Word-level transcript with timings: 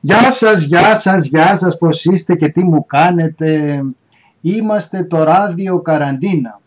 Γεια 0.00 0.30
σας, 0.30 0.62
γεια 0.62 0.94
σας, 0.94 1.26
γεια 1.26 1.56
σας, 1.56 1.78
πώς 1.78 2.04
είστε 2.04 2.34
και 2.34 2.48
τι 2.48 2.64
μου 2.64 2.86
κάνετε. 2.86 3.80
Είμαστε 4.40 5.04
το 5.04 5.22
ράδιο 5.22 5.80
Καραντίνα. 5.80 6.60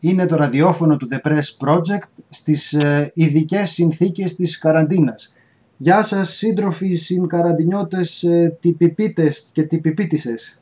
Είναι 0.00 0.26
το 0.26 0.36
ραδιόφωνο 0.36 0.96
του 0.96 1.08
The 1.12 1.28
Press 1.28 1.68
Project 1.68 2.08
στις 2.28 2.72
ε, 2.72 3.10
ειδικές 3.14 3.70
συνθήκες 3.70 4.34
της 4.34 4.58
καραντίνας. 4.58 5.32
Γεια 5.76 6.02
σας 6.02 6.30
σύντροφοι 6.30 6.94
συγκαραντινιώτες 6.94 8.22
ε, 8.22 8.56
τυπιπίτες 8.60 9.46
και 9.52 9.62
τυπιπίτησες. 9.62 10.60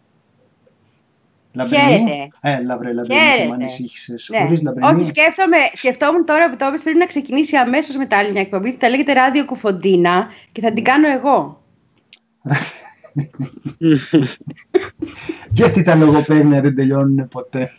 Χαίρετε. 1.59 2.29
Έλα 2.41 2.79
βρε 2.79 2.93
λαμπρινή, 2.93 3.47
μου 3.47 3.53
ανησύχησες. 3.53 4.29
Ναι. 4.31 4.39
Χωρίς 4.39 4.63
λαμπρινή. 4.63 4.95
Όχι, 4.95 5.05
σκέφτομαι, 5.05 5.57
σκεφτόμουν 5.73 6.25
τώρα 6.25 6.51
που 6.51 6.57
το 6.57 6.65
έπαιξε 6.65 6.85
πρέπει 6.85 6.99
να 6.99 7.07
ξεκινήσει 7.07 7.57
αμέσως 7.57 7.97
με 7.97 8.07
τα 8.07 8.19
άλλη 8.19 8.31
μια 8.31 8.41
εκπομπή 8.41 8.73
που 8.73 8.77
θα 8.81 8.89
λέγεται 8.89 9.13
Ράδιο 9.13 9.45
Κουφοντίνα 9.45 10.27
και 10.53 10.61
θα 10.61 10.73
την 10.73 10.85
κάνω 10.85 11.09
εγώ. 11.09 11.63
Γιατί 15.51 15.83
τα 15.83 15.95
λογοπαίγνια 15.95 16.61
δεν 16.61 16.75
τελειώνουν 16.75 17.29
ποτέ; 17.29 17.73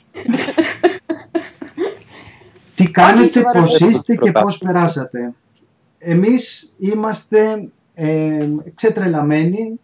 Τι 2.75 2.91
κάνετε, 2.91 3.41
πώς 3.53 3.79
είστε 3.79 4.15
και 4.15 4.31
πώς 4.31 4.57
περάσατε; 4.57 5.33
Εμείς 5.97 6.73
είμαστε 6.79 7.69
ε, 7.93 8.47
ξετρελαμένοι 8.75 9.79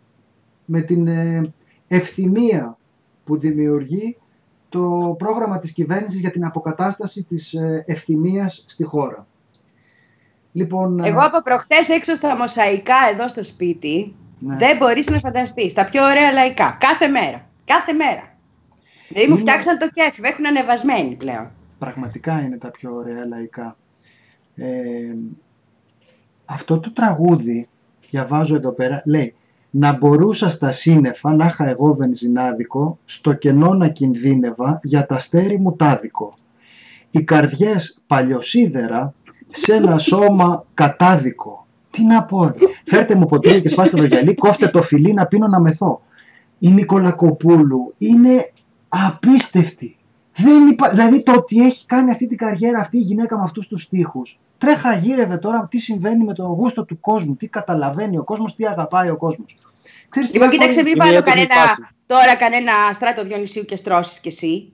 με 0.66 0.82
την 0.82 1.08
ε, 1.08 1.54
ευθυμία 1.88 2.78
που 3.24 3.38
δημιουργεί 3.38 4.18
το 4.70 5.16
πρόγραμμα 5.18 5.60
της 5.60 5.72
κυβέρνησης 5.72 6.20
για 6.20 6.32
την 6.32 6.46
αποκατάσταση 6.46 7.24
της 7.24 7.54
ε, 7.54 7.84
ευθυμίας 7.88 8.66
στη 8.68 8.84
χώρα. 8.84 9.28
Λοιπόν, 10.52 11.00
ε, 11.00 11.08
Εγώ 11.08 11.20
από 11.20 11.42
προχτές 11.42 11.90
έξω 11.90 12.16
στα 12.16 12.36
μοσαϊκά 12.36 12.96
εδώ 13.12 13.28
στο 13.28 13.44
σπίτι 13.44 14.16
ναι. 14.40 14.56
δεν 14.56 14.78
μπορείς 14.78 15.10
να 15.10 15.18
φανταστείς. 15.18 15.74
Τα 15.74 15.86
πιο 15.86 16.04
ωραία 16.04 16.32
λαϊκά. 16.32 16.78
Κάθε 16.80 17.08
μέρα. 17.08 17.50
Κάθε 17.66 17.94
μέρα. 17.94 18.36
Δηλαδή 19.08 19.32
μου 19.32 19.38
φτιάξαν 19.38 19.78
το 19.78 19.90
κέφι. 19.94 20.22
Με 20.22 20.28
έχουν 20.28 20.46
ανεβασμένοι 20.46 21.16
πλέον. 21.16 21.52
Πραγματικά 21.80 22.42
είναι 22.42 22.58
τα 22.58 22.72
πιο 22.72 22.96
ωραία 22.96 23.26
λαϊκά. 23.26 23.78
Ε, 24.56 25.14
αυτό 26.46 26.80
το 26.80 26.94
τραγούδι, 26.94 27.68
διαβάζω 28.10 28.56
εδώ 28.56 28.72
πέρα, 28.72 29.02
λέει 29.06 29.34
να 29.72 29.98
μπορούσα 29.98 30.50
στα 30.50 30.72
σύννεφα 30.72 31.34
να 31.34 31.46
είχα 31.46 31.70
εγώ 31.70 31.94
βενζινάδικο, 31.94 32.98
στο 33.06 33.34
κενό 33.34 33.74
να 33.74 33.88
κινδύνευα 33.88 34.80
για 34.84 35.06
τα 35.06 35.20
στέρι 35.20 35.60
μου 35.60 35.76
τάδικο. 35.76 36.34
Οι 37.10 37.24
καρδιές 37.24 38.02
παλιοσίδερα 38.08 39.14
σε 39.50 39.74
ένα 39.76 39.98
σώμα 39.98 40.66
κατάδικο. 40.74 41.66
Τι 41.92 42.04
να 42.04 42.24
πω, 42.24 42.52
φέρτε 42.86 43.16
μου 43.16 43.26
ποτήρια 43.26 43.60
και 43.60 43.70
σπάστε 43.70 43.98
το 43.98 44.04
γυαλί, 44.04 44.36
κόφτε 44.36 44.68
το 44.68 44.82
φιλί 44.82 45.14
να 45.14 45.26
πίνω 45.26 45.48
να 45.48 45.60
μεθώ. 45.60 46.02
Η 46.60 46.70
Νικολακοπούλου 46.70 47.94
είναι 47.98 48.52
απίστευτη. 48.90 49.98
Δεν 50.36 50.68
υπά... 50.68 50.90
Δηλαδή 50.90 51.24
το 51.24 51.34
ότι 51.34 51.66
έχει 51.66 51.86
κάνει 51.86 52.12
αυτή 52.12 52.28
την 52.28 52.38
καριέρα 52.38 52.80
αυτή 52.80 52.98
η 52.98 53.02
γυναίκα 53.02 53.38
με 53.38 53.44
αυτούς 53.44 53.68
τους 53.68 53.84
στίχους. 53.84 54.40
Τρέχα 54.62 54.94
γύρευε 54.94 55.38
τώρα 55.38 55.68
τι 55.70 55.78
συμβαίνει 55.78 56.24
με 56.24 56.34
το 56.34 56.44
γούστο 56.44 56.86
του 56.86 57.00
κόσμου, 57.00 57.36
τι 57.36 57.48
καταλαβαίνει 57.48 58.18
ο 58.18 58.24
κόσμος, 58.24 58.56
τι 58.56 58.66
αγαπάει 58.66 59.10
ο 59.10 59.18
κόσμος. 59.18 59.58
Ξέρεις, 60.10 60.34
λοιπόν, 60.34 60.50
κοίταξε, 60.50 60.82
μην 60.82 60.94
βάλω 60.98 61.22
κανένα, 61.22 61.56
τώρα 62.06 62.36
κανένα 62.36 62.72
στράτο 62.94 63.24
Διονυσίου 63.24 63.66
και 63.66 63.76
στρώσεις 63.76 64.20
κι 64.20 64.28
εσύ. 64.28 64.74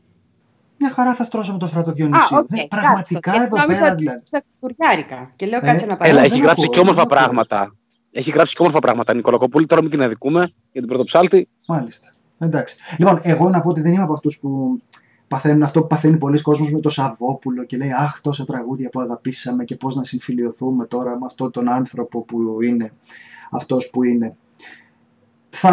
Μια 0.77 0.91
χαρά 0.91 1.15
θα 1.15 1.23
στρώσω 1.23 1.51
με 1.51 1.57
το 1.57 1.65
στράτο 1.65 1.91
Διονυσίου. 1.91 2.37
okay, 2.37 2.65
πραγματικά 2.69 3.43
εδώ 3.43 3.65
πέρα 3.65 3.95
δηλαδή. 3.95 4.23
Στα 4.23 4.43
κουριάρικα 4.59 5.31
και 5.35 5.45
λέω 5.45 5.59
κάτσε 5.59 5.85
ε, 5.85 5.87
να 5.87 5.97
πάρω. 5.97 6.09
Έλα, 6.11 6.21
έχει 6.21 6.39
γράψει 6.39 6.69
και 6.69 6.79
όμορφα 6.79 7.05
πράγματα. 7.05 7.75
Έχει 8.11 8.31
γράψει 8.31 8.55
και 8.55 8.61
όμορφα 8.61 8.79
πράγματα. 8.79 9.13
Νικολακοπούλη, 9.13 9.65
τώρα 9.65 9.81
μην 9.81 9.91
την 9.91 10.01
αδικούμε 10.01 10.39
για 10.71 10.81
την 10.81 10.89
πρωτοψάλτη. 10.89 11.47
Μάλιστα. 11.67 12.13
Εντάξει. 12.39 12.75
Λοιπόν, 12.97 13.19
εγώ 13.23 13.49
να 13.49 13.61
πω 13.61 13.69
ότι 13.69 13.81
δεν 13.81 13.93
είμαι 13.93 14.03
από 14.03 14.13
αυτούς 14.13 14.39
που 14.39 14.81
παθαίνουν 15.27 15.63
αυτό 15.63 15.81
που 15.81 15.87
παθαίνει 15.87 16.17
πολλοί 16.17 16.41
κόσμος 16.41 16.71
με 16.71 16.79
το 16.79 16.89
Σαββόπουλο 16.89 17.63
και 17.63 17.77
λέει 17.77 17.91
αχ 17.91 18.21
τόσα 18.21 18.45
τραγούδια 18.45 18.89
που 18.89 18.99
αγαπήσαμε 18.99 19.63
και 19.63 19.75
πώς 19.75 19.95
να 19.95 20.03
συμφιλειωθούμε 20.03 20.85
τώρα 20.85 21.11
με 21.11 21.25
αυτόν 21.25 21.51
τον 21.51 21.69
άνθρωπο 21.69 22.21
που 22.21 22.61
είναι 22.61 22.93
αυτός 23.51 23.89
που 23.89 24.03
είναι. 24.03 24.35
Θα, 25.49 25.69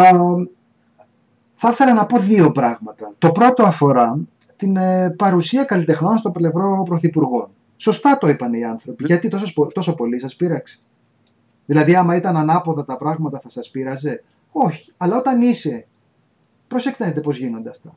θα 1.55 1.69
ήθελα 1.69 1.93
να 1.93 2.05
πω 2.05 2.19
δύο 2.19 2.51
πράγματα. 2.51 3.13
Το 3.17 3.31
πρώτο 3.31 3.63
αφορά 3.63 4.19
την 4.55 4.75
ε, 4.75 5.09
παρουσία 5.17 5.63
καλλιτεχνών 5.63 6.17
στο 6.17 6.31
πλευρό 6.31 6.83
πρωθυπουργών. 6.85 7.49
Σωστά 7.75 8.17
το 8.17 8.27
είπαν 8.27 8.53
οι 8.53 8.65
άνθρωποι. 8.65 9.03
Γιατί 9.05 9.29
τόσος, 9.29 9.53
τόσο 9.73 9.95
πολύ 9.95 10.19
σας 10.19 10.35
πείραξε; 10.35 10.79
Δηλαδή 11.65 11.95
άμα 11.95 12.15
ήταν 12.15 12.37
ανάποδα 12.37 12.85
τα 12.85 12.97
πράγματα 12.97 13.39
θα 13.39 13.49
σας 13.49 13.69
πείραζε; 13.69 14.23
Όχι. 14.51 14.93
Αλλά 14.97 15.17
όταν 15.17 15.41
είσαι... 15.41 15.87
Προσέξτε 16.67 17.03
να 17.03 17.09
δείτε 17.09 17.21
πώς 17.21 17.37
γίνονται 17.37 17.69
αυτά. 17.69 17.95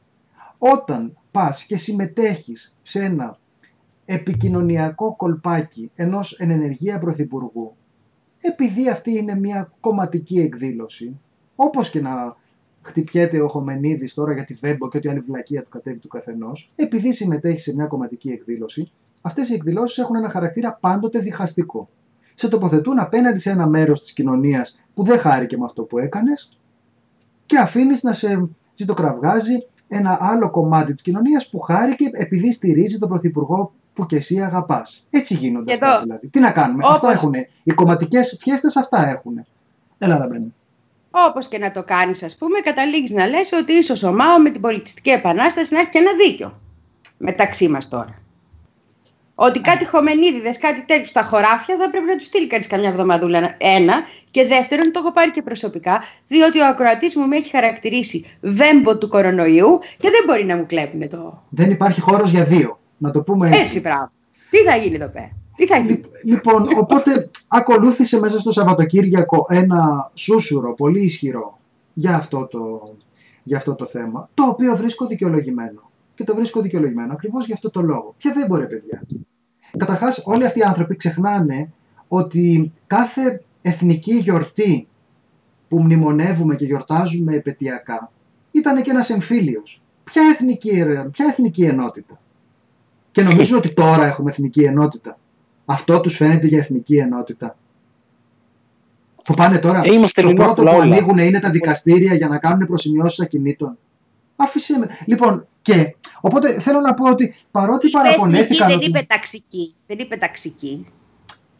Όταν 0.59 1.17
πας 1.31 1.65
και 1.65 1.77
συμμετέχεις 1.77 2.77
σε 2.83 3.03
ένα 3.05 3.39
επικοινωνιακό 4.05 5.17
κολπάκι 5.17 5.91
ενός 5.95 6.33
ενεργεία 6.39 6.99
πρωθυπουργού, 6.99 7.77
επειδή 8.41 8.89
αυτή 8.89 9.11
είναι 9.17 9.35
μια 9.35 9.73
κομματική 9.81 10.41
εκδήλωση, 10.41 11.21
όπως 11.57 11.91
και 11.91 12.01
να 12.01 12.37
χτυπιέται 12.83 13.41
ο 13.41 13.49
Χομενίδης 13.49 14.15
τώρα 14.15 14.33
για 14.33 14.45
τη 14.45 14.55
Βέμπο 14.55 14.89
και 14.89 14.97
ό,τι 14.97 15.09
άλλη 15.09 15.21
βλακεία 15.21 15.63
του 15.63 15.69
κατέβει 15.69 15.99
του 15.99 16.09
καθενός, 16.09 16.73
επειδή 16.77 17.13
συμμετέχει 17.13 17.61
σε 17.61 17.75
μια 17.75 17.87
κομματική 17.87 18.31
εκδήλωση, 18.31 18.93
αυτές 19.21 19.49
οι 19.49 19.55
εκδηλώσεις 19.55 19.99
έχουν 19.99 20.17
ένα 20.17 20.29
χαρακτήρα 20.29 20.79
πάντοτε 20.81 21.19
διχαστικό. 21.19 21.89
Σε 22.35 22.49
τοποθετούν 22.49 22.99
απέναντι 22.99 23.39
σε 23.39 23.51
ένα 23.51 23.67
μέρος 23.67 24.01
της 24.01 24.13
κοινωνίας 24.13 24.81
που 24.95 25.03
δεν 25.05 25.19
χάρηκε 25.19 25.57
με 25.57 25.65
αυτό 25.65 25.83
που 25.83 25.99
έκανες 25.99 26.59
και 27.47 27.59
αφήνεις 27.59 28.03
να 28.03 28.13
σε 28.13 28.49
ζητοκραυγάζει 28.75 29.67
ένα 29.89 30.19
άλλο 30.21 30.51
κομμάτι 30.51 30.93
της 30.93 31.03
κοινωνίας 31.03 31.49
που 31.49 31.61
χάρηκε 31.61 32.11
επειδή 32.13 32.53
στηρίζει 32.53 32.99
τον 32.99 33.09
Πρωθυπουργό 33.09 33.73
που 33.93 34.07
και 34.07 34.17
εσύ 34.17 34.41
αγαπάς. 34.41 35.07
Έτσι 35.11 35.35
γίνονται 35.35 35.73
αυτά 35.73 36.01
δηλαδή. 36.03 36.29
Τι 36.29 36.41
να 36.41 36.51
κάνουμε. 36.51 36.85
Όπως... 36.85 36.97
Αυτά 36.97 37.13
έχουν. 37.13 37.35
Οι 37.63 37.73
κομματικές 37.73 38.37
φιέστες 38.41 38.77
αυτά 38.77 39.09
έχουν. 39.09 39.47
Έλα 39.99 40.19
Ραμπρένη. 40.19 40.55
Όπως 41.11 41.49
και 41.49 41.59
να 41.59 41.71
το 41.71 41.83
κάνεις 41.83 42.23
ας 42.23 42.37
πούμε 42.37 42.59
καταλήγεις 42.59 43.11
να 43.11 43.27
λες 43.27 43.53
ότι 43.53 43.73
ίσως 43.73 44.03
ο 44.03 44.13
Μάο 44.13 44.39
με 44.39 44.51
την 44.51 44.61
πολιτιστική 44.61 45.11
επανάσταση 45.11 45.75
να 45.75 45.81
έχει 45.81 45.89
και 45.89 45.99
ένα 45.99 46.11
δίκιο 46.25 46.61
μεταξύ 47.17 47.69
μας 47.69 47.89
τώρα. 47.89 48.15
Ότι 49.41 49.61
κάτι 49.61 49.87
χομενίδιδε, 49.87 50.51
κάτι 50.61 50.85
τέτοιο 50.87 51.07
στα 51.07 51.23
χωράφια 51.23 51.77
θα 51.77 51.91
πρέπει 51.91 52.07
να 52.07 52.17
τους 52.17 52.27
στείλει 52.27 52.47
κανείς 52.47 52.67
καμιά 52.67 52.89
εβδομαδούλα. 52.89 53.55
Ένα. 53.59 53.95
Και 54.31 54.43
δεύτερον, 54.47 54.93
το 54.93 54.99
έχω 55.03 55.13
πάρει 55.13 55.31
και 55.31 55.43
προσωπικά, 55.43 56.03
διότι 56.27 56.61
ο 56.61 56.67
ακροατής 56.67 57.17
μου 57.17 57.27
με 57.27 57.37
έχει 57.37 57.51
χαρακτηρίσει 57.51 58.27
βέμπο 58.41 58.99
του 58.99 59.09
κορονοϊού 59.09 59.79
και 59.99 60.11
δεν 60.11 60.23
μπορεί 60.27 60.45
να 60.45 60.57
μου 60.57 60.67
κλέβουν 60.67 61.09
το. 61.09 61.43
Δεν 61.49 61.71
υπάρχει 61.71 62.01
χώρος 62.01 62.31
για 62.31 62.45
δύο. 62.45 62.79
Να 62.97 63.11
το 63.11 63.23
πούμε 63.23 63.49
έτσι. 63.49 63.61
Έτσι, 63.61 63.81
πράγμα. 63.81 64.13
Τι 64.51 64.59
θα 64.59 64.77
γίνει 64.77 64.95
εδώ 64.95 65.09
πέρα; 65.09 65.31
Τι 65.57 65.67
θα 65.67 65.77
γίνει; 65.77 66.01
Λοιπόν, 66.25 66.69
οπότε 66.79 67.31
ακολούθησε 67.49 68.19
μέσα 68.19 68.39
στο 68.39 68.51
Σαββατοκύριακο 68.51 69.47
ένα 69.49 70.11
σούσουρο 70.15 70.75
πολύ 70.75 71.03
ισχυρό 71.03 71.59
για 71.93 72.15
αυτό 72.15 72.47
το, 72.47 72.95
για 73.43 73.57
αυτό 73.57 73.75
το 73.75 73.87
θέμα, 73.87 74.29
το 74.35 74.45
οποίο 74.45 74.77
βρίσκω 74.77 75.07
δικαιολογημένο 75.07 75.91
και 76.15 76.25
το 76.25 76.35
βρίσκω 76.35 76.61
δικαιολογημένο 76.61 77.13
ακριβώς 77.13 77.47
για 77.47 77.55
αυτό 77.55 77.71
το 77.71 77.81
λόγο. 77.83 78.15
Ποια 78.19 78.33
δεν 78.33 78.47
μπορεί, 78.47 78.67
παιδιά. 78.67 79.03
Καταρχάς, 79.77 80.23
όλοι 80.25 80.47
αυτοί 80.47 80.59
οι 80.59 80.63
άνθρωποι 80.63 80.97
ξεχνάνε 80.97 81.73
ότι 82.09 82.73
κάθε 82.87 83.43
εθνική 83.63 84.15
γιορτή 84.15 84.89
που 85.69 85.81
μνημονεύουμε 85.81 86.57
και 86.57 86.65
γιορτάζουμε 86.65 87.35
επαιτειακά 87.35 88.11
ήταν 88.51 88.83
και 88.83 88.91
ένας 88.91 89.11
εμφύλιος. 89.11 89.83
Ποια 90.05 90.23
εθνική, 90.33 90.85
ποια 91.11 91.27
εθνική 91.29 91.65
ενότητα; 91.65 92.21
Και 93.13 93.23
νομίζουν 93.23 93.57
ότι 93.59 93.73
τώρα 93.73 94.07
έχουμε 94.07 94.31
εθνική 94.31 94.63
ενότητα. 94.63 95.19
Αυτό 95.65 96.01
τους 96.01 96.17
φαίνεται 96.17 96.47
για 96.47 96.59
εθνική 96.59 96.97
ενότητα. 96.97 97.57
Που 99.25 99.35
πάνε 99.35 99.59
τώρα, 99.59 99.81
ε, 99.85 99.93
Είμαστε 99.93 100.23
το 100.23 100.33
πρώτο 100.33 100.63
που 100.63 100.69
ανοίγουν 100.69 101.19
είναι 101.19 101.41
τα 101.41 101.51
δικαστήρια 101.51 102.15
για 102.15 102.29
να 102.29 102.39
κάνουν 102.39 102.67
προσημειώσεις 102.67 103.21
ακινήτων. 103.21 103.79
Άφησε 104.41 104.79
με. 104.79 104.89
Λοιπόν, 105.05 105.47
και 105.63 105.97
οπότε 106.21 106.61
θέλω 106.61 106.81
να 106.81 106.95
πω 106.95 107.11
ότι 107.11 107.35
παρότι 107.51 107.91
παραπονέθηκαν. 107.91 108.69
Δεν 108.69 108.81
είπε 108.81 109.07
ταξική. 109.09 109.75
Δεν 109.87 109.99
είπε 109.99 110.17
ταξική. 110.17 110.87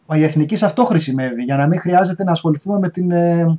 Μα 0.05 0.17
η 0.17 0.23
εθνική 0.23 0.55
σε 0.55 0.65
αυτό 0.65 0.85
χρησιμεύει, 0.85 1.43
για 1.43 1.55
να 1.55 1.67
μην 1.67 1.79
χρειάζεται 1.79 2.23
να 2.23 2.31
ασχοληθούμε 2.31 2.79
με 2.79 2.89
την 2.89 3.11
ε, 3.11 3.57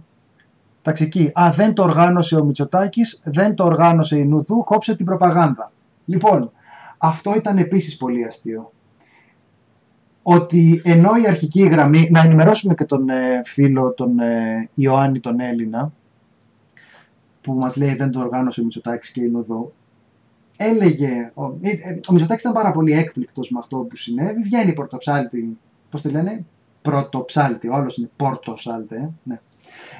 ταξική. 0.83 1.31
Α, 1.41 1.51
δεν 1.55 1.75
το 1.75 1.83
οργάνωσε 1.83 2.37
ο 2.37 2.45
Μητσοτάκης, 2.45 3.21
δεν 3.25 3.55
το 3.55 3.65
οργάνωσε 3.65 4.17
η 4.17 4.25
Νουδού, 4.25 4.65
κόψε 4.65 4.97
την 4.97 5.07
προπαγάνδα. 5.07 5.73
Λοιπόν, 6.05 6.53
αυτό 6.99 7.35
ήταν 7.37 7.59
επίσης 7.59 7.97
πολύ 7.97 8.25
αστείο. 8.25 8.73
Ότι 10.23 10.81
ενώ 10.85 11.11
η 11.23 11.27
αρχική 11.27 11.63
γραμμή, 11.63 12.09
να 12.11 12.21
ενημερώσουμε 12.21 12.75
και 12.75 12.85
τον 12.85 13.09
ε, 13.09 13.43
φίλο 13.45 13.93
τον 13.93 14.19
ε, 14.19 14.69
Ιωάννη 14.75 15.21
τον 15.21 15.41
Έλληνα, 15.41 15.93
που 17.41 17.53
μας 17.53 17.77
λέει 17.77 17.95
δεν 17.95 18.11
το 18.11 18.21
οργάνωσε 18.21 18.61
ο 18.61 18.65
Μητσοτάκης 18.65 19.11
και 19.11 19.23
είναι 19.23 19.39
εδώ. 19.39 19.73
έλεγε, 20.57 21.31
ο, 21.35 21.45
ε, 21.45 21.71
ε, 21.71 22.01
ο 22.09 22.13
Μητσοτάκης 22.13 22.43
ήταν 22.43 22.53
πάρα 22.53 22.71
πολύ 22.73 22.93
έκπληκτος 22.93 23.51
με 23.51 23.59
αυτό 23.59 23.77
που 23.77 23.97
συνέβη, 23.97 24.43
βγαίνει 24.43 24.73
πρωτοψάλτη, 24.73 25.59
πώς 25.91 26.03
τη 26.03 26.09
λένε, 26.09 26.45
πρωτοψάλτη, 26.83 27.69
όλος 27.69 27.97
είναι 27.97 28.11
πορτοσάλτε, 28.17 28.97
ε, 28.97 29.09
ναι. 29.23 29.41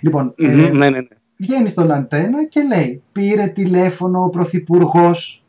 Λοιπόν, 0.01 0.35
ε, 0.37 0.47
Μμμ, 0.47 0.77
ναι, 0.77 0.91
ναι, 0.91 1.01
ναι. 1.01 1.07
βγαίνει 1.37 1.69
στον 1.69 1.91
αντένα 1.91 2.45
και 2.47 2.63
λέει 2.63 3.03
πήρε 3.13 3.47
τηλέφωνο 3.47 4.23
ο 4.25 4.29
Πρωθυπουργός 4.29 5.45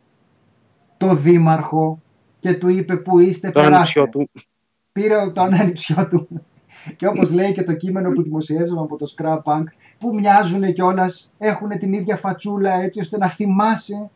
το 0.97 1.15
Δήμαρχο 1.15 2.01
και 2.39 2.53
του 2.53 2.69
είπε 2.69 2.97
που 2.97 3.19
είστε 3.19 3.49
Το 3.49 3.59
περάστε. 3.61 3.75
ανιψιό 3.75 4.09
του. 4.09 4.29
Πήρε 4.91 5.31
το 5.31 5.41
ανανυψιό 5.41 6.07
του 6.07 6.27
και 6.95 7.07
όπως 7.07 7.31
λέει 7.31 7.53
και 7.53 7.63
το 7.63 7.73
κείμενο 7.73 8.11
που 8.11 8.23
δημοσιεύσαμε 8.23 8.81
από 8.81 8.97
το 8.97 9.13
Scrap 9.17 9.41
Punk 9.43 9.63
που 10.01 10.13
μοιάζουν 10.13 10.73
κιόλας, 10.73 11.31
έχουν 11.37 11.69
την 11.69 11.93
ίδια 11.93 12.15
φατσούλα 12.15 12.73
έτσι 12.73 12.99
ώστε 12.99 13.17
να 13.17 13.29
θυμάσαι 13.29 14.09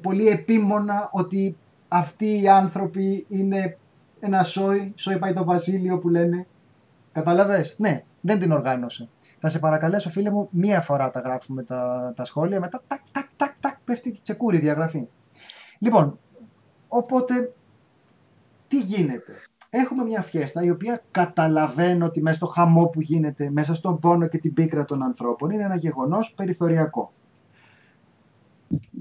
πολύ 0.00 0.28
επίμονα 0.28 1.08
ότι 1.12 1.56
αυτοί 1.88 2.40
οι 2.40 2.48
άνθρωποι 2.48 3.26
είναι 3.28 3.78
ένα 4.20 4.42
σόι, 4.42 4.92
σόι 4.96 5.18
πάει 5.18 5.32
το 5.32 5.44
βασίλειο 5.44 5.98
που 5.98 6.08
λένε. 6.08 6.46
Καταλαβες, 7.12 7.74
ναι, 7.78 8.04
δεν 8.20 8.38
την 8.38 8.52
οργάνωσε. 8.52 9.08
Θα 9.40 9.48
σε 9.48 9.58
παρακαλέσω 9.58 10.10
φίλε 10.10 10.30
μου, 10.30 10.48
μία 10.50 10.80
φορά 10.80 11.10
τα 11.10 11.20
γράφουμε 11.20 11.62
τα, 11.62 12.12
τα 12.16 12.24
σχόλια, 12.24 12.60
μετά 12.60 12.82
τάκ, 12.86 13.00
τάκ, 13.12 13.26
τάκ, 13.36 13.52
τάκ, 13.60 13.78
πέφτει 13.84 14.18
τσεκούρι 14.22 14.56
η 14.56 14.60
διαγραφή. 14.60 15.08
Λοιπόν, 15.78 16.18
οπότε, 16.88 17.52
τι 18.68 18.78
γίνεται; 18.80 19.32
Έχουμε 19.74 20.04
μια 20.04 20.22
φιέστα 20.22 20.62
η 20.62 20.70
οποία 20.70 21.02
καταλαβαίνω 21.10 22.06
ότι 22.06 22.22
μέσα 22.22 22.36
στο 22.36 22.46
χαμό 22.46 22.86
που 22.86 23.00
γίνεται, 23.00 23.50
μέσα 23.50 23.74
στον 23.74 23.98
πόνο 23.98 24.26
και 24.26 24.38
την 24.38 24.54
πίκρα 24.54 24.84
των 24.84 25.02
ανθρώπων, 25.02 25.50
είναι 25.50 25.62
ένα 25.62 25.76
γεγονός 25.76 26.32
περιθωριακό. 26.36 27.12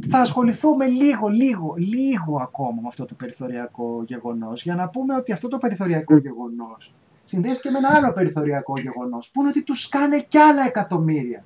Θα 0.09 0.19
ασχοληθούμε 0.19 0.85
λίγο, 0.88 1.27
λίγο, 1.27 1.73
λίγο 1.77 2.41
ακόμα 2.41 2.81
με 2.81 2.88
αυτό 2.88 3.06
το 3.06 3.15
περιθωριακό 3.15 4.03
γεγονός 4.07 4.63
για 4.63 4.75
να 4.75 4.89
πούμε 4.89 5.15
ότι 5.15 5.31
αυτό 5.31 5.47
το 5.47 5.57
περιθωριακό 5.57 6.18
γεγονός 6.18 6.94
συνδέεται 7.24 7.59
και 7.62 7.69
με 7.69 7.77
ένα 7.77 7.89
άλλο 7.97 8.13
περιθωριακό 8.13 8.74
γεγονός 8.81 9.29
που 9.29 9.39
είναι 9.39 9.50
ότι 9.50 9.63
τους 9.63 9.81
σκάνε 9.81 10.19
κι 10.19 10.38
άλλα 10.38 10.65
εκατομμύρια. 10.65 11.44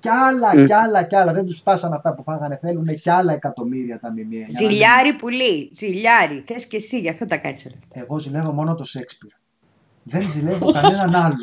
Κι 0.00 0.08
άλλα, 0.08 0.50
Mm. 0.54 0.66
κι 0.66 0.72
άλλα, 0.72 1.02
κι 1.02 1.16
άλλα. 1.16 1.32
Δεν 1.32 1.46
τους 1.46 1.56
φτάσαν 1.58 1.92
αυτά 1.92 2.14
που 2.14 2.22
φάγανε. 2.22 2.56
Θέλουν 2.62 2.84
κι 2.84 3.10
άλλα 3.10 3.32
εκατομμύρια 3.32 4.00
τα 4.00 4.10
ΜΜΕ. 4.10 4.22
για 4.22 4.38
να 4.38 4.38
μην- 4.38 4.50
Ζηλιάρι 4.70 5.12
πουλί. 5.14 5.70
Ζηλιάρι. 5.74 6.44
Θες 6.46 6.66
και 6.66 6.76
εσύ, 6.76 6.98
γι' 7.00 7.08
αυτό 7.08 7.26
τα 7.26 7.36
κάνεις 7.36 7.66
όλα 7.66 7.74
αυτά. 7.82 8.00
Εγώ 8.00 8.18
ζηλεύω 8.18 8.52
μόνο 8.52 8.74
το 8.74 8.84
Σέξπιρ. 8.84 9.30
Δεν 10.02 10.30
ζηλεύω 10.30 10.72
κανέναν 10.72 11.14
άλλον. 11.14 11.38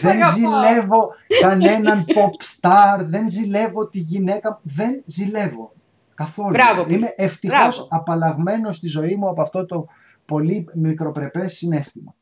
δεν 0.00 0.22
αγαπάω. 0.22 0.32
ζηλεύω 0.34 1.08
κανέναν 1.40 2.04
pop 2.08 2.44
star. 2.60 3.04
Δεν 3.06 3.30
ζηλεύω 3.30 3.88
τη 3.88 3.98
γυναίκα. 3.98 4.60
Δεν 4.62 5.02
ζηλεύω. 5.06 5.72
Καθόλου. 6.14 6.50
Μπράβο. 6.50 6.86
Είμαι 6.88 7.14
ευτυχώς 7.16 7.58
Μπράβο. 7.58 7.86
απαλλαγμένος 7.90 8.76
στη 8.76 8.86
ζωή 8.86 9.14
μου 9.16 9.28
από 9.28 9.42
αυτό 9.42 9.66
το 9.66 9.86
πολύ 10.24 10.66
μικροπρεπές 10.74 11.52
συνέστημα. 11.52 12.14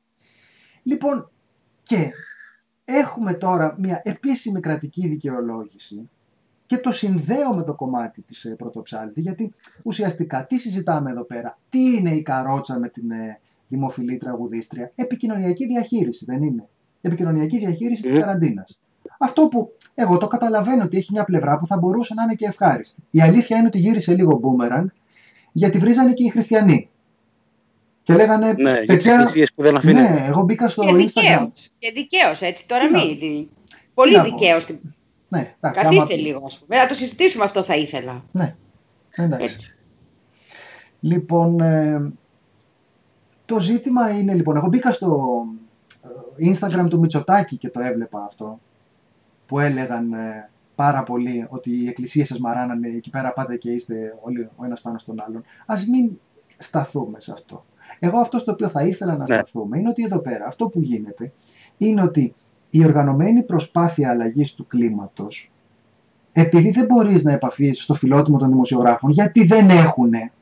Λοιπόν, 0.82 1.30
και 1.82 2.10
έχουμε 2.98 3.34
τώρα 3.34 3.76
μια 3.78 4.00
επίσημη 4.04 4.60
κρατική 4.60 5.08
δικαιολόγηση 5.08 6.08
και 6.66 6.78
το 6.78 6.92
συνδέω 6.92 7.54
με 7.54 7.62
το 7.62 7.74
κομμάτι 7.74 8.22
της 8.22 8.44
ε, 8.44 8.54
πρωτοψάλτη, 8.54 9.20
γιατί 9.20 9.54
ουσιαστικά 9.84 10.46
τι 10.46 10.58
συζητάμε 10.58 11.10
εδώ 11.10 11.22
πέρα, 11.22 11.58
τι 11.70 11.80
είναι 11.80 12.10
η 12.10 12.22
καρότσα 12.22 12.78
με 12.78 12.88
την 12.88 13.10
ε, 13.10 13.40
δημοφιλή 13.68 14.16
τραγουδίστρια, 14.16 14.92
επικοινωνιακή 14.94 15.66
διαχείριση 15.66 16.24
δεν 16.24 16.42
είναι, 16.42 16.68
επικοινωνιακή 17.00 17.58
διαχείριση 17.58 18.02
της 18.02 18.12
Μμμ. 18.12 18.20
καραντίνας. 18.20 18.80
Αυτό 19.18 19.48
που 19.48 19.72
εγώ 19.94 20.18
το 20.18 20.26
καταλαβαίνω 20.26 20.82
ότι 20.84 20.96
έχει 20.96 21.12
μια 21.12 21.24
πλευρά 21.24 21.58
που 21.58 21.66
θα 21.66 21.78
μπορούσε 21.78 22.14
να 22.14 22.22
είναι 22.22 22.34
και 22.34 22.46
ευχάριστη. 22.46 23.02
Η 23.10 23.20
αλήθεια 23.20 23.56
είναι 23.56 23.66
ότι 23.66 23.78
γύρισε 23.78 24.14
λίγο 24.14 24.40
boomerang, 24.42 24.86
γιατί 25.52 25.78
βρίζανε 25.78 26.12
και 26.12 26.24
οι 26.24 26.28
χριστιανοί. 26.28 26.90
Και 28.10 28.16
λέγανε, 28.16 28.52
Ναι, 28.52 28.70
για 28.70 28.78
τις 28.78 28.86
παιδιά, 28.86 29.12
εκκλησίες 29.12 29.52
που 29.52 29.62
δεν 29.62 29.76
αφήνει. 29.76 30.00
ναι, 30.00 30.24
εγώ 30.28 30.42
μπήκα 30.42 30.68
στο 30.68 30.82
Και 30.82 30.88
Instagram. 30.90 30.96
δικαίως. 30.96 31.68
Και 31.78 31.90
δικαίως, 31.94 32.40
έτσι. 32.40 32.68
Τώρα 32.68 32.86
Τι 32.86 32.92
να 32.92 32.98
μην. 32.98 33.08
πω. 33.08 33.14
δι- 33.26 33.48
Τι 33.70 33.76
Πολύ 33.94 34.16
να 34.16 34.22
πω. 34.22 34.28
δικαίως. 34.28 34.66
Ναι, 35.28 35.54
εντάξει, 35.60 35.80
Καθίστε 35.82 36.14
άμα- 36.14 36.22
λίγο, 36.22 36.42
ας 36.46 36.58
πούμε. 36.58 36.76
Να 36.80 36.86
το 36.86 36.94
συζητήσουμε 36.94 37.44
αυτό 37.44 37.62
θα 37.62 37.76
ήθελα. 37.76 38.24
Ναι, 38.32 38.54
εντάξει. 39.16 39.44
Έτσι. 39.52 39.74
Λοιπόν, 41.00 41.60
ε, 41.60 42.12
το 43.44 43.60
ζήτημα 43.60 44.10
είναι, 44.10 44.34
λοιπόν, 44.34 44.56
εγώ 44.56 44.66
μπήκα 44.68 44.90
στο 44.92 45.42
ε, 46.38 46.50
Instagram 46.52 46.86
του 46.90 46.98
Μητσοτάκη 46.98 47.56
και 47.56 47.68
το 47.68 47.80
έβλεπα 47.80 48.24
αυτό, 48.24 48.60
που 49.46 49.58
έλεγαν 49.58 50.12
ε, 50.12 50.50
πάρα 50.74 51.02
πολύ 51.02 51.46
ότι 51.48 51.70
οι 51.82 51.88
εκκλησίες 51.88 52.28
σας 52.28 52.38
μαράνανε, 52.38 52.88
εκεί 52.88 53.10
πέρα 53.10 53.32
πάτε 53.32 53.56
και 53.56 53.70
είστε 53.70 54.14
όλοι 54.20 54.48
ο 54.56 54.64
ένας 54.64 54.80
πάνω 54.80 54.98
στον 54.98 55.22
άλλον. 55.26 55.44
Ας 55.66 55.86
μην 55.86 56.10
σταθούμε 56.58 57.20
σε 57.20 57.32
αυτό. 57.32 57.64
Εγώ 58.00 58.18
αυτό 58.18 58.38
στο 58.38 58.52
οποίο 58.52 58.68
θα 58.68 58.82
ήθελα 58.82 59.12
να 59.12 59.18
Ναι. 59.18 59.24
σταθούμε 59.26 59.78
είναι 59.78 59.88
ότι 59.88 60.02
εδώ 60.02 60.18
πέρα 60.18 60.46
αυτό 60.46 60.68
που 60.68 60.80
γίνεται 60.80 61.32
είναι 61.76 62.02
ότι 62.02 62.34
η 62.70 62.84
οργανωμένη 62.84 63.42
προσπάθεια 63.42 64.10
αλλαγής 64.10 64.54
του 64.54 64.66
κλίματος 64.66 65.50
επειδή 66.32 66.70
δεν 66.70 66.84
μπορείς 66.84 67.22
να 67.24 67.32
επαφείς 67.32 67.82
στο 67.82 67.94
φιλότιμο 67.94 68.38
των 68.38 68.48
δημοσιογράφων 68.48 69.10
γιατί 69.10 69.44
δεν 69.46 69.68
έχουνε 69.70 70.32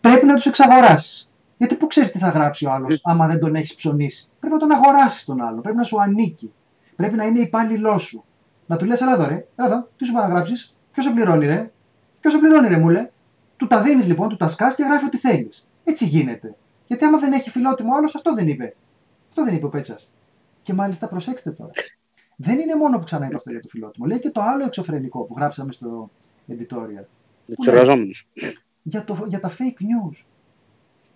πρέπει 0.00 0.26
να 0.26 0.34
τους 0.34 0.46
εξαγοράσεις. 0.46 1.30
Γιατί 1.56 1.74
πού 1.74 1.86
ξέρεις 1.86 2.10
τι 2.12 2.18
θα 2.18 2.28
γράψει 2.28 2.66
ο 2.66 2.70
άλλος 2.70 3.00
άμα 3.02 3.26
δεν 3.26 3.38
τον 3.38 3.54
έχεις 3.54 3.74
ψωνίσει. 3.74 4.28
Πρέπει 4.40 4.54
να 4.54 4.60
τον 4.60 4.70
αγοράσεις 4.72 5.24
τον 5.24 5.42
άλλο. 5.42 5.60
Πρέπει 5.60 5.76
να 5.76 5.82
σου 5.82 6.00
ανήκει. 6.00 6.52
Πρέπει 6.96 7.16
να 7.16 7.24
είναι 7.24 7.38
υπάλληλό 7.40 7.98
σου. 7.98 8.24
Να 8.66 8.76
του 8.76 8.84
λες, 8.84 9.00
έλα 9.00 9.12
εδώ 9.12 9.26
ρε, 9.26 9.46
έλα 9.56 9.68
εδώ, 9.68 9.88
τι 9.96 10.04
σου 10.04 10.12
πάει 10.12 10.22
να 10.22 10.28
γράψεις, 10.28 10.74
ποιος 10.92 11.04
σε 11.04 11.12
πληρώνει 11.12 11.46
ρε, 11.46 11.70
ποιος 12.20 12.32
σε 12.32 12.38
πληρώνει 12.38 12.68
ρε 12.68 12.76
μου 12.76 12.88
λέ. 12.88 13.10
Του 13.56 13.66
τα 13.66 13.82
δίνεις 13.82 14.06
λοιπόν, 14.06 14.28
του 14.28 14.36
τα 14.36 14.48
σκάς 14.48 14.74
και 14.74 14.82
γράφει 14.82 15.04
ό,τι 15.04 15.18
θέλεις. 15.18 15.66
Έτσι 15.88 16.06
γίνεται. 16.06 16.56
Γιατί 16.86 17.04
άμα 17.04 17.18
δεν 17.18 17.32
έχει 17.32 17.50
φιλότιμο 17.50 17.94
άλλος, 17.96 18.14
αυτό 18.14 18.34
δεν 18.34 18.48
είπε. 18.48 18.76
Αυτό 19.28 19.44
δεν 19.44 19.54
είπε 19.54 19.66
ο 19.66 19.68
Πέτσας. 19.68 20.10
Και 20.62 20.72
μάλιστα 20.72 21.08
προσέξτε 21.08 21.50
τώρα. 21.50 21.70
Δεν 22.36 22.58
είναι 22.58 22.74
μόνο 22.74 22.98
που 22.98 23.04
ξανά 23.04 23.26
είπε 23.26 23.36
αυτό 23.36 23.50
για 23.50 23.60
το 23.60 23.68
φιλότιμο. 23.68 24.06
Λέει 24.06 24.20
και 24.20 24.30
το 24.30 24.40
άλλο 24.40 24.64
εξωφρενικό 24.64 25.22
που 25.22 25.34
γράψαμε 25.36 25.72
στο 25.72 26.10
editorial. 26.48 27.06
Για 27.46 27.56
τους 27.56 27.66
εργαζόμενους. 27.66 28.28
για, 28.82 29.04
το, 29.04 29.24
για 29.28 29.40
τα 29.40 29.50
fake 29.50 29.80
news. 29.82 30.24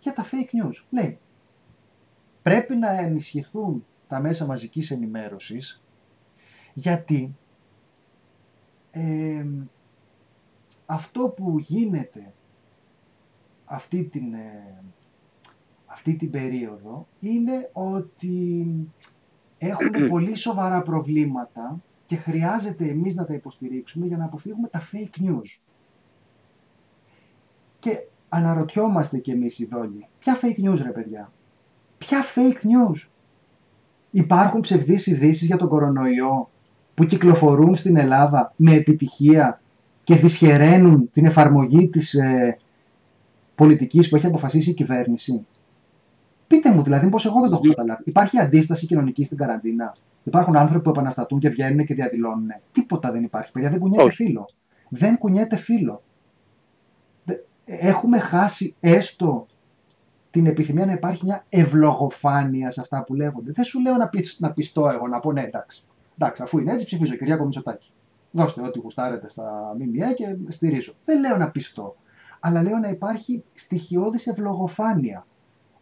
Για 0.01 0.13
τα 0.13 0.25
fake 0.31 0.67
news. 0.67 0.83
Λέει, 0.91 1.19
πρέπει 2.43 2.77
να 2.77 2.91
ενισχυθούν 2.91 3.87
τα 4.09 4.21
μέσα 4.21 4.47
μαζικής 4.47 4.91
ενημέρωσης 4.91 5.83
γιατί 6.75 7.37
ε, 8.91 9.47
αυτό 10.87 11.29
που 11.29 11.59
γίνεται 11.59 12.33
αυτή 13.73 14.05
την, 14.05 14.35
ε, 14.35 14.83
αυτή 15.87 16.15
την 16.17 16.31
περίοδο 16.31 17.07
είναι 17.21 17.71
ότι 17.73 18.67
έχουμε 19.59 20.07
πολύ 20.13 20.37
σοβαρά 20.37 20.83
προβλήματα 20.83 21.81
και 22.07 22.17
χρειάζεται 22.17 22.89
εμείς 22.89 23.15
να 23.15 23.25
τα 23.25 23.35
υποστηρίξουμε 23.35 24.07
για 24.07 24.17
να 24.17 24.25
αποφύγουμε 24.25 24.69
τα 24.69 24.83
fake 24.93 25.23
news. 25.23 25.59
Και 27.79 28.07
αναρωτιόμαστε 28.29 29.19
κι 29.19 29.31
εμείς 29.31 29.59
οι 29.59 29.65
δόλοι, 29.65 30.07
ποια 30.19 30.39
fake 30.43 30.69
news 30.69 30.79
ρε 30.83 30.91
παιδιά, 30.91 31.33
ποια 31.99 32.23
fake 32.35 32.67
news; 32.67 33.09
Υπάρχουν 34.15 34.61
ψευδείς 34.61 35.07
ειδήσεις 35.07 35.47
για 35.47 35.57
τον 35.57 35.69
κορονοϊό 35.69 36.51
που 36.95 37.05
κυκλοφορούν 37.05 37.75
στην 37.75 37.97
Ελλάδα 37.97 38.53
με 38.57 38.73
επιτυχία 38.75 39.61
και 40.05 40.15
δυσχεραίνουν 40.15 41.11
την 41.13 41.27
εφαρμογή 41.27 41.89
της 41.89 42.15
ε, 42.15 42.57
πολιτικής 43.55 44.09
που 44.09 44.17
έχει 44.17 44.27
αποφασίσει 44.27 44.71
η 44.71 44.75
κυβέρνηση. 44.75 45.47
Πείτε 46.47 46.73
μου 46.73 46.83
δηλαδή 46.83 47.09
πως 47.09 47.27
εγώ 47.27 47.41
δεν 47.41 47.51
το 47.51 47.55
έχω 47.55 47.69
καταλάβει. 47.69 48.03
Υπάρχει 48.07 48.39
αντίσταση 48.39 48.87
κοινωνική 48.87 49.25
στην 49.25 49.37
καραντίνα. 49.37 49.97
Υπάρχουν 50.25 50.57
άνθρωποι 50.57 50.85
που 50.85 50.91
επαναστατούν 50.91 51.39
και 51.39 51.49
βγαίνουν 51.49 51.87
και 51.87 51.95
διαδηλώνουν. 51.95 52.49
Τίποτα 52.73 53.13
δεν 53.13 53.23
υπάρχει. 53.23 53.53
Παιδιά 53.53 53.71
δεν 53.71 53.79
κουνιέται 53.79 54.03
Όχι. 54.03 54.15
φίλο. 54.15 54.49
Δεν 54.89 55.19
κουνιέται 55.19 55.57
φίλο. 55.57 56.03
Δε- 57.25 57.37
Έχουμε 57.65 58.19
χάσει 58.19 58.77
έστω 58.81 59.47
την 60.31 60.47
επιθυμία 60.47 60.87
να 60.87 60.93
υπάρχει 60.93 61.25
μια 61.25 61.45
ευλογοφάνεια 61.49 62.71
σε 62.71 62.81
αυτά 62.81 63.05
που 63.05 63.15
λέγονται. 63.15 63.53
Δεν 63.53 63.65
σου 63.65 63.81
λέω 63.81 63.97
να, 63.97 64.09
πεις, 64.09 64.37
να 64.41 64.53
πιστώ 64.53 64.89
εγώ, 64.89 65.09
να 65.09 65.21
πω 65.21 65.33
ναι, 65.33 65.43
εντάξει. 65.43 65.85
Εντάξει, 66.19 66.43
αφού 66.43 66.59
είναι 66.59 66.73
έτσι, 66.73 66.85
ψηφίζω 66.85 67.15
Κυριάκο 67.17 67.45
Μητσοτάκη. 67.45 67.91
Δώστε 68.31 68.63
ό,τι 68.63 68.79
γουστάρετε 68.79 69.29
στα 69.29 69.77
ΜΜΕ 69.79 70.13
και 70.13 70.25
στηρίζω. 70.49 70.93
Δεν 71.05 71.21
λέω 71.21 71.37
να 71.37 71.51
πιστώ. 71.51 71.97
Αλλά 72.45 72.63
λέω 72.63 72.79
να 72.79 72.89
υπάρχει 72.89 73.45
στοιχειώδης 73.55 74.27
ευλογοφάνεια. 74.27 75.27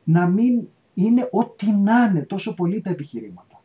Να 0.04 0.26
μην 0.26 0.68
είναι 0.94 1.28
ό,τι 1.30 1.72
να 1.72 2.04
είναι 2.04 2.20
τόσο 2.20 2.54
πολύ 2.54 2.80
τα 2.80 2.90
επιχειρήματα. 2.90 3.62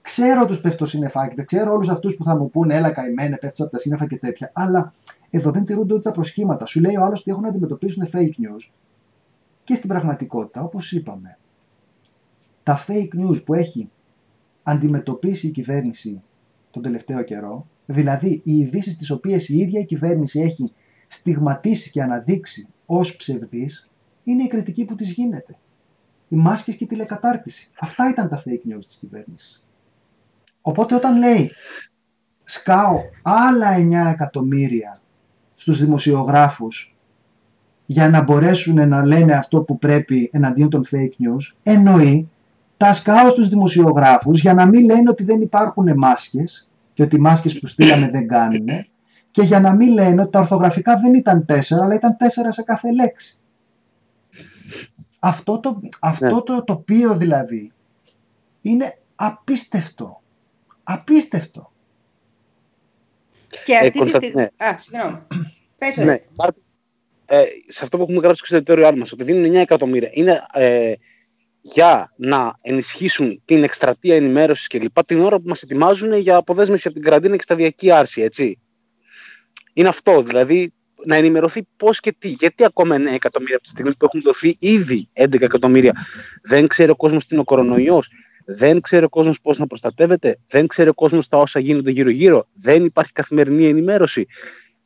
Ξέρω 0.00 0.46
τους 0.46 0.60
πεφτοσύννεφάκητε, 0.60 1.42
ξέρω 1.42 1.72
όλους 1.72 1.88
αυτούς 1.88 2.16
που 2.16 2.24
θα 2.24 2.36
μου 2.36 2.50
πούνε 2.50 2.74
έλα 2.74 2.90
καημένε, 2.90 3.36
πέφτεις 3.36 3.60
από 3.60 3.70
τα 3.70 3.78
σύννεφα 3.78 4.06
και 4.06 4.18
τέτοια. 4.18 4.50
Αλλά 4.54 4.94
εδώ 5.30 5.50
δεν 5.50 5.64
τηρούνται 5.64 5.94
ούτε 5.94 6.02
τα 6.02 6.12
προσχήματα. 6.12 6.66
Σου 6.66 6.80
λέει 6.80 6.96
ο 6.96 7.04
άλλος 7.04 7.20
ότι 7.20 7.30
έχουν 7.30 7.42
να 7.42 7.48
αντιμετωπίσουν 7.48 8.08
fake 8.12 8.16
news. 8.16 8.70
Και 9.64 9.74
στην 9.74 9.88
πραγματικότητα, 9.88 10.62
όπως 10.62 10.92
είπαμε, 10.92 11.38
τα 12.62 12.84
fake 12.86 13.20
news 13.20 13.44
που 13.44 13.54
έχει 13.54 13.90
αντιμετωπίσει 14.62 15.46
η 15.46 15.50
κυβέρνηση 15.50 16.22
τον 16.70 16.82
τελευταίο 16.82 17.22
καιρό, 17.22 17.66
δηλαδή 17.86 18.40
οι 18.44 18.58
ειδήσεις 18.58 18.96
τις 18.96 19.10
οποίες 19.10 19.48
η 19.48 19.56
ίδια 19.56 19.80
η 19.80 19.84
κυβέρνηση 19.84 20.40
έχει 20.40 20.72
στιγματίσει 21.12 21.90
και 21.90 22.02
αναδείξει 22.02 22.68
ως 22.86 23.16
ψευδής 23.16 23.90
είναι 24.24 24.42
η 24.42 24.46
κριτική 24.46 24.84
που 24.84 24.94
της 24.94 25.12
γίνεται. 25.12 25.56
Οι 26.28 26.36
μάσκες 26.36 26.74
και 26.74 26.84
η 26.84 26.86
τηλεκατάρτιση. 26.86 27.70
Αυτά 27.80 28.08
ήταν 28.08 28.28
τα 28.28 28.42
fake 28.46 28.72
news 28.72 28.84
της 28.86 28.96
κυβέρνησης. 28.96 29.62
Οπότε 30.60 30.94
όταν 30.94 31.18
λέει 31.18 31.50
σκάω 32.44 33.00
άλλα 33.22 33.76
9 33.76 34.10
εκατομμύρια 34.12 35.00
στους 35.54 35.80
δημοσιογράφους 35.80 36.96
για 37.86 38.08
να 38.08 38.22
μπορέσουν 38.22 38.88
να 38.88 39.06
λένε 39.06 39.32
αυτό 39.32 39.60
που 39.60 39.78
πρέπει 39.78 40.30
εναντίον 40.32 40.70
των 40.70 40.84
fake 40.90 40.94
news, 41.24 41.56
εννοεί 41.62 42.28
τα 42.76 42.92
σκάω 42.92 43.28
στους 43.28 43.48
δημοσιογράφους 43.48 44.40
για 44.40 44.54
να 44.54 44.66
μην 44.66 44.84
λένε 44.84 45.10
ότι 45.10 45.24
δεν 45.24 45.40
υπάρχουν 45.40 45.92
μάσκες 45.96 46.68
και 46.94 47.02
ότι 47.02 47.16
οι 47.16 47.20
μάσκες 47.20 47.58
που 47.58 47.66
στείλαμε 47.66 48.10
δεν 48.10 48.28
κάνουν 48.28 48.66
και 49.32 49.42
για 49.42 49.60
να 49.60 49.74
μην 49.74 49.92
λένε 49.92 50.22
ότι 50.22 50.30
τα 50.30 50.40
ορθογραφικά 50.40 50.96
δεν 50.96 51.14
ήταν 51.14 51.46
τέσσερα 51.46 51.84
αλλά 51.84 51.94
ήταν 51.94 52.16
τέσσερα 52.16 52.52
σε 52.52 52.62
κάθε 52.62 52.92
λέξη. 52.92 53.38
Αυτό 55.18 55.60
το, 55.60 55.80
αυτό 56.00 56.26
ναι. 56.26 56.40
το 56.40 56.64
τοπίο 56.64 57.16
δηλαδή 57.16 57.72
είναι 58.60 58.98
απίστευτο. 59.14 60.22
Απίστευτο. 60.82 61.72
Και 63.64 63.76
αυτή 63.76 63.98
ε, 64.00 64.04
τη 64.04 64.08
στιγμή... 64.08 64.34
Ναι. 64.34 64.66
Α, 64.66 64.78
συγγνώμη. 64.78 65.18
Πες 65.78 65.96
ναι. 65.96 66.14
ε, 67.26 67.42
σε 67.66 67.84
αυτό 67.84 67.96
που 67.96 68.02
έχουμε 68.02 68.20
γράψει 68.20 68.42
στο 68.44 68.58
editorial 68.66 68.94
μας, 68.96 69.12
ότι 69.12 69.24
δίνουν 69.24 69.50
9 69.50 69.54
εκατομμύρια, 69.54 70.08
είναι 70.12 70.40
ε, 70.52 70.92
για 71.60 72.12
να 72.16 72.58
ενισχύσουν 72.60 73.42
την 73.44 73.62
εκστρατεία 73.62 74.16
ενημέρωσης 74.16 74.66
κλπ. 74.66 75.04
την 75.04 75.20
ώρα 75.20 75.36
που 75.36 75.48
μας 75.48 75.62
ετοιμάζουν 75.62 76.12
για 76.12 76.36
αποδέσμευση 76.36 76.88
από 76.88 76.96
την 76.96 77.04
καραντίνα 77.04 77.36
και 77.36 77.42
σταδιακή 77.42 77.90
άρση, 77.90 78.22
έτσι. 78.22 78.58
Είναι 79.72 79.88
αυτό, 79.88 80.22
δηλαδή 80.22 80.72
να 81.06 81.16
ενημερωθεί 81.16 81.66
πώς 81.76 82.00
και 82.00 82.14
τι. 82.18 82.28
Γιατί 82.28 82.64
ακόμα 82.64 82.96
9 82.96 83.06
εκατομμύρια 83.12 83.54
από 83.54 83.64
τη 83.64 83.70
στιγμή 83.70 83.96
που 83.96 84.04
έχουν 84.04 84.20
δοθεί 84.20 84.56
ήδη 84.58 85.08
11 85.12 85.40
εκατομμύρια 85.40 85.92
δεν 86.42 86.66
ξέρει 86.66 86.90
ο 86.90 86.96
κόσμος 86.96 87.24
τι 87.24 87.28
είναι 87.32 87.40
ο 87.40 87.44
κορονοϊός, 87.44 88.08
δεν 88.44 88.80
ξέρει 88.80 89.04
ο 89.04 89.08
κόσμος 89.08 89.40
πώς 89.40 89.58
να 89.58 89.66
προστατεύεται, 89.66 90.38
δεν 90.48 90.66
ξέρει 90.66 90.88
ο 90.88 90.94
κόσμος 90.94 91.28
τα 91.28 91.38
όσα 91.38 91.60
γίνονται 91.60 91.90
γύρω-γύρω, 91.90 92.48
δεν 92.52 92.84
υπάρχει 92.84 93.12
καθημερινή 93.12 93.66
ενημέρωση. 93.66 94.26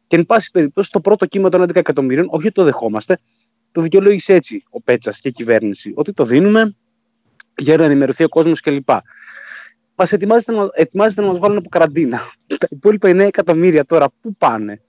Και 0.07 0.17
εν 0.17 0.27
πάση 0.27 0.51
περιπτώσει, 0.51 0.91
το 0.91 1.01
πρώτο 1.01 1.27
κύμα 1.27 1.49
των 1.49 1.63
11 1.63 1.77
εκατομμύριων, 1.77 2.27
όχι 2.31 2.51
το 2.53 2.65
δεχόμαστε, 2.65 3.19
το 3.73 3.81
δικαιολόγησε 3.81 4.35
έτσι 4.35 4.65
ο 4.71 4.81
Πέτσας 4.81 5.21
και 5.21 5.29
η 5.29 5.31
κυβέρνηση, 5.31 5.93
ότι 5.95 6.13
το 6.13 6.25
δίνουμε 6.25 6.77
για 7.57 7.77
να 7.77 7.85
ενημερωθεί 7.85 8.25
ο 8.25 8.29
κόσμος 8.29 8.61
κλπ. 8.61 8.89
Μας 9.97 10.13
ετοιμάζεται, 10.13 10.53
να, 10.53 10.69
ετοιμάζεται 10.73 11.21
να 11.21 11.27
μας 11.27 11.39
βάλουν 11.39 11.57
από 11.57 11.69
καραντίνα. 11.69 12.19
Τα 12.61 12.67
υπόλοιπα 12.71 13.11
9 13.11 13.19
εκατομμύρια 13.19 13.85
τώρα 13.85 14.07
πού 14.21 14.37
πάνε; 14.37 14.81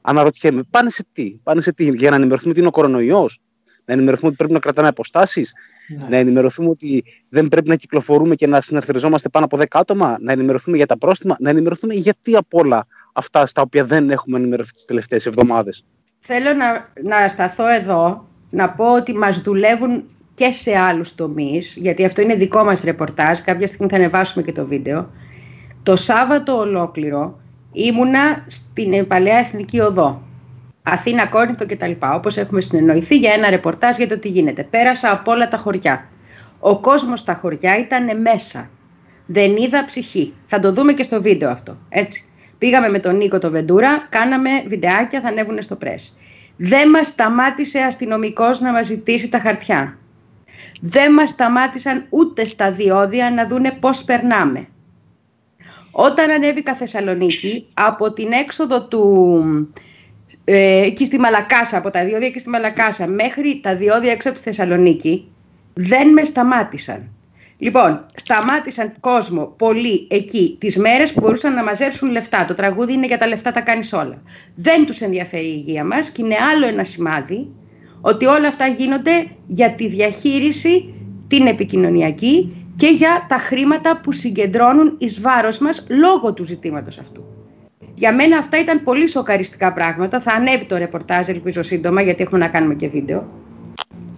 Αναρωτιέμαι, 0.00 0.62
πάνε 0.70 0.90
σε 0.90 1.06
τι, 1.12 1.34
πάνε 1.42 1.60
σε 1.60 1.72
τι, 1.72 1.96
για 1.96 2.10
να 2.10 2.16
ενημερωθούμε 2.16 2.50
ότι 2.50 2.58
είναι 2.58 2.68
ο 2.68 2.72
κορονοϊός, 2.72 3.40
να 3.84 3.94
ενημερωθούμε 3.94 4.28
ότι 4.28 4.36
πρέπει 4.36 4.52
να 4.52 4.58
κρατάμε 4.58 4.88
αποστάσεις, 4.88 5.52
ναι. 5.98 6.06
να 6.08 6.16
ενημερωθούμε 6.16 6.68
ότι 6.68 7.04
δεν 7.28 7.48
πρέπει 7.48 7.68
να 7.68 7.74
κυκλοφορούμε 7.74 8.34
και 8.34 8.46
να 8.46 8.60
συναρθριζόμαστε 8.60 9.28
πάνω 9.28 9.44
από 9.44 9.58
10 9.58 9.64
άτομα, 9.72 10.16
να 10.20 10.32
ενημερωθούμε 10.32 10.76
για 10.76 10.86
τα 10.86 10.98
πρόστιμα, 10.98 11.36
να 11.38 11.50
ενημερωθούμε 11.50 11.94
γιατί 11.94 12.36
από 12.36 12.58
όλα 12.58 12.86
αυτά 13.12 13.46
στα 13.46 13.62
οποία 13.62 13.84
δεν 13.84 14.10
έχουμε 14.10 14.38
ενημερωθεί 14.38 14.72
τις 14.72 14.84
τελευταίες 14.84 15.26
εβδομάδες; 15.26 15.84
Θέλω 16.20 16.52
να, 16.52 16.92
να 17.02 17.28
σταθώ 17.28 17.68
εδώ, 17.68 18.28
να 18.50 18.70
πω 18.70 18.94
ότι 18.94 19.14
μας 19.14 19.40
δουλεύουν 19.40 20.04
και 20.36 20.50
σε 20.50 20.78
άλλους 20.78 21.14
τομείς, 21.14 21.76
γιατί 21.76 22.04
αυτό 22.04 22.20
είναι 22.20 22.34
δικό 22.34 22.64
μας 22.64 22.82
ρεπορτάζ, 22.82 23.40
κάποια 23.40 23.66
στιγμή 23.66 23.88
θα 23.88 23.96
ανεβάσουμε 23.96 24.44
και 24.44 24.52
το 24.52 24.66
βίντεο. 24.66 25.10
Το 25.82 25.96
Σάββατο 25.96 26.58
ολόκληρο 26.58 27.40
ήμουνα 27.72 28.44
στην 28.48 29.06
Παλαιά 29.06 29.38
Εθνική 29.38 29.80
Οδό, 29.80 30.22
Αθήνα, 30.82 31.26
Κόρινθο 31.26 31.66
κτλ. 31.66 31.90
Όπως 31.98 32.36
έχουμε 32.36 32.60
συνεννοηθεί 32.60 33.16
για 33.16 33.32
ένα 33.32 33.50
ρεπορτάζ 33.50 33.96
για 33.96 34.08
το 34.08 34.18
τι 34.18 34.28
γίνεται. 34.28 34.62
Πέρασα 34.62 35.12
από 35.12 35.32
όλα 35.32 35.48
τα 35.48 35.56
χωριά. 35.56 36.08
Ο 36.58 36.78
κόσμος 36.78 37.20
στα 37.20 37.34
χωριά 37.34 37.78
ήταν 37.78 38.20
μέσα. 38.20 38.70
Δεν 39.26 39.56
είδα 39.56 39.84
ψυχή. 39.84 40.34
Θα 40.46 40.60
το 40.60 40.72
δούμε 40.72 40.92
και 40.92 41.02
στο 41.02 41.22
βίντεο 41.22 41.50
αυτό. 41.50 41.76
Έτσι. 41.88 42.24
Πήγαμε 42.58 42.88
με 42.88 42.98
τον 42.98 43.16
Νίκο 43.16 43.38
το 43.38 43.50
Βεντούρα, 43.50 44.06
κάναμε 44.08 44.50
βιντεάκια, 44.66 45.20
θα 45.20 45.28
ανέβουν 45.28 45.62
στο 45.62 45.76
πρέσ. 45.76 46.16
Δεν 46.56 46.90
μας 46.90 47.06
σταμάτησε 47.06 47.78
αστυνομικός 47.78 48.60
να 48.60 48.72
μας 48.72 48.86
ζητήσει 48.86 49.28
τα 49.28 49.38
χαρτιά. 49.38 49.98
Δεν 50.80 51.12
μας 51.12 51.30
σταμάτησαν 51.30 52.06
ούτε 52.08 52.44
στα 52.44 52.70
διόδια 52.70 53.30
να 53.30 53.46
δούνε 53.46 53.70
πώς 53.80 54.04
περνάμε. 54.04 54.68
Όταν 55.90 56.30
ανέβηκα 56.30 56.74
Θεσσαλονίκη, 56.74 57.66
από 57.74 58.12
την 58.12 58.32
έξοδο 58.32 58.82
του... 58.82 59.44
Ε, 60.44 60.82
εκεί 60.82 61.04
στη 61.04 61.18
Μαλακάσα, 61.18 61.76
από 61.76 61.90
τα 61.90 62.04
διόδια 62.04 62.26
εκεί 62.26 62.38
στη 62.38 62.48
Μαλακάσα, 62.48 63.06
μέχρι 63.06 63.60
τα 63.62 63.76
διόδια 63.76 64.12
έξω 64.12 64.28
από 64.28 64.38
τη 64.38 64.44
Θεσσαλονίκη, 64.44 65.28
δεν 65.74 66.08
με 66.08 66.24
σταμάτησαν. 66.24 67.10
Λοιπόν, 67.58 68.06
σταμάτησαν 68.14 68.92
κόσμο 69.00 69.54
πολύ 69.58 70.06
εκεί 70.10 70.56
τις 70.60 70.76
μέρες 70.76 71.12
που 71.12 71.20
μπορούσαν 71.20 71.54
να 71.54 71.64
μαζέψουν 71.64 72.10
λεφτά. 72.10 72.44
Το 72.44 72.54
τραγούδι 72.54 72.92
είναι 72.92 73.06
για 73.06 73.18
τα 73.18 73.26
λεφτά 73.26 73.52
τα 73.52 73.60
κάνεις 73.60 73.92
όλα. 73.92 74.22
Δεν 74.54 74.86
τους 74.86 75.00
ενδιαφέρει 75.00 75.46
η 75.46 75.64
υγεία 75.66 75.84
μας 75.84 76.10
και 76.10 76.22
είναι 76.22 76.36
άλλο 76.52 76.66
ένα 76.66 76.84
σημάδι 76.84 77.48
ότι 78.06 78.26
όλα 78.26 78.48
αυτά 78.48 78.66
γίνονται 78.66 79.26
για 79.46 79.74
τη 79.74 79.88
διαχείριση 79.88 80.94
την 81.28 81.46
επικοινωνιακή 81.46 82.56
και 82.76 82.86
για 82.86 83.26
τα 83.28 83.36
χρήματα 83.36 84.00
που 84.00 84.12
συγκεντρώνουν 84.12 84.94
εις 84.98 85.20
βάρος 85.20 85.58
μας 85.58 85.86
λόγω 85.88 86.32
του 86.32 86.44
ζητήματος 86.44 86.98
αυτού. 86.98 87.24
Για 87.94 88.14
μένα 88.14 88.38
αυτά 88.38 88.58
ήταν 88.60 88.82
πολύ 88.82 89.08
σοκαριστικά 89.08 89.72
πράγματα. 89.72 90.20
Θα 90.20 90.32
ανέβει 90.32 90.64
το 90.64 90.76
ρεπορτάζ, 90.76 91.28
ελπίζω 91.28 91.62
σύντομα, 91.62 92.02
γιατί 92.02 92.22
έχουμε 92.22 92.38
να 92.38 92.48
κάνουμε 92.48 92.74
και 92.74 92.88
βίντεο. 92.88 93.28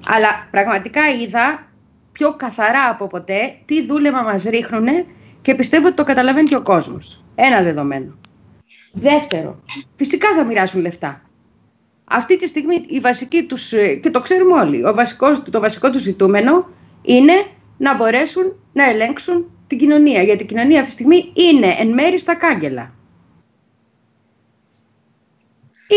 Αλλά 0.07 0.29
πραγματικά 0.51 1.01
είδα 1.23 1.67
πιο 2.13 2.35
καθαρά 2.37 2.89
από 2.91 3.07
ποτέ 3.07 3.57
τι 3.65 3.87
δούλευμα 3.87 4.23
μας 4.23 4.45
ρίχνουν 4.45 4.87
και 5.43 5.55
πιστεύω 5.55 5.87
ότι 5.87 5.97
το 5.97 6.05
καταλαβαίνει 6.05 6.49
και 6.49 6.57
ο 6.57 6.63
κόσμος. 6.63 7.25
Ένα 7.35 7.63
δεδομένο. 7.63 8.15
Δεύτερο, 8.93 9.61
φυσικά 9.97 10.29
θα 10.37 10.45
μοιράσουν 10.45 10.81
λεφτά. 10.81 11.23
Αυτή 12.11 12.37
τη 12.37 12.49
στιγμή 12.49 12.85
η 12.87 13.01
βασική 13.01 13.45
τους, 13.45 13.71
και 14.01 14.11
το 14.11 14.21
ξέρουμε 14.21 14.61
όλοι, 14.61 14.85
ο 14.85 14.95
βασικός, 14.95 15.43
το 15.51 15.61
βασικό 15.61 15.91
τους 15.91 16.03
ζητούμενο 16.03 16.69
είναι 17.03 17.33
να 17.79 17.95
μπορέσουν 17.95 18.57
να 18.73 18.85
ελέγξουν 18.85 19.51
την 19.67 19.79
κοινωνία. 19.79 20.23
Γιατί 20.23 20.43
η 20.43 20.47
κοινωνία 20.47 20.81
αυτή 20.81 20.95
τη 20.95 21.03
στιγμή 21.03 21.33
είναι 21.35 21.75
εν 21.79 21.89
μέρη 21.89 22.19
στα 22.19 22.35
κάγκελα. 22.35 22.93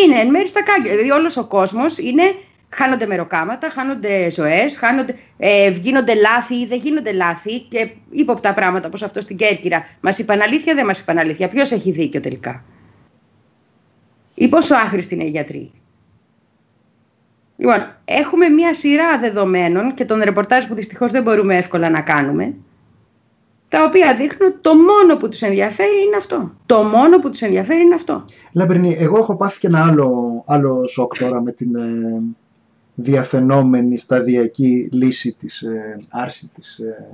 Είναι 0.03 0.19
εν 0.19 0.29
μέρη 0.29 0.47
στα 0.47 0.63
κάγκελα. 0.63 0.95
Δηλαδή 0.95 1.11
όλος 1.11 1.37
ο 1.37 1.45
κόσμος 1.47 1.97
είναι 1.97 2.35
χάνονται 2.69 3.05
μεροκάματα, 3.05 3.69
χάνονται 3.69 4.31
ζωές, 4.31 4.79
ε, 5.37 5.69
γίνονται 5.69 6.13
λάθη 6.13 6.55
ή 6.55 6.65
δεν 6.65 6.79
γίνονται 6.79 7.11
λάθη 7.11 7.59
και 7.59 7.91
ύποπτα 8.11 8.53
πράγματα 8.53 8.87
όπως 8.87 9.03
αυτό 9.03 9.21
στην 9.21 9.37
Κέρκυρα. 9.37 9.85
Μας 10.01 10.19
είπαν 10.19 10.41
αλήθεια, 10.41 10.75
δεν 10.75 10.85
μας 10.85 10.99
είπαν 10.99 11.17
αλήθεια. 11.17 11.49
Ποιος 11.49 11.71
έχει 11.71 11.91
δίκιο 11.91 12.19
τελικά; 12.19 12.63
Ή 14.33 14.47
πόσο 14.47 14.75
άχρηστοι 14.75 15.13
είναι 15.13 15.23
οι 15.23 15.29
γιατροί; 15.29 15.71
Λοιπόν, 17.61 17.95
έχουμε 18.05 18.49
μία 18.49 18.73
σειρά 18.73 19.17
δεδομένων 19.17 19.93
και 19.93 20.05
τον 20.05 20.21
ρεπορτάζ 20.21 20.65
που 20.65 20.73
δυστυχώς 20.73 21.11
δεν 21.11 21.23
μπορούμε 21.23 21.57
εύκολα 21.57 21.89
να 21.89 22.01
κάνουμε, 22.01 22.53
τα 23.67 23.83
οποία 23.83 24.15
δείχνουν 24.15 24.49
ότι 24.49 24.59
το 24.61 24.75
μόνο 24.75 25.17
που 25.17 25.29
τους 25.29 25.41
ενδιαφέρει 25.41 26.03
είναι 26.05 26.15
αυτό. 26.15 26.51
Το 26.65 26.83
μόνο 26.83 27.19
που 27.19 27.29
τους 27.29 27.41
ενδιαφέρει 27.41 27.81
είναι 27.81 27.95
αυτό. 27.95 28.25
Λαμπρινή, 28.53 28.95
εγώ 28.99 29.17
έχω 29.17 29.35
πάθει 29.35 29.59
και 29.59 29.67
ένα 29.67 29.85
άλλο, 29.85 30.43
άλλο 30.47 30.87
σοκ 30.87 31.17
τώρα 31.17 31.41
με 31.41 31.51
την, 31.51 31.75
ε, 31.75 32.21
διαφαινόμενη 32.95 33.97
σταδιακή 33.97 34.89
λύση 34.91 35.35
της 35.39 35.61
ε, 35.61 35.99
άρση 36.09 36.51
της 36.55 36.79
ε, 36.79 37.07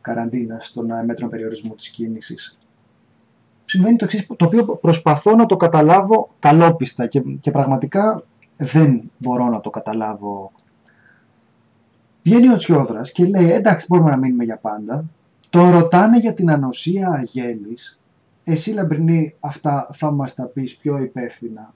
καραντίνας 0.00 0.72
των 0.72 0.90
ε, 0.90 1.04
μέτρων 1.04 1.30
περιορισμού 1.30 1.74
της 1.74 1.88
κίνησης. 1.88 2.58
Συμβαίνει 3.64 3.96
το 3.96 4.04
εξής, 4.04 4.26
το 4.36 4.44
οποίο 4.44 4.64
προσπαθώ 4.64 5.36
να 5.36 5.46
το 5.46 5.56
καταλάβω 5.56 6.34
καλόπιστα 6.38 7.06
και, 7.06 7.22
και 7.40 7.50
πραγματικά 7.50 8.22
δεν 8.58 9.10
μπορώ 9.18 9.48
να 9.48 9.60
το 9.60 9.70
καταλάβω. 9.70 10.52
Βγαίνει 12.22 12.52
ο 12.52 12.56
Τσιόδρας 12.56 13.12
και 13.12 13.24
λέει 13.24 13.50
εντάξει 13.50 13.86
μπορούμε 13.88 14.10
να 14.10 14.16
μείνουμε 14.16 14.44
για 14.44 14.58
πάντα. 14.58 15.04
Το 15.50 15.70
ρωτάνε 15.70 16.18
για 16.18 16.34
την 16.34 16.50
ανοσία 16.50 17.10
αγέλης. 17.10 18.00
Εσύ 18.44 18.70
Λαμπρινή 18.70 19.34
αυτά 19.40 19.88
θα 19.92 20.10
μας 20.10 20.34
τα 20.34 20.44
πεις 20.46 20.76
πιο 20.76 20.98
υπεύθυνα 20.98 21.72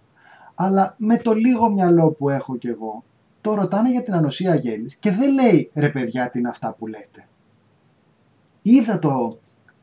αλλά 0.54 0.94
με 0.98 1.16
το 1.16 1.32
λίγο 1.32 1.70
μυαλό 1.70 2.10
που 2.10 2.28
έχω 2.28 2.56
κι 2.56 2.68
εγώ, 2.68 3.04
το 3.40 3.54
ρωτάνε 3.54 3.90
για 3.90 4.02
την 4.02 4.14
ανοσία 4.14 4.54
γέννης 4.54 4.94
και 4.94 5.10
δεν 5.10 5.32
λέει 5.34 5.70
ρε 5.74 5.88
παιδιά 5.88 6.30
τι 6.30 6.38
είναι 6.38 6.48
αυτά 6.48 6.72
που 6.78 6.86
λέτε. 6.86 7.26
Είδα 8.62 8.98
το, 8.98 9.38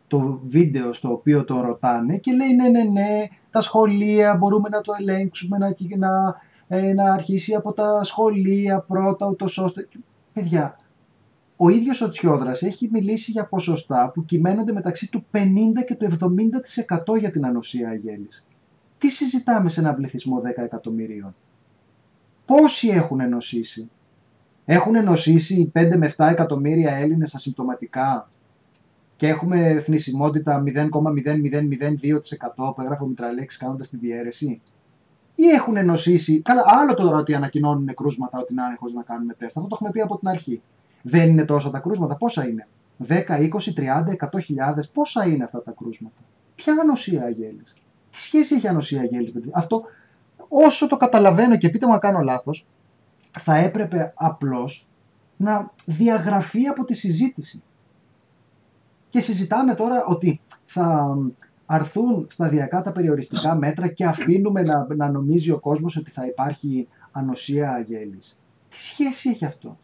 το 0.07 0.39
βίντεο 0.47 0.93
στο 0.93 1.11
οποίο 1.11 1.43
το 1.43 1.61
ρωτάνε 1.61 2.17
και 2.17 2.31
λέει 2.31 2.53
ναι 2.55 2.67
ναι 2.67 2.83
ναι 2.83 3.27
τα 3.51 3.61
σχολεία 3.61 4.35
μπορούμε 4.35 4.69
να 4.69 4.81
το 4.81 4.93
ελέγξουμε 4.99 5.57
να, 5.57 5.75
να, 5.97 6.35
ε, 6.71 6.93
να 6.93 7.13
αρχίσει 7.13 7.55
από 7.55 7.73
τα 7.73 8.03
σχολεία 8.03 8.79
πρώτα 8.79 9.27
ούτως 9.27 9.57
ώστε. 9.57 9.87
Παιδιά, 10.33 10.79
ο 11.57 11.69
ίδιος 11.69 12.01
ο 12.01 12.09
Τσιόδρας 12.09 12.61
έχει 12.61 12.89
μιλήσει 12.91 13.31
για 13.31 13.47
ποσοστά 13.47 14.11
που 14.13 14.25
κυμαίνονται 14.25 14.73
μεταξύ 14.73 15.09
του 15.09 15.25
50 15.31 15.37
και 15.87 15.95
του 15.95 16.07
70% 17.15 17.19
για 17.19 17.31
την 17.31 17.45
ανοσία 17.45 17.93
γέννης. 17.93 18.45
Τι 18.97 19.09
συζητάμε 19.09 19.69
σε 19.69 19.79
ένα 19.79 19.93
πληθυσμό 19.93 20.41
10 20.41 20.63
εκατομμυρίων; 20.63 21.35
Πόσοι 22.45 22.87
έχουν 22.87 23.29
νοσήσει; 23.29 23.89
Έχουν 24.65 25.03
νοσήσει 25.03 25.71
5 25.75 25.95
με 25.97 26.13
7 26.17 26.27
εκατομμύρια 26.31 26.95
Έλληνες 26.95 27.35
ασυμπτωματικά; 27.35 28.31
Και 29.15 29.27
έχουμε 29.27 29.81
θνησιμότητα 29.85 30.63
0,0002% 30.65 30.71
που 32.75 32.81
έγραφε 32.81 33.03
ο 33.03 33.07
Μητραλέξ 33.07 33.57
κάνοντας 33.57 33.89
τη 33.89 33.97
διαίρεση; 33.97 34.61
Ή 35.41 35.49
έχουν 35.49 35.85
νοσήσει. 35.85 36.41
Καλά, 36.41 36.63
άλλο 36.65 36.93
τώρα 36.93 37.17
ότι 37.17 37.33
ανακοινώνουν 37.33 37.93
κρούσματα 37.93 38.39
ότι 38.39 38.53
είναι 38.53 38.61
άνεχο 38.61 38.85
να 38.93 39.03
κάνουμε 39.03 39.33
τεστ. 39.33 39.57
Αυτό 39.57 39.69
το 39.69 39.75
έχουμε 39.75 39.91
πει 39.91 40.01
από 40.01 40.17
την 40.17 40.27
αρχή. 40.27 40.61
Δεν 41.01 41.29
είναι 41.29 41.45
τόσα 41.45 41.69
τα 41.69 41.79
κρούσματα. 41.79 42.15
Πόσα 42.15 42.47
είναι; 42.47 42.67
10, 43.07 43.23
20, 43.27 43.73
30, 43.73 44.15
100 44.31 44.39
χιλιάδες. 44.43 44.89
Πόσα 44.89 45.25
είναι 45.25 45.43
αυτά 45.43 45.61
τα 45.61 45.71
κρούσματα; 45.71 46.15
Ποια 46.55 46.73
ανοσία 46.81 47.23
αγέλη. 47.23 47.61
Τι 48.11 48.17
σχέση 48.17 48.55
έχει 48.55 48.67
ανοσία 48.67 49.01
αγέλη, 49.01 49.33
Αυτό 49.51 49.83
όσο 50.47 50.87
το 50.87 50.97
καταλαβαίνω 50.97 51.57
και 51.57 51.69
πείτε 51.69 51.85
μου 51.85 51.91
να 51.91 51.99
κάνω 51.99 52.19
λάθος, 52.19 52.65
θα 53.39 53.55
έπρεπε 53.55 54.13
απλώς 54.15 54.87
να 55.37 55.71
διαγραφεί 55.85 56.65
από 56.65 56.85
τη 56.85 56.93
συζήτηση. 56.93 57.61
Και 59.09 59.21
συζητάμε 59.21 59.75
τώρα 59.75 60.05
ότι 60.05 60.41
θα 60.65 61.17
αρθούν 61.71 62.25
σταδιακά 62.29 62.81
τα 62.81 62.91
περιοριστικά 62.91 63.57
μέτρα 63.57 63.87
και 63.87 64.05
αφήνουμε 64.05 64.61
να, 64.61 64.87
να 64.95 65.09
νομίζει 65.11 65.51
ο 65.51 65.59
κόσμος 65.59 65.97
ότι 65.97 66.11
θα 66.11 66.25
υπάρχει 66.25 66.87
ανοσία 67.11 67.71
αγέλης. 67.71 68.39
Τι 68.69 68.75
σχέση 68.75 69.29
έχει 69.29 69.45
αυτό; 69.45 69.77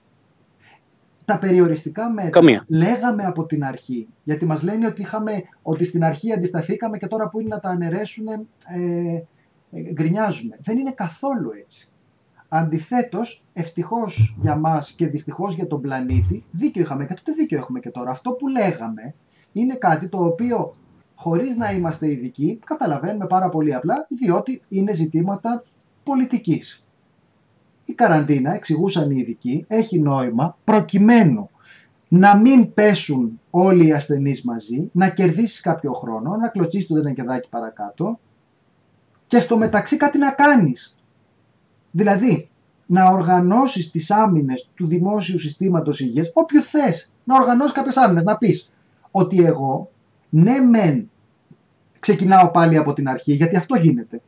Τα 1.25 1.38
περιοριστικά 1.38 2.10
μέτρα 2.10 2.63
λέγαμε 2.68 3.24
από 3.24 3.46
την 3.46 3.63
αρχή, 3.63 4.08
γιατί 4.24 4.46
μας 4.46 4.63
λένε 4.63 4.88
ότι, 4.88 5.01
είχαμε, 5.01 5.44
ότι 5.62 5.84
στην 5.84 6.04
αρχή 6.04 6.34
αντισταθήκαμε 6.34 6.98
και 6.98 7.08
τώρα 7.08 7.30
που 7.30 7.39
είναι 7.39 7.50
να 7.50 7.60
τα 7.60 7.70
αναιρέσουν 7.70 8.27
ε, 8.27 8.39
ε, 9.72 9.92
γκρινιάζουμε. 9.92 10.58
Δεν 10.62 10.77
είναι 10.77 10.92
καθόλου 10.92 11.51
έτσι. 11.63 11.92
Αντιθέτως, 12.48 13.44
ευτυχώς 13.54 14.38
για 14.42 14.56
μας 14.56 14.92
και 14.92 15.08
δυστυχώς 15.08 15.56
για 15.56 15.68
τον 15.68 15.82
πλανήτη, 15.82 16.44
δίκιο 16.51 16.82
είχαμε 16.82 17.06
και 17.06 17.13
τότε 17.13 17.32
δίκιο 17.32 17.58
έχουμε 17.58 17.80
και 17.80 17.89
τώρα. 17.89 18.12
Αυτό 18.12 18.32
που 18.32 18.48
λέγαμε 18.48 19.14
είναι 19.51 19.75
κάτι 19.75 20.07
το 20.07 20.25
οποίο 20.25 20.75
χωρίς 21.16 21.56
να 21.56 21.72
είμαστε 21.72 22.12
ειδικοί, 22.12 22.60
καταλαβαίνουμε 22.66 23.28
πάρα 23.28 23.50
πολύ 23.50 23.74
απλά, 23.74 24.08
διότι 24.10 24.64
είναι 24.70 24.94
ζητήματα 24.94 25.64
πολιτικής. 26.04 26.86
Η 27.86 27.94
καραντίνα, 27.94 28.54
εξηγούσαν 28.54 29.12
οι 29.12 29.18
ειδικοί, 29.20 29.66
έχει 29.68 30.00
νόημα 30.00 30.58
προκειμένου 30.64 31.50
να 32.08 32.38
μην 32.38 32.74
πέσουν 32.74 33.40
όλοι 33.50 33.88
οι 33.88 33.92
ασθενείς 33.92 34.44
μαζί, 34.44 34.90
να 34.92 35.10
κερδίσεις 35.10 35.62
κάποιο 35.62 35.94
χρόνο, 35.94 36.36
να 36.36 36.48
κλωτσίσεις 36.48 36.88
το 36.88 36.96
δενεκεδάκι 36.96 37.50
παρακάτω 37.50 38.20
και 39.28 39.40
στο 39.40 39.58
μεταξύ 39.58 39.98
κάτι 39.98 40.18
να 40.18 40.32
κάνεις. 40.32 40.98
Δηλαδή, 41.92 42.50
να 42.86 43.10
οργανώσεις 43.10 43.92
τις 43.92 44.12
άμυνες 44.12 44.70
του 44.75 44.88
δημόσιου 44.88 45.40
συστήματος 45.40 46.00
υγείας, 46.00 46.32
όποιο 46.34 46.62
θες, 46.62 47.12
να 47.24 47.36
οργανώσεις 47.36 47.72
κάποιες 47.72 47.98
άμυνες, 47.98 48.24
να 48.24 48.38
πεις 48.38 48.74
ότι 49.12 49.44
εγώ, 49.44 49.92
ναι 50.35 50.59
μεν, 50.59 51.09
ξεκινάω 52.00 52.51
πάλι 52.51 52.77
από 52.77 52.93
την 52.93 53.09
αρχή, 53.09 53.33
γιατί 53.33 53.55
αυτό 53.55 53.75
γίνεται. 53.75 54.21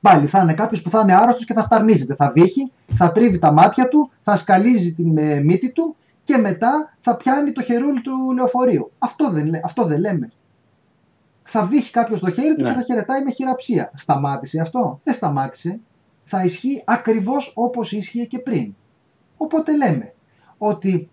Πάλι 0.00 0.26
θα 0.26 0.40
είναι 0.40 0.54
κάποιος 0.54 0.82
που 0.82 0.90
θα 0.90 1.00
είναι 1.00 1.14
άρρωστος 1.14 1.44
και 1.44 1.52
θα 1.52 1.62
φταρνίζεται. 1.62 2.14
Θα 2.14 2.32
βύχει, 2.34 2.72
θα 2.94 3.12
τρίβει 3.12 3.38
τα 3.38 3.52
μάτια 3.52 3.88
του, 3.88 4.10
θα 4.22 4.36
σκαλίζει 4.36 4.94
την 4.94 5.18
ε, 5.18 5.40
μύτη 5.40 5.72
του 5.72 5.96
και 6.22 6.36
μετά 6.36 6.94
θα 7.00 7.16
πιάνει 7.16 7.52
το 7.52 7.62
χερούλι 7.62 8.00
του 8.00 8.32
λεωφορείου. 8.34 8.92
Αυτό 8.98 9.30
δεν, 9.30 9.50
αυτό 9.64 9.84
δεν 9.84 10.00
λέμε. 10.00 10.32
Θα 11.42 11.64
βύχει 11.64 11.90
κάποιος 11.90 12.20
το 12.20 12.30
χέρι 12.30 12.54
του 12.54 12.62
και 12.62 12.68
ναι. 12.68 12.74
θα 12.74 12.82
χαιρετάει 12.82 13.22
με 13.22 13.30
χειραψία. 13.30 13.90
Σταμάτησε 13.94 14.60
αυτό. 14.60 15.00
Δεν 15.04 15.14
σταμάτησε 15.14 15.80
θα 16.24 16.44
ισχύει 16.44 16.82
ακριβώς 16.86 17.52
όπως 17.54 17.92
ίσχυε 17.92 18.24
και 18.24 18.38
πριν. 18.38 18.74
Οπότε 19.36 19.76
λέμε 19.76 20.14
ότι 20.58 21.10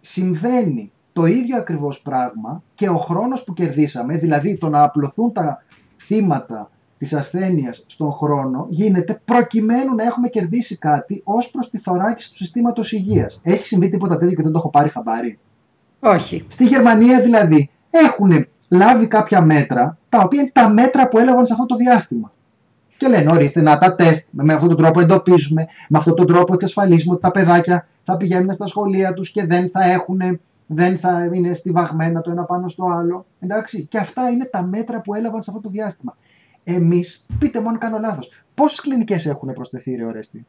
συμβαίνει 0.00 0.92
το 1.16 1.26
ίδιο 1.26 1.56
ακριβώς 1.56 2.00
πράγμα 2.00 2.62
και 2.74 2.88
ο 2.88 2.96
χρόνος 2.96 3.44
που 3.44 3.52
κερδίσαμε, 3.52 4.16
δηλαδή 4.16 4.56
το 4.56 4.68
να 4.68 4.82
απλωθούν 4.82 5.32
τα 5.32 5.62
θύματα 5.96 6.70
της 6.98 7.12
ασθένειας 7.14 7.84
στον 7.86 8.12
χρόνο, 8.12 8.66
γίνεται 8.68 9.20
προκειμένου 9.24 9.94
να 9.94 10.04
έχουμε 10.04 10.28
κερδίσει 10.28 10.78
κάτι 10.78 11.20
ως 11.24 11.50
προς 11.50 11.70
τη 11.70 11.78
θωράκιση 11.78 12.30
του 12.30 12.36
συστήματος 12.36 12.92
υγείας. 12.92 13.40
Έχει 13.42 13.64
συμβεί 13.64 13.88
τίποτα 13.88 14.18
τέτοιο 14.18 14.36
και 14.36 14.42
δεν 14.42 14.52
το 14.52 14.58
έχω 14.58 14.70
πάρει 14.70 14.88
χαμπάρι; 14.88 15.38
Όχι. 16.00 16.44
Στη 16.48 16.64
Γερμανία 16.64 17.20
δηλαδή 17.20 17.70
έχουν 17.90 18.46
λάβει 18.68 19.06
κάποια 19.06 19.40
μέτρα, 19.40 19.98
τα 20.08 20.20
οποία 20.20 20.40
είναι 20.40 20.50
τα 20.54 20.68
μέτρα 20.68 21.08
που 21.08 21.18
έλαβαν 21.18 21.46
σε 21.46 21.52
αυτό 21.52 21.66
το 21.66 21.76
διάστημα. 21.76 22.32
Και 22.96 23.08
λένε, 23.08 23.30
ορίστε, 23.32 23.60
να 23.60 23.78
τα 23.78 23.94
τεστ. 23.94 24.28
Με 24.30 24.52
αυτόν 24.52 24.68
τον 24.68 24.76
τρόπο 24.76 25.00
εντοπίζουμε, 25.00 25.66
με 25.88 25.98
αυτόν 25.98 26.14
τον 26.14 26.26
τρόπο 26.26 26.54
εξασφαλίζουμε 26.54 27.12
ότι 27.12 27.22
τα 27.22 27.30
παιδάκια 27.30 27.86
θα 28.04 28.16
πηγαίνουν 28.16 28.52
στα 28.52 28.66
σχολεία 28.66 29.12
τους 29.12 29.30
και 29.30 29.46
δεν 29.46 29.70
θα 29.70 29.84
έχουν, 29.84 30.40
δεν 30.66 30.98
θα 30.98 31.24
είναι 31.32 31.52
στιβαγμένα 31.52 32.20
το 32.20 32.30
ένα 32.30 32.42
πάνω 32.42 32.68
στο 32.68 32.84
άλλο. 32.84 33.26
Εντάξει. 33.40 33.86
Και 33.86 33.98
αυτά 33.98 34.30
είναι 34.30 34.44
τα 34.44 34.62
μέτρα 34.62 35.00
που 35.00 35.14
έλαβαν 35.14 35.42
σε 35.42 35.50
αυτό 35.50 35.62
το 35.62 35.68
διάστημα. 35.68 36.16
Εμείς, 36.64 37.26
πείτε 37.38 37.60
μόνο 37.60 37.78
κάνω 37.78 37.98
λάθος, 37.98 38.30
πόσες 38.54 38.80
κλινικές 38.80 39.26
έχουν 39.26 39.52
προσθεθεί, 39.52 39.94
ρε 39.94 40.04
Ορέστη; 40.04 40.46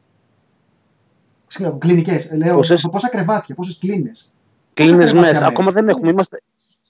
Κλινικές, 1.78 2.30
λέω, 2.32 2.54
πόσες... 2.54 2.88
πόσα 2.90 3.08
κρεβάτια, 3.08 3.54
πόσες 3.54 3.78
κλίνες; 3.78 4.32
Κλίνες 4.74 5.12
μέσα. 5.12 5.46
Ακόμα 5.46 5.70
δεν 5.70 5.88
έχουμε. 5.88 6.10
Είμαστε, 6.10 6.42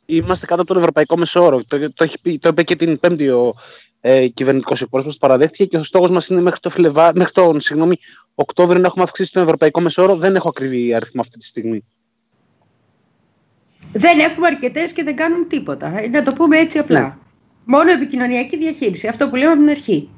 είμαστε 0.07 0.47
κάτω 0.47 0.61
από 0.61 0.71
τον 0.71 0.81
Ευρωπαϊκό 0.81 1.17
Μεσόωρο. 1.17 1.65
Το, 1.65 1.93
το, 1.93 2.07
το 2.41 2.49
είπε 2.49 2.63
και 2.63 2.77
την 2.77 2.99
Πέμπτη 3.01 3.29
ο 3.29 3.55
ε, 4.01 4.29
κυβερνητικός 4.29 4.83
εκπρόσωπος, 4.83 5.17
παραδέχτηκε 5.17 5.65
και 5.65 5.77
ο 5.77 5.83
στόχος 5.83 6.11
μας 6.11 6.29
είναι 6.29 6.41
μέχρι, 6.41 6.61
το 6.61 6.71
Φλεβά, 6.71 7.13
μέχρι 7.15 7.33
τον 7.33 7.61
συγγνώμη, 7.61 7.97
Οκτώβριο 8.35 8.81
να 8.81 8.87
έχουμε 8.87 9.05
αυξήσει 9.05 9.33
τον 9.33 9.43
Ευρωπαϊκό 9.43 9.81
Μεσόωρο. 9.81 10.17
Δεν 10.17 10.37
έχω 10.37 10.49
ακριβή 10.49 10.95
αριθμό 10.95 11.21
αυτή 11.21 11.39
τη 11.39 11.45
στιγμή. 11.45 11.83
Δεν 13.93 14.19
έχουμε 14.19 14.47
αρκετές 14.47 14.93
και 14.93 15.03
δεν 15.03 15.17
κάνουν 15.17 15.49
τίποτα. 15.49 15.93
Ε, 15.99 16.09
να 16.09 16.23
το 16.23 16.33
πούμε 16.33 16.59
έτσι 16.59 16.79
απλά. 16.79 17.01
Ναι. 17.01 17.13
Μόνο 17.65 17.91
επικοινωνιακή 17.91 18.57
διαχείριση. 18.57 19.07
Αυτό 19.07 19.29
που 19.29 19.37
λέμε 19.37 19.51
από 19.51 19.61
την 19.61 19.71
αρχή. 19.71 20.11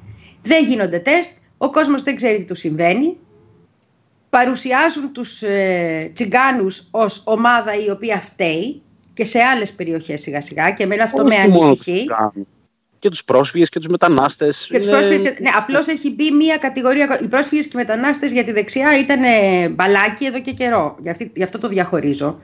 Δεν 0.43 0.65
γίνονται 0.65 0.99
τεστ, 0.99 1.33
ο 1.59 1.71
κόσμος 1.71 2.03
δεν 2.03 2.17
ξέρει 2.17 2.39
τι 2.39 2.45
του 2.45 2.55
συμβαίνει. 2.55 3.17
Παρουσιάζουν 4.31 5.13
τους 5.13 5.43
ε, 5.43 6.11
τσιγκάνους 6.15 6.89
ως 6.91 7.23
ομάδα 7.25 7.75
η 7.85 7.91
οποία 7.91 8.21
φταίει 8.21 8.83
και 9.15 9.25
σε 9.25 9.39
άλλες 9.39 9.73
περιοχές 9.73 10.21
σιγά 10.21 10.41
σιγά 10.41 10.71
και 10.71 10.83
εμένα 10.83 11.03
αυτό 11.03 11.25
με 11.25 11.37
ανησυχεί 11.37 12.07
και 12.99 13.09
τους 13.09 13.25
πρόσφυγες 13.25 13.69
και 13.69 13.79
τους 13.79 13.89
μετανάστες. 13.89 14.69
Είναι... 14.69 15.37
Ναι, 15.41 15.51
απλώς 15.57 15.87
έχει 15.87 16.15
μπει 16.15 16.31
μία 16.31 16.57
κατηγορία. 16.57 17.21
Οι 17.23 17.29
πρόσφυγες 17.29 17.65
και 17.65 17.71
οι 17.75 17.77
μετανάστες 17.77 18.33
για 18.33 18.45
τη 18.45 18.53
δεξιά 18.53 18.99
ήταν 18.99 19.21
μπαλάκι 19.75 20.25
εδώ 20.25 20.41
και 20.41 20.53
καιρό. 20.53 20.97
Γι' 21.35 21.43
αυτό 21.43 21.59
το 21.59 21.69
διαχωρίζω. 21.69 22.41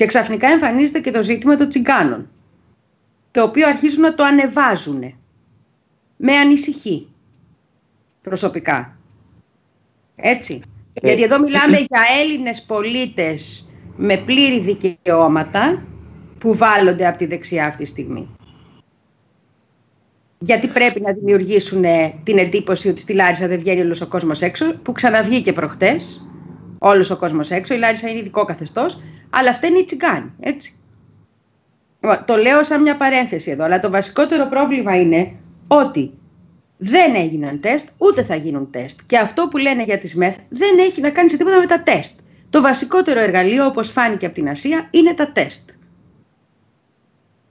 Και 0.00 0.06
ξαφνικά 0.06 0.48
εμφανίζεται 0.48 1.00
και 1.00 1.10
το 1.10 1.22
ζήτημα 1.22 1.56
των 1.56 1.68
τσιγκάνων. 1.68 2.28
Το 3.30 3.42
οποίο 3.42 3.68
αρχίζουν 3.68 4.00
να 4.00 4.14
το 4.14 4.24
ανεβάζουν. 4.24 5.14
Με 6.16 6.32
ανησυχεί. 6.32 7.08
Προσωπικά. 8.22 8.96
Έτσι. 10.16 10.62
Ε, 10.92 11.06
Γιατί 11.06 11.22
εδώ 11.22 11.40
μιλάμε 11.40 11.76
ε, 11.76 11.84
για 11.88 12.00
Έλληνες 12.22 12.62
πολίτες 12.62 13.68
με 13.96 14.16
πλήρη 14.16 14.60
δικαιώματα 14.60 15.82
που 16.38 16.54
βάλλονται 16.54 17.06
από 17.06 17.18
τη 17.18 17.26
δεξιά 17.26 17.66
αυτή 17.66 17.82
τη 17.82 17.88
στιγμή 17.88 18.28
γιατί 20.38 20.66
πρέπει 20.66 21.00
να 21.00 21.12
δημιουργήσουν 21.12 21.84
ε, 21.84 22.14
την 22.22 22.38
εντύπωση 22.38 22.88
ότι 22.88 23.00
στη 23.00 23.12
Λάρισα 23.12 23.46
δεν 23.46 23.58
βγαίνει 23.58 23.80
όλο 23.80 24.00
ο 24.02 24.06
κόσμο 24.06 24.32
έξω, 24.40 24.74
που 24.74 24.92
ξαναβγήκε 24.92 25.52
προχτέ. 25.52 26.00
Όλο 26.78 27.10
ο 27.12 27.16
κόσμο 27.16 27.40
έξω. 27.48 27.74
Η 27.74 27.78
Λάρισα 27.78 28.08
είναι 28.08 28.18
ειδικό 28.18 28.44
καθεστώ, 28.44 28.86
αλλά 29.30 29.50
αυτά 29.50 29.66
είναι 29.66 29.78
οι 29.78 29.84
τσιγκάνοι. 29.84 30.32
Έτσι. 30.40 30.74
Το 32.24 32.36
λέω 32.36 32.64
σαν 32.64 32.82
μια 32.82 32.96
παρένθεση 32.96 33.50
εδώ, 33.50 33.64
αλλά 33.64 33.78
το 33.78 33.90
βασικότερο 33.90 34.46
πρόβλημα 34.46 35.00
είναι 35.00 35.32
ότι 35.66 36.12
δεν 36.76 37.14
έγιναν 37.14 37.60
τεστ, 37.60 37.88
ούτε 37.98 38.22
θα 38.22 38.34
γίνουν 38.34 38.70
τεστ. 38.70 39.00
Και 39.06 39.18
αυτό 39.18 39.48
που 39.48 39.56
λένε 39.56 39.82
για 39.82 39.98
τις 39.98 40.16
ΜΕΘ 40.16 40.36
δεν 40.48 40.78
έχει 40.78 41.00
να 41.00 41.10
κάνει 41.10 41.30
σε 41.30 41.36
τίποτα 41.36 41.58
με 41.58 41.66
τα 41.66 41.82
τεστ. 41.82 42.18
Το 42.50 42.60
βασικότερο 42.60 43.20
εργαλείο, 43.20 43.66
όπως 43.66 43.90
φάνηκε 43.90 44.26
από 44.26 44.34
την 44.34 44.48
Ασία, 44.48 44.88
είναι 44.90 45.14
τα 45.14 45.32
τεστ. 45.32 45.70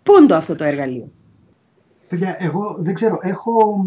Πού 0.04 0.18
είναι 0.18 0.26
το 0.26 0.36
αυτό 0.36 0.56
το 0.56 0.64
εργαλείο; 0.64 1.12
Παιδιά, 2.08 2.36
εγώ 2.40 2.76
δεν 2.80 2.94
ξέρω, 2.94 3.20
έχω, 3.22 3.86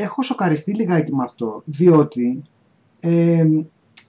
έχω 0.00 0.22
σοκαριστεί 0.22 0.74
λιγάκι 0.74 1.14
με 1.14 1.24
αυτό, 1.24 1.62
διότι 1.64 2.42
ε, 3.00 3.46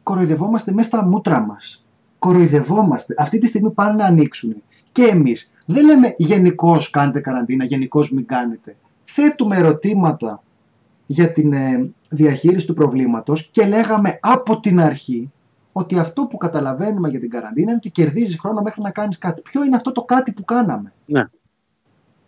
κοροϊδευόμαστε 0.03 0.71
μέσα 0.71 0.87
στα 0.87 1.05
μούτρα 1.05 1.39
μας. 1.39 1.84
Κοροϊδευόμαστε. 2.25 3.15
Αυτή 3.17 3.37
τη 3.37 3.47
στιγμή 3.47 3.71
πάνε 3.71 3.93
να 3.93 4.05
ανοίξουν. 4.05 4.63
Και 4.91 5.03
εμείς 5.03 5.53
δεν 5.65 5.85
λέμε 5.85 6.13
γενικώς 6.17 6.89
κάντε 6.89 7.19
καραντίνα, 7.19 7.65
γενικώς 7.65 8.11
μην 8.11 8.25
κάνετε. 8.25 8.75
Θέτουμε 9.03 9.57
ερωτήματα 9.57 10.43
για 11.05 11.31
την 11.31 11.53
ε, 11.53 11.89
διαχείριση 12.09 12.67
του 12.67 12.73
προβλήματος 12.73 13.49
και 13.51 13.65
λέγαμε 13.65 14.19
από 14.21 14.59
την 14.59 14.79
αρχή 14.79 15.31
ότι 15.71 15.99
αυτό 15.99 16.25
που 16.25 16.37
καταλαβαίνουμε 16.37 17.09
για 17.09 17.19
την 17.19 17.29
καραντίνα 17.29 17.67
είναι 17.67 17.77
ότι 17.77 17.89
κερδίζεις 17.89 18.39
χρόνο 18.39 18.61
μέχρι 18.61 18.81
να 18.81 18.91
κάνεις 18.91 19.17
κάτι. 19.17 19.41
Ποιο 19.41 19.63
είναι 19.63 19.75
αυτό 19.75 19.91
το 19.91 20.01
κάτι 20.03 20.31
που 20.31 20.45
κάναμε; 20.45 20.93
Ναι. 21.05 21.23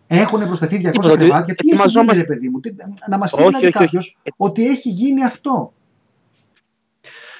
Έχουν 0.07 0.39
προσθεθεί 0.39 0.77
200 0.77 0.91
Τίποτα, 0.91 1.15
κρεβάτια. 1.17 1.45
Τι 1.45 1.51
έχει 1.51 1.55
γίνει, 1.61 1.71
ετοιμαζόμαστε. 1.71 2.21
ρε 2.21 2.27
παιδί 2.27 2.49
μου, 2.49 2.59
τι, 2.59 2.69
να 3.09 3.17
μας 3.17 3.31
πει 3.31 3.41
Όχι, 3.41 3.47
δηλαδή 3.47 3.65
όχι, 3.65 3.77
όχι. 3.77 3.83
κάποιος 3.85 4.17
ότι 4.37 4.67
έχει 4.67 4.89
γίνει 4.89 5.23
αυτό. 5.23 5.73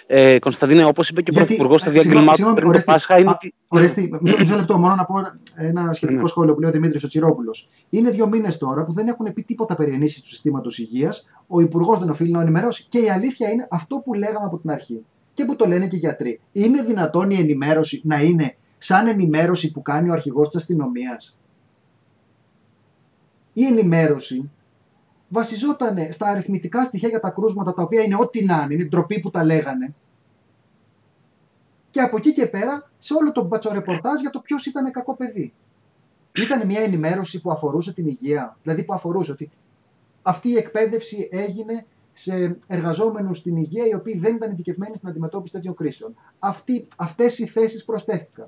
Ε, 0.10 0.40
Κωνσταντίνε, 0.40 0.84
όπως 0.86 1.10
είπε 1.10 1.22
και 1.22 1.30
ο 1.30 1.34
Γιατί- 1.34 1.48
Πρωθυπουργός 1.48 1.80
στο 1.82 1.90
ε, 1.90 1.94
συγγνώμη, 1.94 2.26
διάγγελμά 2.26 2.32
του 2.32 2.36
συγγνώμη, 2.36 2.60
πριν 2.60 2.68
το 2.68 2.74
Ορέστη, 2.74 2.92
Πάσχα, 2.92 3.20
είναι 3.20 3.30
α, 3.30 3.34
ότι. 3.34 3.54
Ορέστη, 3.68 4.18
μισό, 4.22 4.36
μισό 4.40 4.56
λεπτό 4.56 4.78
μόνο 4.78 4.96
να 4.96 5.06
πω 5.06 5.16
ένα 5.56 5.94
σχετικό 5.94 6.22
Ναι. 6.22 6.28
σχόλιο 6.28 6.54
που 6.54 6.60
λέει 6.60 6.70
ο 6.70 6.74
Δημήτρης 6.74 7.04
ο 7.04 7.08
Τσιρόπουλο. 7.08 7.56
Είναι 7.90 8.10
δύο 8.12 8.28
μήνες 8.28 8.58
τώρα 8.58 8.86
που 8.86 8.92
δεν 8.94 9.08
έχουν 9.08 9.34
πει 9.34 9.44
τίποτα 9.44 9.76
περί 9.76 9.92
ενίσχυσης 9.92 10.22
του 10.24 10.30
συστήματος 10.30 10.78
υγείας. 10.80 11.30
Ο 11.48 11.60
Υπουργός 11.60 12.00
δεν 12.00 12.10
οφείλει 12.10 12.32
να 12.32 12.42
ενημερώσει. 12.42 12.86
Και 12.90 13.00
η 13.00 13.10
αλήθεια 13.10 13.50
είναι 13.50 13.68
αυτό 13.70 13.96
που 14.06 14.14
λέγαμε 14.14 14.46
από 14.46 14.58
την 14.58 14.70
αρχή. 14.72 15.06
Και 15.34 15.46
που 15.46 15.56
το 15.56 15.66
λένε 15.68 15.88
και 15.88 15.96
οι 15.96 16.00
γιατροί. 16.00 16.40
Είναι 16.52 16.82
δυνατόν 16.82 17.30
η 17.30 17.36
ενημέρωση 17.36 18.02
να 18.06 18.22
είναι 18.22 18.56
σαν 18.78 19.08
ενημέρωση 19.08 19.72
που 19.72 19.82
κάνει 19.82 20.10
ο 20.10 20.14
αρχηγός 20.14 20.48
της 20.48 20.56
αστυνομίας; 20.56 21.38
Η 23.54 23.66
ενημέρωση 23.66 24.50
βασιζόταν 25.30 26.12
στα 26.12 26.28
αριθμητικά 26.28 26.84
στοιχεία 26.84 27.10
για 27.10 27.20
τα 27.20 27.30
κρούσματα, 27.30 27.74
τα 27.74 27.84
οποία 27.84 28.02
είναι 28.02 28.16
ό,τι 28.20 28.46
να 28.46 28.62
είναι, 28.64 28.74
είναι 28.74 28.84
ντροπή 28.84 29.20
που 29.20 29.32
τα 29.32 29.44
λέγανε. 29.44 29.94
Και 31.90 32.02
από 32.02 32.18
εκεί 32.18 32.34
και 32.34 32.46
πέρα 32.46 32.92
σε 32.98 33.14
όλο 33.14 33.32
το 33.32 33.44
μπατσορεπορτάζ 33.44 34.20
για 34.20 34.30
το 34.30 34.40
ποιος 34.40 34.66
ήταν 34.66 34.92
κακό 34.92 35.16
παιδί. 35.16 35.54
Ήταν 36.36 36.66
μια 36.66 36.82
ενημέρωση 36.82 37.42
που 37.42 37.52
αφορούσε 37.52 37.94
την 37.94 38.08
υγεία. 38.08 38.58
Δηλαδή 38.64 38.84
που 38.84 38.94
αφορούσε 38.94 39.32
ότι 39.32 39.50
αυτή 40.22 40.50
η 40.50 40.58
εκπαίδευση 40.58 41.30
έγινε 41.32 41.86
σε 42.14 42.58
εργαζόμενους 42.68 43.38
στην 43.38 43.58
υγεία 43.58 43.86
οι 43.86 43.94
οποίοι 43.94 44.18
δεν 44.18 44.36
ήταν 44.36 44.52
ειδικευμένοι 44.52 44.96
στην 44.96 45.10
αντιμετώπιση 45.10 45.54
τέτοιων 45.54 45.76
κρίσεων. 45.76 46.16
Αυτοί, 46.40 46.88
αυτές 46.96 47.40
οι 47.40 47.46
θέσεις 47.46 47.86
προσθέθηκαν. 47.86 48.48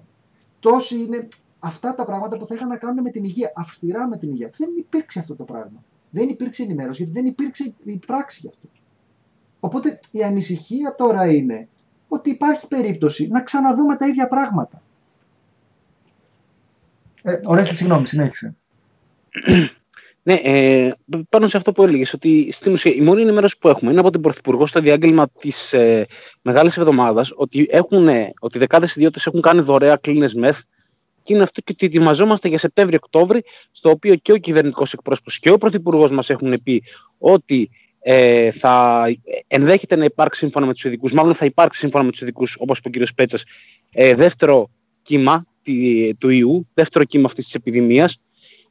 Τόσοι 0.60 0.96
είναι 0.96 1.28
αυτά 1.60 1.96
τα 1.96 2.06
πράγματα 2.06 2.38
που 2.38 2.46
θα 2.46 2.56
είχαν 2.56 2.68
να 2.68 2.78
κάνουν 2.78 3.02
με 3.02 3.10
την 3.10 3.24
υγεία, 3.24 3.52
αυστηρά 3.56 4.08
με 4.08 4.18
την 4.18 4.32
υγεία. 4.32 4.52
Δεν 4.58 4.70
υπήρξε 4.78 5.20
αυτό 5.20 5.36
το 5.36 5.44
πράγμα. 5.44 5.84
Δεν 6.10 6.30
υπήρξε 6.30 6.64
ενημέρωση 6.64 7.04
γιατί 7.04 7.20
δεν 7.20 7.30
υπήρξε 7.30 7.74
η 7.84 8.00
πράξη 8.06 8.40
γι' 8.42 8.48
αυτό. 8.48 8.68
Οπότε 9.60 10.00
η 10.12 10.24
ανησυχία 10.24 10.96
τώρα 10.96 11.32
είναι 11.32 11.68
ότι 12.08 12.30
υπάρχει 12.30 12.68
περίπτωση 12.68 13.28
να 13.28 13.42
ξαναδούμε 13.42 13.96
τα 13.96 14.08
ίδια 14.08 14.28
πράγματα. 14.28 14.82
Ε, 17.22 17.40
ωραία, 17.44 17.64
συγγνώμη, 17.64 18.08
συνέχισε. 18.08 18.56
Ναι, 20.24 20.34
ε, 20.34 20.92
πάνω 21.30 21.48
σε 21.48 21.58
αυτό 21.58 21.72
που 21.72 21.84
έλεγες, 21.84 22.14
ότι 22.14 22.52
στην 22.52 22.72
ουσία 22.72 22.94
η 22.94 23.02
μόνη 23.02 23.22
ενημέρωση 23.22 23.58
που 23.60 23.68
έχουμε 23.68 23.92
είναι 23.92 24.00
από 24.00 24.12
τον 24.12 24.22
Πρωθυπουργό 24.22 24.66
στο 24.66 24.80
διάγγελμα 24.80 25.30
της 25.40 25.74
ε, 25.74 26.06
Μεγάλης 26.42 26.78
Εβδομάδας 26.78 27.32
ότι, 27.36 27.68
έχουν, 27.72 28.08
ε, 28.08 28.34
ότι 28.40 28.60
δεκάδες 28.60 28.96
ιδιώτες 28.96 29.26
έχουν 29.28 29.42
κάνει 29.42 29.62
δωρεά 29.62 29.96
κλίνε 29.96 30.30
μεθ 30.36 30.62
και 31.30 31.36
είναι 31.36 31.44
αυτό 31.44 31.62
και 31.62 31.72
ότι 31.72 31.86
ετοιμαζόμαστε 31.86 32.48
για 32.48 32.58
Σεπτέμβριο-Οκτώβρη, 32.58 33.44
στο 33.72 33.90
οποίο 33.90 34.16
και 34.16 34.32
ο 34.32 34.38
κυβερνητικός 34.38 34.94
εκπρόσωπος 34.94 35.40
και 35.40 35.52
ο 35.52 35.58
Πρωθυπουργός 35.58 36.12
μας 36.12 36.30
έχουν 36.30 36.64
πει 36.64 36.84
ότι 37.18 37.70
ε, 38.00 38.52
θα 38.52 39.06
ενδέχεται 39.48 39.96
να 39.96 40.04
υπάρξει 40.04 40.40
σύμφωνα 40.40 40.66
με 40.66 40.74
τους 40.74 40.84
ειδικούς, 40.84 41.14
μάλλον 41.14 41.34
θα 41.36 41.46
υπάρξει 41.46 41.80
σύμφωνα 41.80 42.04
με 42.04 42.12
τους 42.12 42.22
ειδικούς, 42.22 42.56
όπως 42.60 42.78
είπε 42.78 43.02
ο 43.02 43.06
κ. 43.06 43.08
Πέτσας, 43.16 43.44
ε, 43.92 44.16
δεύτερο 44.16 44.70
κύμα 45.02 45.46
τη- 45.62 46.16
του 46.16 46.30
ιού, 46.30 46.68
δεύτερο 46.74 47.06
κύμα 47.06 47.26
αυτής 47.26 47.46
της 47.46 47.54
επιδημίας. 47.54 48.18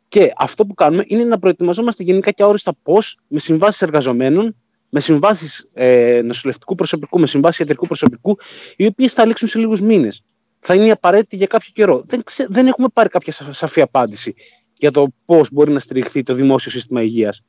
Και 0.09 0.33
αυτό 0.37 0.67
που 0.67 0.75
κάνουμε 0.75 1.05
είναι 1.07 1.25
να 1.25 1.39
προετοιμαζόμαστε 1.39 2.03
γενικά 2.03 2.31
και 2.31 2.43
αόριστα 2.43 2.73
πώς 2.83 3.19
με 3.29 3.39
συμβάσεις 3.39 3.83
εργαζομένων, 3.83 4.57
με 4.89 5.01
συμβάσεις 5.01 5.71
ε, 5.75 6.21
νοσηλευτικού 6.25 6.75
προσωπικού, 6.75 7.21
με 7.21 7.27
συμβάσεις 7.27 7.59
ιατρικού 7.59 7.87
προσωπικού, 7.87 8.37
οι 8.77 8.87
οποίες 8.87 9.13
θα 9.13 9.27
λήξουν 9.27 9.49
σε 9.49 9.59
λίγους 9.59 9.81
μήνες. 9.81 10.23
Θα 10.59 10.75
είναι 10.75 10.91
απαραίτητη 10.91 11.37
για 11.37 11.47
κάποιο 11.47 11.71
καιρό. 11.73 12.03
Δεν, 12.07 12.23
ξε- 12.25 12.49
δεν 12.51 12.67
έχουμε 12.67 12.89
πάρει 12.93 13.09
κάποια 13.09 13.33
σα- 13.33 13.53
σαφή 13.53 13.81
απάντηση 13.81 14.35
για 14.79 14.91
το 14.91 15.07
πώς 15.25 15.51
μπορεί 15.53 15.73
να 15.73 15.79
στηριχθεί 15.79 16.23
το 16.23 16.35
δημόσιο 16.35 16.71
σύστημα 16.71 17.03
υγείας. 17.03 17.43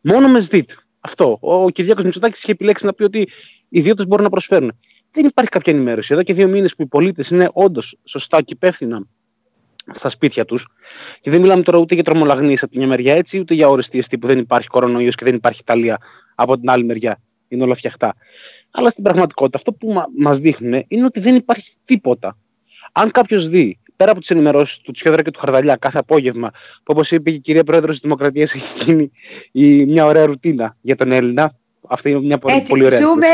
Μόνο 0.00 0.28
με 0.28 0.40
ΣΔΙΤ. 0.40 0.70
Αυτό. 1.00 1.38
Ο, 1.40 1.54
ο 1.62 1.68
Κυριάκος 1.70 2.04
Μητσοτάκης 2.04 2.42
είχε 2.42 2.52
επιλέξει 2.52 2.86
να 2.86 2.92
πει 2.92 3.02
ότι 3.04 3.18
οι 3.68 3.78
ιδιώτες 3.78 4.06
μπορούν 4.06 4.24
να 4.24 4.30
προσφέρουν. 4.30 4.78
Δεν 5.10 5.24
υπάρχει 5.24 5.50
κάποια 5.50 5.72
ενημέρωση. 5.72 6.12
Εδώ 6.12 6.22
και 6.22 6.32
δύο 6.34 6.48
μήνες 6.48 6.74
που 6.74 6.82
οι 6.82 6.86
πολίτες 6.86 7.30
είναι 7.30 7.48
όντως 7.52 7.96
σωστά 8.04 8.42
και 8.42 8.52
υπεύθυνα 8.52 9.02
στα 9.90 10.08
σπίτια 10.08 10.44
τους. 10.44 10.68
Και 11.20 11.30
δεν 11.30 11.40
μιλάμε 11.40 11.62
τώρα 11.62 11.78
ούτε 11.78 11.94
για 11.94 12.04
τρομολαγνίες 12.04 12.62
από 12.62 12.72
τη 12.72 12.78
μια 12.78 12.86
μεριά 12.86 13.14
έτσι, 13.14 13.38
ούτε 13.38 13.54
για 13.54 13.68
ώρε 13.68 13.82
που 14.20 14.26
δεν 14.26 14.38
υπάρχει 14.38 14.68
κορονοϊός 14.68 15.14
και 15.14 15.24
δεν 15.24 15.34
υπάρχει 15.34 15.60
Ιταλία 15.60 15.98
από 16.34 16.58
την 16.58 16.70
άλλη 16.70 16.84
μεριά. 16.84 17.20
Είναι 17.48 17.64
όλα 17.64 17.74
φτιαχτά. 17.74 18.14
Αλλά 18.70 18.90
στην 18.90 19.02
πραγματικότητα 19.02 19.58
αυτό 19.58 19.72
που 19.72 19.92
μα 19.92 20.04
μας 20.18 20.38
δείχνουν 20.38 20.84
είναι 20.88 21.04
ότι 21.04 21.20
δεν 21.20 21.34
υπάρχει 21.34 21.72
τίποτα. 21.84 22.36
Αν 22.92 23.10
κάποιος 23.10 23.48
δει, 23.48 23.78
πέρα 23.96 24.10
από 24.10 24.20
τις 24.20 24.30
ενημερώσεις 24.30 24.78
του 24.78 24.92
Τσιόδρα 24.92 25.22
και 25.22 25.30
του 25.30 25.38
Χαρδαλιά 25.38 25.76
κάθε 25.76 25.98
απόγευμα, 25.98 26.50
που 26.50 26.82
όπως 26.84 27.10
είπε 27.10 27.30
και 27.30 27.36
η 27.36 27.40
κυρία 27.40 27.64
Πρόεδρος 27.64 27.92
της 27.92 28.00
Δημοκρατίας, 28.00 28.54
έχει 28.54 28.84
γίνει 28.84 29.10
η, 29.52 29.86
μια 29.86 30.06
ωραία 30.06 30.26
ρουτίνα 30.26 30.76
για 30.80 30.96
τον 30.96 31.12
Έλληνα. 31.12 31.52
Αυτή 31.88 32.10
είναι 32.10 32.20
μια 32.20 32.38
πολύ, 32.38 32.54
Έτσι, 32.54 32.70
πολύ 32.70 32.84
ωραία. 32.84 32.98
ζούμε 32.98 33.26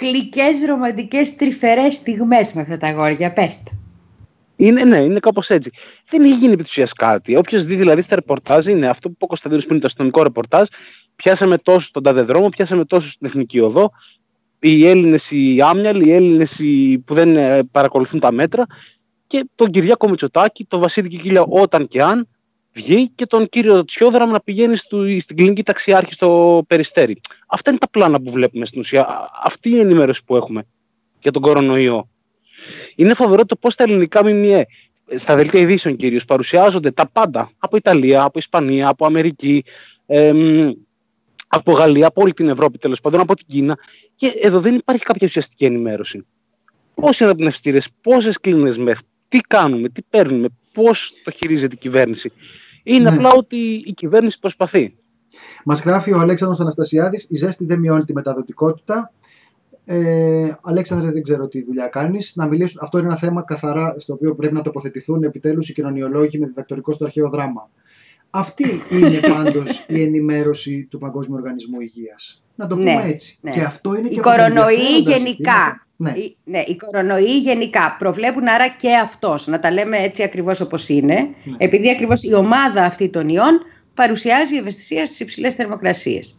γλυκές, 0.00 0.64
ρομαντικές, 0.66 1.36
τρυφερές 1.36 1.94
στιγμές 1.94 2.52
με 2.52 2.60
αυτά 2.60 2.76
τα 2.76 2.86
αγόρια. 2.86 3.32
Πέστε. 3.32 3.70
Είναι, 4.60 4.84
ναι, 4.84 4.98
είναι 4.98 5.18
κάπως 5.18 5.50
έτσι. 5.50 5.70
Δεν 6.06 6.22
έχει 6.22 6.34
γίνει 6.34 6.52
επί 6.52 6.62
της 6.62 6.70
ουσίας 6.70 6.92
κάτι. 6.92 7.36
Όποιος 7.36 7.64
δει 7.64 7.74
δηλαδή 7.76 8.02
στα 8.02 8.14
ρεπορτάζ 8.14 8.66
είναι 8.66 8.88
αυτό 8.88 9.08
που 9.08 9.14
είπε 9.14 9.24
ο 9.24 9.26
Κωνσταντίνος 9.26 9.66
πριν, 9.66 9.80
το 9.80 9.86
αστυνομικό 9.86 10.22
ρεπορτάζ. 10.22 10.66
Πιάσαμε 11.16 11.58
τόσο 11.58 11.86
στον 11.86 12.02
τάδε 12.02 12.22
δρόμο, 12.22 12.48
πιάσαμε 12.48 12.84
τόσο 12.84 13.10
στην 13.10 13.26
εθνική 13.26 13.60
οδό. 13.60 13.90
Οι 14.58 14.86
Έλληνες 14.86 15.30
οι 15.30 15.60
άμυαλοι, 15.60 16.06
οι 16.06 16.12
Έλληνες 16.12 16.60
που 17.04 17.14
δεν 17.14 17.36
ε, 17.36 17.62
παρακολουθούν 17.70 18.20
τα 18.20 18.32
μέτρα. 18.32 18.66
Και 19.26 19.48
τον 19.54 19.70
Κυριάκο 19.70 20.08
Μητσοτάκη, 20.08 20.64
τον 20.64 20.80
Βασίλη 20.80 21.08
Κικίλια, 21.08 21.42
όταν 21.48 21.86
και 21.86 22.02
αν 22.02 22.28
βγει 22.72 23.08
και 23.14 23.26
τον 23.26 23.48
κύριο 23.48 23.84
Τσιόδρα 23.84 24.26
να 24.26 24.40
πηγαίνει 24.40 24.76
στο, 24.76 25.04
στην 25.18 25.36
κλινική 25.36 25.62
ταξιάρχη 25.62 26.12
στο 26.14 26.62
Περιστέρι. 26.66 27.20
Αυτά 27.46 27.70
είναι 27.70 27.78
τα 27.78 27.88
πλάνα 27.90 28.20
που 28.20 28.30
βλέπουμε 28.30 28.66
στην 28.66 28.80
ουσία. 28.80 29.06
Α- 29.06 29.30
Αυτή 29.44 29.68
είναι 29.68 29.78
η 29.78 29.80
ενημέρωση 29.80 30.24
που 30.24 30.36
έχουμε 30.36 30.62
για 31.20 31.30
τον 31.32 31.42
κορονοϊό. 31.42 32.08
Είναι 33.00 33.14
φοβερό 33.14 33.44
το 33.44 33.56
πώς 33.56 33.74
τα 33.74 33.82
ελληνικά 33.84 34.24
ΜΜΕ 34.24 34.66
στα 35.14 35.36
δελτία 35.36 35.60
ειδήσεων 35.60 35.96
κυρίως 35.96 36.24
παρουσιάζονται 36.24 36.90
τα 36.90 37.08
πάντα 37.08 37.50
από 37.58 37.76
Ιταλία, 37.76 38.22
από 38.22 38.38
Ισπανία, 38.38 38.88
από 38.88 39.06
Αμερική, 39.06 39.64
εμ, 40.06 40.70
από 41.48 41.72
Γαλλία, 41.72 42.06
από 42.06 42.22
όλη 42.22 42.32
την 42.32 42.48
Ευρώπη 42.48 42.78
τέλος 42.78 43.00
πάντων, 43.00 43.20
από 43.20 43.36
την 43.36 43.46
Κίνα. 43.46 43.78
Και 44.14 44.32
εδώ 44.42 44.60
δεν 44.60 44.74
υπάρχει 44.74 45.04
κάποια 45.04 45.26
ουσιαστική 45.26 45.64
ενημέρωση. 45.64 46.26
Πώ 46.94 47.08
είναι 47.20 47.34
πνευστήρες, 47.34 47.88
πόσες 48.00 48.38
κλίνες 48.38 48.78
μεθ, 48.78 49.00
τι 49.28 49.38
κάνουμε, 49.38 49.88
τι 49.88 50.02
παίρνουμε, 50.10 50.48
πώς 50.72 51.12
το 51.24 51.30
χειρίζεται 51.30 51.74
η 51.74 51.78
κυβέρνηση. 51.78 52.32
Είναι 52.82 53.10
Ναι. 53.10 53.16
απλά 53.16 53.30
ότι 53.32 53.56
η 53.86 53.92
κυβέρνηση 53.92 54.38
προσπαθεί. 54.38 54.94
Μας 55.64 55.80
γράφει 55.82 56.12
ο 56.12 56.18
Αλέξανδρος 56.18 56.60
Αναστασιάδης, 56.60 57.26
η 57.30 57.36
ζέστη 57.36 57.64
δεν 57.64 57.78
μειώνει 57.78 58.04
τη 58.04 58.12
μεταδοτικότητα. 58.12 59.12
Ε, 59.92 60.58
Αλέξανδρε, 60.62 61.10
δεν 61.10 61.22
ξέρω 61.22 61.48
τι 61.48 61.64
δουλειά 61.64 61.86
κάνεις. 61.86 62.32
Να 62.36 62.46
μιλήσουν. 62.46 62.78
Αυτό 62.82 62.98
είναι 62.98 63.06
ένα 63.06 63.16
θέμα 63.16 63.42
καθαρά 63.42 63.94
στο 63.98 64.12
οποίο 64.12 64.34
πρέπει 64.34 64.54
να 64.54 64.62
τοποθετηθούν 64.62 65.22
επιτέλους 65.22 65.68
οι 65.68 65.72
κοινωνιολόγοι 65.72 66.38
με 66.38 66.46
διδακτορικό 66.46 66.92
στο 66.92 67.04
αρχαίο 67.04 67.28
δράμα. 67.30 67.70
Αυτή 68.30 68.66
είναι 68.90 69.20
πάντως 69.34 69.84
η 69.88 70.02
ενημέρωση 70.02 70.86
του 70.90 70.98
Παγκόσμιου 70.98 71.36
Οργανισμού 71.38 71.80
Υγείας. 71.80 72.42
Να 72.54 72.66
το 72.66 72.76
πούμε 72.76 72.94
Ναι, 72.94 73.04
έτσι. 73.10 73.38
ναι. 73.40 73.50
Και 73.50 73.60
αυτό 73.60 73.94
είναι 73.94 74.08
και 74.08 74.14
Οι 74.14 74.18
από 74.18 74.28
τα 74.28 74.36
κορονοϊοί 74.36 74.76
ενδιαφέροντα 74.76 75.10
γενικά. 75.16 75.28
ζητήματα. 75.28 75.86
Ναι. 75.96 76.10
Οι- 76.10 76.36
Ναι, 76.44 76.58
οι 76.66 76.76
κορονοϊοί 76.76 77.38
γενικά 77.38 77.96
προβλέπουν 77.98 78.48
άρα 78.48 78.68
και 78.68 78.94
αυτός, 78.94 79.46
να 79.46 79.58
τα 79.60 79.72
λέμε 79.72 79.96
έτσι 79.98 80.22
ακριβώς 80.22 80.60
όπως 80.60 80.88
είναι, 80.88 81.14
Ναι. 81.14 81.56
επειδή 81.58 81.90
ακριβώς 81.90 82.22
η 82.22 82.34
ομάδα 82.34 82.84
αυτή 82.84 83.08
των 83.08 83.28
ιών 83.28 83.60
παρουσιάζει 83.94 84.56
ευαισθησία 84.56 85.06
στις 85.06 85.20
υψηλές 85.20 85.54
θερμοκρασίες. 85.54 86.38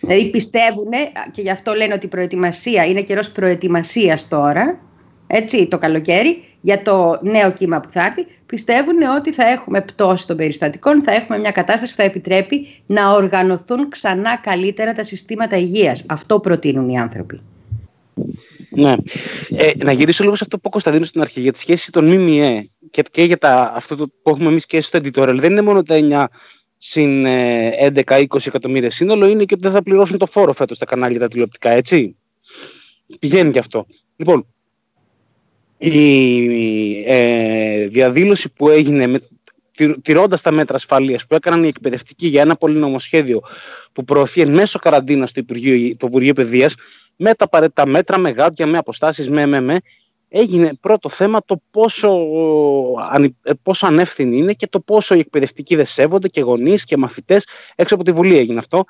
Δηλαδή 0.00 0.30
πιστεύουν, 0.30 0.90
και 1.30 1.42
γι' 1.42 1.50
αυτό 1.50 1.74
λένε 1.74 1.94
ότι 1.94 2.06
η 2.06 2.08
προετοιμασία 2.08 2.84
είναι 2.84 3.02
καιρός 3.02 3.30
προετοιμασίας 3.30 4.28
τώρα, 4.28 4.78
έτσι, 5.26 5.68
το 5.68 5.78
καλοκαίρι, 5.78 6.44
για 6.60 6.82
το 6.82 7.18
νέο 7.22 7.52
κύμα 7.52 7.80
που 7.80 7.88
θα 7.90 8.04
έρθει, 8.04 8.26
πιστεύουν 8.46 9.02
ότι 9.16 9.32
θα 9.32 9.48
έχουμε 9.48 9.80
πτώση 9.80 10.26
των 10.26 10.36
περιστατικών, 10.36 11.02
θα 11.02 11.12
έχουμε 11.12 11.38
μια 11.38 11.50
κατάσταση 11.50 11.90
που 11.90 11.96
θα 11.96 12.04
επιτρέπει 12.04 12.66
να 12.86 13.10
οργανωθούν 13.10 13.88
ξανά 13.88 14.36
καλύτερα 14.36 14.92
τα 14.92 15.04
συστήματα 15.04 15.56
υγείας. 15.56 16.04
Αυτό 16.08 16.40
προτείνουν 16.40 16.88
οι 16.88 16.98
άνθρωποι. 16.98 17.40
Ναι. 18.70 18.94
Ε, 19.50 19.70
να 19.84 19.92
γυρίσω 19.92 20.22
λίγο 20.22 20.34
σε 20.34 20.44
αυτό 20.44 20.56
που 20.56 20.58
είπε 20.58 20.66
ο 20.66 20.70
Κωνσταντίνος 20.70 21.08
στην 21.08 21.20
αρχή 21.20 21.40
για 21.40 21.52
τη 21.52 21.58
σχέση 21.58 21.92
των 21.92 22.04
ΜΜΕ 22.04 22.70
και, 22.90 23.02
και 23.10 23.22
για 23.22 23.38
τα, 23.38 23.72
αυτό 23.74 23.96
το 23.96 24.06
που 24.22 24.30
έχουμε 24.30 24.48
εμείς 24.48 24.66
και 24.66 24.80
στο 24.80 24.98
editorial. 25.02 25.36
Δεν 25.36 25.52
είναι 25.52 25.62
μόνο 25.62 25.82
τα 25.82 25.98
9 26.00 26.24
συν 26.76 27.26
ε, 27.26 27.92
11-20 28.06 28.46
εκατομμύρια 28.46 28.90
σύνολο, 28.90 29.26
είναι 29.26 29.44
και 29.44 29.54
ότι 29.54 29.62
δεν 29.62 29.72
θα 29.72 29.82
πληρώσουν 29.82 30.18
το 30.18 30.26
φόρο 30.26 30.52
φέτος 30.52 30.78
τα 30.78 30.86
κανάλια 30.86 31.18
τα 31.18 31.28
τηλεοπτικά, 31.28 31.70
έτσι; 31.70 32.16
Πηγαίνει 33.20 33.50
και 33.50 33.58
αυτό. 33.58 33.86
Λοιπόν, 34.16 34.46
η 35.78 37.02
ε, 37.06 37.86
διαδήλωση 37.88 38.52
που 38.52 38.68
έγινε 38.68 39.06
με, 39.06 39.20
τηρ- 39.72 40.02
τηρώντας 40.02 40.42
τα 40.42 40.50
μέτρα 40.50 40.76
ασφαλείας 40.76 41.26
που 41.26 41.34
έκαναν 41.34 41.64
οι 41.64 41.66
εκπαιδευτικοί 41.66 42.26
για 42.26 42.40
ένα 42.40 42.56
πολύ 42.56 42.78
νομοσχέδιο 42.78 43.40
που 43.92 44.04
προωθεί 44.04 44.40
εν 44.40 44.52
μέσω 44.52 44.78
καραντίνας 44.78 45.30
στο 45.30 45.40
Υπουργείο, 45.40 45.96
το 45.96 46.06
Υπουργείο 46.06 46.32
Παιδείας 46.32 46.74
με 47.16 47.34
τα 47.34 47.44
απαραίτητα 47.44 47.86
μέτρα, 47.86 48.18
με 48.18 48.30
γάντια, 48.30 48.66
με 48.66 48.78
αποστάσεις, 48.78 49.30
με, 49.30 49.46
με, 49.46 49.60
με 49.60 49.78
έγινε 50.28 50.74
πρώτο 50.80 51.08
θέμα 51.08 51.40
το 51.44 51.62
πόσο, 51.70 52.18
ε, 53.42 53.52
πόσο 53.62 53.86
ανεύθυνη 53.86 54.36
είναι 54.38 54.52
και 54.52 54.66
το 54.66 54.80
πόσο 54.80 55.14
οι 55.14 55.18
εκπαιδευτικοί 55.18 55.76
δεν 55.76 55.86
σέβονται 55.86 56.28
και 56.28 56.40
γονείς 56.40 56.84
και 56.84 56.96
μαθητές 56.96 57.46
έξω 57.76 57.94
από 57.94 58.04
τη 58.04 58.10
Βουλή 58.10 58.36
έγινε 58.36 58.58
αυτό 58.58 58.84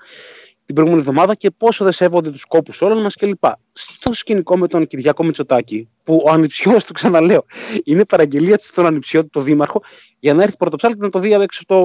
την 0.67 0.75
προηγούμενη 0.75 1.07
εβδομάδα 1.09 1.35
και 1.35 1.51
πόσο 1.51 1.85
δεν 1.85 1.93
σέβονται 1.93 2.31
τους 2.31 2.45
κόπους 2.45 2.83
όλων 2.83 3.01
μας 3.01 3.15
κλπ. 3.15 3.45
Στο 3.73 4.13
σκηνικό 4.13 4.59
με 4.59 4.67
τον 4.67 4.87
Κυριακό 4.87 5.25
Μητσοτάκη, 5.25 5.89
που 6.03 6.23
ο 6.25 6.31
ανιψιός 6.31 6.85
του, 6.85 6.93
ξαναλέω, 6.93 7.45
είναι 7.85 8.05
παραγγελία 8.05 8.59
στον 8.59 8.87
ανιψιό 8.87 9.23
του, 9.23 9.29
τον 9.33 9.45
Δήμαρχο, 9.45 9.83
για 10.19 10.35
να 10.35 10.43
έρθει 10.43 10.57
πρωτοψάλτη 10.57 10.99
να 10.99 11.09
το 11.09 11.19
δει 11.19 11.33
έξω 11.33 11.65
το 11.67 11.79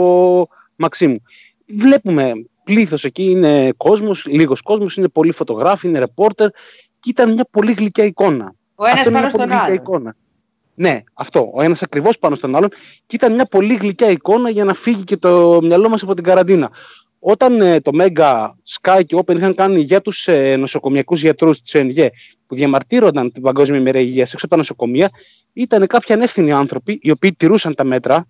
Μαξίμου. 0.75 1.21
Βλέπουμε 1.65 2.31
πλήθος 2.63 3.03
εκεί, 3.03 3.23
είναι 3.23 3.73
κόσμος, 3.77 4.25
λίγος 4.25 4.61
κόσμος, 4.61 4.97
είναι 4.97 5.09
πολλοί 5.09 5.31
φωτογράφοι, 5.31 5.87
είναι 5.87 5.99
ρεπόρτερ 5.99 6.49
και 6.99 7.09
ήταν 7.09 7.33
μια 7.33 7.47
πολύ 7.51 7.73
γλυκιά 7.73 8.05
εικόνα. 8.05 8.55
Ο 8.81 8.85
ένας 8.85 9.09
πάνω 9.11 9.29
στον 9.29 9.51
άλλο. 9.51 9.73
Εικόνα. 9.73 10.15
Ναι, 10.75 11.01
αυτό. 11.13 11.51
Ο 11.53 11.61
ένας 11.61 11.83
ακριβώς 11.83 12.19
πάνω 12.19 12.35
στον 12.35 12.55
άλλον. 12.55 12.69
Και 13.05 13.15
ήταν 13.15 13.33
μια 13.33 13.45
πολύ 13.45 13.75
γλυκιά 13.75 14.09
εικόνα 14.09 14.49
για 14.49 14.63
να 14.63 14.73
φύγει 14.73 15.03
και 15.03 15.17
το 15.17 15.59
μυαλό 15.61 15.89
μας 15.89 16.03
από 16.03 16.13
την 16.13 16.23
καραντίνα. 16.23 16.69
Όταν 17.19 17.61
ε, 17.61 17.79
το 17.79 17.91
Mega, 17.99 18.49
Sky 18.79 19.01
και 19.05 19.17
Open 19.25 19.35
είχαν 19.35 19.55
κάνει 19.55 19.79
για 19.79 20.01
τους 20.01 20.27
ε, 20.27 20.55
νοσοκομιακούς 20.55 21.21
γιατρούς 21.21 21.61
της 21.61 21.73
ΕΝΓΕ 21.73 22.09
που 22.45 22.55
διαμαρτύρονταν 22.55 23.31
την 23.31 23.41
Παγκόσμια 23.41 23.79
ημέρα 23.79 23.99
υγείας 23.99 24.33
έξω 24.33 24.45
από 24.45 24.53
τα 24.53 24.57
νοσοκομεία, 24.57 25.09
ήταν 25.53 25.87
κάποιοι 25.87 26.15
ανεύθυνοι 26.15 26.51
άνθρωποι 26.51 26.99
οι 27.01 27.11
οποίοι 27.11 27.33
τηρούσαν 27.33 27.75
τα 27.75 27.83
μέτρα, 27.83 28.27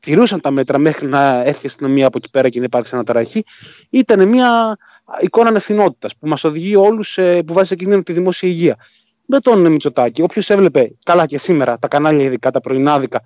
τηρούσαν 0.00 0.40
τα 0.40 0.50
μέτρα 0.50 0.78
μέχρι 0.78 1.08
να 1.08 1.44
έρθει 1.44 1.60
η 1.62 1.66
αστυνομία 1.66 2.06
από 2.06 2.18
εκεί 2.18 2.30
πέρα 2.30 2.48
και 2.48 2.58
να 2.58 2.64
υπάρξει 2.64 2.94
αναταραχή. 2.94 3.44
Ήταν 3.90 4.28
μια 4.28 4.78
εικόνα 5.20 5.48
ανευθυνότητας 5.48 6.16
που 6.16 6.28
μας 6.28 6.44
οδηγεί 6.44 6.76
όλους, 6.76 7.18
ε, 7.18 7.42
που 7.42 7.52
βάζει 7.52 7.68
σε 7.68 7.76
κίνδυνο 7.76 8.02
τη 8.02 8.12
δημόσια 8.12 8.48
υγεία. 8.48 8.76
Με 9.26 9.38
τον 9.38 9.66
Μητσοτάκη, 9.66 10.22
όποιος 10.22 10.50
έβλεπε 10.50 10.92
καλά 11.04 11.26
και 11.26 11.38
σήμερα 11.38 11.78
τα 11.78 11.88
κανάλια 11.88 12.24
ειδικά, 12.24 12.50
τα 12.50 12.60
πρωινάδικα, 12.60 13.22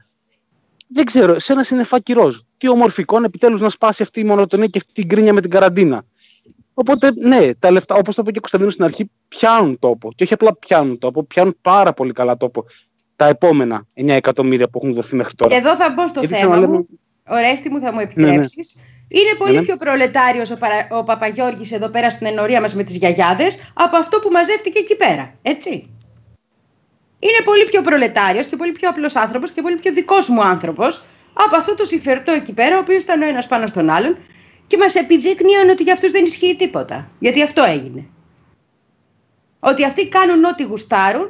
δεν 0.89 1.05
ξέρω, 1.05 1.39
σε 1.39 1.53
ένα 1.53 1.63
συννεφάκι 1.63 2.13
ροζ. 2.13 2.37
Τι 2.57 2.69
ομορφικό 2.69 3.25
επιτέλους 3.25 3.61
να 3.61 3.69
σπάσει 3.69 4.03
αυτή 4.03 4.21
η 4.21 4.25
μονοτονία 4.25 4.67
και 4.67 4.79
αυτή 4.79 4.93
την 4.93 5.09
κρίνια 5.09 5.33
με 5.33 5.41
την 5.41 5.51
καραντίνα. 5.51 6.03
Οπότε, 6.75 7.11
ναι, 7.15 7.55
τα 7.59 7.71
λεφτά, 7.71 7.95
όπως 7.95 8.15
το 8.15 8.23
είπε 8.23 8.31
και 8.31 8.39
ο 8.39 8.41
Κωνσταντίνος 8.41 8.73
στην 8.73 8.85
αρχή, 8.85 9.11
πιάνουν 9.29 9.79
τόπο. 9.79 10.13
Και 10.15 10.23
όχι 10.23 10.33
απλά 10.33 10.57
πιάνουν 10.57 10.99
τόπο, 10.99 11.25
πιάνουν 11.25 11.57
πάρα 11.63 11.93
πολύ 11.93 12.13
καλά 12.13 12.37
τόπο 12.37 12.65
τα 13.17 13.27
επόμενα 13.27 13.87
9 13.95 14.09
εκατομμύρια 14.09 14.69
που 14.69 14.81
έχουν 14.83 14.95
δοθεί 14.95 15.17
μέχρι 15.17 15.35
τώρα. 15.35 15.57
Εδώ 15.57 15.77
θα 15.77 15.95
μπω 15.97 16.09
στο 16.09 16.27
θέμα 16.27 16.57
μου. 16.57 16.87
Ορέστη 17.31 17.69
μου, 17.71 17.81
θα 17.81 17.93
μου 17.93 18.01
επιτρέψει. 18.01 18.57
Ναι, 18.57 18.83
ναι. 18.83 19.21
Είναι 19.21 19.35
πολύ 19.39 19.53
ναι, 19.53 19.59
ναι. 19.59 19.65
πιο 19.65 19.77
προλετάριος 19.77 20.51
ο, 20.51 20.57
Παρα... 20.57 20.89
ο 20.91 21.05
Παπαγιώργης 21.05 21.73
εδώ 21.73 21.89
πέρα 21.89 22.11
στην 22.11 22.27
ενορία 22.27 22.61
μας 22.61 22.75
με 22.75 22.83
τις 22.83 22.97
γιαγιάδες 22.97 23.73
από 23.75 23.97
αυτό 23.97 24.19
που 24.19 24.31
μαζεύτηκε 24.31 24.79
εκεί 24.79 24.97
πέρα. 24.97 25.35
Έτσι 25.43 25.91
είναι 27.19 27.45
πολύ 27.45 27.65
πιο 27.65 27.83
προλετάριος 27.83 28.47
και 28.47 28.57
πολύ 28.57 28.73
πιο 28.73 28.89
απλός 28.89 29.17
άνθρωπος 29.17 29.51
και 29.51 29.63
πολύ 29.63 29.75
πιο 29.75 29.93
δικός 29.93 30.29
μου 30.29 30.43
άνθρωπος 30.43 31.05
από 31.33 31.57
αυτό 31.57 31.75
το 31.75 31.85
συμφερτό 31.85 32.33
εκεί 32.33 32.53
πέρα, 32.53 32.77
ο 32.77 32.79
οποίος 32.79 33.03
ήταν 33.03 33.23
ο 33.23 33.27
ένας 33.27 33.47
πάνω 33.47 33.67
στον 33.67 33.91
άλλον 33.91 34.17
και 34.67 34.77
μας 34.77 34.95
επιδείκνυε 34.95 35.71
ότι 35.71 35.83
για 35.83 35.93
αυτούς 35.93 36.11
δεν 36.11 36.25
ισχύει 36.25 36.57
τίποτα. 36.57 37.11
Γιατί 37.19 37.43
αυτό 37.43 37.63
έγινε. 37.63 38.07
Ότι 39.61 39.85
αυτοί 39.85 40.09
κάνουν 40.09 40.45
ό,τι 40.45 40.63
γουστάρουν 40.63 41.29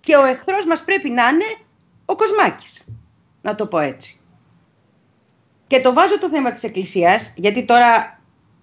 και 0.00 0.16
ο 0.16 0.24
εχθρός 0.24 0.66
μας 0.66 0.84
πρέπει 0.84 1.08
να 1.08 1.28
είναι 1.28 1.44
ο 2.04 2.16
Κοσμάκης. 2.16 2.88
Να 3.42 3.54
το 3.54 3.66
πω 3.66 3.78
έτσι. 3.78 4.17
Και 5.68 5.80
το 5.80 5.92
βάζω 5.92 6.18
το 6.18 6.28
θέμα 6.28 6.52
της 6.52 6.62
Εκκλησίας, 6.62 7.32
γιατί 7.36 7.64
τώρα 7.64 8.18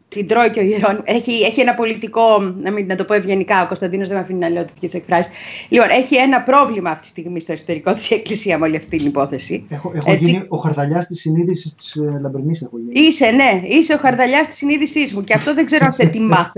την 0.08 0.28
τρώει 0.28 0.50
και 0.50 0.60
ο 0.60 0.64
Γερόν. 0.64 1.02
Έχει, 1.04 1.32
έχει 1.32 1.62
ένα 1.62 1.74
πολιτικό, 1.74 2.40
να 2.62 2.72
μην 2.72 2.86
να 2.86 2.96
το 2.96 3.04
πω 3.04 3.14
ευγενικά, 3.14 3.64
ο 3.64 3.68
Κωνσταντίνος 3.68 4.08
δεν 4.08 4.18
με 4.18 4.24
αφήνει 4.24 4.40
να 4.40 4.50
λέω 4.50 4.66
τέτοιες 4.66 4.94
εκφράσεις. 4.94 5.34
Λοιπόν, 5.70 5.90
έχει 5.90 6.16
ένα 6.16 6.42
πρόβλημα 6.42 6.90
αυτή 6.90 7.02
τη 7.02 7.08
στιγμή 7.08 7.40
στο 7.40 7.52
εσωτερικό 7.52 7.94
της 7.94 8.12
Εκκλησίας 8.12 8.60
με 8.60 8.66
όλη 8.66 8.76
αυτή 8.76 8.98
την 8.98 9.08
υπόθεση. 9.08 9.66
Έχω, 9.70 9.92
έχω 9.96 10.14
γίνει 10.14 10.46
ο 10.48 10.58
χαρδαλιά 10.58 11.06
της 11.06 11.20
συνείδησης 11.20 11.76
της 11.76 11.96
ε, 11.96 12.20
Λαμπρινή. 12.22 12.60
Είσαι, 12.92 13.26
ναι, 13.26 13.62
είσαι 13.64 13.94
ο 13.94 13.98
χαρδαλιά 13.98 14.46
της 14.48 14.56
συνείδησής 14.56 15.14
μου 15.14 15.24
και 15.24 15.34
αυτό 15.34 15.54
δεν 15.54 15.66
ξέρω 15.66 15.86
αν 15.86 15.94
σε 15.94 16.06
τιμά. 16.06 16.52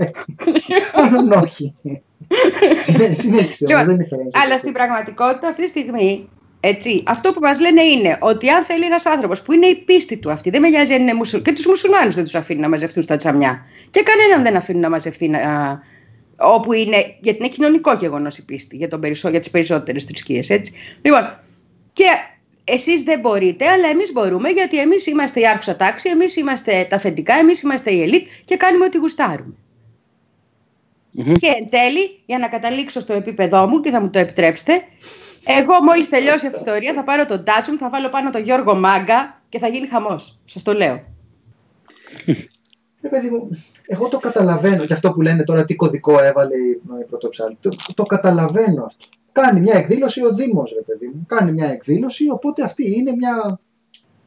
Μάλλον 0.96 1.32
όχι. 1.42 1.74
Συνέχισε, 3.12 3.66
λοιπόν, 3.66 3.84
δεν 3.84 4.00
ήθελα 4.00 4.22
Αλλά 4.44 4.58
στην 4.58 4.72
πραγματικότητα 4.72 5.48
αυτή 5.48 5.62
τη 5.62 5.68
στιγμή 5.68 6.28
έτσι, 6.60 7.02
αυτό 7.06 7.32
που 7.32 7.40
μας 7.40 7.60
λένε 7.60 7.82
είναι 7.82 8.16
ότι 8.20 8.48
αν 8.48 8.64
θέλει 8.64 8.84
ένας 8.84 9.06
άνθρωπος 9.06 9.42
που 9.42 9.52
είναι 9.52 9.66
η 9.66 9.74
πίστη 9.76 10.16
του 10.18 10.30
αυτή, 10.30 10.50
δεν 10.50 10.60
με 10.60 10.68
νοιάζει 10.68 10.92
αν 10.92 11.00
είναι 11.00 11.14
μουσουλ, 11.14 11.40
και 11.40 11.52
τους 11.52 11.66
μουσουλμάνους 11.66 12.14
δεν 12.14 12.24
τους 12.24 12.34
αφήνει 12.34 12.60
να 12.60 12.68
μαζευτούν 12.68 13.02
στα 13.02 13.16
τσαμιά. 13.16 13.66
Και 13.90 14.02
κανέναν 14.02 14.42
δεν 14.42 14.56
αφήνει 14.56 14.78
να 14.78 14.90
μαζευτεί 14.90 15.34
α, 15.34 15.80
όπου 16.36 16.72
είναι, 16.72 17.16
γιατί 17.20 17.38
είναι 17.38 17.48
κοινωνικό 17.48 17.94
γεγονός 17.94 18.38
η 18.38 18.44
πίστη 18.44 18.76
για, 18.76 18.88
τον 18.88 19.00
περισσό, 19.00 19.28
για 19.28 19.40
τις 19.40 19.50
περισσότερες 19.50 20.04
θρησκείες. 20.04 20.50
Λοιπόν, 21.02 21.38
και 21.92 22.04
εσείς 22.64 23.02
δεν 23.02 23.20
μπορείτε, 23.20 23.66
αλλά 23.66 23.88
εμείς 23.88 24.12
μπορούμε, 24.12 24.48
γιατί 24.48 24.80
εμείς 24.80 25.06
είμαστε 25.06 25.40
η 25.40 25.46
άρχουσα 25.46 25.76
τάξη, 25.76 26.08
εμείς 26.08 26.36
είμαστε 26.36 26.86
τα 26.90 26.96
αφεντικά, 26.96 27.34
εμείς 27.34 27.62
είμαστε 27.62 27.90
η 27.90 28.02
ελίτ 28.02 28.28
και 28.44 28.56
κάνουμε 28.56 28.84
ό,τι 28.84 28.98
γουστάρουμε. 28.98 29.54
Mm-hmm. 31.18 31.36
Και 31.40 31.46
εν 31.60 31.70
τέλει, 31.70 32.22
για 32.26 32.38
να 32.38 32.48
καταλήξω 32.48 33.00
στο 33.00 33.12
επίπεδό 33.12 33.68
μου 33.68 33.80
και 33.80 33.90
θα 33.90 34.00
μου 34.00 34.10
το 34.10 34.18
επιτρέψετε, 34.18 34.84
εγώ 35.56 35.82
μόλις 35.82 36.08
τελειώσει 36.08 36.46
αυτή 36.46 36.58
η 36.58 36.62
ιστορία 36.66 36.92
θα 36.92 37.04
πάρω 37.04 37.26
τον 37.26 37.44
Τάτσον, 37.44 37.78
θα 37.78 37.88
βάλω 37.90 38.08
πάνω 38.08 38.30
τον 38.30 38.42
Γιώργο 38.42 38.74
Μάγκα 38.74 39.40
και 39.48 39.58
θα 39.58 39.68
γίνει 39.68 39.86
χαμός. 39.86 40.38
Σας 40.44 40.62
το 40.62 40.72
λέω. 40.72 40.94
Ε, 43.00 43.08
παιδί 43.08 43.30
μου, 43.30 43.48
εγώ 43.86 44.08
το 44.08 44.18
καταλαβαίνω 44.18 44.84
και 44.84 44.92
αυτό 44.92 45.12
που 45.12 45.20
λένε 45.20 45.44
τώρα 45.44 45.64
τι 45.64 45.74
κωδικό 45.74 46.22
έβαλε 46.22 46.54
η 47.00 47.04
πρωτοψάλτη. 47.08 47.56
Το, 47.60 47.76
το 47.94 48.02
καταλαβαίνω 48.02 48.84
αυτό. 48.84 49.06
Κάνει 49.32 49.60
μια 49.60 49.74
εκδήλωση 49.74 50.24
ο 50.24 50.34
Δήμος, 50.34 50.72
ρε 50.74 50.82
παιδί 50.82 51.06
μου. 51.06 51.24
Κάνει 51.28 51.52
μια 51.52 51.66
εκδήλωση, 51.66 52.30
οπότε 52.30 52.64
αυτή 52.64 52.96
είναι 52.96 53.12
μια 53.12 53.60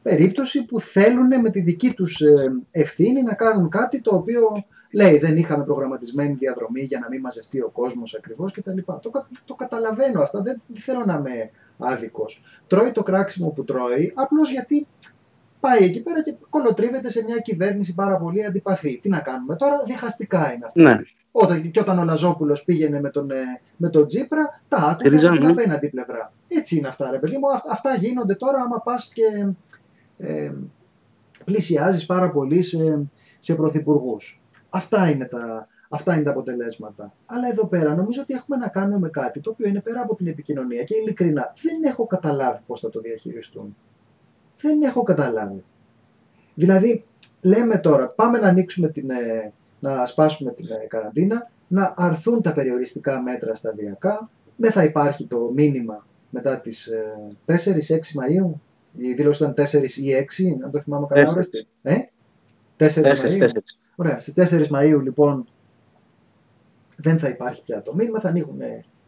περίπτωση 0.01 0.65
που 0.65 0.79
θέλουν 0.79 1.41
με 1.41 1.49
τη 1.51 1.61
δική 1.61 1.93
τους 1.93 2.21
ε, 2.21 2.33
ευθύνη 2.71 3.23
να 3.23 3.33
κάνουν 3.33 3.69
κάτι 3.69 4.01
το 4.01 4.15
οποίο 4.15 4.65
Λέει 4.91 5.17
δεν 5.17 5.37
είχαμε 5.37 5.63
προγραμματισμένη 5.63 6.33
διαδρομή 6.33 6.81
για 6.81 6.99
να 6.99 7.07
μην 7.09 7.19
μαζευτεί 7.19 7.61
ο 7.61 7.69
κόσμος 7.69 8.13
ακριβώς 8.13 8.53
κτλ. 8.53 8.77
Το, 8.85 9.11
το 9.45 9.53
καταλαβαίνω 9.53 10.21
αυτά, 10.21 10.41
δεν, 10.41 10.61
θέλω 10.73 11.05
να 11.05 11.13
είμαι 11.13 11.49
άδικος. 11.77 12.41
Τρώει 12.67 12.91
το 12.91 13.03
κράξιμο 13.03 13.49
που 13.49 13.63
τρώει, 13.63 14.11
απλώς 14.15 14.51
γιατί 14.51 14.87
πάει 15.59 15.83
εκεί 15.83 16.01
πέρα 16.01 16.23
και 16.23 16.35
κολοτρίβεται 16.49 17.09
σε 17.09 17.23
μια 17.23 17.37
κυβέρνηση 17.37 17.93
πάρα 17.93 18.17
πολύ 18.17 18.45
αντιπαθή. 18.45 18.99
Τι 19.01 19.09
να 19.09 19.19
κάνουμε 19.19 19.55
τώρα, 19.55 19.83
διχαστικά 19.85 20.53
είναι 20.53 20.65
αυτά. 20.65 20.81
Ναι. 20.81 21.01
Όταν, 21.31 21.71
και 21.71 21.79
όταν 21.79 21.99
ο 21.99 22.03
Λαζόπουλος 22.03 22.63
πήγαινε 22.63 22.99
με 22.99 23.09
τον, 23.09 23.31
ε, 23.31 23.61
με 23.77 23.89
τον 23.89 24.07
Τζίπρα, 24.07 24.61
τα 24.67 24.77
άκουγε 24.77 25.27
από 25.27 25.37
την 25.37 25.47
απέναντι 25.47 25.87
πλευρά. 25.87 26.33
Έτσι 26.47 26.77
είναι 26.77 26.87
αυτά, 26.87 27.11
ρε 27.11 27.17
παιδί 27.17 27.37
μου. 27.37 27.47
Αυτά 27.71 27.95
γίνονται 27.95 28.35
τώρα 28.35 28.61
άμα 28.61 28.81
πας 28.81 29.11
και 29.13 29.47
ε, 30.17 30.51
πλησιάζεις 31.45 32.05
πάρα 32.05 32.31
πολύ 32.31 32.61
σε, 32.61 33.09
σε 33.39 33.55
πρωθυπουργούς. 33.55 34.40
Αυτά 34.73 35.09
είναι, 35.09 35.25
τα, 35.25 35.67
αυτά 35.89 36.13
είναι 36.13 36.23
τα 36.23 36.29
αποτελέσματα. 36.29 37.13
Αλλά 37.25 37.47
εδώ 37.47 37.67
πέρα 37.67 37.95
νομίζω 37.95 38.21
ότι 38.21 38.33
έχουμε 38.33 38.57
να 38.57 38.67
κάνουμε 38.67 38.99
με 38.99 39.09
κάτι 39.09 39.39
το 39.39 39.49
οποίο 39.49 39.67
είναι 39.67 39.79
πέρα 39.81 40.01
από 40.01 40.15
την 40.15 40.27
επικοινωνία 40.27 40.83
και 40.83 40.95
ειλικρινά 40.95 41.53
δεν 41.61 41.83
έχω 41.83 42.05
καταλάβει 42.05 42.59
πώς 42.67 42.79
θα 42.79 42.89
το 42.89 42.99
διαχειριστούν. 42.99 43.75
Δεν 44.61 44.81
έχω 44.81 45.03
καταλάβει. 45.03 45.63
Δηλαδή, 46.55 47.05
λέμε 47.41 47.77
τώρα, 47.77 48.07
πάμε 48.07 48.39
να 48.39 48.47
ανοίξουμε 48.47 48.87
την, 48.87 49.09
ε, 49.09 49.51
να 49.79 50.05
σπάσουμε 50.05 50.51
την 50.51 50.65
ε, 50.83 50.85
καραντίνα, 50.85 51.51
να 51.67 51.93
αρθούν 51.97 52.41
τα 52.41 52.53
περιοριστικά 52.53 53.21
μέτρα 53.21 53.55
σταδιακά, 53.55 54.29
δεν 54.55 54.71
θα 54.71 54.83
υπάρχει 54.83 55.25
το 55.25 55.51
μήνυμα 55.55 56.05
μετά 56.29 56.59
τις 56.59 56.89
4-6 57.45 57.51
ε, 57.53 57.55
Μαΐου, 57.95 58.51
η 58.97 59.13
δήλωση 59.13 59.43
ήταν 59.43 59.65
4 59.65 59.73
ή 59.83 60.27
6, 60.59 60.63
αν 60.63 60.71
το 60.71 60.81
θυμάμαι 60.81 61.07
καλά, 61.09 61.33
4. 61.35 61.39
Ε; 61.81 61.95
4, 62.77 62.87
4, 62.87 62.87
4. 63.39 63.47
Ωραία, 63.95 64.21
στις 64.21 64.33
4 64.53 64.67
Μαΐου 64.67 64.99
λοιπόν 65.01 65.47
δεν 66.97 67.19
θα 67.19 67.27
υπάρχει 67.27 67.63
πια 67.63 67.81
το 67.81 67.95
μήνυμα, 67.95 68.19
θα 68.19 68.29
ανοίγουν 68.29 68.59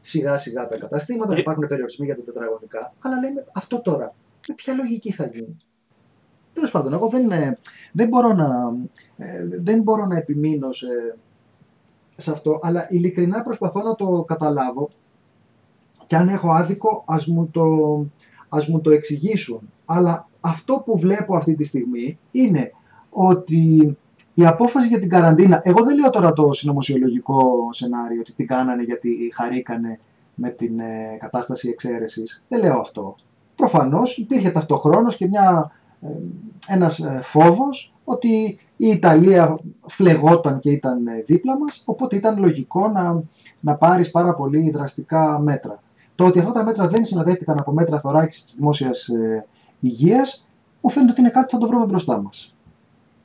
σιγά 0.01 0.37
σιγά 0.37 0.67
τα 0.67 0.77
καταστήματα, 0.77 1.33
θα 1.33 1.39
υπάρχουν 1.39 1.67
περιορισμοί 1.67 2.05
για 2.05 2.15
τα 2.15 2.21
τετραγωνικά. 2.21 2.93
Αλλά 2.99 3.19
λέμε 3.19 3.45
αυτό 3.53 3.81
τώρα, 3.81 4.15
με 4.47 4.53
ποια 4.55 4.73
λογική 4.73 5.11
θα 5.11 5.25
γίνει; 5.25 5.57
Τέλος 6.53 6.71
πάντων, 6.71 6.93
εγώ 6.93 7.07
δεν, 7.07 7.31
ε, 7.31 7.57
δεν, 7.91 8.07
μπορώ 8.07 8.33
να, 8.33 8.73
ε, 9.17 9.47
δεν 9.61 9.81
μπορώ 9.81 10.05
να 10.05 10.17
επιμείνω 10.17 10.73
σε, 10.73 11.17
σε 12.15 12.31
αυτό, 12.31 12.59
αλλά 12.61 12.87
ειλικρινά 12.89 13.43
προσπαθώ 13.43 13.81
να 13.81 13.95
το 13.95 14.23
καταλάβω 14.27 14.89
και 16.05 16.15
αν 16.15 16.27
έχω 16.27 16.51
άδικο 16.51 17.03
ας 17.07 17.27
μου 17.27 17.47
το, 17.51 17.65
ας 18.49 18.67
μου 18.67 18.81
το 18.81 18.89
εξηγήσουν. 18.89 19.71
Αλλά 19.85 20.27
αυτό 20.41 20.81
που 20.85 20.97
βλέπω 20.97 21.35
αυτή 21.35 21.55
τη 21.55 21.63
στιγμή 21.63 22.19
είναι 22.31 22.71
ότι 23.09 23.97
η 24.33 24.45
απόφαση 24.45 24.87
για 24.87 24.99
την 24.99 25.09
καραντίνα, 25.09 25.61
εγώ 25.63 25.83
δεν 25.83 25.95
λέω 25.95 26.09
τώρα 26.09 26.33
το 26.33 26.53
συνωμοσιολογικό 26.53 27.69
σενάριο 27.71 28.19
ότι 28.19 28.33
την 28.33 28.47
κάνανε 28.47 28.83
γιατί 28.83 29.31
χαρήκανε 29.33 29.99
με 30.35 30.49
την 30.49 30.79
ε, 30.79 31.17
κατάσταση 31.19 31.69
εξαίρεσης. 31.69 32.43
Δεν 32.47 32.59
λέω 32.59 32.79
αυτό. 32.79 33.15
Προφανώς 33.55 34.17
υπήρχε 34.17 34.51
ταυτοχρόνως 34.51 35.17
και 35.17 35.27
μια, 35.27 35.71
ε, 36.01 36.07
ένας 36.67 36.99
ε, 36.99 37.19
φόβος 37.23 37.93
ότι 38.03 38.59
η 38.77 38.87
Ιταλία 38.87 39.57
φλεγόταν 39.85 40.59
και 40.59 40.71
ήταν 40.71 41.03
δίπλα 41.25 41.57
μας, 41.57 41.81
οπότε 41.85 42.15
ήταν 42.15 42.39
λογικό 42.39 42.87
να, 42.87 43.23
να 43.59 43.75
πάρεις 43.75 44.11
πάρα 44.11 44.33
πολύ 44.33 44.69
δραστικά 44.69 45.39
μέτρα. 45.39 45.81
Το 46.15 46.25
ότι 46.25 46.39
αυτά 46.39 46.51
τα 46.51 46.63
μέτρα 46.63 46.87
δεν 46.87 47.05
συνοδεύτηκαν 47.05 47.59
από 47.59 47.71
μέτρα 47.71 47.99
θωράκισης 47.99 48.43
της 48.43 48.55
δημόσιας 48.55 49.07
ε, 49.07 49.45
υγείας, 49.79 50.49
μου 50.81 50.89
φαίνεται 50.89 51.11
ότι 51.11 51.21
είναι 51.21 51.29
κάτι 51.29 51.45
που 51.45 51.51
θα 51.51 51.57
το 51.57 51.67
βρούμε 51.67 51.85
μπροστά 51.85 52.21
μας. 52.21 52.52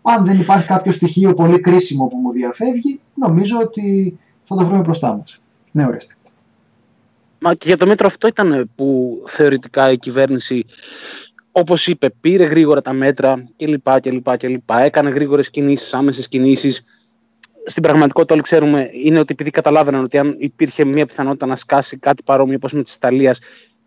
Αν 0.02 0.24
δεν 0.24 0.40
υπάρχει 0.40 0.66
κάποιο 0.66 0.92
στοιχείο 0.92 1.34
πολύ 1.34 1.60
κρίσιμο 1.60 2.06
που 2.06 2.16
μου 2.16 2.32
διαφεύγει, 2.32 3.00
νομίζω 3.14 3.58
ότι 3.58 4.18
θα 4.44 4.56
το 4.56 4.66
βρούμε 4.66 4.80
μπροστά 4.80 5.16
μας. 5.16 5.40
Ναι, 5.72 5.86
ορίστε. 5.86 6.14
Μα 7.40 7.54
και 7.54 7.68
για 7.68 7.76
το 7.76 7.86
μέτρο 7.86 8.06
αυτό 8.06 8.26
ήταν 8.26 8.70
που 8.74 9.20
θεωρητικά 9.26 9.90
η 9.90 9.98
κυβέρνηση, 9.98 10.64
όπως 11.52 11.86
είπε, 11.86 12.10
πήρε 12.20 12.44
γρήγορα 12.44 12.82
τα 12.82 12.92
μέτρα 12.92 13.44
κλπ. 13.56 14.00
κλπ, 14.00 14.36
κλπ 14.36 14.70
έκανε 14.70 15.10
γρήγορες 15.10 15.50
κινήσεις, 15.50 15.94
άμεσες 15.94 16.28
κινήσεις. 16.28 16.82
Στην 17.64 17.82
πραγματικότητα, 17.82 18.34
όλοι 18.34 18.42
ξέρουμε, 18.42 18.88
είναι 18.92 19.18
ότι 19.18 19.32
επειδή 19.32 19.50
καταλάβαιναν 19.50 20.04
ότι 20.04 20.18
αν 20.18 20.36
υπήρχε 20.38 20.84
μια 20.84 21.06
πιθανότητα 21.06 21.46
να 21.46 21.56
σκάσει 21.56 21.98
κάτι 21.98 22.22
παρόμοιο 22.22 22.56
όπως 22.56 22.72
με 22.72 22.82
της 22.82 22.94
Ιταλίας, 22.94 23.40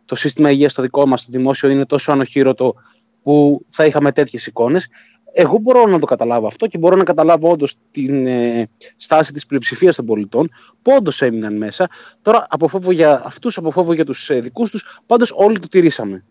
το 0.06 0.16
σύστημα 0.16 0.52
υγείας 0.52 0.72
στο 0.72 0.82
δικό 0.82 1.08
μας, 1.08 1.26
το 1.26 1.32
δημόσιο, 1.32 1.70
είναι 1.70 1.86
τόσο 1.86 2.12
ανοχήρωτο 2.12 2.76
που 3.22 3.66
θα 3.70 3.86
είχαμε 3.86 4.12
τέτοιες 4.12 4.48
εικόνες. 4.48 4.88
Εγώ 5.34 5.58
μπορώ 5.58 5.86
να 5.86 6.00
το 6.00 6.06
καταλάβω 6.06 6.48
αυτό 6.48 6.68
και 6.68 6.78
μπορώ 6.78 6.96
να 6.96 7.04
καταλάβω 7.04 7.50
όντως 7.50 7.76
την 7.92 8.26
ε, 8.26 8.70
στάση 8.96 9.34
της 9.34 9.46
πλειοψηφίας 9.46 9.96
των 9.96 10.06
πολιτών 10.06 10.50
που 10.82 10.92
όντως 10.98 11.22
έμειναν 11.22 11.58
μέσα. 11.58 11.88
Τώρα, 12.22 12.46
από 12.50 12.68
φόβο 12.68 12.92
για 12.92 13.26
αυτούς, 13.26 13.58
από 13.58 13.72
φόβο 13.72 13.94
για 13.94 14.06
τους 14.06 14.30
ε, 14.30 14.40
δικούς 14.40 14.72
τους, 14.72 15.00
πάντως 15.06 15.34
όλοι 15.36 15.60
το 15.60 15.68
τηρήσαμε. 15.68 16.24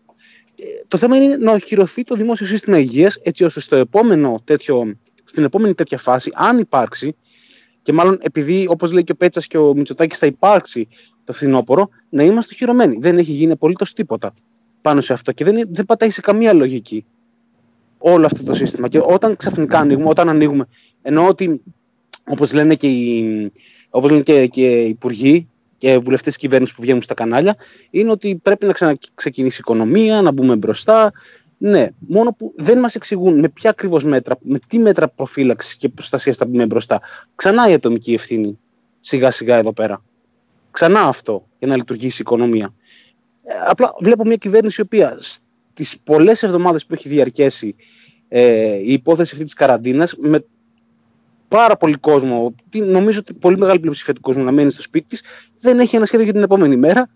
Ε, 0.55 0.63
το 0.87 0.97
θέμα 0.97 1.15
είναι 1.15 1.37
να 1.37 1.51
οχυρωθεί 1.51 2.03
το 2.03 2.15
δημόσιο 2.15 2.45
σύστημα 2.45 2.79
υγείας 2.79 3.15
έτσι 3.15 3.43
ώστε 3.43 3.59
στο 3.59 3.75
επόμενο 3.75 4.41
τέτοιο, 4.43 4.97
στην 5.23 5.43
επόμενη 5.43 5.73
τέτοια 5.73 5.97
φάση, 5.97 6.31
αν 6.33 6.57
υπάρξει, 6.57 7.15
και 7.81 7.93
μάλλον 7.93 8.17
επειδή, 8.21 8.65
όπως 8.69 8.91
λέει 8.91 9.03
και 9.03 9.11
ο 9.11 9.15
Πέτσας 9.15 9.47
και 9.47 9.57
ο 9.57 9.73
Μητσοτάκης, 9.73 10.17
θα 10.17 10.25
υπάρξει 10.25 10.87
το 11.23 11.33
φθινόπωρο, 11.33 11.89
να 12.09 12.23
είμαστε 12.23 12.53
οχυρωμένοι. 12.53 12.97
Δεν 12.99 13.17
έχει 13.17 13.31
γίνει 13.31 13.51
απολύτως 13.51 13.93
τίποτα 13.93 14.33
πάνω 14.81 15.01
σε 15.01 15.13
αυτό 15.13 15.31
και 15.31 15.43
δεν, 15.43 15.63
δεν 15.69 15.85
πατάει 15.85 16.09
σε 16.09 16.21
καμία 16.21 16.53
λογική 16.53 17.05
όλο 18.01 18.25
αυτό 18.25 18.43
το 18.43 18.53
σύστημα. 18.53 18.87
Και 18.87 18.99
όταν 19.03 19.35
ξαφνικά 19.35 19.79
ανοίγουμε, 19.79 20.09
όταν 20.09 20.29
ανοίγουμε, 20.29 20.65
εννοώ 21.01 21.27
ότι 21.27 21.61
όπως 22.27 22.53
λένε 22.53 22.75
και 22.75 22.87
οι, 22.87 23.51
όπως 23.89 24.11
λένε 24.11 24.23
και, 24.23 24.47
και 24.47 24.81
οι 24.81 24.89
υπουργοί 24.89 25.49
και 25.77 25.97
βουλευτές 25.97 26.35
κυβέρνησης 26.35 26.75
που 26.75 26.81
βγαίνουν 26.81 27.01
στα 27.01 27.13
κανάλια, 27.13 27.55
είναι 27.89 28.11
ότι 28.11 28.39
πρέπει 28.43 28.65
να 28.65 28.73
ξαναξεκινήσει 28.73 29.55
η 29.55 29.59
οικονομία, 29.59 30.21
να 30.21 30.31
μπούμε 30.31 30.55
μπροστά. 30.55 31.11
Ναι, 31.57 31.87
μόνο 31.99 32.33
που 32.33 32.53
δεν 32.57 32.79
μας 32.79 32.95
εξηγούν 32.95 33.39
με 33.39 33.49
ποια 33.49 33.69
ακριβώς 33.69 34.03
μέτρα, 34.03 34.35
με 34.41 34.59
τι 34.67 34.79
μέτρα 34.79 35.07
προφύλαξης 35.07 35.75
και 35.75 35.89
προστασίας 35.89 36.37
θα 36.37 36.45
μπούμε 36.45 36.65
μπροστά. 36.65 37.01
Ξανά 37.35 37.69
η 37.69 37.73
ατομική 37.73 38.13
ευθύνη, 38.13 38.59
σιγά 38.99 39.31
σιγά 39.31 39.57
εδώ 39.57 39.73
πέρα. 39.73 40.03
Ξανά 40.71 41.01
αυτό 41.01 41.47
για 41.59 41.67
να 41.67 41.75
λειτουργήσει 41.75 42.17
η 42.17 42.25
οικονομία. 42.27 42.73
Ε, 43.43 43.53
απλά 43.67 43.93
βλέπω 43.99 44.25
μια 44.25 44.35
κυβέρνηση 44.35 44.81
η 44.81 44.83
οποία 44.83 45.17
τις 45.73 45.99
πολλές 45.99 46.43
εβδομάδες 46.43 46.85
που 46.85 46.93
έχει 46.93 47.09
διαρκέσει 47.09 47.75
ε, 48.27 48.75
η 48.75 48.93
υπόθεση 48.93 49.29
αυτή 49.33 49.43
της 49.45 49.53
καραντίνας 49.53 50.15
με 50.17 50.45
πάρα 51.47 51.77
πολύ 51.77 51.95
κόσμο, 51.95 52.55
νομίζω 52.73 53.19
ότι 53.19 53.33
πολύ 53.33 53.57
μεγάλη 53.57 53.79
πλειοψηφία 53.79 54.13
του 54.13 54.21
κόσμου 54.21 54.43
να 54.43 54.51
μένει 54.51 54.71
στο 54.71 54.81
σπίτι 54.81 55.05
της, 55.05 55.23
δεν 55.59 55.79
έχει 55.79 55.95
ένα 55.95 56.05
σχέδιο 56.05 56.25
για 56.25 56.33
την 56.33 56.43
επόμενη 56.43 56.75
μέρα, 56.75 57.09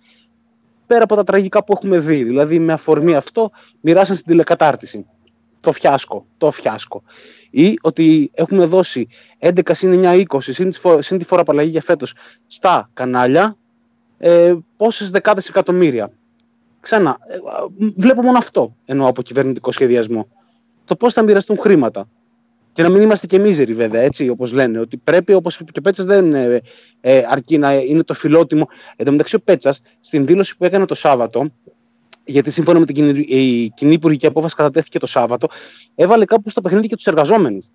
πέρα 0.86 1.04
από 1.04 1.16
τα 1.16 1.24
τραγικά 1.24 1.64
που 1.64 1.74
έχουμε 1.74 1.98
δει. 2.00 2.24
Δηλαδή 2.24 2.60
με 2.60 2.74
αφορμή 2.74 3.16
αυτό 3.16 3.52
μοιράσαν 3.82 4.16
στην 4.16 4.28
τηλεκατάρτιση. 4.28 5.06
Το 5.60 5.72
φιάσκο, 5.72 6.26
το 6.38 6.52
φιάσκο. 6.52 7.04
Ή 7.50 7.78
ότι 7.82 8.32
έχουμε 8.34 8.66
δώσει 8.66 9.08
11 9.40 9.60
συν 9.72 10.02
9, 10.04 10.24
20 10.28 10.40
συν 11.00 11.18
τη 11.18 11.26
φορά 11.26 11.42
απαλλαγή 11.42 11.70
για 11.70 11.82
φέτος 11.82 12.14
στα 12.46 12.90
κανάλια 12.94 13.58
ε, 14.18 14.56
πόσες 14.78 15.10
δεκάδες 15.10 15.50
εκατομμύρια. 15.50 16.12
Ξανά, 16.86 17.18
ε, 17.26 17.38
βλέπω 17.96 18.22
μόνο 18.22 18.38
αυτό 18.38 18.76
εννοώ 18.86 19.08
από 19.08 19.22
κυβερνητικό 19.22 19.72
σχεδιασμό. 19.72 20.28
Το 20.86 20.96
πώς 20.96 21.14
θα 21.14 21.22
μοιραστούν 21.22 21.58
χρήματα. 21.58 22.10
Και 22.72 22.84
να 22.84 22.90
μην 22.90 23.02
είμαστε 23.02 23.28
και 23.28 23.40
μίζεροι, 23.40 23.74
βέβαια, 23.74 24.02
έτσι 24.02 24.30
όπως 24.30 24.54
λένε. 24.54 24.80
Ότι 24.80 24.98
πρέπει, 24.98 25.34
όπως 25.34 25.60
είπε 25.60 25.72
και 25.72 25.80
ο 25.80 25.82
Πέτσας, 25.82 26.06
δεν 26.06 26.34
ε, 26.34 26.62
ε, 27.02 27.24
αρκεί 27.30 27.58
να 27.58 27.74
είναι 27.74 28.04
το 28.04 28.14
φιλότιμο. 28.14 28.68
Εν 28.96 29.06
τω 29.06 29.12
μεταξύ, 29.12 29.36
ο 29.36 29.40
Πέτσας, 29.40 29.82
στην 30.00 30.26
δήλωση 30.26 30.58
που 30.58 30.66
έκανε 30.66 30.86
το 30.86 30.96
Σάββατο, 30.96 31.46
γιατί 32.26 32.52
σύμφωνα 32.52 32.80
με 32.80 32.86
την 32.86 32.96
κοινή, 32.96 33.20
η 33.20 33.70
κοινή 33.70 33.94
υπουργική 33.94 34.26
απόφαση 34.26 34.56
κατατέθηκε 34.56 35.00
το 35.00 35.06
Σάββατο, 35.06 35.48
έβαλε 35.96 36.26
κάπου 36.26 36.50
στο 36.50 36.62
παιχνίδι 36.62 36.88
και 36.88 36.96
τους 36.96 37.08
εργαζόμενους. 37.08 37.70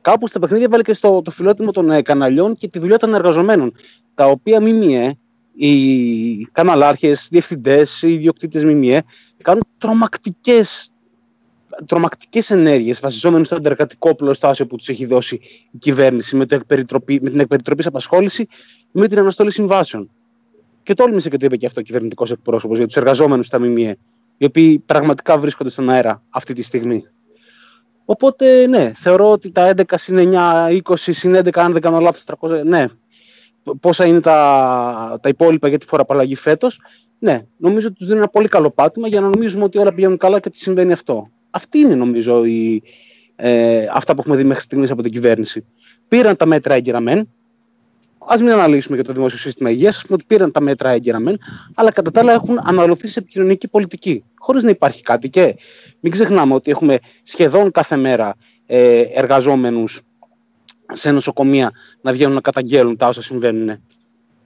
Κάπου 0.00 0.26
στο 0.26 0.38
παιχνίδι 0.38 0.64
έβαλε 0.64 0.82
και 0.82 0.92
στο 0.92 1.22
το 1.22 1.30
φιλότιμο 1.30 1.70
των 1.70 1.90
ε, 1.90 2.02
καναλιών 2.02 2.54
και 2.54 2.68
τη 2.68 2.78
δουλειά 2.78 2.96
των 2.96 3.14
εργαζομένων. 3.14 3.74
Τα 4.14 4.26
οποία 4.26 4.60
ΜΜΕ 4.60 5.18
οι 5.56 6.48
καναλάρχες, 6.52 7.28
διευθυντές, 7.30 8.02
οι 8.02 8.12
ιδιοκτήτες 8.12 8.64
ΜΜΕ 8.64 9.02
κάνουν 9.42 9.62
τρομακτικές 9.78 10.94
τρομακτικές 11.86 12.50
ενέργειες 12.50 13.00
βασιζόμενοι 13.00 13.44
στο 13.44 13.54
αντεργατικό 13.54 14.14
πλωστάσιο 14.14 14.66
που 14.66 14.76
τους 14.76 14.88
έχει 14.88 15.06
δώσει 15.06 15.40
η 15.70 15.78
κυβέρνηση 15.78 16.36
με, 16.36 16.46
το 16.46 16.60
με 17.06 17.30
την 17.30 17.40
εκπεριτροπής 17.40 17.86
απασχόληση 17.86 18.46
με 18.90 19.08
την 19.08 19.18
αναστολή 19.18 19.52
συμβάσεων. 19.52 20.10
Και 20.82 20.94
τόλμησε 20.94 21.28
και 21.28 21.36
το 21.36 21.46
είπε 21.46 21.56
και 21.56 21.66
αυτό 21.66 21.80
ο 21.80 21.82
κυβερνητικός 21.82 22.30
εκπρόσωπος 22.30 22.76
για 22.76 22.86
τους 22.86 22.96
εργαζόμενους 22.96 23.46
στα 23.46 23.58
ΜΜΕ, 23.58 23.96
οι 24.36 24.44
οποίοι 24.44 24.78
πραγματικά 24.78 25.38
βρίσκονται 25.38 25.70
στον 25.70 25.90
αέρα 25.90 26.22
αυτή 26.30 26.52
τη 26.52 26.62
στιγμή. 26.62 27.04
Οπότε, 28.04 28.66
ναι, 28.66 28.92
θεωρώ 28.94 29.30
ότι 29.30 29.52
τα 29.52 29.74
11 29.76 29.82
συν 29.94 30.18
9, 30.18 30.68
20 30.82 30.94
συν 30.96 31.36
11, 31.36 31.48
αν 31.54 31.72
δεν 31.72 31.80
κάνω 31.80 32.00
λάθος, 32.00 32.24
300, 32.24 32.64
ναι, 32.64 32.86
πόσα 33.80 34.06
είναι 34.06 34.20
τα, 34.20 35.18
τα 35.22 35.28
υπόλοιπα 35.28 35.68
για 35.68 35.78
τη 35.78 35.86
φορά 35.86 36.02
απαλλαγή 36.02 36.34
φέτος. 36.34 36.80
Ναι, 37.18 37.42
νομίζω 37.56 37.86
ότι 37.86 37.96
τους 37.96 38.06
δίνουν 38.06 38.20
ένα 38.20 38.30
πολύ 38.30 38.48
καλό 38.48 38.70
πάτημα 38.70 39.08
για 39.08 39.20
να 39.20 39.28
νομίζουμε 39.28 39.64
ότι 39.64 39.78
όλα 39.78 39.94
πηγαίνουν 39.94 40.16
καλά 40.16 40.40
και 40.40 40.48
ότι 40.48 40.58
συμβαίνει 40.58 40.92
αυτό. 40.92 41.30
Αυτή 41.50 41.78
είναι 41.78 41.94
νομίζω 41.94 42.44
η, 42.44 42.82
ε, 43.36 43.86
αυτά 43.92 44.14
που 44.14 44.20
έχουμε 44.20 44.36
δει 44.36 44.44
μέχρι 44.44 44.62
στιγμής 44.62 44.90
από 44.90 45.02
την 45.02 45.10
κυβέρνηση. 45.10 45.64
Πήραν 46.08 46.36
τα 46.36 46.46
μέτρα 46.46 46.74
έγκαιρα 46.74 47.00
μεν. 47.00 47.28
Α 48.26 48.36
μην 48.38 48.50
αναλύσουμε 48.50 48.94
για 48.94 49.04
το 49.04 49.12
δημόσιο 49.12 49.38
σύστημα 49.38 49.70
υγείας, 49.70 49.96
ας 49.96 50.02
πούμε 50.02 50.14
ότι 50.14 50.24
πήραν 50.26 50.52
τα 50.52 50.60
μέτρα 50.60 50.90
έγκαιρα 50.90 51.18
μεν, 51.18 51.38
αλλά 51.74 51.92
κατά 51.92 52.10
τα 52.10 52.20
άλλα 52.20 52.32
έχουν 52.32 52.58
αναλωθεί 52.62 53.08
σε 53.08 53.18
επικοινωνική 53.18 53.68
πολιτική, 53.68 54.24
χωρίς 54.38 54.62
να 54.62 54.70
υπάρχει 54.70 55.02
κάτι. 55.02 55.30
Και 55.30 55.56
μην 56.00 56.12
ξεχνάμε 56.12 56.54
ότι 56.54 56.70
έχουμε 56.70 56.98
σχεδόν 57.22 57.70
κάθε 57.70 57.96
μέρα 57.96 58.34
ε, 58.66 59.00
εργαζόμενους 59.00 60.02
σε 60.92 61.10
νοσοκομεία 61.10 61.72
να 62.00 62.12
βγαίνουν 62.12 62.34
να 62.34 62.40
καταγγέλουν 62.40 62.96
τα 62.96 63.08
όσα 63.08 63.22
συμβαίνουν. 63.22 63.82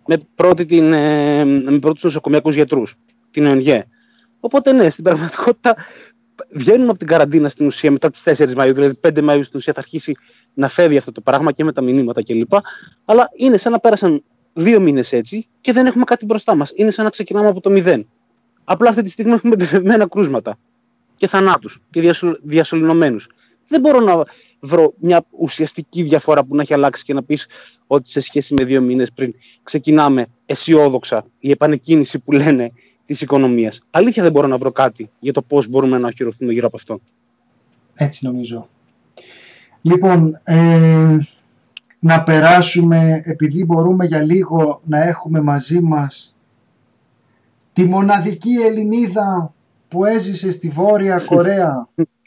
Με 0.07 0.19
πρώτη 0.35 0.65
την, 0.65 0.93
ε, 0.93 1.45
με 1.45 1.79
πρώτους 1.79 2.03
νοσοκομιακούς 2.03 2.55
γιατρούς, 2.55 2.95
την 3.31 3.47
ΟΕΝΓΕ. 3.47 3.87
Οπότε 4.41 4.73
ναι, 4.73 4.91
στην 4.91 5.05
πραγματικότητα 5.05 5.77
βγαίνουμε 6.51 6.89
από 6.89 6.99
την 6.99 7.07
καραντίνα 7.07 7.49
στην 7.49 7.67
ουσία 7.67 7.91
μετά 7.91 8.11
τις 8.11 8.23
4 8.23 8.55
Μαΐου, 8.55 8.73
δηλαδή 8.75 8.95
5 8.95 9.21
Μαΐου 9.21 9.41
στην 9.43 9.59
ουσία 9.59 9.73
θα 9.73 9.81
αρχίσει 9.81 10.15
να 10.55 10.69
φεύγει 10.69 10.97
αυτό 10.97 11.13
το 11.13 11.21
πράγμα 11.21 11.53
και 11.53 11.65
με 11.65 11.73
τα 11.73 11.83
μηνύματα 11.83 12.23
κλπ. 12.23 12.53
Αλλά 13.05 13.31
είναι 13.37 13.57
σαν 13.57 13.73
να 13.73 13.79
πέρασαν 13.79 14.23
δύο 14.53 14.81
μήνες 14.81 15.13
έτσι 15.13 15.47
και 15.61 15.73
δεν 15.73 15.87
έχουμε 15.87 16.05
κάτι 16.05 16.25
μπροστά 16.25 16.55
μας. 16.55 16.73
Είναι 16.75 16.91
σαν 16.91 17.05
να 17.05 17.11
ξεκινάμε 17.11 17.49
από 17.49 17.61
το 17.61 17.71
μηδέν. 17.71 18.09
Απλά 18.65 18.89
αυτή 18.89 19.03
τη 19.03 19.11
στιγμή 19.11 19.33
έχουμε 19.33 19.55
επιβεβαιμένα 19.55 20.09
κρούσματα 20.09 20.59
και 21.15 21.27
θανάτους 21.27 21.79
και 21.91 22.13
διασωληνωμένους 22.43 23.29
δεν 23.69 23.81
μπορώ 23.81 24.01
να 24.01 24.25
βρω 24.61 24.95
μια 24.99 25.25
ουσιαστική 25.39 26.03
διαφορά 26.03 26.45
που 26.45 26.55
να 26.57 26.63
έχει 26.63 26.75
αλλάξει 26.75 27.05
και 27.05 27.15
να 27.15 27.23
πεις 27.23 27.47
ότι 27.87 28.09
σε 28.09 28.21
σχέση 28.21 28.55
με 28.55 28.65
δύο 28.65 28.81
μήνες 28.81 29.13
πριν 29.13 29.35
ξεκινάμε 29.63 30.27
αισιόδοξα 30.47 31.25
η 31.39 31.51
επανεκκίνηση 31.51 32.19
που 32.19 32.33
λένε 32.33 32.73
της 33.05 33.21
οικονομίας. 33.21 33.81
Αλήθεια 33.91 34.23
δεν 34.23 34.33
μπορώ 34.33 34.47
να 34.47 34.57
βρω 34.57 34.71
κάτι 34.71 35.11
για 35.19 35.33
το 35.33 35.43
πώς 35.43 35.69
μπορούμε 35.69 35.99
να 35.99 36.07
οχυρωθούμε 36.07 36.53
γύρω 36.53 36.67
από 36.67 36.77
αυτό. 36.77 37.01
Έτσι 37.95 38.25
νομίζω. 38.25 38.69
Λοιπόν, 39.83 40.41
ε, 40.45 41.17
να 41.99 42.23
περάσουμε, 42.23 43.23
επειδή 43.25 43.65
μπορούμε 43.65 44.07
για 44.07 44.23
λίγο 44.23 44.81
να 44.85 45.03
έχουμε 45.03 45.41
μαζί 45.41 45.81
μας 45.81 46.37
τη 47.73 47.85
μοναδική 47.85 48.55
Ελληνίδα 48.67 49.55
που 49.89 50.05
έζησε 50.05 50.51
στη 50.51 50.69
Βόρεια 50.69 51.19
Κορέα 51.19 51.89
Oh! 51.97 52.05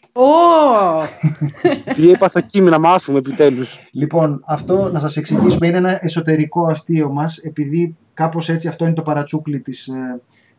Τι 1.93 2.11
έπαθα 2.11 2.39
εκεί 2.39 2.61
να 2.61 2.79
μάθουμε 2.79 3.17
επιτέλους. 3.17 3.79
Λοιπόν, 3.91 4.43
αυτό 4.45 4.91
να 4.91 4.99
σας 4.99 5.17
εξηγήσουμε 5.17 5.67
είναι 5.67 5.77
ένα 5.77 5.99
εσωτερικό 6.01 6.65
αστείο 6.65 7.09
μας, 7.09 7.37
επειδή 7.37 7.95
κάπως 8.13 8.49
έτσι 8.49 8.67
αυτό 8.67 8.85
είναι 8.85 8.93
το 8.93 9.01
παρατσούκλι 9.01 9.59
της 9.59 9.89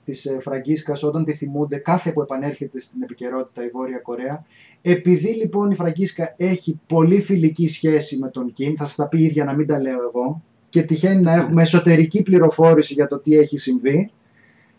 της 0.04 0.24
ε, 0.24 0.34
ε, 0.34 0.40
Φραγκίσκα 0.40 0.96
όταν 1.02 1.24
τη 1.24 1.34
θυμούνται 1.34 1.76
κάθε 1.76 2.12
που 2.12 2.20
επανέρχεται 2.20 2.80
στην 2.80 3.02
επικαιρότητα 3.02 3.64
η 3.64 3.68
Βόρεια 3.68 3.98
Κορέα. 3.98 4.44
Επειδή 4.82 5.28
λοιπόν 5.28 5.70
η 5.70 5.74
Φραγκίσκα 5.74 6.34
έχει 6.36 6.80
πολύ 6.86 7.20
φιλική 7.20 7.68
σχέση 7.68 8.18
με 8.18 8.28
τον 8.28 8.52
Κιμ, 8.52 8.74
θα 8.76 8.86
σας 8.86 8.94
τα 8.94 9.08
πει 9.08 9.18
η 9.18 9.24
ίδια 9.24 9.44
να 9.44 9.52
μην 9.52 9.66
τα 9.66 9.80
λέω 9.80 9.98
εγώ, 10.02 10.42
και 10.68 10.82
τυχαίνει 10.82 11.22
να 11.22 11.32
έχουμε 11.32 11.62
εσωτερική 11.62 12.22
πληροφόρηση 12.22 12.92
για 12.92 13.08
το 13.08 13.18
τι 13.18 13.36
έχει 13.36 13.58
συμβεί, 13.58 14.10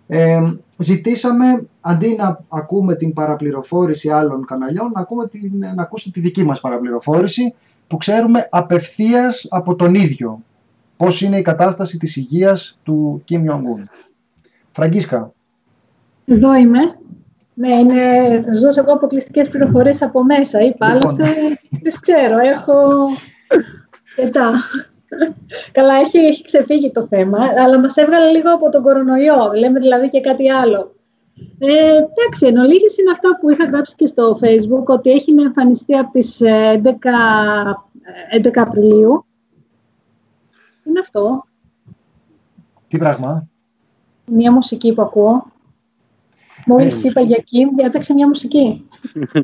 ε, 0.08 0.54
ζητήσαμε 0.78 1.66
αντί 1.82 2.16
να 2.16 2.39
ακούμε 2.49 2.95
την 2.95 3.14
παραπληροφόρηση 3.14 4.10
άλλων 4.10 4.45
καναλιών 4.45 4.91
να, 4.93 5.01
ακούμε 5.01 5.28
την, 5.28 5.51
να 5.76 5.82
ακούσετε 5.82 6.12
τη 6.12 6.20
δική 6.20 6.43
μας 6.43 6.60
παραπληροφόρηση 6.60 7.54
που 7.88 7.97
ξέρουμε 7.97 8.47
απευθείας 8.51 9.47
από 9.49 9.76
τον 9.76 9.95
ίδιο 9.95 10.41
πώς 10.97 11.22
είναι 11.22 11.38
η 11.38 11.41
κατάσταση 11.41 11.97
της 11.97 12.16
υγείας 12.16 12.80
του 12.84 13.24
Kim 13.30 13.36
Jong-un. 13.36 14.10
Φραγκίσκα. 14.72 15.34
Εδώ 16.26 16.56
είμαι. 16.56 16.80
Ναι, 17.54 17.78
είναι, 17.78 18.41
θα 18.45 18.54
σας 18.54 18.62
δώσω 18.62 18.80
εγώ 18.80 18.93
αποκλειστικές 18.93 19.49
πληροφορίες 19.49 20.01
από 20.01 20.24
μέσα. 20.24 20.60
Είπα, 20.62 20.93
Λοιπόν. 20.93 21.01
άλλωστε, 21.01 21.24
δεν 21.70 21.93
ξέρω, 22.01 22.38
έχω... 22.38 22.74
Ετά. 24.26 24.51
Καλά, 25.72 25.93
έχει, 25.93 26.18
έχει 26.18 26.43
ξεφύγει 26.43 26.91
το 26.91 27.07
θέμα, 27.07 27.38
αλλά 27.64 27.80
μας 27.80 27.95
έβγαλε 27.95 28.32
λίγο 28.32 28.53
από 28.53 28.70
τον 28.70 28.84
κορονοϊό. 28.84 29.51
Λέμε 29.57 29.80
δηλαδή 29.80 30.07
και 30.07 30.22
κάτι 30.22 30.51
άλλο. 30.51 30.95
Ε, 31.59 31.95
εντάξει, 31.95 32.45
εν 32.45 32.57
ολίγης 32.57 32.97
είναι 32.97 33.11
αυτό 33.11 33.30
που 33.41 33.49
είχα 33.49 33.66
γράψει 33.66 33.95
και 33.95 34.05
στο 34.05 34.39
facebook, 34.41 34.86
ότι 34.86 35.11
έχει 35.11 35.34
να 35.34 35.43
εμφανιστεί 35.43 35.97
από 35.97 36.11
τις 36.11 36.41
ε, 36.41 36.82
11, 36.84 36.89
ε, 38.32 38.49
11 38.49 38.51
Απριλίου. 38.55 39.26
Είναι 40.84 40.99
αυτό, 40.99 41.45
Τι 42.88 42.97
πράγμα; 42.97 43.47
μια 44.26 44.51
μουσική 44.51 44.93
που 44.93 45.01
ακούω. 45.01 45.51
Μόλις 46.66 46.93
μουσική. 46.93 47.07
είπα 47.07 47.22
για 47.22 47.38
Kim, 47.38 47.86
έπαιξε 47.86 48.14
μια 48.14 48.28
μουσική. 48.28 48.88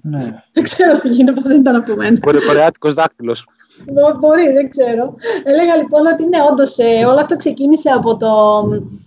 ναι. 0.02 0.20
Δεν 0.54 0.64
ξέρω 0.64 0.92
τι 0.92 1.08
γίνεται, 1.08 1.32
πώς 1.42 1.50
δεν 1.50 1.60
ήταν 1.60 1.76
από 1.76 1.96
μένα. 1.96 2.20
Κορε- 2.20 2.46
Κορεάτικος 2.46 2.94
δάκτυλος. 2.94 3.48
Μπο- 3.94 4.18
Μπορεί, 4.20 4.52
δεν 4.54 4.70
ξέρω. 4.70 5.16
Έλεγα 5.44 5.76
λοιπόν 5.76 6.06
ότι 6.06 6.24
ναι, 6.26 6.38
όντως 6.52 6.78
όλο 7.08 7.20
αυτό 7.20 7.36
ξεκίνησε 7.38 7.90
από 7.90 8.18
το. 8.18 8.28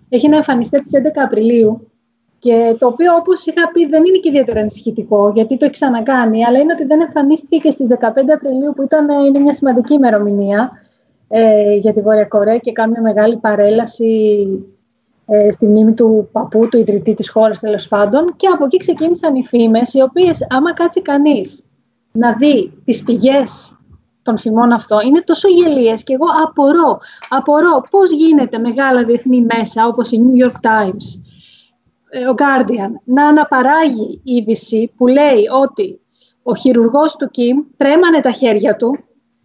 Έχει 0.09 0.29
να 0.29 0.37
εμφανιστεί 0.37 0.77
από 0.77 0.85
τις 0.89 0.93
11 1.01 1.23
Απριλίου. 1.25 1.87
Και 2.39 2.77
το 2.79 2.87
οποίο, 2.87 3.15
όπως 3.15 3.47
είχα 3.47 3.71
πει, 3.73 3.87
δεν 3.87 4.05
είναι 4.05 4.17
και 4.19 4.29
ιδιαίτερα 4.29 4.61
ανησυχητικό, 4.61 5.31
γιατί 5.35 5.57
το 5.57 5.65
έχει 5.65 5.73
ξανακάνει, 5.75 6.45
αλλά 6.45 6.59
είναι 6.59 6.73
ότι 6.73 6.85
δεν 6.85 7.01
εμφανίστηκε 7.01 7.57
και 7.57 7.71
στις 7.71 7.89
15 7.89 8.33
Απριλίου, 8.35 8.73
που 8.77 8.83
ήταν, 8.83 9.09
είναι 9.27 9.39
μια 9.39 9.55
σημαντική 9.55 9.95
ημερομηνία 9.95 10.71
ε, 11.29 11.75
για 11.75 11.93
τη 11.93 12.01
Βόρεια 12.01 12.25
Κορέα 12.25 12.57
και 12.59 12.73
κάνουν 12.73 12.93
μια 13.01 13.13
μεγάλη 13.13 13.37
παρέλαση 13.37 14.47
ε, 15.27 15.51
στη 15.51 15.67
μνήμη 15.67 15.93
του 15.93 16.29
παππού, 16.33 16.69
του 16.69 16.79
ιδρυτή 16.79 17.15
της 17.15 17.31
χώρας 17.31 17.61
τέλος 17.61 17.89
πάντων. 17.89 18.37
Και 18.37 18.47
από 18.47 18.65
εκεί 18.65 18.77
ξεκίνησαν 18.77 19.35
οι 19.35 19.45
φήμες, 19.45 19.95
οι 19.95 20.03
οποίες 20.03 20.47
άμα 20.51 20.75
κάτσει 20.75 21.03
κανείς 21.03 21.65
να 22.13 22.33
δει 22.33 22.73
τις 22.85 23.03
πηγές 23.03 23.77
των 24.23 24.39
φημών 24.39 24.73
αυτό, 24.73 25.01
είναι 25.01 25.21
τόσο 25.21 25.49
γελίες 25.49 26.03
και 26.03 26.13
εγώ 26.13 26.27
απορώ, 26.47 27.01
απορώ 27.29 27.87
πώς 27.91 28.11
γίνεται 28.11 28.59
μεγάλα 28.59 29.05
διεθνή 29.05 29.47
μέσα 29.55 29.87
όπως 29.87 30.11
η 30.11 30.21
New 30.23 30.45
York 30.45 30.69
Times, 30.71 31.21
ε, 32.11 32.29
ο 32.29 32.35
Guardian, 32.37 32.91
να 33.05 33.27
αναπαράγει 33.27 34.21
είδηση 34.25 34.93
που 34.97 35.07
λέει 35.07 35.49
ότι 35.63 36.01
ο 36.43 36.55
χειρουργός 36.55 37.17
του 37.17 37.31
Κιμ 37.31 37.59
τρέμανε 37.77 38.21
τα 38.21 38.31
χέρια 38.31 38.77
του 38.77 38.99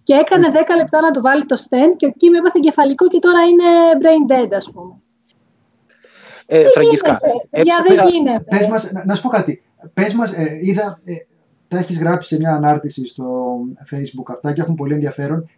και 0.03 0.13
έκανε 0.13 0.51
10 0.53 0.55
λεπτά 0.77 1.01
να 1.01 1.11
του 1.11 1.21
βάλει 1.21 1.45
το 1.45 1.55
στεν 1.55 1.95
και 1.95 2.05
ο 2.05 2.11
Κιμ 2.17 2.33
έπαθε 2.33 2.59
κεφαλικό 2.61 3.07
και 3.07 3.19
τώρα 3.19 3.43
είναι 3.43 3.63
brain 4.01 4.31
dead 4.31 4.49
ας 4.55 4.71
πούμε. 4.71 5.01
Ε, 6.49 6.63
Φραγκίσκα, 6.69 7.19
γίνεται, 7.21 7.47
παιδιά, 7.49 7.75
έψαξα- 7.79 8.03
δεν 8.03 8.13
γίνεται. 8.13 8.43
Πες 8.57 8.67
μας, 8.67 8.91
να, 8.91 9.05
να 9.05 9.15
σου 9.15 9.21
πω 9.21 9.29
κάτι. 9.29 9.61
Πες 9.93 10.13
μας, 10.13 10.33
ε, 10.33 10.59
είδα, 10.61 10.99
ε, 11.05 11.13
τα 11.67 11.77
έχεις 11.77 11.99
γράψει 11.99 12.27
σε 12.27 12.37
μια 12.37 12.53
ανάρτηση 12.55 13.07
στο 13.07 13.57
facebook 13.91 14.31
αυτά 14.31 14.53
και 14.53 14.61
έχουν 14.61 14.75
πολύ 14.75 14.93
ενδιαφέρον. 14.93 15.49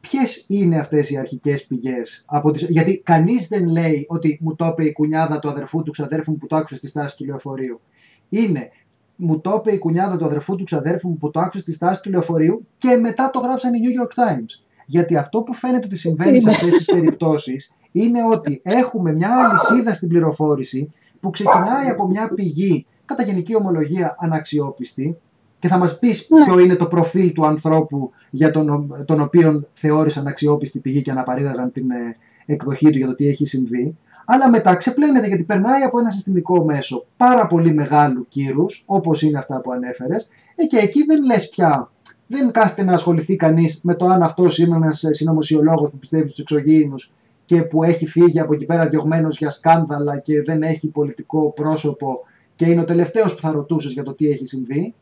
Ποιες 0.00 0.44
είναι 0.48 0.78
αυτές 0.78 1.10
οι 1.10 1.16
αρχικές 1.16 1.66
πηγές, 1.66 2.24
τις... 2.52 2.62
Γιατί 2.68 2.98
κανείς 3.04 3.48
δεν 3.48 3.68
λέει 3.68 4.06
ότι 4.08 4.38
μου 4.42 4.54
το 4.56 4.66
είπε 4.66 4.84
η 4.84 4.92
κουνιάδα 4.92 5.38
του 5.38 5.48
αδερφού 5.48 5.82
του 5.82 5.90
ξαδέρφου 5.90 6.30
μου 6.30 6.36
που 6.36 6.46
το 6.46 6.56
άκουσε 6.56 6.76
στη 6.76 6.86
στάση 6.88 7.16
του 7.16 7.24
λεωφορείου. 7.24 7.80
Είναι 8.28 8.70
μου 9.16 9.40
το 9.40 9.56
είπε 9.58 9.72
η 9.72 9.78
κουνιάδα 9.78 10.16
του 10.16 10.24
αδερφού 10.24 10.56
του 10.56 10.64
ξαδέρφου 10.64 11.08
μου 11.08 11.16
που 11.16 11.30
το 11.30 11.40
άκουσε 11.40 11.60
στη 11.60 11.72
στάση 11.72 12.02
του 12.02 12.10
λεωφορείου 12.10 12.66
και 12.78 12.96
μετά 12.96 13.30
το 13.30 13.38
γράψαν 13.38 13.74
οι 13.74 13.78
New 13.82 14.02
York 14.02 14.24
Times. 14.24 14.62
Γιατί 14.86 15.16
αυτό 15.16 15.42
που 15.42 15.54
φαίνεται 15.54 15.86
ότι 15.86 15.96
συμβαίνει 15.96 16.40
σε 16.40 16.48
είναι. 16.48 16.56
αυτές 16.56 16.72
τις 16.72 16.84
περιπτώσεις 16.84 17.74
είναι 17.92 18.18
ότι 18.32 18.60
έχουμε 18.64 19.12
μια 19.12 19.30
αλυσίδα 19.36 19.94
στην 19.94 20.08
πληροφόρηση 20.08 20.92
που 21.20 21.30
ξεκινάει 21.30 21.88
από 21.90 22.06
μια 22.06 22.28
πηγή 22.34 22.86
κατά 23.04 23.22
γενική 23.22 23.56
ομολογία 23.56 24.16
αναξιόπιστη 24.18 25.16
και 25.58 25.68
θα 25.68 25.78
μας 25.78 25.98
πεις 25.98 26.26
Ναι. 26.30 26.44
ποιο 26.44 26.58
είναι 26.58 26.74
το 26.76 26.86
προφίλ 26.86 27.32
του 27.32 27.46
ανθρώπου 27.46 28.10
για 28.30 28.50
τον, 28.50 28.94
τον 29.06 29.20
οποίο 29.20 29.62
θεώρησαν 29.74 30.26
αξιόπιστη 30.26 30.78
πηγή 30.78 31.02
και 31.02 31.10
αναπαρήγαγαν 31.10 31.72
την 31.72 31.90
ε, 31.90 32.16
εκδοχή 32.46 32.90
του 32.90 32.98
για 32.98 33.06
το 33.06 33.14
τι 33.14 33.26
έχει 33.26 33.46
συμβεί. 33.46 33.96
Αλλά 34.26 34.50
μετά 34.50 34.74
ξεπλένεται 34.74 35.26
γιατί 35.26 35.42
περνάει 35.42 35.82
από 35.82 35.98
ένα 35.98 36.10
συστημικό 36.10 36.64
μέσο 36.64 37.04
πάρα 37.16 37.46
πολύ 37.46 37.72
μεγάλου 37.74 38.26
κύρους, 38.28 38.82
όπως 38.86 39.22
είναι 39.22 39.38
αυτά 39.38 39.60
που 39.60 39.72
ανέφερες, 39.72 40.28
ε, 40.54 40.64
και 40.64 40.76
εκεί 40.76 41.04
δεν 41.04 41.24
λες 41.24 41.48
πια. 41.48 41.90
Δεν 42.26 42.50
κάθεται 42.50 42.82
να 42.82 42.92
ασχοληθεί 42.92 43.36
κανείς 43.36 43.80
με 43.82 43.94
το 43.94 44.06
αν 44.06 44.22
αυτός 44.22 44.58
είναι 44.58 44.76
ένας 44.76 45.04
συνωμοσιολόγος 45.10 45.90
που 45.90 45.98
πιστεύει 45.98 46.28
στους 46.28 46.38
εξωγήινους 46.38 47.12
και 47.44 47.62
που 47.62 47.82
έχει 47.82 48.06
φύγει 48.06 48.40
από 48.40 48.54
εκεί 48.54 48.64
πέρα 48.64 48.88
διωγμένος 48.88 49.38
για 49.38 49.50
σκάνδαλα 49.50 50.18
και 50.18 50.42
δεν 50.42 50.62
έχει 50.62 50.88
πολιτικό 50.88 51.52
πρόσωπο 51.52 52.20
και 52.56 52.64
είναι 52.64 52.80
ο 52.80 52.84
τελευταίος 52.84 53.34
που 53.34 53.40
θα 53.40 53.50
ρωτούσες 53.50 53.92
για 53.92 54.02
το 54.02 54.12
τι 54.12 54.28
έχει 54.28 54.46
συμβεί. 54.46 54.94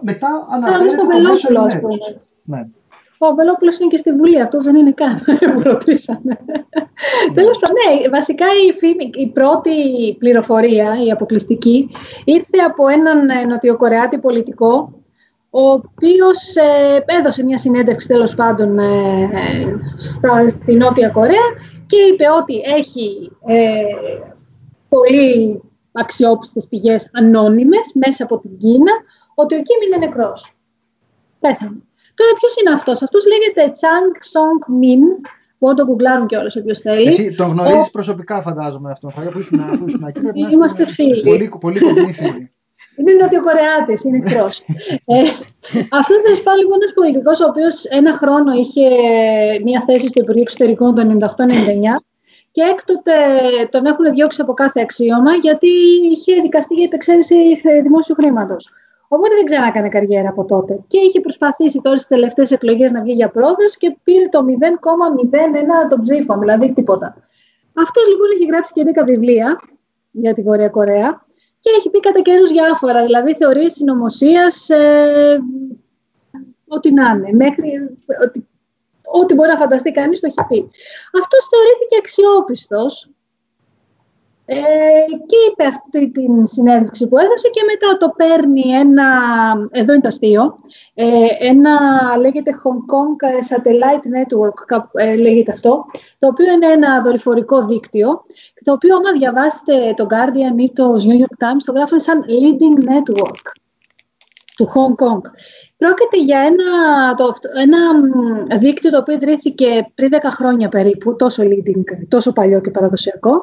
Μετά 0.00 0.28
Σαν 0.50 0.62
αναφέρεται 0.62 0.90
στο 0.90 1.00
το 1.02 1.06
μέσο 1.06 1.48
Βελόπουλο, 1.48 1.60
ας 1.60 1.72
ενημέρωσης. 1.72 2.06
πούμε. 2.44 2.58
Ναι. 2.58 2.68
Ο 3.18 3.34
Βελόπουλος 3.34 3.78
είναι 3.78 3.90
και 3.90 3.96
στη 3.96 4.12
Βουλή, 4.12 4.40
αυτό 4.40 4.58
δεν 4.58 4.76
είναι 4.76 4.92
καν. 4.92 5.22
που 5.54 5.62
ρωτήσανε. 5.62 6.38
Τέλος 7.34 7.58
πάντων, 7.58 7.76
ναι, 7.76 8.08
βασικά 8.08 8.46
η, 8.68 8.72
φήμη, 8.72 9.10
η 9.14 9.26
πρώτη 9.26 9.72
πληροφορία, 10.18 11.04
η 11.06 11.10
αποκλειστική, 11.10 11.88
ήρθε 12.24 12.58
από 12.66 12.88
έναν 12.88 13.28
ε, 13.28 13.44
νοτιοκορεάτη 13.44 14.18
πολιτικό, 14.18 14.92
ο 15.58 15.70
οποίος 15.70 16.54
ε, 16.56 17.04
έδωσε 17.18 17.42
μια 17.44 17.58
συνέντευξη 17.58 18.08
τέλος 18.08 18.34
πάντων 18.34 18.78
ε, 18.78 19.78
στα, 19.96 20.48
στη 20.48 20.74
Νότια 20.74 21.08
Κορέα 21.08 21.48
και 21.86 21.96
είπε 21.96 22.24
ότι 22.40 22.54
έχει 22.76 23.30
ε, 23.46 23.84
πολύ 24.88 25.60
αξιόπιστες 25.92 26.66
πηγές 26.68 27.10
ανώνυμες 27.12 27.90
μέσα 27.94 28.24
από 28.24 28.38
την 28.38 28.56
Κίνα, 28.56 28.92
ότι 29.34 29.54
ο 29.54 29.62
Κίμ 29.62 29.80
είναι 29.86 30.06
νεκρός. 30.06 30.56
Πέθανε. 31.40 31.82
Τώρα 32.14 32.32
ποιος 32.38 32.56
είναι 32.60 32.74
αυτός, 32.74 33.02
αυτός 33.02 33.24
λέγεται 33.26 33.72
Chang 33.80 34.14
Song 34.32 34.82
Min. 34.82 35.30
Μπορούν 35.58 35.76
να 35.76 35.84
το 35.84 35.84
γκουγκλάρουν 35.84 36.26
κιόλας 36.26 36.56
όποιος 36.56 36.78
θέλει. 36.78 37.06
Εσύ 37.06 37.34
τον 37.34 37.48
γνωρίζεις 37.48 37.86
Ο- 37.86 37.90
προσωπικά, 37.92 38.42
φαντάζομαι 38.42 38.90
αυτόν. 38.90 39.10
Θα 39.10 39.22
αφού 39.22 39.38
ήσουν, 39.38 39.60
αφού 39.60 39.84
ήσουν 39.86 40.04
εκεί, 40.06 40.20
πρέπει 40.20 40.40
να 40.40 40.48
Είμαστε 40.52 40.82
είστε 40.82 40.94
φίλοι. 40.94 41.22
Πολύ, 41.22 41.52
πολύ 41.60 41.80
κοντινοί 41.80 42.12
φίλοι. 42.12 42.50
Είναι 42.96 43.12
Νοτιοκορεάτη, 43.12 43.94
είναι 44.04 44.16
εχθρό. 44.22 44.46
ε, 45.14 45.20
αυτός 46.00 46.18
τέλο 46.24 46.38
πάντων 46.44 46.60
λοιπόν 46.60 46.78
ένα 46.82 46.92
πολιτικός, 46.94 47.40
ο 47.40 47.46
οποίος 47.48 47.84
ένα 47.84 48.12
χρόνο 48.12 48.52
είχε 48.52 48.86
μία 49.64 49.82
θέση 49.86 50.06
στο 50.08 50.20
Υπουργείο 50.22 50.42
Εξωτερικών 50.42 50.94
το 50.94 51.02
98-99 51.36 51.46
και 52.50 52.62
έκτοτε 52.62 53.12
τον 53.70 53.86
έχουν 53.86 54.04
διώξει 54.14 54.40
από 54.40 54.52
κάθε 54.52 54.80
αξίωμα 54.80 55.32
γιατί 55.34 55.68
είχε 56.10 56.40
δικαστεί 56.40 56.74
για 56.74 56.84
υπεξαίρεση 56.84 57.36
δημόσιου 57.82 58.14
χρήματος. 58.14 58.70
Οπότε 59.08 59.34
δεν 59.34 59.44
ξανάκανε 59.44 59.88
καριέρα 59.88 60.28
από 60.28 60.44
τότε. 60.44 60.78
Και 60.86 60.98
είχε 60.98 61.20
προσπαθήσει 61.20 61.80
τώρα 61.80 61.96
στις 61.96 62.08
τελευταίες 62.08 62.50
εκλογές 62.50 62.90
να 62.92 63.02
βγει 63.02 63.12
για 63.12 63.28
πρόεδρο 63.28 63.66
και 63.78 63.96
πήρε 64.02 64.28
το 64.28 64.44
0,01 64.44 65.88
των 65.88 66.00
ψήφων, 66.00 66.38
δηλαδή 66.38 66.72
τίποτα. 66.72 67.16
Αυτός 67.74 68.08
λοιπόν 68.08 68.28
έχει 68.34 68.44
γράψει 68.44 68.72
και 68.72 68.82
10 69.00 69.04
βιβλία 69.06 69.60
για 70.10 70.34
τη 70.34 70.42
Βόρεια 70.42 70.68
Κορέα 70.68 71.25
και 71.60 71.70
έχει 71.78 71.90
πει 71.90 72.00
κατά 72.00 72.20
καιρούς 72.20 72.50
διάφορα, 72.50 73.04
δηλαδή 73.04 73.34
θεωρίες 73.34 73.72
συνωμοσίας, 73.72 74.68
ε, 74.70 75.38
ό,τι 76.68 76.92
να 76.92 77.10
είναι, 77.10 77.32
μέχρι 77.32 77.96
ότι, 78.24 78.48
ό,τι 79.04 79.34
μπορεί 79.34 79.48
να 79.48 79.56
φανταστεί 79.56 79.90
κανείς 79.90 80.20
το 80.20 80.26
έχει 80.26 80.46
πει. 80.48 80.70
Αυτός 81.22 81.48
θεωρήθηκε 81.50 81.96
αξιόπιστος 81.98 83.10
ε, 84.48 84.58
και 85.26 85.36
είπε 85.50 85.64
αυτή 85.64 86.10
την 86.10 86.46
συνέντευξη 86.46 87.08
που 87.08 87.18
έδωσε 87.18 87.48
και 87.48 87.60
μετά 87.66 87.96
το 87.96 88.14
παίρνει 88.16 88.70
ένα, 88.70 89.08
εδώ 89.70 89.92
είναι 89.92 90.02
το 90.02 90.08
αστείο, 90.08 90.56
ε, 90.94 91.26
ένα 91.38 91.78
λέγεται 92.18 92.50
Hong 92.62 92.80
Kong 92.92 93.16
Satellite 93.50 94.06
Network, 94.16 94.64
κάπου, 94.66 94.88
ε, 94.92 95.16
λέγεται 95.16 95.52
αυτό, 95.52 95.84
το 96.18 96.26
οποίο 96.26 96.52
είναι 96.52 96.66
ένα 96.66 97.02
δορυφορικό 97.02 97.66
δίκτυο, 97.66 98.22
το 98.64 98.72
οποίο 98.72 98.96
άμα 98.96 99.12
διαβάσετε 99.12 99.94
το 99.96 100.06
Guardian 100.10 100.60
ή 100.60 100.72
το 100.72 100.94
New 100.94 101.20
York 101.22 101.44
Times, 101.44 101.62
το 101.64 101.72
γράφουν 101.72 102.00
σαν 102.00 102.24
leading 102.28 102.84
network 102.90 103.40
του 104.56 104.68
Hong 104.74 105.04
Kong. 105.04 105.20
Πρόκειται 105.76 106.18
για 106.18 106.40
ένα, 106.40 107.14
το, 107.14 107.32
ένα 107.60 107.94
μ, 107.94 108.58
δίκτυο 108.58 108.90
το 108.90 108.98
οποίο 108.98 109.14
ιδρύθηκε 109.14 109.90
πριν 109.94 110.10
10 110.12 110.18
χρόνια 110.30 110.68
περίπου, 110.68 111.16
τόσο 111.16 111.42
leading, 111.42 112.06
τόσο 112.08 112.32
παλιό 112.32 112.60
και 112.60 112.70
παραδοσιακό. 112.70 113.42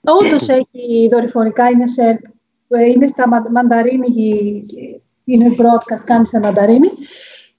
Όντως 0.00 0.48
έχει 0.48 1.08
δορυφορικά, 1.10 1.68
είναι, 1.68 1.86
σε, 1.86 2.20
ε, 2.68 2.84
είναι 2.84 3.06
στα 3.06 3.28
μα- 3.28 3.50
μανταρίνι, 3.52 4.06
είναι 5.24 5.54
broadcast, 5.58 6.02
κάνει 6.04 6.26
σε 6.26 6.40
μανταρίνι 6.40 6.90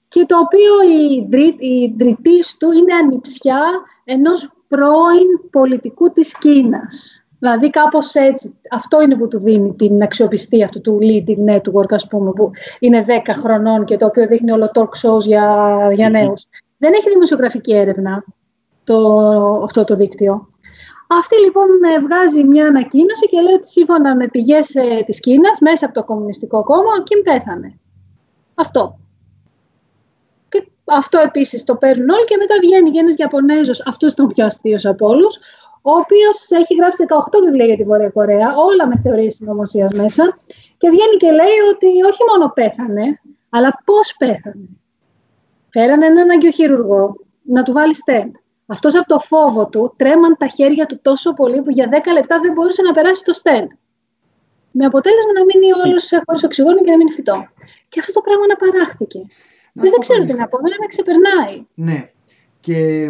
και 0.08 0.24
το 0.26 0.38
οποίο 0.38 0.82
η, 0.98 1.14
ιδρύ, 1.14 1.56
η 1.58 1.74
ιδρυτής 1.82 2.56
του 2.56 2.72
είναι 2.72 2.94
ανιψιά 2.94 3.62
ενός 4.04 4.52
πρώην 4.68 5.50
πολιτικού 5.50 6.12
της 6.12 6.38
Κίνας. 6.38 7.23
Δηλαδή 7.44 7.70
κάπως 7.70 8.14
έτσι, 8.14 8.58
αυτό 8.70 9.02
είναι 9.02 9.16
που 9.16 9.28
του 9.28 9.40
δίνει 9.40 9.74
την 9.74 10.02
αξιοπιστία 10.02 10.64
αυτού 10.64 10.80
του 10.80 10.98
leading 11.02 11.54
network 11.54 11.90
ας 11.90 12.06
πούμε 12.06 12.30
που 12.32 12.50
είναι 12.78 13.04
10 13.06 13.10
χρονών 13.42 13.84
και 13.84 13.96
το 13.96 14.06
οποίο 14.06 14.26
δείχνει 14.26 14.50
όλο 14.50 14.70
talk 14.74 15.08
shows 15.08 15.20
για, 15.20 15.88
για 15.92 16.08
νέους. 16.10 16.46
Δεν 16.78 16.92
έχει 16.92 17.08
δημοσιογραφική 17.08 17.74
έρευνα 17.74 18.24
το, 18.84 19.18
αυτό 19.62 19.84
το 19.84 19.94
δίκτυο. 19.96 20.48
Αυτή 21.06 21.36
λοιπόν 21.44 21.66
ε, 21.94 21.98
βγάζει 21.98 22.44
μια 22.44 22.66
ανακοίνωση 22.66 23.26
και 23.26 23.40
λέει 23.40 23.54
ότι 23.54 23.68
σύμφωνα 23.68 24.16
με 24.16 24.28
πηγές 24.28 24.74
ε, 24.74 25.02
της 25.06 25.20
Κίνας, 25.20 25.58
μέσα 25.60 25.84
από 25.84 25.94
το 25.94 26.04
Κομμουνιστικό 26.04 26.62
Κόμμα, 26.64 26.90
ο 26.98 27.02
Κιμ 27.02 27.22
πέθανε. 27.22 27.78
Αυτό. 28.54 28.98
Και 30.48 30.66
αυτό 30.84 31.18
επίσης 31.18 31.64
το 31.64 31.76
παίρνουν 31.76 32.08
όλοι 32.08 32.24
και 32.24 32.36
μετά 32.36 32.54
βγαίνει 32.60 32.90
και 32.90 32.98
ένας 32.98 33.16
Ιαπωνέζος, 33.16 33.86
αυτός 33.86 34.12
ήταν 34.12 34.24
ο 34.24 34.28
πιο 34.28 34.44
αστείος 34.44 34.84
από 34.84 35.08
όλους, 35.08 35.38
ο 35.86 35.92
οποίος 36.02 36.50
έχει 36.50 36.74
γράψει 36.74 37.04
18 37.08 37.14
βιβλία 37.44 37.66
για 37.66 37.76
τη 37.76 37.82
Βόρεια 37.82 38.10
Κορέα, 38.10 38.48
όλα 38.56 38.86
με 38.86 39.00
θεωρίες 39.02 39.34
συνωμοσίας 39.34 39.92
μέσα, 39.92 40.24
και 40.78 40.88
βγαίνει 40.90 41.16
και 41.16 41.30
λέει 41.30 41.58
ότι 41.72 41.86
όχι 41.86 42.22
μόνο 42.30 42.52
πέθανε, 42.54 43.20
αλλά 43.48 43.82
πώς 43.84 44.14
πέθανε. 44.18 44.68
Φέρανε 45.68 46.06
έναν 46.06 46.30
αγκιοχειρουργό 46.30 47.16
να 47.42 47.62
του 47.62 47.72
βάλει 47.72 47.94
στέντ. 47.94 48.34
Αυτός 48.66 48.94
από 48.94 49.06
το 49.06 49.18
φόβο 49.18 49.68
του 49.68 49.94
τρέμαν 49.96 50.36
τα 50.38 50.46
χέρια 50.46 50.86
του 50.86 50.98
τόσο 51.02 51.32
πολύ 51.34 51.62
που 51.62 51.70
για 51.70 51.88
10 51.90 52.12
λεπτά 52.12 52.40
δεν 52.40 52.52
μπορούσε 52.52 52.82
να 52.82 52.92
περάσει 52.92 53.22
το 53.24 53.32
στέντ. 53.32 53.70
Με 54.70 54.84
αποτέλεσμα 54.84 55.32
να 55.38 55.44
μείνει 55.44 55.72
όλος 55.72 56.10
χωρίς 56.26 56.42
οξυγόνο 56.44 56.78
και 56.84 56.90
να 56.90 56.96
μείνει 56.96 57.12
φυτό. 57.12 57.48
Και 57.88 58.00
αυτό 58.00 58.12
το 58.12 58.20
πράγμα 58.20 58.44
αναπαράχθηκε. 58.44 59.18
Να 59.72 59.82
δεν 59.82 59.90
πω 59.90 59.98
ξέρω 59.98 60.18
κάτι. 60.18 60.32
τι 60.32 60.38
να 60.38 60.48
πω, 60.48 60.58
δεν 60.58 60.72
με 60.80 60.86
ξεπερνάει. 60.86 61.66
Ναι. 61.74 62.10
Και 62.60 63.08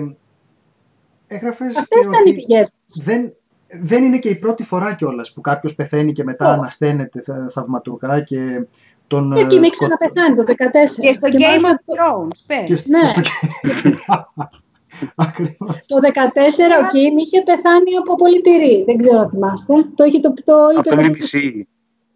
έγραφες 1.34 1.76
Αυτές 1.76 1.98
και 2.00 2.08
ήταν 2.08 2.24
οι 2.26 2.30
ότι 2.30 2.32
πηγές 2.34 2.70
δεν, 3.04 3.32
δεν 3.80 4.04
είναι 4.04 4.18
και 4.18 4.28
η 4.28 4.34
πρώτη 4.36 4.62
φορά 4.64 4.94
κιόλας 4.94 5.32
που 5.32 5.40
κάποιος 5.40 5.74
πεθαίνει 5.74 6.12
και 6.12 6.24
μετά 6.24 6.48
Ω. 6.48 6.52
ανασταίνεται 6.52 7.20
θα- 7.22 7.48
θαυματουργά 7.52 8.20
και 8.20 8.66
τον 9.06 9.32
Και 9.34 9.40
εκεί 9.40 9.56
ε, 9.56 9.58
με 9.58 9.66
σκοτ- 9.66 9.72
ξαναπεθάνει 9.92 10.34
το 10.36 10.42
14. 10.42 11.00
Και 11.00 11.12
στο 11.14 11.28
Και 11.28 11.36
Game 11.38 11.40
μάλιστα 11.40 11.80
of 11.86 11.92
Thrones, 11.92 12.38
πες. 12.46 12.64
και 12.64 12.76
στο- 12.76 12.90
Ναι. 12.98 13.08
στο- 13.08 14.32
Ακριβώς. 15.14 15.78
Το 15.86 15.96
14 16.00 16.74
ο 16.82 16.86
Κιμ 16.92 17.18
είχε 17.18 17.42
πεθάνει 17.42 17.96
από 18.00 18.14
πολιτηρή. 18.14 18.84
Δεν 18.86 18.96
ξέρω 18.96 19.18
αν 19.18 19.28
θυμάστε. 19.30 19.72
Το 19.94 20.04
είχε 20.04 20.18
το, 20.20 20.34
το 20.44 20.54
είπε 20.70 20.78
Από 20.78 20.88
το 20.88 20.96
το- 20.96 21.02
BBC. 21.02 21.38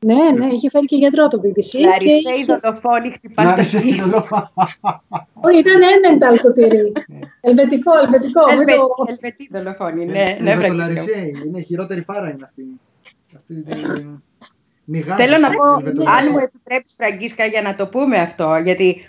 Ναι, 0.00 0.30
ναι, 0.38 0.46
είχε 0.54 0.70
φέρει 0.70 0.86
και 0.86 0.96
γιατρό 0.96 1.28
το 1.28 1.40
BBC. 1.44 1.64
και 1.68 1.78
Λαρισέ, 1.86 2.30
η 2.30 2.34
είχε- 2.40 2.58
δολοφόνη 2.62 3.10
χτυπάει 3.10 3.46
Να 3.46 3.52
το 3.54 3.58
ρίξε 3.60 3.80
τείχο. 3.80 3.92
την 3.94 4.02
ολόφα. 4.12 4.50
Όχι, 5.34 5.58
ήταν 5.58 5.80
έμενταλ 6.04 6.38
το 6.40 6.52
τυρί. 6.52 6.92
ελβετικό, 7.40 7.90
ελβετικό. 8.04 8.46
μην 8.48 8.58
Ελβε- 8.58 8.76
το- 8.76 9.04
Ελβετή 9.08 9.48
δολοφόνη, 9.52 10.04
ναι, 10.04 10.12
ναι, 10.12 10.36
Είναι 10.40 10.50
το 10.54 10.58
Φραγκίσκο. 10.58 10.76
Λαρισέ, 10.76 11.30
είναι 11.46 11.58
η 11.58 11.62
χειρότερη 11.62 12.02
φάρα 12.02 12.30
είναι 12.30 12.42
αυτή. 12.44 12.62
Αυτή 13.36 13.62
την- 13.62 14.22
μηγάδες, 14.84 15.24
Θέλω 15.24 15.38
να 15.38 15.46
έτσι, 15.46 15.58
πω, 15.58 15.68
ελβετολαρισέ. 15.78 16.26
αν 16.26 16.32
μου 16.32 16.38
επιτρέψεις 16.38 16.96
Φραγκίσκα 16.96 17.44
για 17.44 17.62
να 17.62 17.74
το 17.74 17.86
πούμε 17.88 18.16
αυτό, 18.16 18.56
γιατί 18.64 19.06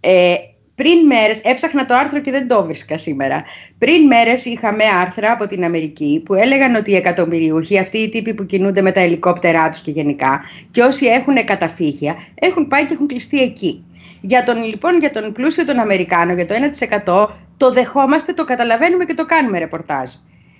ε, 0.00 0.34
πριν 0.74 1.06
μέρες, 1.06 1.40
έψαχνα 1.44 1.84
το 1.84 1.94
άρθρο 1.94 2.20
και 2.20 2.30
δεν 2.30 2.48
το 2.48 2.64
βρίσκα 2.64 2.98
σήμερα. 2.98 3.44
Πριν 3.78 4.06
μέρες 4.06 4.44
είχαμε 4.44 4.84
άρθρα 4.84 5.32
από 5.32 5.46
την 5.46 5.64
Αμερική 5.64 6.22
που 6.24 6.34
έλεγαν 6.34 6.74
ότι 6.74 6.90
οι 6.90 6.96
εκατομμυριούχοι, 6.96 7.78
αυτοί 7.78 7.98
οι 7.98 8.08
τύποι 8.08 8.34
που 8.34 8.46
κινούνται 8.46 8.82
με 8.82 8.92
τα 8.92 9.00
ελικόπτερά 9.00 9.68
τους 9.68 9.80
και 9.80 9.90
γενικά, 9.90 10.40
και 10.70 10.82
όσοι 10.82 11.06
έχουν 11.06 11.44
καταφύγια, 11.44 12.16
έχουν 12.34 12.68
πάει 12.68 12.84
και 12.84 12.92
έχουν 12.92 13.06
κλειστεί 13.06 13.40
εκεί. 13.40 13.84
Για 14.20 14.44
τον, 14.44 14.64
λοιπόν, 14.64 14.98
για 14.98 15.10
τον 15.10 15.32
πλούσιο 15.32 15.64
τον 15.64 15.78
Αμερικάνο, 15.78 16.32
για 16.32 16.46
το 16.46 16.54
1% 16.54 17.28
το 17.56 17.72
δεχόμαστε, 17.72 18.32
το 18.32 18.44
καταλαβαίνουμε 18.44 19.04
και 19.04 19.14
το 19.14 19.26
κάνουμε 19.26 19.58
ρεπορτάζ. 19.58 20.10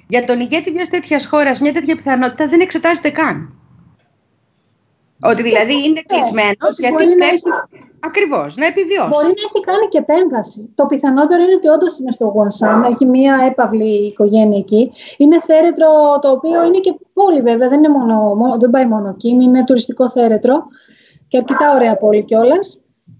Για 0.07 0.25
τον 0.25 0.41
ηγέτη 0.41 0.71
μιας 0.71 0.89
τέτοιας 0.89 1.27
χώρας, 1.27 1.61
μια 1.61 1.73
τέτοια 1.73 1.97
πιθανότητα 1.97 2.47
δεν 2.47 2.61
εξετάζεται 2.61 3.11
καν. 3.11 3.62
Ότι 5.31 5.43
δηλαδή 5.43 5.75
είναι 5.87 6.03
κλεισμένος 6.07 6.57
ότι 6.70 6.81
γιατί 6.83 6.95
μπορεί 6.95 7.07
να 7.09 7.14
πρέπει 7.14 7.35
έχει- 7.35 7.81
ακριβώς 8.01 8.57
να 8.57 8.66
επιβιώσεις. 8.66 9.11
Μπορεί 9.12 9.27
να 9.39 9.43
έχει 9.49 9.61
κάνει 9.70 9.87
και 9.93 9.99
επέμβαση. 9.99 10.73
Το 10.75 10.87
πιθανότερο 10.87 11.43
είναι 11.43 11.55
ότι 11.55 11.68
όντως 11.68 11.99
είναι 11.99 12.12
στο 12.12 12.25
Γονσάν, 12.35 12.83
έχει 12.83 13.05
μία 13.07 13.35
έπαυλη 13.51 14.07
οικογένεια 14.07 14.59
εκεί. 14.59 14.93
Είναι 15.16 15.41
θέρετρο 15.41 15.89
το 16.20 16.29
οποίο 16.31 16.64
είναι 16.64 16.79
και 16.79 16.95
πόλη 17.12 17.41
βέβαια, 17.41 17.68
δεν, 17.68 17.79
είναι 17.79 17.89
μόνο, 17.99 18.35
μόνο- 18.35 18.57
δεν 18.61 18.70
πάει 18.70 18.87
μόνο 18.87 19.09
εκεί, 19.09 19.29
είναι 19.29 19.64
τουριστικό 19.64 20.11
θέρετρο 20.11 20.55
και 21.29 21.37
αρκετά 21.37 21.75
ωραία 21.75 21.97
πόλη 21.97 22.23
κιόλας. 22.25 22.77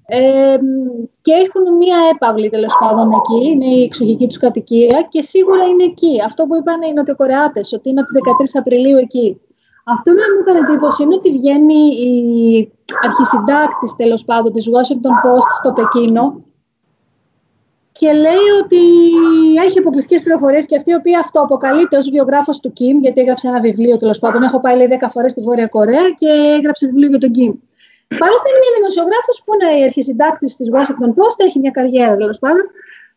Ε, 0.07 0.57
και 1.20 1.32
έχουν 1.32 1.76
μία 1.76 1.96
έπαυλη 2.14 2.48
τέλος 2.50 2.76
πάντων 2.80 3.11
εκεί, 3.12 3.48
είναι 3.50 3.66
η 3.66 3.82
εξοχική 3.82 4.26
τους 4.26 4.36
κατοικία 4.38 5.07
και 5.09 5.22
σίγουρα 5.22 5.64
είναι 5.64 5.84
εκεί. 5.84 6.22
Αυτό 6.24 6.44
που 6.46 6.57
είπαν 6.57 6.82
οι 6.82 6.92
Νοτιοκορεάτες, 6.92 7.72
ότι 7.72 7.88
είναι 7.88 8.00
από 8.00 8.09
τις 8.09 8.16
13 8.20 8.59
Απριλίου 8.59 8.96
εκεί. 8.96 9.40
Αυτό 9.84 10.10
που 10.10 10.16
μου 10.16 10.40
έκανε 10.40 10.58
εντύπωση 10.58 11.02
είναι 11.02 11.14
ότι 11.14 11.32
βγαίνει 11.32 11.82
η 12.08 12.72
αρχισυντάκτης 13.02 13.94
τέλος 13.96 14.24
πάντων 14.24 14.52
της 14.52 14.68
Washington 14.74 15.14
Post 15.26 15.48
στο 15.58 15.72
Πεκίνο 15.72 16.44
και 17.92 18.12
λέει 18.12 18.48
ότι 18.62 18.82
έχει 19.64 19.78
αποκλειστικές 19.78 20.22
πληροφορίες 20.22 20.66
και 20.66 20.76
αυτή 20.76 20.90
η 20.90 20.94
οποία 20.94 21.18
αυτοαποκαλείται 21.18 21.96
ως 21.96 22.10
βιογράφος 22.10 22.60
του 22.60 22.72
Κιμ, 22.72 22.98
γιατί 23.00 23.20
έγραψε 23.20 23.48
ένα 23.48 23.60
βιβλίο 23.60 23.96
τέλος 23.96 24.18
πάντων. 24.18 24.42
Έχω 24.42 24.60
πάει 24.60 24.76
λέει 24.76 24.88
10 25.00 25.06
φορές 25.10 25.30
στη 25.30 25.40
Βόρεια 25.40 25.66
Κορέα 25.66 26.10
και 26.10 26.28
έγραψε 26.58 26.86
βιβλίο 26.86 27.08
για 27.08 27.18
τον 27.18 27.30
Κιμ. 27.30 27.52
Μάλιστα 28.20 28.46
είναι 28.48 28.60
μια 28.62 28.72
δημοσιογράφος 28.76 29.42
που 29.44 29.50
είναι 29.54 29.78
η 29.78 29.82
αρχισυντάκτης 29.82 30.56
της 30.56 30.70
Washington 30.74 31.10
Post, 31.18 31.38
έχει 31.46 31.58
μια 31.58 31.70
καριέρα 31.70 32.16
τέλος 32.16 32.38
πάντων. 32.38 32.64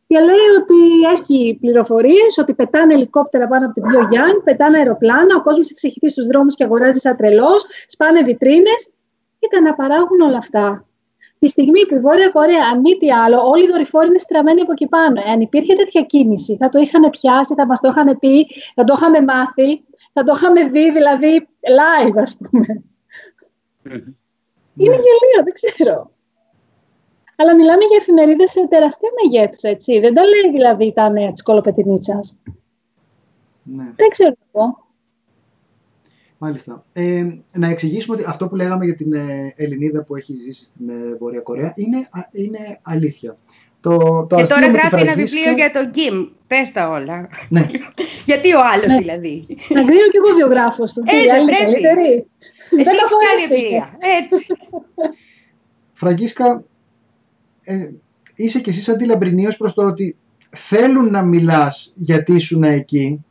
Και 0.07 0.19
λέει 0.19 0.47
ότι 0.61 1.01
έχει 1.13 1.57
πληροφορίες 1.61 2.37
ότι 2.37 2.53
πετάνε 2.53 2.93
ελικόπτερα 2.93 3.47
πάνω 3.47 3.65
από 3.65 3.73
την 3.73 3.83
Pyongyang, 3.83 4.43
πετάνε 4.43 4.77
αεροπλάνα, 4.77 5.35
ο 5.35 5.41
κόσμος 5.41 5.65
έχει 5.65 5.73
ξεχυθεί 5.73 6.09
στους 6.09 6.25
δρόμους 6.25 6.55
και 6.55 6.63
αγοράζει 6.63 6.99
σαν 6.99 7.15
τρελός, 7.15 7.65
σπάνε 7.87 8.21
βιτρίνες. 8.21 8.89
Κοίτα 9.39 9.61
να 9.61 9.73
παράγουν 9.73 10.21
όλα 10.21 10.37
αυτά. 10.37 10.85
Τη 11.39 11.47
στιγμή 11.47 11.85
που 11.85 11.95
η 11.95 11.99
Βόρεια 11.99 12.29
Κορέα, 12.29 12.63
αν 12.73 12.79
μη 12.79 12.97
τι 12.97 13.11
άλλο, 13.11 13.41
όλοι 13.49 13.63
οι 13.63 13.67
δορυφόροι 13.67 14.07
είναι 14.07 14.17
στραμμένοι 14.17 14.61
από 14.61 14.71
εκεί 14.71 14.87
πάνω. 14.87 15.21
Εάν 15.27 15.41
υπήρχε 15.41 15.73
τέτοια 15.75 16.01
κίνηση, 16.01 16.57
θα 16.59 16.69
το 16.69 16.79
είχαν 16.79 17.09
πιάσει, 17.09 17.53
θα 17.53 17.65
μας 17.65 17.79
το 17.79 17.87
είχαν 17.87 18.19
πει, 18.19 18.47
θα 18.75 18.83
το 18.83 18.93
είχαμε 18.97 19.21
μάθει, 19.21 19.83
θα 20.13 20.23
το 20.23 20.33
είχαμε 20.35 20.63
δει 20.63 20.91
δηλαδή 20.91 21.47
live, 21.61 22.15
ας 22.15 22.37
πούμε. 22.37 22.83
Είναι 24.75 24.95
γελίο, 24.95 25.43
δεν 25.43 25.53
ξέρω. 25.53 26.11
Αλλά 27.35 27.55
μιλάμε 27.55 27.83
για 27.89 27.97
εφημερίδες 27.99 28.51
σε 28.51 28.67
τεραστία 28.67 29.09
μεγέθους, 29.23 29.61
έτσι. 29.61 29.99
Δεν 29.99 30.13
τα 30.13 30.21
λέει 30.23 30.51
δηλαδή 30.51 30.91
τα 30.93 31.09
νέα 31.09 31.31
της 31.31 31.43
κολοπετινίτσας. 31.43 32.39
Ναι. 33.63 33.83
Δεν 33.95 34.09
ξέρω 34.09 34.31
τι 34.31 34.37
να 34.53 34.59
πω. 34.61 34.83
Μάλιστα. 36.37 36.83
Ε, 36.93 37.25
να 37.53 37.67
εξηγήσουμε 37.69 38.15
ότι 38.15 38.25
αυτό 38.27 38.47
που 38.47 38.55
λέγαμε 38.55 38.85
για 38.85 38.95
την 38.95 39.13
ε, 39.13 39.53
Ελληνίδα 39.57 40.03
που 40.03 40.15
έχει 40.15 40.35
ζήσει 40.35 40.63
στην 40.63 40.89
ε, 40.89 41.15
Βόρεια 41.19 41.39
Κορέα 41.39 41.73
είναι, 41.75 41.97
α- 42.11 42.29
είναι 42.31 42.79
αλήθεια. 42.81 43.37
Το, 43.81 43.97
το 44.29 44.35
Και 44.35 44.41
αστείο 44.41 44.55
τώρα 44.55 44.67
με 44.67 44.73
τη 44.73 44.79
γράφει 44.79 44.95
ένα 44.95 45.11
Φραγκίσκα- 45.13 45.39
βιβλίο 45.39 45.53
για 45.55 45.71
τον 45.71 45.91
Κιμ. 45.91 46.27
Πες 46.47 46.71
τα 46.71 46.89
όλα. 46.89 47.29
Ναι, 47.49 47.65
Γιατί 48.29 48.53
ο 48.53 48.59
άλλος 48.73 48.85
Ναι. 48.87 48.97
δηλαδή. 48.97 49.45
Να 49.69 49.83
κρίνω 49.83 50.07
κι 50.11 50.17
εγώ 50.23 50.35
βιογράφος 50.35 50.93
του. 50.93 51.01
Τι, 51.01 51.15
Ε, 51.17 51.19
η 51.21 51.23
δεν 51.25 51.33
άλλη 51.33 51.41
είναι 51.41 51.51
πρέπει. 51.57 51.81
καλύτερη. 51.81 52.13
Εσύ 52.13 52.27
Δεν 52.69 52.77
έχεις 52.77 53.09
το 53.09 53.17
και 53.17 53.27
άλλη 53.31 53.41
φορές, 53.47 53.59
εμπειρία. 53.61 53.97
Έτσι. 54.21 54.45
Φραγκίσκα, 55.93 56.63
ε, 57.65 57.89
είσαι 58.35 58.59
κι 58.59 58.69
εσύ 58.69 58.81
σαν 58.81 58.97
τη 58.97 59.05
Λαμπρινίος 59.05 59.57
προς 59.57 59.73
το 59.73 59.81
ότι 59.81 60.17
θέλουν 60.49 61.11
να 61.11 61.21
μιλάς 61.21 61.93
γιατί 61.95 62.33
ήσουν 62.33 62.63
εκεί, 62.63 63.25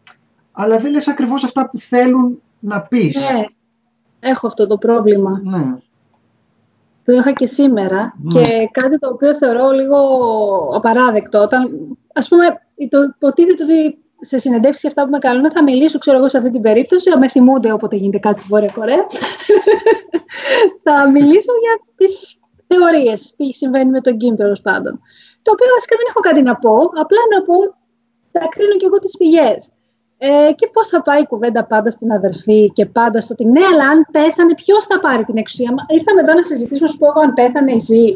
αλλά 0.53 0.79
δεν 0.79 0.93
λες 0.93 1.09
ακριβώς 1.09 1.45
αυτά 1.45 1.69
που 1.71 1.79
θέλουν 1.79 2.43
να 2.59 2.81
πεις. 2.83 3.17
Ναι, 3.17 3.45
έχω 4.21 4.47
αυτό 4.47 4.67
το 4.67 4.77
πρόβλημα. 4.79 5.41
Ναι. 5.45 5.77
Το 7.05 7.13
είχα 7.13 7.33
και 7.33 7.47
σήμερα 7.47 8.15
Ναι. 8.23 8.43
και 8.43 8.69
κάτι 8.71 8.99
το 8.99 9.09
οποίο 9.09 9.35
θεωρώ 9.37 9.71
λίγο 9.71 9.99
απαράδεκτο. 10.75 11.41
Όταν, 11.41 11.71
ας 12.13 12.29
πούμε, 12.29 12.47
το 12.91 12.99
υποτίθεται 13.03 13.63
ότι 13.63 13.99
σε 14.21 14.39
συνεντεύξεις 14.39 14.81
και 14.83 14.89
αυτά 14.89 15.05
που 15.05 15.11
με 15.11 15.19
καλούν 15.19 15.53
θα 15.53 15.63
μιλήσω, 15.63 15.99
ξέρω 15.99 16.17
εγώ, 16.17 16.29
σε 16.29 16.39
αυτή 16.39 16.51
την 16.51 16.61
περίπτωση. 16.61 17.19
Με 17.19 17.29
θυμούνται 17.29 17.73
όποτε 17.73 17.97
γίνεται 17.97 18.19
κάτι 18.19 18.39
στη 18.39 18.49
Βόρεια 18.49 18.73
Κορέα. 18.75 19.07
θα 20.85 21.11
μιλήσω 21.11 21.53
για 21.63 21.81
τις 21.97 22.39
θεωρίες, 22.67 23.35
τι 23.37 23.53
συμβαίνει 23.53 23.91
με 23.91 24.01
τον 24.01 24.17
Κιμ 24.17 24.35
τέλος 24.35 24.61
πάντων. 24.61 25.01
Το 25.43 25.51
οποίο 25.55 25.69
βασικά 25.77 25.97
δεν 25.97 26.07
έχω 26.09 26.21
κάτι 26.21 26.43
να 26.43 26.57
πω, 26.57 26.77
απλά 27.05 27.23
να 27.35 27.43
πω, 27.43 27.57
θα 28.33 28.41
κρίνω 28.55 28.77
και 28.77 28.87
εγώ 28.87 28.99
τις 28.99 29.17
πηγές. 29.17 29.71
Ε, 30.19 30.53
και 30.59 30.67
πώς 30.73 30.89
θα 30.89 31.03
πάει 31.03 31.21
η 31.21 31.27
κουβέντα 31.27 31.65
πάντα 31.65 31.91
στην 31.91 32.13
αδερφή 32.13 32.71
και 32.73 32.87
πάντα 32.87 33.21
στο 33.21 33.33
ότι 33.33 33.45
ναι, 33.45 33.65
αλλά 33.73 33.85
αν 33.93 34.07
πέθανε, 34.11 34.55
ποιος 34.55 34.85
θα 34.85 35.01
πάρει 35.01 35.25
την 35.25 35.37
εξουσία; 35.37 35.71
Μα 35.73 35.83
Ήρθαμε 35.89 36.21
εδώ 36.21 36.33
να 36.33 36.43
συζητήσουμε, 36.43 36.89
σου 36.89 36.99
πω 36.99 37.07
εγώ, 37.07 37.21
αν 37.21 37.33
πέθανε 37.35 37.73
η 37.73 37.79
ζει. 37.79 38.07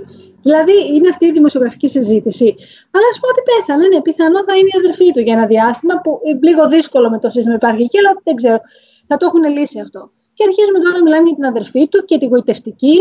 Δηλαδή, 0.43 0.77
είναι 0.95 1.09
αυτή 1.09 1.27
η 1.27 1.33
δημοσιογραφική 1.33 1.89
συζήτηση. 1.89 2.49
Αλλά 2.95 3.07
ας 3.13 3.19
πω 3.21 3.27
ότι 3.33 3.41
πέθανε, 3.51 3.85
ναι, 3.89 4.01
πιθανό 4.01 4.39
θα 4.49 4.55
είναι 4.59 4.71
η 4.75 4.79
αδερφή 4.83 5.11
του 5.11 5.21
για 5.21 5.33
ένα 5.33 5.47
διάστημα 5.47 5.95
που 6.03 6.21
είναι 6.25 6.39
λίγο 6.49 6.69
δύσκολο 6.69 7.11
με 7.11 7.19
το 7.19 7.31
σύστημα 7.31 7.55
υπαρχική, 7.55 7.99
αλλά 7.99 8.13
δεν 8.25 8.35
ξέρω. 8.35 8.61
Θα 9.09 9.17
το 9.17 9.27
έχουν 9.27 9.43
λύσει 9.57 9.81
αυτό. 9.81 10.11
Και 10.37 10.45
αρχίζουμε 10.49 10.79
τώρα 10.79 10.95
να 10.99 11.03
μιλάμε 11.03 11.27
για 11.29 11.35
την 11.35 11.47
αδερφή 11.53 11.89
του 11.89 12.05
και 12.05 12.19
τη 12.19 12.27
γοητευτική 12.27 12.97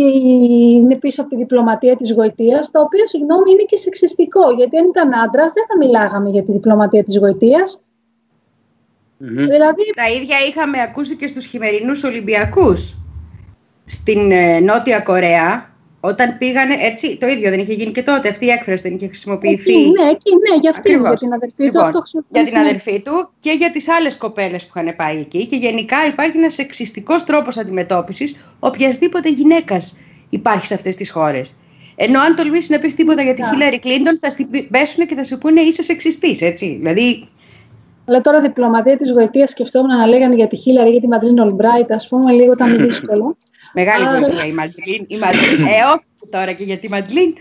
και 0.00 0.18
είναι 0.18 0.96
πίσω 0.96 1.20
από 1.20 1.30
τη 1.30 1.36
διπλωματία 1.36 1.96
της 1.96 2.12
γοητείας, 2.12 2.70
το 2.70 2.80
οποίο, 2.80 3.06
συγγνώμη, 3.06 3.50
είναι 3.50 3.62
και 3.62 3.76
σεξιστικό. 3.76 4.50
Γιατί 4.50 4.78
αν 4.78 4.86
ήταν 4.88 5.14
άντρας, 5.14 5.52
δεν 5.52 5.64
θα 5.68 5.76
μιλάγαμε 5.76 6.30
για 6.30 6.42
τη 6.42 6.52
διπλωματία 6.52 7.04
της 7.04 7.18
γοητείας. 7.18 7.82
Μμμ. 9.16 9.36
Δηλαδή, 9.36 9.82
Τα 9.94 10.10
ίδια 10.10 10.36
είχαμε 10.48 10.82
ακούσει 10.82 11.16
και 11.16 11.26
στους 11.26 11.46
χειμερινούς 11.46 12.04
Ολυμπιακούς 12.04 12.94
στην 13.84 14.30
ε, 14.30 14.60
Νότια 14.60 15.00
Κορέα 15.00 15.69
όταν 16.00 16.38
πήγανε, 16.38 16.74
έτσι, 16.80 17.16
το 17.16 17.26
ίδιο 17.26 17.50
δεν 17.50 17.58
είχε 17.58 17.72
γίνει 17.72 17.92
και 17.92 18.02
τότε, 18.02 18.28
αυτή 18.28 18.44
η 18.46 18.48
έκφραση 18.48 18.82
δεν 18.82 18.94
είχε 18.94 19.06
χρησιμοποιηθεί. 19.06 19.72
Εκεί, 19.72 19.90
ναι, 19.90 20.10
εκεί, 20.10 20.30
ναι, 20.30 20.58
για 20.60 20.70
αυτή, 20.70 20.90
για 20.90 21.14
την 21.14 21.32
αδερφή 21.32 21.62
λοιπόν, 21.62 21.90
του. 21.90 21.98
Αυτό 21.98 22.24
για 22.28 22.42
την 22.42 22.56
αδερφή 22.56 23.00
του 23.00 23.30
και 23.40 23.50
για 23.50 23.70
τις 23.70 23.88
άλλες 23.88 24.16
κοπέλες 24.16 24.66
που 24.66 24.72
είχαν 24.78 24.96
πάει 24.96 25.18
εκεί. 25.18 25.46
Και 25.46 25.56
γενικά 25.56 25.96
υπάρχει 26.06 26.36
ένας 26.36 26.54
σεξιστικός 26.54 27.24
τρόπος 27.24 27.56
αντιμετώπισης 27.56 28.36
οποιασδήποτε 28.58 29.28
γυναίκας 29.28 29.96
υπάρχει 30.30 30.66
σε 30.66 30.74
αυτές 30.74 30.96
τις 30.96 31.10
χώρες. 31.10 31.56
Ενώ 31.96 32.20
αν 32.20 32.36
τολμήσεις 32.36 32.70
να 32.70 32.78
πεις 32.78 32.94
τίποτα 32.94 33.22
για 33.22 33.34
τη 33.34 33.42
Χίλαρη 33.52 33.78
Κλίντον, 33.78 34.18
θα 34.18 34.30
στην 34.30 34.48
πέσουν 34.70 35.06
και 35.06 35.14
θα 35.14 35.24
σου 35.24 35.38
πούνε 35.38 35.60
είσαι 35.60 35.82
σεξιστής, 35.82 36.42
έτσι. 36.42 36.76
Δηλαδή. 36.78 37.28
Αλλά 38.04 38.20
τώρα 38.20 38.40
διπλωματία 38.40 38.96
της 38.96 39.10
γοητείας 39.10 39.50
σκεφτόμουν 39.50 39.96
να 39.96 40.06
λέγανε 40.06 40.34
για 40.34 40.48
τη 40.48 40.56
Χίλαρη 40.56 40.88
ή 40.88 40.92
για 40.92 41.00
τη 41.00 41.06
Μαντλίν 41.06 41.38
Ολμπράιτ, 41.38 41.92
ας 41.92 42.08
πούμε, 42.08 42.32
λίγο 42.32 42.52
ήταν 42.52 42.76
δύσκολο. 42.86 43.36
Μεγάλη 43.72 44.04
γοητεία 44.04 44.46
η 44.46 44.52
Μαντλίν. 44.52 45.04
Η 45.06 45.16
Μαντλίν. 45.18 45.66
Ε, 45.66 45.82
όχι 45.94 46.30
τώρα 46.30 46.52
και 46.52 46.64
για 46.64 46.78
τη 46.78 46.88
Μαντλίν. 46.88 47.34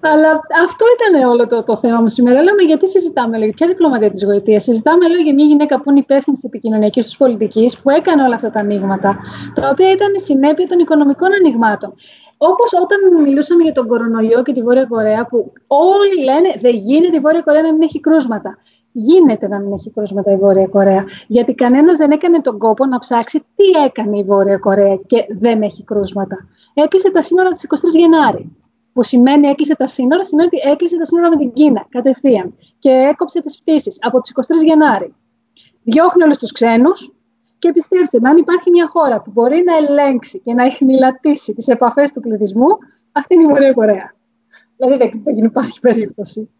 Αλλά 0.00 0.30
αυτό 0.64 0.84
ήταν 0.96 1.28
όλο 1.28 1.46
το, 1.46 1.62
το 1.62 1.76
θέμα 1.76 2.00
μου 2.00 2.08
σήμερα. 2.08 2.42
Λέμε 2.42 2.62
γιατί 2.62 2.88
συζητάμε, 2.88 3.38
λέω, 3.38 3.50
ποια 3.50 3.66
διπλωματία 3.66 4.10
της 4.10 4.24
γοητείας; 4.24 4.62
Συζητάμε, 4.62 5.08
λέω, 5.08 5.20
για 5.20 5.34
μια 5.34 5.44
γυναίκα 5.44 5.80
που 5.80 5.90
είναι 5.90 5.98
υπεύθυνη 5.98 6.36
της 6.36 6.44
επικοινωνιακής 6.44 7.04
τους 7.04 7.16
πολιτικής, 7.16 7.78
που 7.78 7.90
έκανε 7.90 8.22
όλα 8.22 8.34
αυτά 8.34 8.50
τα 8.50 8.60
ανοίγματα, 8.60 9.18
τα 9.54 9.68
οποία 9.68 9.90
ήταν 9.90 10.08
συνέπεια 10.16 10.66
των 10.66 10.78
οικονομικών 10.78 11.28
ανοιγμάτων. 11.34 11.94
Όπως 12.36 12.72
όταν 12.72 13.22
μιλούσαμε 13.22 13.62
για 13.62 13.72
τον 13.72 13.86
κορονοϊό 13.86 14.42
και 14.42 14.52
τη 14.52 14.62
Βόρεια 14.62 14.84
Κορέα, 14.84 15.26
που 15.26 15.52
όλοι 15.66 16.24
λένε 16.24 16.54
δεν 16.60 16.74
γίνεται 16.74 17.16
η 17.16 17.20
Βόρεια 17.20 17.40
Κορέα 17.42 17.62
να 17.62 17.72
μην 17.72 17.82
έχει 17.82 18.00
κρούσματα. 18.00 18.58
Γίνεται 18.92 19.48
να 19.48 19.58
μην 19.58 19.72
έχει 19.72 19.90
κρούσματα 19.90 20.32
η 20.32 20.36
Βόρεια 20.36 20.66
Κορέα. 20.66 21.04
Γιατί 21.26 21.54
κανένας 21.54 21.96
δεν 21.96 22.10
έκανε 22.10 22.40
τον 22.40 22.58
κόπο 22.58 22.86
να 22.86 22.98
ψάξει 22.98 23.38
τι 23.38 23.84
έκανε 23.84 24.18
η 24.18 24.22
Βόρεια 24.22 24.58
Κορέα 24.58 24.96
και 25.06 25.26
δεν 25.28 25.62
έχει 25.62 25.84
κρούσματα. 25.84 26.36
Έκλεισε 26.74 27.10
τα 27.10 27.22
σύνορα 27.22 27.50
της 27.50 27.66
23 27.68 27.74
Γενάρη. 27.98 28.56
Που 28.92 29.02
σημαίνει 29.02 29.46
έκλεισε 29.46 29.76
τα 29.76 29.86
σύνορα, 29.86 30.24
σημαίνει 30.24 30.48
ότι 30.52 30.70
έκλεισε 30.70 30.96
τα 30.96 31.04
σύνορα 31.04 31.28
με 31.28 31.36
την 31.36 31.52
Κίνα 31.52 31.86
κατευθείαν. 31.88 32.54
Και 32.78 32.90
έκοψε 32.90 33.42
τις 33.42 33.58
πτήσεις 33.58 33.98
από 34.00 34.20
τις 34.20 34.30
23 34.30 34.64
Γενάρη. 34.64 35.14
Διώχνει 35.82 36.22
όλους 36.22 36.38
τους 36.38 36.52
ξένους, 36.52 37.13
και 37.64 37.72
πιστέψτε 37.72 38.18
αν 38.22 38.36
υπάρχει 38.36 38.70
μια 38.70 38.88
χώρα 38.88 39.20
που 39.20 39.30
μπορεί 39.34 39.64
να 39.66 39.74
ελέγξει 39.76 40.40
και 40.40 40.54
να 40.54 40.64
εχνηλατήσει 40.64 41.54
τις 41.54 41.68
επαφές 41.68 42.12
του 42.12 42.20
πληθυσμού, 42.20 42.68
αυτή 43.12 43.34
είναι 43.34 43.42
η 43.42 43.46
Βορεια 43.46 43.72
Κορέα. 43.72 44.14
Δηλαδή 44.76 45.20
δεν 45.24 45.44
υπάρχει 45.44 45.80
περίπτωση. 45.80 46.50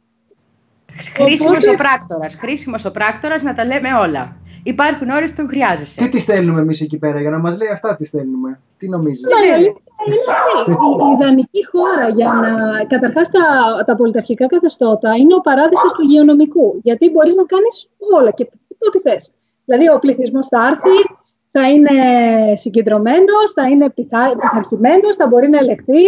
Χρήσιμος 1.17 1.67
ο 1.67 1.73
πράκτορας. 1.73 2.35
Χρήσιμος 2.35 2.85
ο 2.85 2.91
πράκτορας 2.91 3.43
να 3.43 3.53
τα 3.55 3.65
λέμε 3.65 3.89
όλα. 4.05 4.37
Υπάρχουν 4.63 5.09
ώρε 5.09 5.27
που 5.27 5.47
χρειάζεσαι. 5.47 6.03
Τι 6.03 6.09
τη 6.09 6.19
στέλνουμε 6.19 6.61
εμείς 6.61 6.81
εκεί 6.81 6.99
πέρα 6.99 7.21
για 7.21 7.31
να 7.31 7.39
μας 7.39 7.59
λέει 7.59 7.69
αυτά 7.69 7.97
τις 7.97 8.09
στέλνουμε; 8.09 8.61
Τι 8.79 8.89
νομίζεις; 8.89 9.23
Ναι, 9.23 9.57
είναι 9.57 9.67
η 11.09 11.13
ιδανική 11.15 11.67
χώρα 11.67 12.09
για 12.09 12.33
να. 12.33 12.51
Καταρχάς, 12.85 13.29
τα, 13.31 13.43
τα 13.87 13.95
πολιταρχικά 13.97 14.47
καθεστώτα 14.47 15.17
είναι 15.17 15.35
ο 15.35 15.41
παράδεισος 15.41 15.93
του 15.93 16.03
υγειονομικού. 16.03 16.81
Γιατί 16.83 17.11
μπορεί 17.11 17.33
να 17.37 17.45
κάνεις 17.45 17.89
όλα 18.17 18.31
και 18.31 18.49
ό,τι 18.79 18.99
θες. 19.01 19.33
Δηλαδή 19.65 19.89
ο 19.89 19.99
πληθυσμός 19.99 20.47
θα 20.47 20.67
έρθει, 20.67 20.97
θα 21.49 21.71
είναι 21.71 21.93
συγκεντρωμένος, 22.55 23.53
θα 23.55 23.69
είναι 23.69 23.91
πειθαρχημένος, 23.91 25.17
θα 25.17 25.27
μπορεί 25.27 25.49
να 25.49 25.59
ελεγχθεί. 25.59 26.03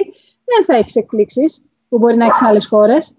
Δεν 0.45 0.65
θα 0.65 0.77
έχεις 0.77 0.95
εκπλήξεις 0.97 1.65
που 1.89 1.99
μπορεί 1.99 2.17
να 2.17 2.25
έχεις 2.25 2.39
χώρες. 2.39 2.51
άλλες 2.51 2.67
χώρες. 2.67 3.17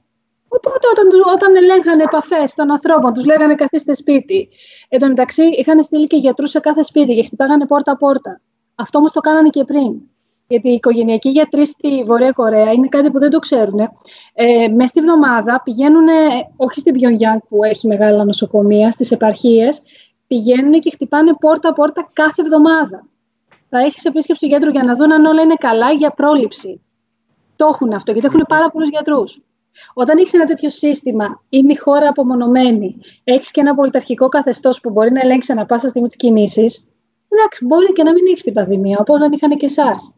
Οπότε 0.47 0.87
όταν, 0.91 1.33
όταν 1.33 1.55
ελέγχανε 1.55 2.03
επαφές 2.03 2.53
των 2.53 2.71
ανθρώπων, 2.71 3.13
τους 3.13 3.25
λέγανε 3.25 3.55
καθίστε 3.55 3.93
σπίτι. 3.93 4.49
Εν 4.89 4.99
τω 4.99 5.07
μεταξύ 5.07 5.43
είχαν 5.43 5.83
στείλει 5.83 6.07
και 6.07 6.17
γιατρούς 6.17 6.49
σε 6.49 6.59
κάθε 6.59 6.83
σπίτι 6.83 7.15
και 7.15 7.23
χτυπάγανε 7.23 7.65
πόρτα-πόρτα. 7.65 8.41
Αυτό 8.75 8.97
όμως 8.97 9.11
το 9.11 9.19
κάνανε 9.19 9.49
και 9.49 9.63
πριν. 9.63 10.01
Γιατί 10.47 10.69
οι 10.69 10.73
οικογενειακοί 10.73 11.29
γιατροί 11.29 11.65
στη 11.65 12.03
Βορεια 12.05 12.31
Κορέα 12.31 12.71
είναι 12.71 12.87
κάτι 12.87 13.11
που 13.11 13.19
δεν 13.19 13.29
το 13.29 13.39
ξέρουν. 13.39 13.79
Ε, 14.33 14.67
Μέσα 14.67 14.87
στη 14.87 15.01
βδομάδα 15.01 15.61
πηγαίνουν, 15.63 16.07
όχι 16.55 16.79
στην 16.79 16.93
Πιονγκιάνγκ 16.93 17.39
που 17.49 17.63
έχει 17.63 17.87
μεγάλα 17.87 18.23
νοσοκομεία, 18.23 18.91
στις 18.91 19.11
επαρχίες, 19.11 19.81
πηγαίνουν 20.27 20.79
και 20.79 20.91
χτυπάνε 20.91 21.33
πόρτα-πόρτα 21.33 22.09
κάθε 22.13 22.41
εβδομάδα. 22.41 23.07
Θα 23.69 23.79
έχεις 23.79 24.05
επίσκεψη 24.05 24.41
του 24.41 24.47
γιατρού 24.47 24.69
για 24.69 24.83
να 24.83 24.95
δουν 24.95 25.11
αν 25.11 25.25
όλα 25.25 25.41
είναι 25.41 25.55
καλά 25.55 25.91
για 25.91 26.11
πρόληψη. 26.11 26.81
Το 27.55 27.65
έχουν 27.65 27.93
αυτό, 27.93 28.11
γιατί 28.11 28.27
έχουν 28.27 28.45
πάρα 28.47 28.69
πολλούς 28.69 28.89
γιατρούς. 28.89 29.41
Όταν 29.93 30.17
έχεις 30.17 30.33
ένα 30.33 30.45
τέτοιο 30.45 30.69
σύστημα, 30.69 31.43
είναι 31.49 31.73
η 31.73 31.75
χώρα 31.75 32.09
απομονωμένη, 32.09 32.97
έχεις 33.23 33.51
και 33.51 33.61
ένα 33.61 33.75
πολιταρχικό 33.75 34.29
καθεστώς 34.29 34.81
που 34.81 34.89
μπορεί 34.89 35.11
να 35.11 35.19
ελέγξει 35.21 35.51
ανα 35.51 35.65
πάσα 35.65 35.87
στιγμή 35.87 36.07
τις 36.07 36.17
κινήσεις, 36.17 36.87
εντάξει, 37.27 37.65
μπορεί 37.65 37.93
και 37.93 38.03
να 38.03 38.11
μην 38.11 38.23
έχεις 38.27 38.43
την 38.43 38.53
πανδημία, 38.53 38.97
οπότε 38.99 39.19
δεν 39.19 39.31
είχαν 39.31 39.57
και 39.57 39.67
SARS. 39.75 40.13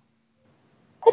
Ε, 1.05 1.09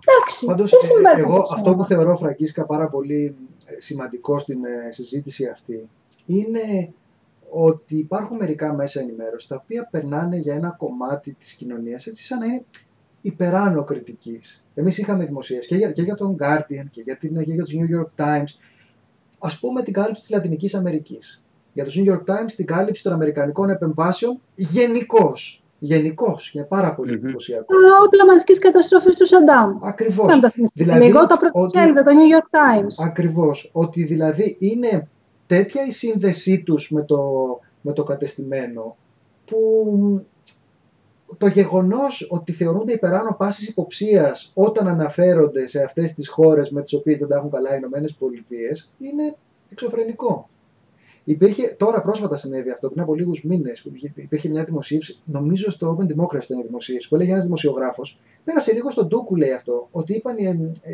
εντάξει, 0.00 0.46
Πάντως, 0.46 0.70
δεν 0.70 1.04
ε, 1.04 1.20
εγώ 1.20 1.42
αυτό 1.54 1.74
που 1.74 1.84
θεωρώ, 1.84 2.16
Φραγκίσκα, 2.16 2.66
πάρα 2.66 2.88
πολύ 2.88 3.36
ε, 3.66 3.80
σημαντικό 3.80 4.38
στην 4.38 4.64
ε, 4.64 4.92
συζήτηση 4.92 5.46
αυτή, 5.46 5.88
είναι 6.26 6.92
ότι 7.54 7.96
υπάρχουν 7.96 8.36
μερικά 8.36 8.74
μέσα 8.74 9.00
ενημέρωσης 9.00 9.48
τα 9.48 9.60
οποία 9.62 9.88
περνάνε 9.90 10.36
για 10.36 10.54
ένα 10.54 10.74
κομμάτι 10.78 11.36
της 11.38 11.52
κοινωνίας 11.52 12.06
έτσι 12.06 12.24
σαν 12.24 12.38
να 12.38 12.46
είναι 12.46 12.64
υπεράνω 13.20 13.84
κριτικής. 13.84 14.66
Εμείς 14.74 14.98
είχαμε 14.98 15.24
δημοσίες 15.24 15.66
και 15.66 15.76
για, 15.76 15.92
και 15.92 16.02
για 16.02 16.14
τον 16.14 16.36
Guardian 16.40 16.84
και 16.90 17.00
για, 17.00 17.16
την, 17.16 17.44
και 17.44 17.52
για 17.52 17.64
τους 17.64 17.74
New 17.74 18.00
York 18.00 18.24
Times 18.24 18.58
ας 19.38 19.58
πούμε 19.58 19.82
την 19.82 19.92
κάλυψη 19.92 20.20
της 20.20 20.30
Λατινικής 20.30 20.74
Αμερικής. 20.74 21.42
Για 21.72 21.84
τους 21.84 21.98
New 21.98 22.12
York 22.12 22.24
Times 22.24 22.52
την 22.56 22.66
κάλυψη 22.66 23.02
των 23.02 23.12
Αμερικανικών 23.12 23.70
επεμβάσεων 23.70 24.40
γενικώς. 24.54 25.62
Γενικώς. 25.78 26.52
Είναι 26.54 26.64
πάρα 26.64 26.94
πολύ 26.94 27.12
εντυπωσιακό. 27.12 27.64
Τα 27.64 28.02
όπλα 28.04 28.26
μαζικής 28.26 28.58
καταστροφής 28.58 29.14
τους 29.16 29.28
Σαντάμ. 29.28 29.78
Ακριβώς. 29.82 30.40
Δηλαδή, 30.74 31.06
Εγώ 31.06 31.26
τα 31.26 31.38
πρωτοσέλιδα, 31.38 32.02
το 32.02 32.10
New 32.10 32.38
York 32.38 32.46
Times. 32.58 33.06
Ακριβώς. 33.06 33.70
Ότι 33.72 34.04
δηλαδή 34.04 34.56
είναι 34.60 35.08
τέτοια 35.52 35.86
η 35.86 35.90
σύνδεσή 35.90 36.62
τους 36.62 36.90
με 36.90 37.02
το, 37.02 37.20
με 37.80 37.92
το 37.92 38.02
κατεστημένο 38.02 38.96
που 39.44 40.26
το 41.38 41.46
γεγονός 41.46 42.26
ότι 42.30 42.52
θεωρούνται 42.52 42.92
υπεράνω 42.92 43.34
πάσης 43.38 43.68
υποψίας 43.68 44.52
όταν 44.54 44.88
αναφέρονται 44.88 45.66
σε 45.66 45.82
αυτές 45.82 46.14
τις 46.14 46.28
χώρες 46.28 46.70
με 46.70 46.82
τις 46.82 46.92
οποίες 46.92 47.18
δεν 47.18 47.28
τα 47.28 47.36
έχουν 47.36 47.50
καλά 47.50 47.72
οι 47.72 47.76
Ηνωμένες 47.78 48.14
Πολιτείες 48.14 48.92
είναι 48.98 49.36
εξωφρενικό. 49.68 50.48
Υπήρχε, 51.24 51.74
τώρα 51.78 52.02
πρόσφατα 52.02 52.36
συνέβη 52.36 52.70
αυτό, 52.70 52.88
πριν 52.88 53.02
από 53.02 53.14
λίγους 53.14 53.44
μήνες, 53.44 53.82
που 53.82 53.90
υπήρχε 54.14 54.48
μια 54.48 54.64
δημοσίευση, 54.64 55.18
νομίζω 55.24 55.70
στο 55.70 55.96
Open 55.98 56.04
Democracy 56.04 56.42
ήταν 56.42 56.58
η 56.58 56.62
δημοσίευση, 56.62 57.08
που 57.08 57.14
έλεγε 57.14 57.30
ένας 57.30 57.44
δημοσιογράφος. 57.44 58.18
Πέρασε 58.44 58.72
λίγο 58.72 58.90
στον 58.90 59.08
Τούκου, 59.08 59.36
λέει 59.36 59.52
αυτό, 59.52 59.88
ότι 59.90 60.14
είπαν, 60.14 60.36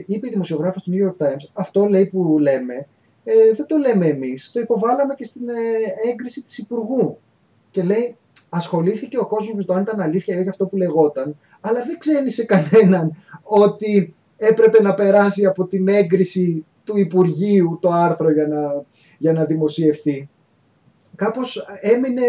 είπε 0.06 0.26
η 0.26 0.30
δημοσιογράφος 0.30 0.82
του 0.82 0.90
New 0.94 1.08
York 1.08 1.26
Times, 1.26 1.48
αυτό 1.52 1.84
λέει 1.84 2.06
που 2.06 2.38
λέμε, 2.38 2.86
ε, 3.30 3.52
δεν 3.54 3.66
το 3.66 3.76
λέμε 3.76 4.06
εμείς, 4.06 4.50
το 4.50 4.60
υποβάλαμε 4.60 5.14
και 5.14 5.24
στην 5.24 5.48
ε, 5.48 5.52
έγκριση 6.10 6.42
της 6.42 6.58
Υπουργού. 6.58 7.18
Και 7.70 7.82
λέει, 7.82 8.16
ασχολήθηκε 8.48 9.18
ο 9.18 9.26
κόσμος 9.26 9.54
με 9.56 9.64
το 9.64 9.72
αν 9.74 9.82
ήταν 9.82 10.00
αλήθεια 10.00 10.36
ή 10.36 10.38
όχι 10.38 10.48
αυτό 10.48 10.66
που 10.66 10.76
λεγόταν, 10.76 11.36
αλλά 11.60 11.84
δεν 11.84 11.98
ξένησε 11.98 12.44
κανέναν 12.44 13.16
ότι 13.42 14.14
έπρεπε 14.36 14.82
να 14.82 14.94
περάσει 14.94 15.46
από 15.46 15.66
την 15.66 15.88
έγκριση 15.88 16.64
του 16.84 16.98
Υπουργείου 16.98 17.78
το 17.80 17.90
άρθρο 17.90 18.32
για 18.32 18.46
να, 18.46 18.84
για 19.18 19.32
να 19.32 19.44
δημοσιευθεί. 19.44 20.28
Κάπως 21.16 21.66
έμεινε, 21.80 22.22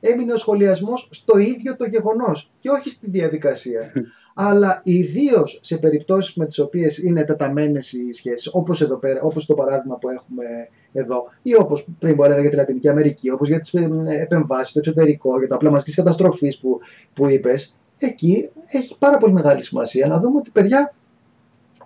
έμεινε 0.00 0.32
ο 0.32 0.36
σχολιασμός 0.36 1.08
στο 1.10 1.38
ίδιο 1.38 1.76
το 1.76 1.84
γεγονός 1.84 2.50
και 2.60 2.70
όχι 2.70 2.90
στη 2.90 3.10
διαδικασία. 3.10 3.80
αλλά 4.34 4.80
ιδίως 4.84 5.60
σε 5.62 5.76
περιπτώσεις 5.76 6.34
με 6.34 6.46
τις 6.46 6.58
οποίες 6.58 6.98
είναι 6.98 7.24
τεταμένες 7.24 7.92
οι 7.92 8.12
σχέσεις, 8.12 8.50
όπως, 8.52 8.80
εδώ 8.80 8.96
πέρα, 8.96 9.20
όπως 9.22 9.46
το 9.46 9.54
παράδειγμα 9.54 9.96
που 9.96 10.08
έχουμε 10.08 10.44
εδώ, 10.92 11.24
ή 11.42 11.54
όπως 11.54 11.86
πριν 11.98 12.16
που 12.16 12.24
έλεγα 12.24 12.40
για 12.40 12.50
τη 12.50 12.56
Λατινική 12.56 12.88
Αμερική, 12.88 13.30
όπως 13.30 13.48
για 13.48 13.58
τις 13.58 13.74
ε, 13.74 13.88
επεμβάσεις 14.20 14.68
στο 14.68 14.78
εξωτερικό, 14.78 15.38
για 15.38 15.48
τα 15.48 15.54
απλά 15.54 15.70
μαζικής 15.70 15.94
καταστροφής 15.94 16.58
που, 16.58 16.78
που 17.14 17.28
είπες, 17.28 17.76
εκεί 17.98 18.48
έχει 18.66 18.98
πάρα 18.98 19.16
πολύ 19.16 19.32
μεγάλη 19.32 19.62
σημασία 19.62 20.06
να 20.06 20.20
δούμε 20.20 20.38
ότι 20.38 20.50
παιδιά, 20.50 20.94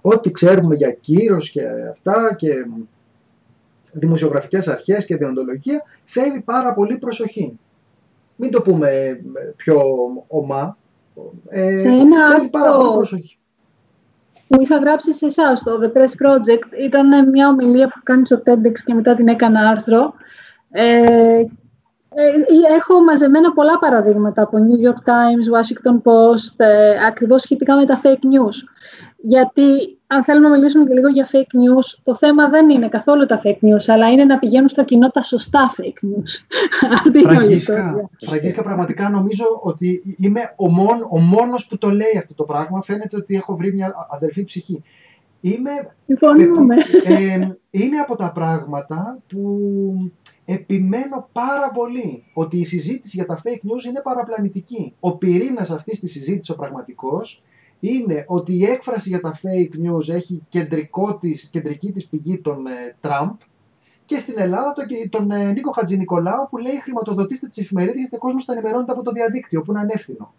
ό,τι 0.00 0.30
ξέρουμε 0.30 0.74
για 0.74 0.92
κύρος 0.92 1.50
και 1.50 1.62
αυτά 1.90 2.34
και 2.38 2.52
δημοσιογραφικές 3.92 4.68
αρχές 4.68 5.04
και 5.04 5.16
διοντολογία, 5.16 5.82
θέλει 6.04 6.40
πάρα 6.40 6.74
πολύ 6.74 6.98
προσοχή. 6.98 7.58
Μην 8.36 8.50
το 8.50 8.62
πούμε 8.62 9.20
πιο 9.56 9.80
ομά, 10.26 10.78
ε, 11.48 11.78
σε 11.78 11.88
ένα 11.88 12.26
άρθρο 12.26 13.00
που 14.48 14.60
είχα 14.60 14.76
γράψει 14.76 15.12
σε 15.12 15.26
εσάς 15.26 15.62
το 15.62 15.70
The 15.82 15.98
Press 15.98 16.02
Project 16.02 16.84
ήταν 16.84 17.30
μια 17.30 17.48
ομιλία 17.48 17.88
που 17.88 18.00
κάνει 18.02 18.26
στο 18.26 18.42
TEDx 18.46 18.72
και 18.84 18.94
μετά 18.94 19.14
την 19.14 19.28
έκανα 19.28 19.68
άρθρο. 19.68 20.14
Ε, 20.70 21.44
ε, 22.16 22.32
έχω 22.76 23.02
μαζεμένα 23.04 23.52
πολλά 23.52 23.78
παραδείγματα 23.78 24.42
από 24.42 24.58
New 24.58 24.88
York 24.88 25.10
Times, 25.10 25.58
Washington 25.58 25.96
Post, 26.02 26.54
ε, 26.56 27.06
ακριβώς 27.06 27.42
σχετικά 27.42 27.76
με 27.76 27.86
τα 27.86 28.00
fake 28.02 28.08
news. 28.08 28.56
Γιατί 29.16 29.98
αν 30.14 30.24
θέλουμε 30.24 30.48
να 30.48 30.54
μιλήσουμε 30.54 30.84
και 30.84 30.94
λίγο 30.94 31.08
για 31.08 31.28
fake 31.32 31.36
news, 31.38 31.98
το 32.02 32.14
θέμα 32.14 32.48
δεν 32.48 32.70
είναι 32.70 32.88
καθόλου 32.88 33.26
τα 33.26 33.40
fake 33.44 33.64
news, 33.64 33.84
αλλά 33.86 34.10
είναι 34.10 34.24
να 34.24 34.38
πηγαίνουν 34.38 34.68
στο 34.68 34.84
κοινό 34.84 35.10
τα 35.10 35.22
σωστά 35.22 35.74
fake 35.76 36.06
news. 36.06 36.30
Αυτή 36.94 37.18
είναι 37.18 37.48
η 37.48 37.52
ιστορία. 37.52 38.10
Φραγκίσκα, 38.26 38.62
πραγματικά 38.62 39.10
νομίζω 39.10 39.44
ότι 39.62 40.16
είμαι 40.18 40.54
ο, 40.56 40.70
μόν, 40.70 41.06
ο 41.10 41.18
μόνος 41.18 41.66
που 41.66 41.78
το 41.78 41.90
λέει 41.90 42.16
αυτό 42.18 42.34
το 42.34 42.44
πράγμα. 42.44 42.82
Φαίνεται 42.82 43.16
ότι 43.16 43.34
έχω 43.34 43.56
βρει 43.56 43.72
μια 43.72 43.94
αδελφή 44.10 44.44
ψυχή. 44.44 44.82
Είμαι, 45.40 45.70
ε, 47.04 47.48
είναι 47.70 47.98
από 47.98 48.16
τα 48.16 48.32
πράγματα 48.32 49.18
που 49.28 50.10
επιμένω 50.44 51.28
πάρα 51.32 51.70
πολύ 51.70 52.24
ότι 52.34 52.58
η 52.58 52.64
συζήτηση 52.64 53.16
για 53.16 53.26
τα 53.26 53.40
fake 53.44 53.68
news 53.68 53.84
είναι 53.88 54.00
παραπλανητική. 54.02 54.94
Ο 55.00 55.16
πυρήνας 55.16 55.70
αυτής 55.70 56.00
της 56.00 56.12
συζήτησης, 56.12 56.50
ο 56.50 56.56
πραγματικός, 56.56 57.42
είναι 57.86 58.24
ότι 58.26 58.52
η 58.52 58.64
έκφραση 58.64 59.08
για 59.08 59.20
τα 59.20 59.40
fake 59.42 59.86
news 59.86 60.08
έχει 60.08 60.42
κεντρικό 60.48 61.18
της, 61.18 61.48
κεντρική 61.52 61.92
της 61.92 62.06
πηγή 62.06 62.38
τον 62.38 62.66
ε, 62.66 62.96
Τραμπ 63.00 63.34
και 64.04 64.18
στην 64.18 64.34
Ελλάδα 64.36 64.72
τον, 64.72 64.86
τον 65.10 65.30
ε, 65.30 65.52
Νίκο 65.52 65.70
Χατζηνικολάου 65.70 66.46
που 66.50 66.56
λέει 66.56 66.80
χρηματοδοτήστε 66.82 67.48
τις 67.48 67.58
εφημερίδες 67.58 68.00
γιατί 68.00 68.16
ο 68.16 68.18
κόσμος 68.18 68.44
θα 68.44 68.52
ενημερώνεται 68.52 68.92
από 68.92 69.02
το 69.02 69.12
διαδίκτυο 69.12 69.62
που 69.62 69.70
είναι 69.72 69.80
ανεύθυνο. 69.80 70.34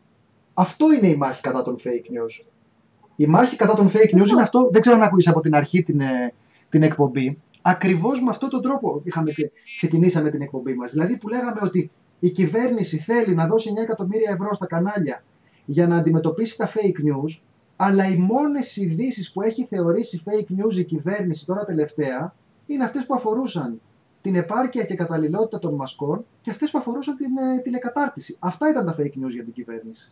Αυτό 0.54 0.94
είναι 0.94 1.08
η 1.08 1.16
μάχη 1.16 1.42
κατά 1.42 1.64
των 1.64 1.76
fake 1.76 2.12
news. 2.12 2.46
Η 3.16 3.26
μάχη 3.26 3.56
κατά 3.56 3.74
των 3.74 3.90
fake 3.94 4.20
news 4.20 4.28
είναι 4.28 4.42
αυτό, 4.42 4.70
δεν 4.72 4.82
ξέρω 4.82 4.96
αν 4.96 5.02
ακούγεις 5.02 5.28
από 5.28 5.42
την 5.42 5.56
αρχή 5.56 5.84
την, 5.84 6.00
ε, 6.00 6.34
την 6.70 6.84
εκπομπή, 6.84 7.40
Ακριβώς 7.68 8.22
με 8.22 8.30
αυτόν 8.30 8.50
τον 8.50 8.62
τρόπο 8.62 9.02
είχαμε 9.04 9.32
και 9.32 9.52
ξεκινήσαμε 9.64 10.30
την 10.30 10.42
εκπομπή 10.42 10.74
μας. 10.74 10.92
Δηλαδή 10.92 11.18
που 11.18 11.28
λέγαμε 11.28 11.60
ότι 11.62 11.92
η 12.20 12.30
κυβέρνηση 12.30 12.98
θέλει 12.98 13.36
να 13.36 13.48
δώσει 13.48 13.72
9 13.76 13.82
εκατομμύρια 13.82 14.32
ευρώ 14.32 14.54
στα 14.54 14.66
κανάλια 14.66 15.24
για 15.66 15.88
να 15.88 15.96
αντιμετωπίσει 15.98 16.58
τα 16.58 16.72
fake 16.72 17.00
news, 17.08 17.40
αλλά 17.76 18.08
οι 18.08 18.18
μόνες 18.18 18.76
ειδήσεις 18.76 19.32
που 19.32 19.42
έχει 19.42 19.66
θεωρήσει 19.66 20.24
fake 20.26 20.52
news 20.62 20.76
η 20.76 20.84
κυβέρνηση 20.84 21.46
τώρα 21.46 21.66
τελευταία 21.66 22.36
είναι 22.66 22.84
αυτές 22.84 23.06
που 23.06 23.14
αφορούσαν 23.14 23.82
την 24.22 24.36
επάρκεια 24.36 24.84
και 24.86 24.96
καταλληλότητα 24.96 25.60
των 25.60 25.74
μασκών 25.74 26.26
και 26.42 26.52
αυτές 26.52 26.72
που 26.72 26.78
αφορούσαν 26.78 27.16
την 27.16 27.38
ε, 27.38 27.60
τηλεκατάρτιση. 27.62 28.38
Αυτά 28.40 28.70
ήταν 28.70 28.86
τα 28.86 28.96
fake 28.98 29.26
news 29.26 29.30
για 29.30 29.44
την 29.44 29.54
κυβέρνηση. 29.54 30.12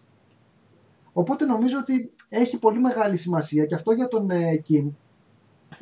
Οπότε 1.13 1.45
νομίζω 1.45 1.77
ότι 1.79 2.11
έχει 2.29 2.57
πολύ 2.57 2.79
μεγάλη 2.79 3.17
σημασία 3.17 3.65
και 3.65 3.75
αυτό 3.75 3.91
για 3.91 4.07
τον 4.07 4.29
ε, 4.29 4.55
Κιμ 4.55 4.91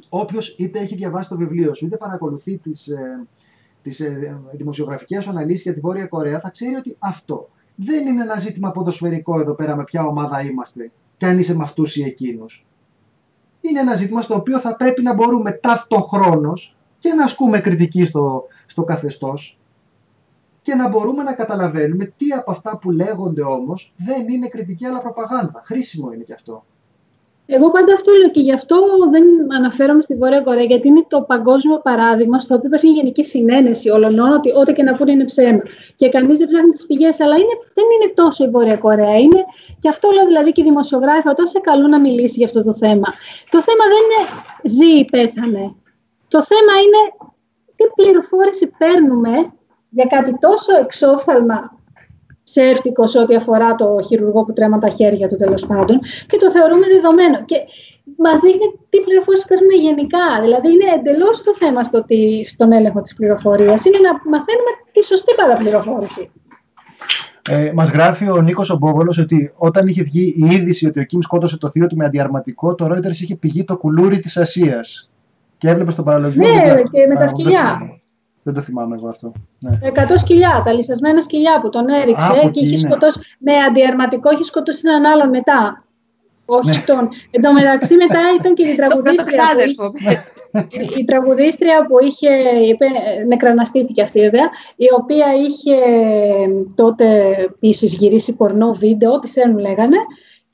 όποιος 0.09 0.55
είτε 0.57 0.79
έχει 0.79 0.95
διαβάσει 0.95 1.29
το 1.29 1.37
βιβλίο 1.37 1.73
σου, 1.73 1.85
είτε 1.85 1.97
παρακολουθεί 1.97 2.57
τις, 2.57 2.87
ε, 2.87 3.27
τις 3.83 3.99
ε, 3.99 4.37
δημοσιογραφικές 4.51 5.27
αναλύσεις 5.27 5.63
για 5.63 5.73
τη 5.73 5.79
Βόρεια 5.79 6.07
Κορέα, 6.07 6.39
θα 6.39 6.49
ξέρει 6.49 6.75
ότι 6.75 6.95
αυτό 6.99 7.49
δεν 7.85 8.07
είναι 8.07 8.21
ένα 8.21 8.39
ζήτημα 8.39 8.71
ποδοσφαιρικό 8.71 9.39
εδώ 9.39 9.53
πέρα 9.53 9.75
με 9.75 9.83
ποια 9.83 10.05
ομάδα 10.05 10.41
είμαστε 10.41 10.91
και 11.17 11.25
αν 11.25 11.39
είσαι 11.39 11.55
με 11.55 11.63
αυτούς 11.63 11.95
ή 11.95 12.03
εκείνους. 12.03 12.65
Είναι 13.61 13.79
ένα 13.79 13.95
ζήτημα 13.95 14.21
στο 14.21 14.35
οποίο 14.35 14.59
θα 14.59 14.75
πρέπει 14.75 15.01
να 15.01 15.13
μπορούμε 15.13 15.51
ταυτοχρόνως 15.51 16.75
και 16.99 17.13
να 17.13 17.23
ασκούμε 17.23 17.59
κριτική 17.59 18.05
στο, 18.05 18.43
στο 18.65 18.83
καθεστώς 18.83 19.59
και 20.61 20.75
να 20.75 20.87
μπορούμε 20.87 21.23
να 21.23 21.33
καταλαβαίνουμε 21.33 22.05
τι 22.05 22.31
από 22.31 22.51
αυτά 22.51 22.77
που 22.77 22.91
λέγονται 22.91 23.43
όμως 23.43 23.93
δεν 23.97 24.29
είναι 24.29 24.47
κριτική 24.47 24.85
αλλά 24.85 24.99
προπαγάνδα. 24.99 25.61
Χρήσιμο 25.65 26.11
είναι 26.11 26.23
και 26.23 26.33
αυτό. 26.33 26.65
Εγώ 27.53 27.71
πάντα 27.71 27.93
αυτό 27.93 28.11
λέω 28.19 28.29
και 28.29 28.39
γι' 28.39 28.53
αυτό 28.53 28.77
δεν 29.11 29.23
αναφέρομαι 29.53 30.01
στη 30.01 30.15
Βόρεια 30.15 30.41
Κορέα, 30.41 30.63
γιατί 30.63 30.87
είναι 30.87 31.05
το 31.07 31.21
παγκόσμιο 31.21 31.79
παράδειγμα 31.79 32.39
στο 32.39 32.55
οποίο 32.55 32.67
υπάρχει 32.67 32.87
γενική 32.87 33.23
συνένεση 33.23 33.89
όλων 33.89 34.19
ότι 34.19 34.51
ό,τι 34.55 34.73
και 34.73 34.83
να 34.83 34.93
πούνε 34.95 35.11
είναι 35.11 35.25
ψέμα. 35.25 35.61
Και 35.95 36.09
κανείς 36.09 36.37
δεν 36.37 36.47
ψάχνει 36.47 36.69
τις 36.69 36.85
πηγές, 36.85 37.19
αλλά 37.19 37.35
είναι, 37.35 37.55
δεν 37.73 37.85
είναι 37.93 38.13
τόσο 38.13 38.43
η 38.43 38.49
Βόρεια 38.49 38.77
Κορέα. 38.77 39.17
Είναι, 39.17 39.43
και 39.79 39.89
αυτό 39.89 40.09
λέω 40.11 40.25
δηλαδή 40.25 40.51
και 40.51 40.61
οι 40.61 40.63
δημοσιογράφοι, 40.63 41.27
όταν 41.27 41.47
σε 41.47 41.59
καλούν 41.59 41.89
να 41.89 41.99
μιλήσει 41.99 42.35
για 42.37 42.45
αυτό 42.45 42.63
το 42.63 42.73
θέμα. 42.73 43.09
Το 43.49 43.61
θέμα 43.61 43.83
δεν 43.93 44.01
είναι 44.05 44.21
ζει 44.63 44.99
ή 44.99 45.05
πέθανε. 45.05 45.75
Το 46.27 46.43
θέμα 46.43 46.73
είναι 46.83 47.31
τι 47.75 47.85
πληροφόρηση 47.95 48.71
παίρνουμε 48.77 49.53
για 49.89 50.05
κάτι 50.05 50.37
τόσο 50.39 50.77
εξόφθαλμα 50.79 51.80
ψεύτικος 52.51 53.09
σε 53.11 53.19
ό,τι 53.19 53.35
αφορά 53.35 53.75
το 53.75 53.87
χειρουργό 54.07 54.45
που 54.45 54.53
τρέμα 54.53 54.77
τα 54.79 54.89
χέρια 54.89 55.27
του 55.27 55.35
τέλος 55.35 55.65
πάντων 55.65 55.99
και 56.27 56.37
το 56.37 56.51
θεωρούμε 56.51 56.85
δεδομένο. 56.95 57.37
Και 57.45 57.57
μας 58.25 58.39
δείχνει 58.39 58.67
τι 58.89 58.97
πληροφορίες 59.05 59.45
παίρνουμε 59.47 59.75
γενικά. 59.87 60.25
Δηλαδή, 60.41 60.67
είναι 60.73 60.87
εντελώς 60.97 61.43
το 61.43 61.51
θέμα 61.61 61.83
στο 61.83 61.97
ότι, 61.97 62.19
στον 62.51 62.71
έλεγχο 62.71 63.01
της 63.01 63.13
πληροφορίας. 63.15 63.85
Είναι 63.85 63.99
να 64.07 64.11
μαθαίνουμε 64.33 64.71
τη 64.91 65.03
σωστή 65.03 65.31
παραπληροφόρηση. 65.35 66.31
Ε, 67.49 67.71
Μας 67.73 67.89
γράφει 67.89 68.29
ο 68.29 68.41
Νίκος 68.41 68.69
Ομπόβολος 68.69 69.17
ότι 69.17 69.53
όταν 69.55 69.87
είχε 69.87 70.03
βγει 70.03 70.33
η 70.37 70.55
είδηση 70.55 70.87
ότι 70.87 70.99
ο 70.99 71.03
Κιμ 71.03 71.19
σκότωσε 71.21 71.57
το 71.57 71.69
θείο 71.69 71.87
του 71.87 71.95
με 71.95 72.05
αντιαρματικό, 72.05 72.75
το 72.75 72.85
Reuters 72.85 73.19
είχε 73.21 73.35
πηγεί 73.35 73.63
το 73.63 73.77
κουλούρι 73.77 74.19
της 74.19 74.37
Ασίας. 74.37 75.11
Και 75.57 75.69
έβλεπε 75.69 75.91
στον 75.91 76.05
παραλογισμό. 76.05 76.47
Ναι, 76.47 76.81
και 76.91 77.07
με 77.07 77.15
τα 77.15 77.27
σκυλιά. 77.27 78.00
Δεν 78.43 78.53
το 78.53 78.61
θυμάμαι 78.61 78.95
εγώ 78.95 79.07
αυτό. 79.07 79.31
Ναι. 79.59 79.71
100 79.81 80.13
σκυλιά, 80.15 80.61
τα 80.65 80.73
λυσασμένα 80.73 81.21
σκυλιά 81.21 81.59
που 81.61 81.69
τον 81.69 81.87
έριξε 81.87 82.33
Α, 82.33 82.49
και 82.49 82.59
είχε 82.59 82.77
σκοτώσει, 82.77 83.19
με 83.39 83.53
αντιαρματικό 83.57 84.31
είχε 84.31 84.43
σκοτώσει 84.43 84.81
έναν 84.85 85.05
άλλον 85.05 85.29
μετά. 85.29 85.83
Όχι 86.45 86.69
ναι. 86.69 86.83
τον. 86.85 87.09
Εν 87.31 87.41
τω 87.41 87.53
μεταξύ 87.53 87.95
μετά 87.95 88.19
ήταν 88.39 88.53
και 88.53 88.67
η 88.67 88.75
τραγουδίστρια. 88.75 89.45
που 89.55 89.93
είχε, 89.93 90.99
η, 90.99 91.03
τραγουδίστρια 91.03 91.85
που 91.85 91.95
είχε, 92.05 92.29
είπε, 92.67 92.85
νεκραναστήθηκε 93.27 94.01
αυτή 94.01 94.19
βέβαια, 94.19 94.49
η 94.75 94.85
οποία 94.99 95.25
είχε 95.47 95.75
τότε 96.75 97.35
επίσης 97.39 97.93
γυρίσει 97.93 98.35
πορνό 98.35 98.71
βίντεο, 98.71 99.11
ό,τι 99.11 99.27
θέλουν 99.27 99.59
λέγανε, 99.59 99.97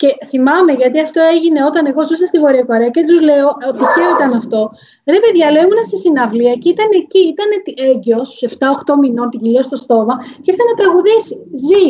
και 0.02 0.10
θυμάμαι 0.28 0.74
γιατί 0.74 1.00
αυτό 1.00 1.22
έγινε 1.22 1.66
όταν 1.66 1.86
εγώ 1.86 2.02
ζούσα 2.08 2.26
στη 2.26 2.39
Βόρεια 2.39 2.64
Κορέα 2.64 2.89
και 2.89 3.06
τους 3.08 3.22
λέω, 3.22 3.48
ότι 3.68 3.78
τυχαίο 3.78 4.10
ήταν 4.18 4.34
αυτό. 4.34 4.72
Ρε 5.06 5.20
παιδιά, 5.20 5.52
λέω, 5.52 5.62
ήμουν 5.62 5.84
στη 5.86 5.98
συναυλία 5.98 6.54
και 6.54 6.70
ήταν 6.70 6.89
εκεί, 7.02 7.22
ήταν 7.34 7.50
έγκυος, 7.89 8.43
7-8 8.60 8.95
μηνών, 9.02 9.30
την 9.30 9.39
κοιλιά 9.39 9.62
στο 9.62 9.76
στόμα 9.76 10.16
και 10.41 10.52
ήρθε 10.52 10.64
να 10.70 10.76
τραγουδήσει. 10.80 11.36
Ζει. 11.68 11.86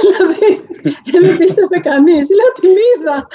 δηλαδή, 0.00 0.48
δεν 1.12 1.20
με 1.26 1.36
πίστευε 1.36 1.78
κανείς. 1.78 2.28
Λέω, 2.36 2.50
την 2.60 2.70
είδα. 2.88 3.26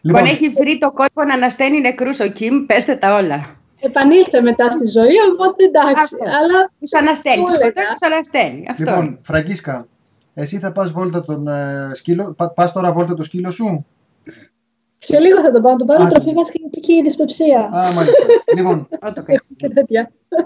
Λοιπόν, 0.00 0.24
έχει 0.24 0.48
βρει 0.48 0.78
το 0.78 0.92
κόλπο 0.92 1.24
να 1.24 1.34
ανασταίνει 1.34 1.80
νεκρούς 1.80 2.20
ο 2.20 2.28
Κιμ, 2.28 2.66
πέστε 2.66 2.94
τα 2.94 3.14
όλα. 3.14 3.56
Επανήλθε 3.80 4.40
μετά 4.40 4.70
στη 4.70 4.86
ζωή, 4.86 5.16
οπότε 5.32 5.64
εντάξει. 5.64 6.16
Αλλά... 6.38 6.70
Τους 6.80 6.92
ανασταίνει, 6.94 7.44
του 7.44 8.06
ανασταίνει. 8.06 8.66
Αυτό. 8.70 8.82
Λοιπόν, 8.84 9.18
Φραγκίσκα, 9.22 9.86
εσύ 10.34 10.58
θα 10.58 10.72
πας 10.72 10.90
βόλτα 10.90 11.24
τον 11.24 11.48
ε, 11.48 11.90
σκύλο, 11.94 12.34
πα, 12.36 12.50
πας 12.50 12.72
τώρα 12.72 12.92
βόλτα 12.92 13.14
το 13.14 13.22
σκύλο 13.22 13.50
σου; 13.50 13.86
Σε 14.98 15.18
λίγο 15.18 15.40
θα 15.40 15.50
τον 15.50 15.62
πάω, 15.62 15.76
τον 15.76 15.86
πάρω 15.86 16.06
τροφή 16.06 16.32
μας 16.32 16.50
και 16.50 16.58
έχει 16.76 17.02
δυσπεψία. 17.02 17.60
Α, 17.60 17.92
μάλιστα. 17.92 18.24
λοιπόν, 18.56 18.88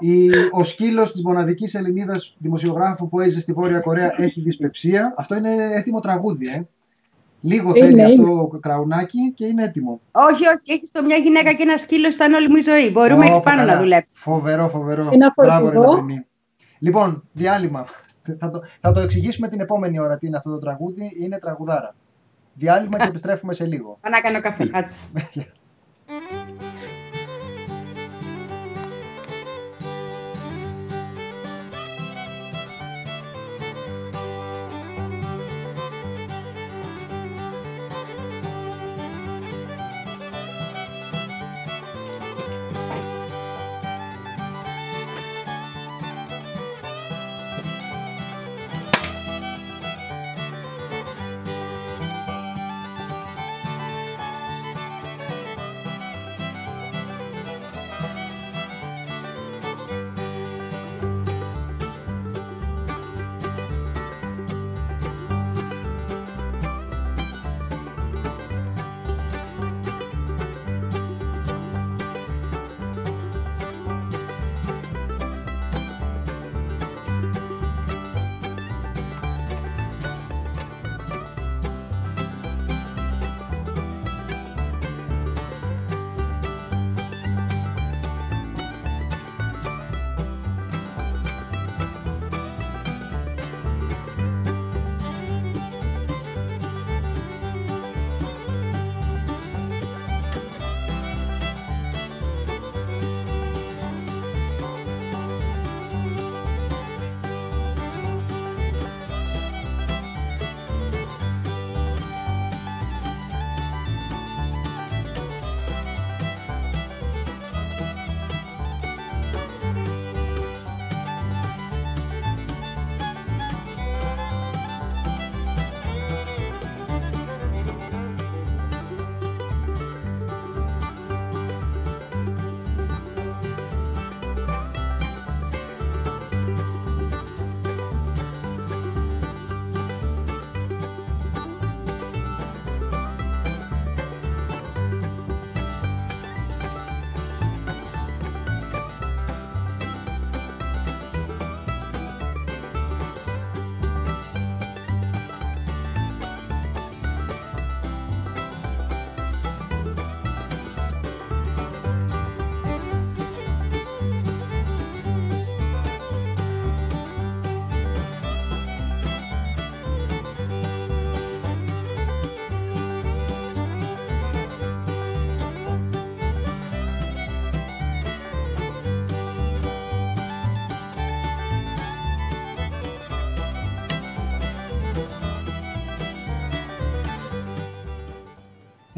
η, 0.00 0.28
ο 0.50 0.64
σκύλος 0.64 1.12
της 1.12 1.22
μοναδικής 1.22 1.74
Ελληνίδας 1.74 2.36
δημοσιογράφου 2.38 3.08
που 3.08 3.20
έζησε 3.20 3.40
στη 3.40 3.52
Βόρεια 3.52 3.80
Κορέα 3.80 4.14
έχει 4.16 4.40
δυσπεψία. 4.40 5.14
Αυτό 5.16 5.34
είναι 5.34 5.54
έτοιμο 5.74 6.00
τραγούδι, 6.00 6.46
ε. 6.48 6.66
Λίγο 7.40 7.72
είναι, 7.74 7.86
θέλει 7.86 7.92
είναι. 7.92 8.02
αυτό 8.02 8.58
κραουνάκι 8.60 9.32
και 9.34 9.46
είναι 9.46 9.64
έτοιμο. 9.64 10.00
Όχι, 10.10 10.46
όχι, 10.46 10.72
έχεις 10.72 10.90
το 10.90 11.02
μια 11.02 11.16
γυναίκα 11.16 11.52
και 11.52 11.62
ένα 11.62 11.76
σκύλο, 11.76 12.08
ήταν 12.08 12.32
όλη 12.32 12.48
μου 12.48 12.56
η 12.56 12.62
ζωή. 12.62 12.90
Μπορούμε 12.90 13.26
εκεί 13.26 13.40
πάνω 13.40 13.64
να 13.64 13.78
δουλέψουμε. 13.78 14.12
Φοβερό, 14.12 14.68
φοβερό. 14.68 15.10
Μπράβο, 15.36 16.06
Λοιπόν, 16.78 17.28
διάλειμμα. 17.32 17.86
Θα 18.40 18.50
το, 18.50 18.62
θα 18.80 18.92
το 18.92 19.00
εξηγήσουμε 19.00 19.48
την 19.48 19.60
επόμενη 19.60 20.00
ώρα 20.00 20.18
τι 20.18 20.26
είναι 20.26 20.36
αυτό 20.36 20.50
το 20.50 20.58
τραγούδι. 20.58 21.16
Είναι 21.20 21.38
τραγουδάρα. 21.38 21.94
Διάλειμμα 22.54 22.98
και 22.98 23.08
επιστρέφουμε 23.08 23.52
σε 23.52 23.66
λίγο. 23.66 23.98
Να 24.10 24.20
κάνω 24.20 24.40
καφέ. 24.40 24.70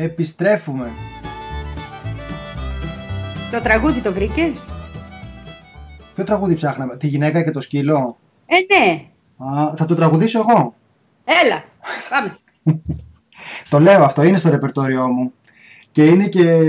Επιστρέφουμε. 0.00 0.90
Το 3.52 3.60
τραγούδι 3.62 4.00
το 4.00 4.12
βρήκες; 4.12 4.68
Ποιο 6.14 6.24
τραγούδι 6.24 6.54
ψάχναμε, 6.54 6.96
Τη 6.96 7.06
γυναίκα 7.06 7.42
και 7.42 7.50
το 7.50 7.60
σκύλο; 7.60 8.18
Ε, 8.46 8.54
ναι. 8.74 9.04
Α, 9.50 9.76
θα 9.76 9.86
το 9.86 9.94
τραγουδήσω 9.94 10.38
εγώ. 10.38 10.74
Έλα, 11.24 11.64
πάμε. 12.10 12.38
το 13.70 13.80
λέω 13.80 14.04
αυτό, 14.04 14.22
είναι 14.22 14.36
στο 14.36 14.50
ρεπερτόριό 14.50 15.08
μου. 15.08 15.32
Και 15.92 16.04
είναι 16.04 16.26
και 16.26 16.60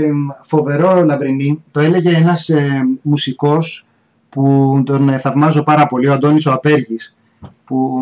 φοβερό 0.42 1.04
λαμπρινή. 1.04 1.64
Το 1.70 1.80
έλεγε 1.80 2.16
ένας 2.16 2.48
ε, 2.48 2.82
μουσικός 3.02 3.86
που 4.28 4.82
τον 4.86 5.08
ε, 5.08 5.18
θαυμάζω 5.18 5.62
πάρα 5.62 5.86
πολύ, 5.86 6.08
ο 6.08 6.12
Αντώνης 6.12 6.46
ο 6.46 6.52
Απέργης, 6.52 7.16
που 7.64 8.00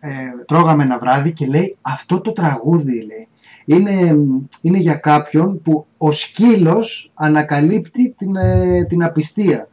ε, 0.00 0.10
τρώγαμε 0.46 0.82
ένα 0.82 0.98
βράδυ 0.98 1.32
και 1.32 1.46
λέει 1.46 1.76
αυτό 1.80 2.20
το 2.20 2.32
τραγούδι 2.32 3.00
λέει, 3.00 3.28
είναι, 3.64 4.14
είναι 4.60 4.78
για 4.78 4.94
κάποιον 4.94 5.60
που 5.62 5.86
ο 5.96 6.12
σκύλος 6.12 7.10
ανακαλύπτει 7.14 8.14
την, 8.18 8.36
ε, 8.36 8.84
την 8.84 9.02
απιστία. 9.04 9.68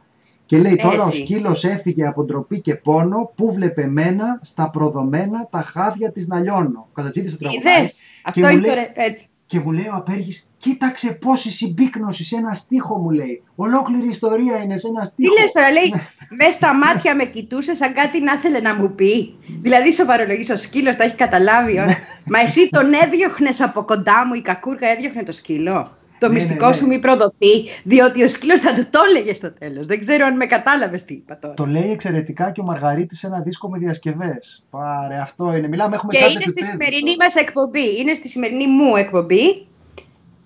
Και 0.46 0.58
λέει 0.58 0.76
τώρα 0.76 1.04
ο 1.04 1.10
σκύλος 1.10 1.64
έφυγε 1.64 2.06
από 2.06 2.24
ντροπή 2.24 2.60
και 2.60 2.74
πόνο 2.74 3.32
που 3.34 3.52
βλεπε 3.52 3.86
μένα 3.86 4.38
στα 4.42 4.70
προδομένα 4.70 5.48
τα 5.50 5.62
χάδια 5.62 6.12
της 6.12 6.26
να 6.26 6.40
λιώνω. 6.40 6.88
Κατατσίδης 6.94 7.30
το 7.30 7.38
τραγουδάει. 7.38 7.84
Αυτό 8.24 8.48
είναι 8.48 8.60
λέει, 8.60 8.90
έτσι. 8.94 9.26
Και 9.52 9.60
μου 9.60 9.72
λέει 9.72 9.86
ο 9.86 9.94
Απέργης, 9.94 10.50
κοίταξε 10.56 11.12
πόση 11.12 11.52
συμπίκνωση 11.52 12.24
σε 12.24 12.36
ένα 12.36 12.54
στίχο 12.54 12.98
μου 12.98 13.10
λέει. 13.10 13.42
Ολόκληρη 13.54 14.08
ιστορία 14.08 14.56
είναι 14.62 14.76
σε 14.76 14.88
ένα 14.88 15.04
στίχο. 15.04 15.34
Τι 15.34 15.40
λες 15.40 15.52
τώρα, 15.52 15.70
λέει, 15.70 15.94
μες 16.38 16.54
στα 16.54 16.74
μάτια 16.74 17.14
με 17.14 17.24
κοιτούσε 17.24 17.74
σαν 17.74 17.92
κάτι 17.92 18.22
να 18.22 18.32
ήθελε 18.32 18.60
να 18.60 18.74
μου 18.74 18.94
πει. 18.94 19.34
Δηλαδή 19.60 19.92
σοβαρολογής 19.92 20.50
ο 20.50 20.56
σκύλος 20.56 20.96
τα 20.96 21.04
έχει 21.04 21.14
καταλάβει. 21.14 21.72
Ναι. 21.72 21.98
Μα 22.24 22.40
εσύ 22.40 22.68
τον 22.68 22.92
έδιωχνες 22.92 23.60
από 23.60 23.82
κοντά 23.82 24.26
μου, 24.26 24.34
η 24.34 24.42
κακούργα 24.42 24.88
έδιωχνε 24.88 25.22
το 25.22 25.32
σκύλο 25.32 25.96
το 26.22 26.28
ναι, 26.28 26.34
μυστικό 26.34 26.66
ναι, 26.66 26.72
σου 26.72 26.86
μη 26.86 26.98
προδοθεί, 26.98 27.54
διότι 27.82 28.24
ο 28.24 28.28
σκύλος 28.28 28.60
θα 28.60 28.72
του 28.72 28.86
το 28.90 29.00
έλεγε 29.08 29.34
στο 29.34 29.52
τέλος. 29.52 29.86
Δεν 29.86 30.00
ξέρω 30.00 30.26
αν 30.26 30.36
με 30.36 30.46
κατάλαβες 30.46 31.04
τι 31.04 31.14
είπα 31.14 31.38
τώρα. 31.38 31.54
Το 31.54 31.66
λέει 31.66 31.90
εξαιρετικά 31.90 32.50
και 32.50 32.60
ο 32.60 32.64
Μαργαρίτη 32.64 33.16
σε 33.16 33.26
ένα 33.26 33.40
δίσκο 33.40 33.68
με 33.68 33.78
διασκευές. 33.78 34.66
Πάρε, 34.70 35.18
αυτό 35.18 35.56
είναι. 35.56 35.68
Μιλάμε, 35.68 35.96
έχουμε 35.96 36.12
Και 36.12 36.24
είναι 36.24 36.44
στη 36.48 36.64
σημερινή 36.64 37.16
μας 37.18 37.34
εκπομπή. 37.34 38.00
Είναι 38.00 38.14
στη 38.14 38.28
σημερινή 38.28 38.66
μου 38.66 38.96
εκπομπή, 38.96 39.66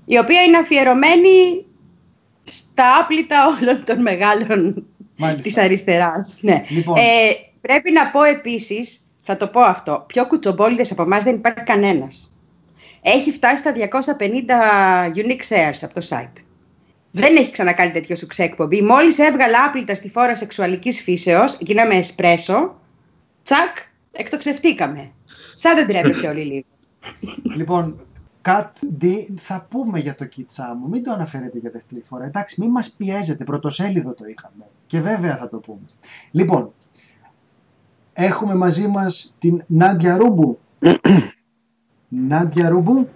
η 0.04 0.18
οποία 0.18 0.42
είναι 0.42 0.56
αφιερωμένη 0.56 1.66
στα 2.44 2.98
άπλυτα 3.00 3.46
όλων 3.46 3.84
των 3.84 4.02
μεγάλων 4.02 4.86
της 5.42 5.56
αριστεράς. 5.56 6.38
Ναι. 6.42 6.62
Λοιπόν. 6.68 6.96
Ε, 6.96 7.02
πρέπει 7.60 7.92
να 7.92 8.06
πω 8.06 8.22
επίσης, 8.22 9.00
θα 9.22 9.36
το 9.36 9.46
πω 9.46 9.60
αυτό, 9.60 10.04
πιο 10.06 10.26
κουτσομπόλιδες 10.26 10.90
από 10.90 11.02
εμάς 11.02 11.24
δεν 11.24 11.34
υπάρχει 11.34 11.62
κανένας 11.62 12.35
έχει 13.08 13.32
φτάσει 13.32 13.56
στα 13.56 13.72
250 13.74 15.14
unique 15.14 15.48
shares 15.48 15.78
από 15.82 15.94
το 15.94 16.06
site. 16.08 16.42
Δεν 17.10 17.36
έχει 17.36 17.50
ξανακάνει 17.50 17.90
τέτοιο 17.90 18.16
σου 18.16 18.26
εκπομπή. 18.36 18.82
Μόλις 18.82 19.18
έβγαλα 19.18 19.64
άπλυτα 19.64 19.94
στη 19.94 20.08
φόρα 20.08 20.36
σεξουαλικής 20.36 21.02
φύσεως, 21.02 21.54
εκείνα 21.54 21.86
με 21.86 21.94
εσπρέσο, 21.94 22.80
τσακ, 23.42 23.76
εκτοξευτήκαμε. 24.12 25.10
Σαν 25.56 25.74
δεν 25.74 25.86
τρέπεσε 25.86 26.26
όλοι 26.26 26.44
λίγο. 26.44 26.64
Λοιπόν, 27.56 28.00
Κατ 28.42 28.76
θα 29.36 29.66
πούμε 29.70 29.98
για 29.98 30.14
το 30.14 30.24
κιτσά 30.24 30.76
μου. 30.80 30.88
Μην 30.88 31.04
το 31.04 31.12
αναφέρετε 31.12 31.58
για 31.58 31.70
δεύτερη 31.70 32.02
φορά. 32.08 32.24
Εντάξει, 32.24 32.60
μην 32.60 32.70
μας 32.70 32.94
πιέζετε. 32.96 33.44
Πρωτοσέλιδο 33.44 34.12
το 34.12 34.24
είχαμε. 34.26 34.66
Και 34.86 35.00
βέβαια 35.00 35.36
θα 35.36 35.48
το 35.48 35.56
πούμε. 35.56 35.86
Λοιπόν, 36.30 36.72
έχουμε 38.12 38.54
μαζί 38.54 38.86
μας 38.86 39.36
την 39.38 39.62
Νάντια 39.66 40.16
Ρούμπου. 40.16 40.58
Νάντια 42.16 42.68
Ρούμπου. 42.68 43.08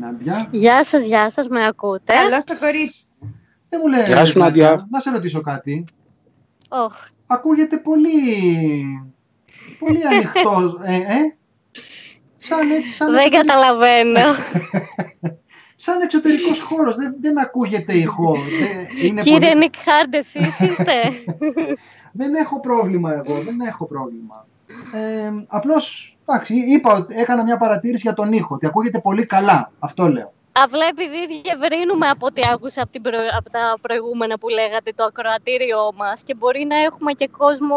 Νάντια. 0.00 0.48
Γεια 0.50 0.84
σας, 0.84 1.04
γεια 1.04 1.30
σας, 1.30 1.46
με 1.48 1.66
ακούτε; 1.66 2.12
Καλώς 2.12 2.44
το 2.44 2.54
κορίτσι. 2.58 3.04
Δεν 3.68 3.80
μου 3.82 3.88
λέει, 3.88 4.04
Γεια 4.04 4.24
σου, 4.24 4.38
Νάντια. 4.38 4.86
Να 4.90 5.00
σε 5.00 5.10
ρωτήσω 5.10 5.40
κάτι. 5.40 5.84
Oh. 6.68 6.92
Ακούγεται 7.26 7.76
πολύ, 7.76 8.12
πολύ 9.78 10.06
ανοιχτό, 10.06 10.78
ε, 10.84 10.94
ε; 10.94 11.36
Σαν 12.36 12.70
έτσι, 12.70 12.92
σαν 12.92 13.12
δεν 13.12 13.30
καταλαβαίνω. 13.30 14.20
σαν 15.84 16.00
εξωτερικός 16.00 16.60
χώρος. 16.60 16.96
Δεν, 16.96 17.16
δεν 17.20 17.38
ακούγεται 17.38 17.92
ηχό. 17.92 18.36
Κύριε 19.20 19.54
Νικ 19.54 19.74
Χάρντ, 19.76 20.14
εσείς 20.14 20.60
είστε; 20.60 21.00
δεν 22.20 22.34
έχω 22.34 22.60
πρόβλημα 22.60 23.14
εγώ. 23.14 23.40
Δεν 23.40 23.60
έχω 23.60 23.86
πρόβλημα. 23.86 24.46
Ε, 24.92 25.32
Απλώς 25.46 26.16
εντάξει, 26.26 26.54
είπα, 26.54 27.06
έκανα 27.08 27.42
μια 27.42 27.56
παρατήρηση 27.56 28.02
για 28.02 28.14
τον 28.14 28.32
ήχο, 28.32 28.54
ότι 28.54 28.66
ακούγεται 28.66 29.00
πολύ 29.00 29.26
καλά. 29.26 29.72
Αυτό 29.78 30.08
λέω. 30.08 30.32
Απλά 30.52 30.86
επειδή 30.86 31.26
διευρύνουμε 31.26 32.08
από 32.08 32.26
ό,τι 32.26 32.42
άκουσα 32.52 32.82
από, 32.82 33.08
από 33.36 33.50
τα 33.50 33.78
προηγούμενα 33.80 34.38
που 34.38 34.48
λέγατε 34.48 34.92
το 34.94 35.04
ακροατήριό 35.04 35.92
μας 35.96 36.22
και 36.22 36.34
μπορεί 36.34 36.64
να 36.64 36.76
έχουμε 36.76 37.12
και 37.12 37.28
κόσμο 37.28 37.76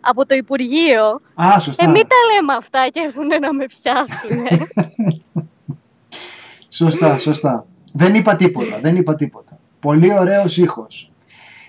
από 0.00 0.26
το 0.26 0.34
Υπουργείο. 0.34 1.20
Α, 1.42 1.60
σωστά. 1.60 1.84
Ε, 1.84 1.86
μην 1.86 2.06
τα 2.08 2.16
λέμε 2.32 2.52
αυτά 2.52 2.88
και 2.88 3.00
έρθουν 3.00 3.26
να 3.26 3.52
με 3.52 3.64
πιάσουν. 3.64 4.38
σωστά, 6.80 7.18
σωστά. 7.18 7.66
Δεν 7.92 8.14
είπα 8.14 8.36
τίποτα, 8.36 8.78
δεν 8.80 8.96
είπα 8.96 9.14
τίποτα. 9.14 9.58
Πολύ 9.80 10.14
ωραίος 10.14 10.56
ήχος. 10.56 11.12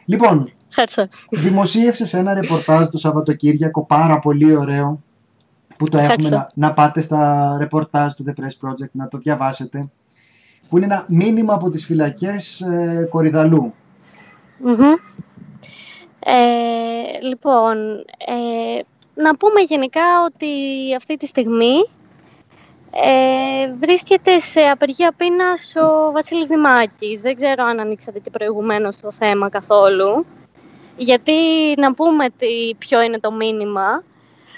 Λοιπόν, 0.06 0.54
δημοσίευσες 1.30 2.14
ένα 2.14 2.34
ρεπορτάζ 2.34 2.88
το 2.88 2.98
Σαββατοκύριακο, 2.98 3.86
πάρα 3.86 4.20
πολύ 4.20 4.56
ωραίο, 4.56 5.02
που 5.78 5.90
το 5.90 5.98
έχουμε 5.98 6.30
να, 6.30 6.48
να, 6.54 6.74
πάτε 6.74 7.02
στα 7.02 7.56
ρεπορτάζ 7.60 8.14
του 8.14 8.26
The 8.28 8.42
Press 8.42 8.70
Project, 8.70 8.92
να 8.92 9.08
το 9.08 9.18
διαβάσετε, 9.18 9.90
που 10.70 10.78
είναι 10.78 10.86
ένα 10.86 11.06
μήνυμα 11.08 11.54
από 11.54 11.70
τις 11.70 11.86
φυλακές 11.86 12.62
ε, 12.62 13.08
κορυδαλου 13.10 13.74
ε, 16.20 17.22
λοιπόν, 17.22 17.78
ε, 18.26 18.82
να 19.14 19.36
πούμε 19.36 19.62
γενικά 19.62 20.02
ότι 20.26 20.48
αυτή 20.96 21.18
τη 21.18 21.26
στιγμή 21.26 21.90
ε, 22.92 23.74
βρίσκεται 23.80 24.40
σε 24.40 24.60
απεργία 24.60 25.14
πείνας 25.18 25.76
ο 25.76 26.12
Βασίλης 26.12 26.48
Δημάκης. 26.48 27.22
Δεν 27.22 27.36
ξέρω 27.36 27.64
αν 27.64 27.80
ανοίξατε 27.80 28.20
και 28.20 28.30
προηγουμένως 28.30 29.00
το 29.00 29.12
θέμα 29.12 29.50
καθόλου. 29.50 30.26
Γιατί 31.02 31.34
να 31.78 31.94
πούμε 31.94 32.30
τι, 32.30 32.76
ποιο 32.78 33.02
είναι 33.02 33.20
το 33.20 33.32
μήνυμα, 33.32 34.04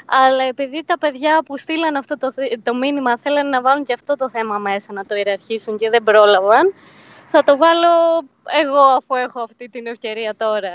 αλλά 0.05 0.43
επειδή 0.43 0.83
τα 0.85 0.97
παιδιά 0.97 1.43
που 1.45 1.57
στείλαν 1.57 1.95
αυτό 1.95 2.17
το, 2.17 2.33
το 2.63 2.75
μήνυμα 2.75 3.17
θέλουν 3.17 3.49
να 3.49 3.61
βάλουν 3.61 3.83
και 3.85 3.93
αυτό 3.93 4.15
το 4.15 4.29
θέμα 4.29 4.57
μέσα, 4.57 4.93
να 4.93 5.05
το 5.05 5.15
ιεραρχήσουν 5.15 5.77
και 5.77 5.89
δεν 5.89 6.03
πρόλαβαν, 6.03 6.73
θα 7.27 7.43
το 7.43 7.57
βάλω 7.57 7.87
εγώ 8.61 8.79
αφού 8.79 9.15
έχω 9.15 9.41
αυτή 9.41 9.69
την 9.69 9.87
ευκαιρία 9.87 10.35
τώρα. 10.37 10.71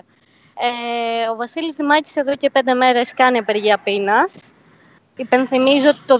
Ε, 0.60 1.28
ο 1.30 1.36
Βασίλης 1.36 1.74
Δημάκης 1.74 2.16
εδώ 2.16 2.36
και 2.36 2.50
πέντε 2.50 2.74
μέρες 2.74 3.14
κάνει 3.14 3.38
απεργία 3.38 3.78
πείνας. 3.78 4.52
Υπενθυμίζω 5.16 5.88
ότι 5.88 6.00
το 6.06 6.18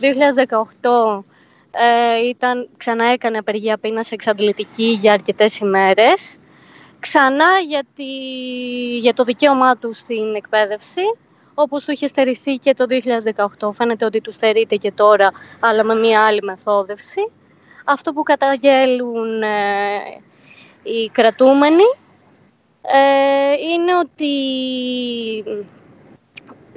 2018 1.20 1.24
ε, 1.70 2.28
ήταν, 2.28 2.68
ξανά 2.76 3.05
έκανε 3.05 3.38
απεργία 3.38 3.78
πείνας 3.78 4.12
εξαντλητική 4.12 4.86
για 5.01 5.12
αρκετές 5.12 5.59
ημέρες. 5.59 6.38
Ξανά 7.01 7.59
γιατί, 7.66 8.05
για 8.99 9.14
το 9.14 9.24
δικαίωμά 9.24 9.76
του 9.76 9.92
στην 9.92 10.34
εκπαίδευση, 10.34 11.03
όπως 11.55 11.84
του 11.84 11.90
είχε 11.90 12.07
στερηθεί 12.07 12.57
και 12.57 12.74
το 12.74 12.86
2018. 13.59 13.72
Φαίνεται 13.72 14.05
ότι 14.05 14.20
του 14.20 14.32
στερείται 14.32 14.76
και 14.76 14.92
τώρα, 14.92 15.32
αλλά 15.61 15.84
με 15.84 15.94
μία 15.94 16.26
άλλη 16.26 16.42
μεθόδευση. 16.42 17.32
Αυτό 17.84 18.12
που 18.12 18.22
καταγγέλουν 18.22 19.42
ε, 19.42 19.49
οι 20.82 21.09
κρατούμενοι 21.09 21.84
ε, 22.82 23.53
είναι 23.72 23.96
ότι 23.96 24.34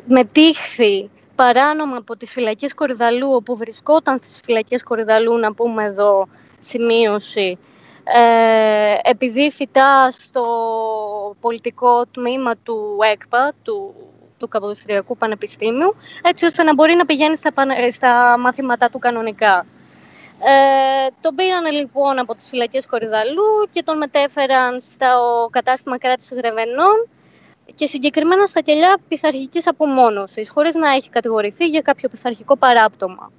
μετήχθη 0.06 1.10
παράνομα 1.36 1.98
από 1.98 2.18
τις 2.18 2.32
φυλακές 2.32 2.74
Κορυδαλού, 2.74 3.32
όπου 3.32 3.56
βρισκόταν 3.56 4.18
στις 4.18 4.42
φυλακές 4.44 4.84
Κορυδαλού, 4.84 5.38
να 5.38 5.54
πούμε 5.54 5.84
εδώ 5.84 6.28
σημείωση, 6.60 7.58
ε, 8.04 9.10
επειδή 9.10 9.52
φυτά 9.52 10.12
στο 10.12 10.44
πολιτικό 11.40 12.06
τμήμα 12.06 12.56
του 12.64 12.98
ΕΚΠΑ, 13.12 13.54
του, 13.64 13.96
του 14.38 14.48
Καποδιστριακού 14.48 15.18
Πανεπιστήμιου, 15.18 15.96
έτσι 16.22 16.46
ώστε 16.46 16.64
να 16.64 16.74
μπορεί 16.74 16.94
να 16.94 17.06
πηγαίνει 17.06 17.38
στα, 17.38 17.52
στα 17.90 18.38
μαθήματά 18.40 18.90
του 18.90 19.00
κανονικά. 19.00 19.66
Ε, 20.44 21.08
τον 21.22 21.36
πήγαν 21.36 21.72
λοιπόν 21.72 22.20
από 22.20 22.36
τις 22.36 22.48
φυλακές 22.48 22.88
Κορυδαλού 22.88 23.68
και 23.70 23.84
τον 23.84 23.98
μετέφεραν 23.98 24.80
στο 24.80 25.48
κατάστημα 25.52 25.98
κράτησης 25.98 26.38
Γρεβενών 26.38 27.08
και 27.74 27.86
συγκεκριμένα 27.86 28.46
στα 28.46 28.62
κελιά 28.62 28.98
πειθαρχικής 29.08 29.68
απομόνωσης, 29.68 30.50
χωρίς 30.50 30.76
να 30.76 30.90
έχει 30.90 31.10
κατηγορηθεί 31.10 31.66
για 31.66 31.82
κάποιο 31.82 32.10
πειθαρχικό 32.10 32.58
παράπτωμα. 32.58 33.32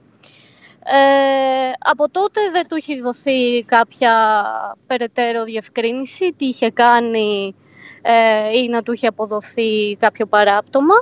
Ε, 0.85 1.73
από 1.79 2.11
τότε 2.11 2.41
δεν 2.53 2.69
του 2.69 2.75
έχει 2.75 3.01
δοθεί 3.01 3.65
κάποια 3.65 4.13
περαιτέρω 4.87 5.45
διευκρίνηση 5.45 6.33
τι 6.33 6.47
είχε 6.47 6.71
κάνει 6.71 7.55
ε, 8.03 8.59
ή 8.59 8.69
να 8.69 8.83
του 8.83 8.93
είχε 8.93 9.07
αποδοθεί 9.07 9.97
κάποιο 9.97 10.27
παράπτωμα. 10.27 10.95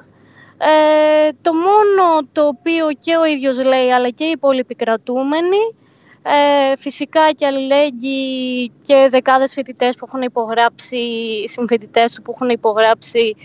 Ε, 0.58 1.28
το 1.42 1.54
μόνο 1.54 2.28
το 2.32 2.46
οποίο 2.46 2.86
και 3.00 3.16
ο 3.16 3.24
ίδιος 3.24 3.58
λέει 3.58 3.92
αλλά 3.92 4.08
και 4.08 4.24
οι 4.24 4.30
υπόλοιποι 4.30 4.74
κρατούμενοι 4.74 5.74
Ε, 6.22 6.76
φυσικά 6.76 7.32
και 7.32 7.46
αλληλέγγυοι 7.46 8.72
και 8.82 9.06
δεκάδες 9.10 9.52
φοιτητές 9.52 9.96
που 9.96 10.04
έχουν 10.08 10.22
υπογράψει, 10.22 10.98
συμφοιτητές 11.48 12.12
του 12.12 12.22
που 12.22 12.32
έχουν 12.34 12.48
υπογράψει 12.48 13.36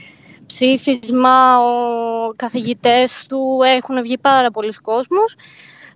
ψήφισμα, 0.45 1.59
ο 1.59 2.33
καθηγητές 2.35 3.25
του, 3.29 3.59
έχουν 3.65 4.01
βγει 4.01 4.17
πάρα 4.17 4.51
πολλοί 4.51 4.73
κόσμος. 4.73 5.35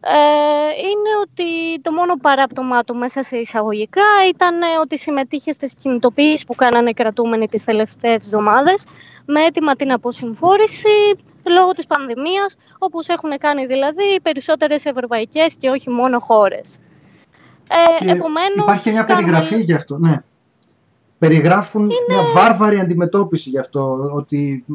Ε, 0.01 0.11
είναι 0.77 1.11
ότι 1.21 1.81
το 1.81 1.91
μόνο 1.91 2.13
παράπτωμά 2.21 2.83
του 2.83 2.95
μέσα 2.95 3.23
σε 3.23 3.37
εισαγωγικά 3.37 4.03
ήταν 4.29 4.55
ότι 4.81 4.97
συμμετείχε 4.97 5.51
στις 5.51 5.73
κινητοποιήσεις 5.73 6.45
που 6.45 6.55
κάνανε 6.55 6.89
οι 6.89 6.93
κρατούμενοι 6.93 7.47
τις 7.47 7.63
τελευταίες 7.63 8.15
εβδομάδες 8.15 8.83
με 9.25 9.43
έτοιμα 9.43 9.75
την 9.75 9.91
αποσυμφόρηση 9.91 11.17
λόγω 11.49 11.71
της 11.71 11.85
πανδημίας, 11.85 12.55
όπως 12.77 13.07
έχουν 13.07 13.37
κάνει 13.37 13.65
δηλαδή 13.65 14.03
οι 14.03 14.21
περισσότερες 14.21 14.85
ευρωπαϊκές 14.85 15.55
και 15.55 15.69
όχι 15.69 15.89
μόνο 15.89 16.19
χώρες. 16.19 16.77
Ε, 17.69 18.03
και 18.05 18.11
επομένως, 18.11 18.57
υπάρχει 18.57 18.91
μια 18.91 19.05
περιγραφή 19.05 19.61
γι' 19.61 19.73
αυτό, 19.73 19.97
ναι. 19.97 20.23
Περιγράφουν 21.17 21.85
μια 22.07 22.21
βάρβαρη 22.33 22.79
αντιμετώπιση 22.79 23.49
γι' 23.49 23.59
αυτό, 23.59 24.09
ότι, 24.13 24.65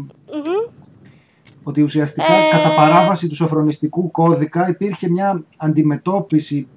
ότι 1.64 1.82
ουσιαστικά 1.82 2.34
ε... 2.34 2.50
κατά 2.50 2.74
παράβαση 2.74 3.28
του 3.28 3.34
σοφρονιστικού 3.34 4.10
κώδικα 4.10 4.68
υπήρχε 4.68 5.10
μια 5.10 5.44
αντιμετώπιση 5.56 6.68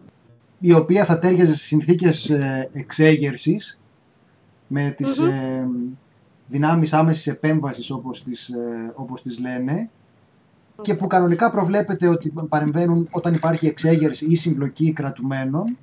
η 0.60 0.74
οποία 0.74 1.06
θα 1.06 1.20
τέριαζε 1.20 1.54
σε 1.54 1.66
συνθήκες 1.66 2.30
ε, 2.30 2.70
εξέγερσης 2.74 3.80
με 4.68 4.94
τις 4.98 5.18
ε, 5.20 5.68
δυνάμεις 6.48 6.94
άμεσης 6.94 7.28
επέμβασης 7.28 7.90
όπως 7.90 8.24
τις, 8.24 8.50
ε, 8.50 8.92
όπως 8.96 9.22
τις 9.22 9.40
λένε 9.40 9.90
και 10.82 10.96
που 10.96 11.08
κανονικά 11.08 11.52
προβλέπεται 11.52 12.08
ότι 12.08 12.34
παρεμβαίνουν 12.50 13.08
όταν 13.12 13.34
υπάρχει 13.34 13.68
εξέγερση 13.68 14.26
ή 14.26 14.36
συμπλοκή 14.36 14.94
κρατουμένων 14.94 15.78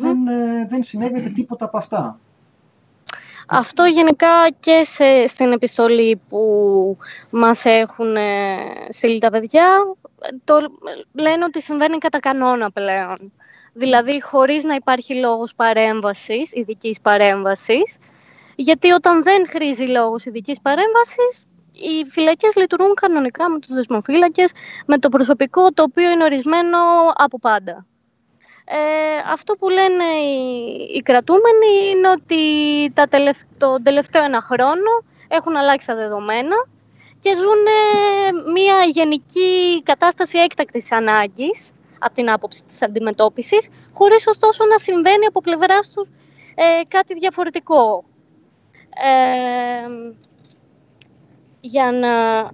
δεν, 0.00 0.26
ε, 0.26 0.66
δεν 0.68 0.82
συνέβαινε 0.82 1.30
τίποτα 1.30 1.64
από 1.64 1.78
αυτά. 1.78 2.18
Αυτό 3.50 3.84
γενικά 3.84 4.48
και 4.60 4.82
σε, 4.84 5.26
στην 5.26 5.52
επιστολή 5.52 6.20
που 6.28 6.96
μας 7.30 7.64
έχουν 7.64 8.16
ε, 8.16 8.56
στείλει 8.90 9.20
τα 9.20 9.30
παιδιά, 9.30 9.96
το 10.44 10.58
λένε 11.12 11.44
ότι 11.44 11.62
συμβαίνει 11.62 11.98
κατά 11.98 12.18
κανόνα 12.18 12.70
πλέον. 12.70 13.32
Δηλαδή 13.72 14.22
χωρίς 14.22 14.64
να 14.64 14.74
υπάρχει 14.74 15.14
λόγος 15.14 15.54
παρέμβασης, 15.54 16.52
ειδικής 16.52 17.00
παρέμβασης, 17.00 17.98
γιατί 18.56 18.90
όταν 18.90 19.22
δεν 19.22 19.48
χρήζει 19.48 19.84
λόγος 19.84 20.24
ειδικής 20.24 20.60
παρέμβασης, 20.60 21.46
οι 21.72 22.04
φυλακές 22.10 22.56
λειτουργούν 22.56 22.94
κανονικά 22.94 23.48
με 23.50 23.58
τους 23.58 23.70
δεσμοφύλακες, 23.70 24.52
με 24.86 24.98
το 24.98 25.08
προσωπικό 25.08 25.72
το 25.72 25.82
οποίο 25.82 26.10
είναι 26.10 26.24
ορισμένο 26.24 26.78
από 27.14 27.38
πάντα. 27.38 27.86
Ε, 28.70 29.30
αυτό 29.32 29.54
που 29.54 29.68
λένε 29.68 30.04
οι, 30.04 30.90
οι 30.94 31.02
κρατούμενοι 31.02 31.90
είναι 31.90 32.08
ότι 32.08 32.42
τα 32.92 33.06
το 33.58 33.82
τελευταίο 33.82 34.24
ένα 34.24 34.40
χρόνο 34.40 34.90
έχουν 35.28 35.56
αλλάξει 35.56 35.86
τα 35.86 35.94
δεδομένα 35.94 36.56
και 37.20 37.34
ζουν 37.34 37.64
μια 38.52 38.82
γενική 38.84 39.82
κατάσταση 39.82 40.38
έκτακτης 40.38 40.92
ανάγκης 40.92 41.70
από 41.98 42.14
την 42.14 42.30
άποψη 42.30 42.64
της 42.64 42.82
αντιμετώπισης, 42.82 43.68
χωρίς 43.92 44.26
ωστόσο 44.26 44.66
να 44.66 44.78
συμβαίνει 44.78 45.26
από 45.26 45.40
πλευράς 45.40 45.90
τους 45.90 46.08
ε, 46.54 46.80
κάτι 46.88 47.14
διαφορετικό. 47.14 48.04
Ε, 48.90 49.88
για 51.60 51.92
να 51.92 52.10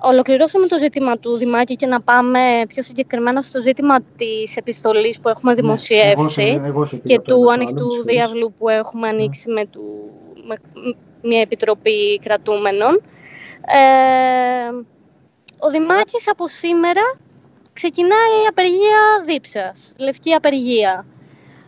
ολοκληρώσουμε 0.09 0.67
το 0.67 0.79
ζήτημα 0.79 1.19
του 1.19 1.37
Δημάκη 1.37 1.77
και 1.77 1.87
να 1.87 2.01
πάμε 2.01 2.41
πιο 2.69 2.83
συγκεκριμένα 2.83 3.43
στο 3.43 3.61
ζήτημα 3.61 4.01
της 4.17 4.57
επιστολής 4.57 5.21
που 5.21 5.29
έχουμε 5.29 5.53
ναι, 5.53 5.61
δημοσιεύσει 5.61 6.61
και 7.05 7.21
του 7.21 7.53
ανοιχτού 7.53 8.05
διάβλου 8.05 8.55
που 8.59 8.69
έχουμε 8.69 9.11
ναι. 9.11 9.17
ανοίξει 9.17 9.51
με, 9.51 9.67
του, 9.67 9.83
με 10.47 10.57
μια 11.23 11.41
επιτροπή 11.41 12.19
κρατούμενων. 12.19 13.03
Ε, 13.67 14.69
ο 15.59 15.71
Δημάκης 15.71 16.29
από 16.29 16.49
σήμερα 16.49 17.19
ξεκινάει 17.73 18.43
η 18.45 18.47
απεργία 18.49 19.23
δίψας, 19.25 19.93
λευκή 19.99 20.33
απεργία. 20.33 21.07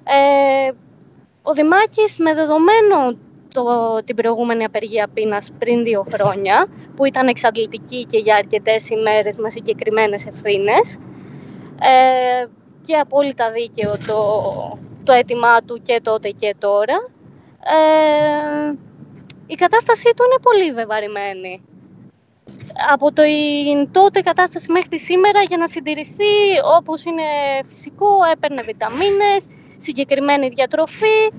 Ε, 0.05 0.71
ο 1.43 1.53
Δημάκης 1.53 2.19
με 2.19 2.35
δεδομένο 2.35 3.19
το, 3.57 3.65
την 4.05 4.17
προηγούμενη 4.17 4.65
απεργία 4.65 5.09
πείνας 5.15 5.51
πριν 5.59 5.85
δύο 5.85 6.05
χρόνια, 6.13 6.67
που 6.97 7.05
ήταν 7.05 7.29
εξαντλητική 7.29 8.05
και 8.05 8.19
για 8.19 8.35
αρκετές 8.35 8.89
ημέρες 8.91 9.39
με 9.39 9.51
συγκεκριμένες 9.51 10.27
ευθύνες. 10.27 10.99
Ε, 11.81 12.47
και 12.87 12.97
απόλυτα 12.97 13.51
δίκαιο 13.51 13.91
το, 14.07 14.19
το 15.05 15.13
αίτημά 15.13 15.63
του 15.63 15.81
και 15.83 16.01
τότε 16.03 16.29
και 16.31 16.55
τώρα. 16.59 17.09
Ε, 17.77 18.73
η 19.47 19.55
κατάστασή 19.55 20.13
του 20.17 20.25
είναι 20.25 20.41
πολύ 20.43 20.73
βεβαρημένη. 20.73 21.63
Από 22.93 23.13
το 23.13 23.23
τότε 23.91 24.21
κατάσταση 24.21 24.73
μέχρι 24.73 24.89
τη 24.89 24.99
σήμερα 24.99 25.41
για 25.43 25.57
να 25.57 25.69
συντηρηθεί 25.69 26.35
όπως 26.79 27.05
είναι 27.05 27.23
φυσικό 27.65 28.09
έπαιρνε 28.33 28.63
βιταμίνες, 28.63 29.45
συγκεκριμένη 29.79 30.49
διατροφή, 30.49 31.31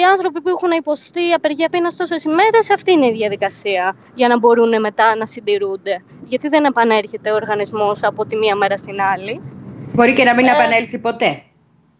οι 0.00 0.04
άνθρωποι 0.04 0.40
που 0.40 0.48
έχουν 0.48 0.70
υποστεί 0.70 1.32
απεργία 1.32 1.68
πείνας 1.68 1.96
τόσες 1.96 2.24
ημέρες, 2.24 2.70
αυτή 2.70 2.92
είναι 2.92 3.06
η 3.06 3.12
διαδικασία 3.12 3.96
για 4.14 4.28
να 4.28 4.38
μπορούν 4.38 4.80
μετά 4.80 5.16
να 5.16 5.26
συντηρούνται. 5.26 6.02
Γιατί 6.24 6.48
δεν 6.48 6.64
επανέρχεται 6.64 7.30
ο 7.30 7.34
οργανισμός 7.34 8.02
από 8.02 8.26
τη 8.26 8.36
μία 8.36 8.54
μέρα 8.54 8.76
στην 8.76 9.00
άλλη. 9.00 9.40
Μπορεί 9.94 10.12
και 10.12 10.24
να 10.24 10.34
μην 10.34 10.46
ε... 10.46 10.50
επανέλθει 10.50 10.98
ποτέ 10.98 11.42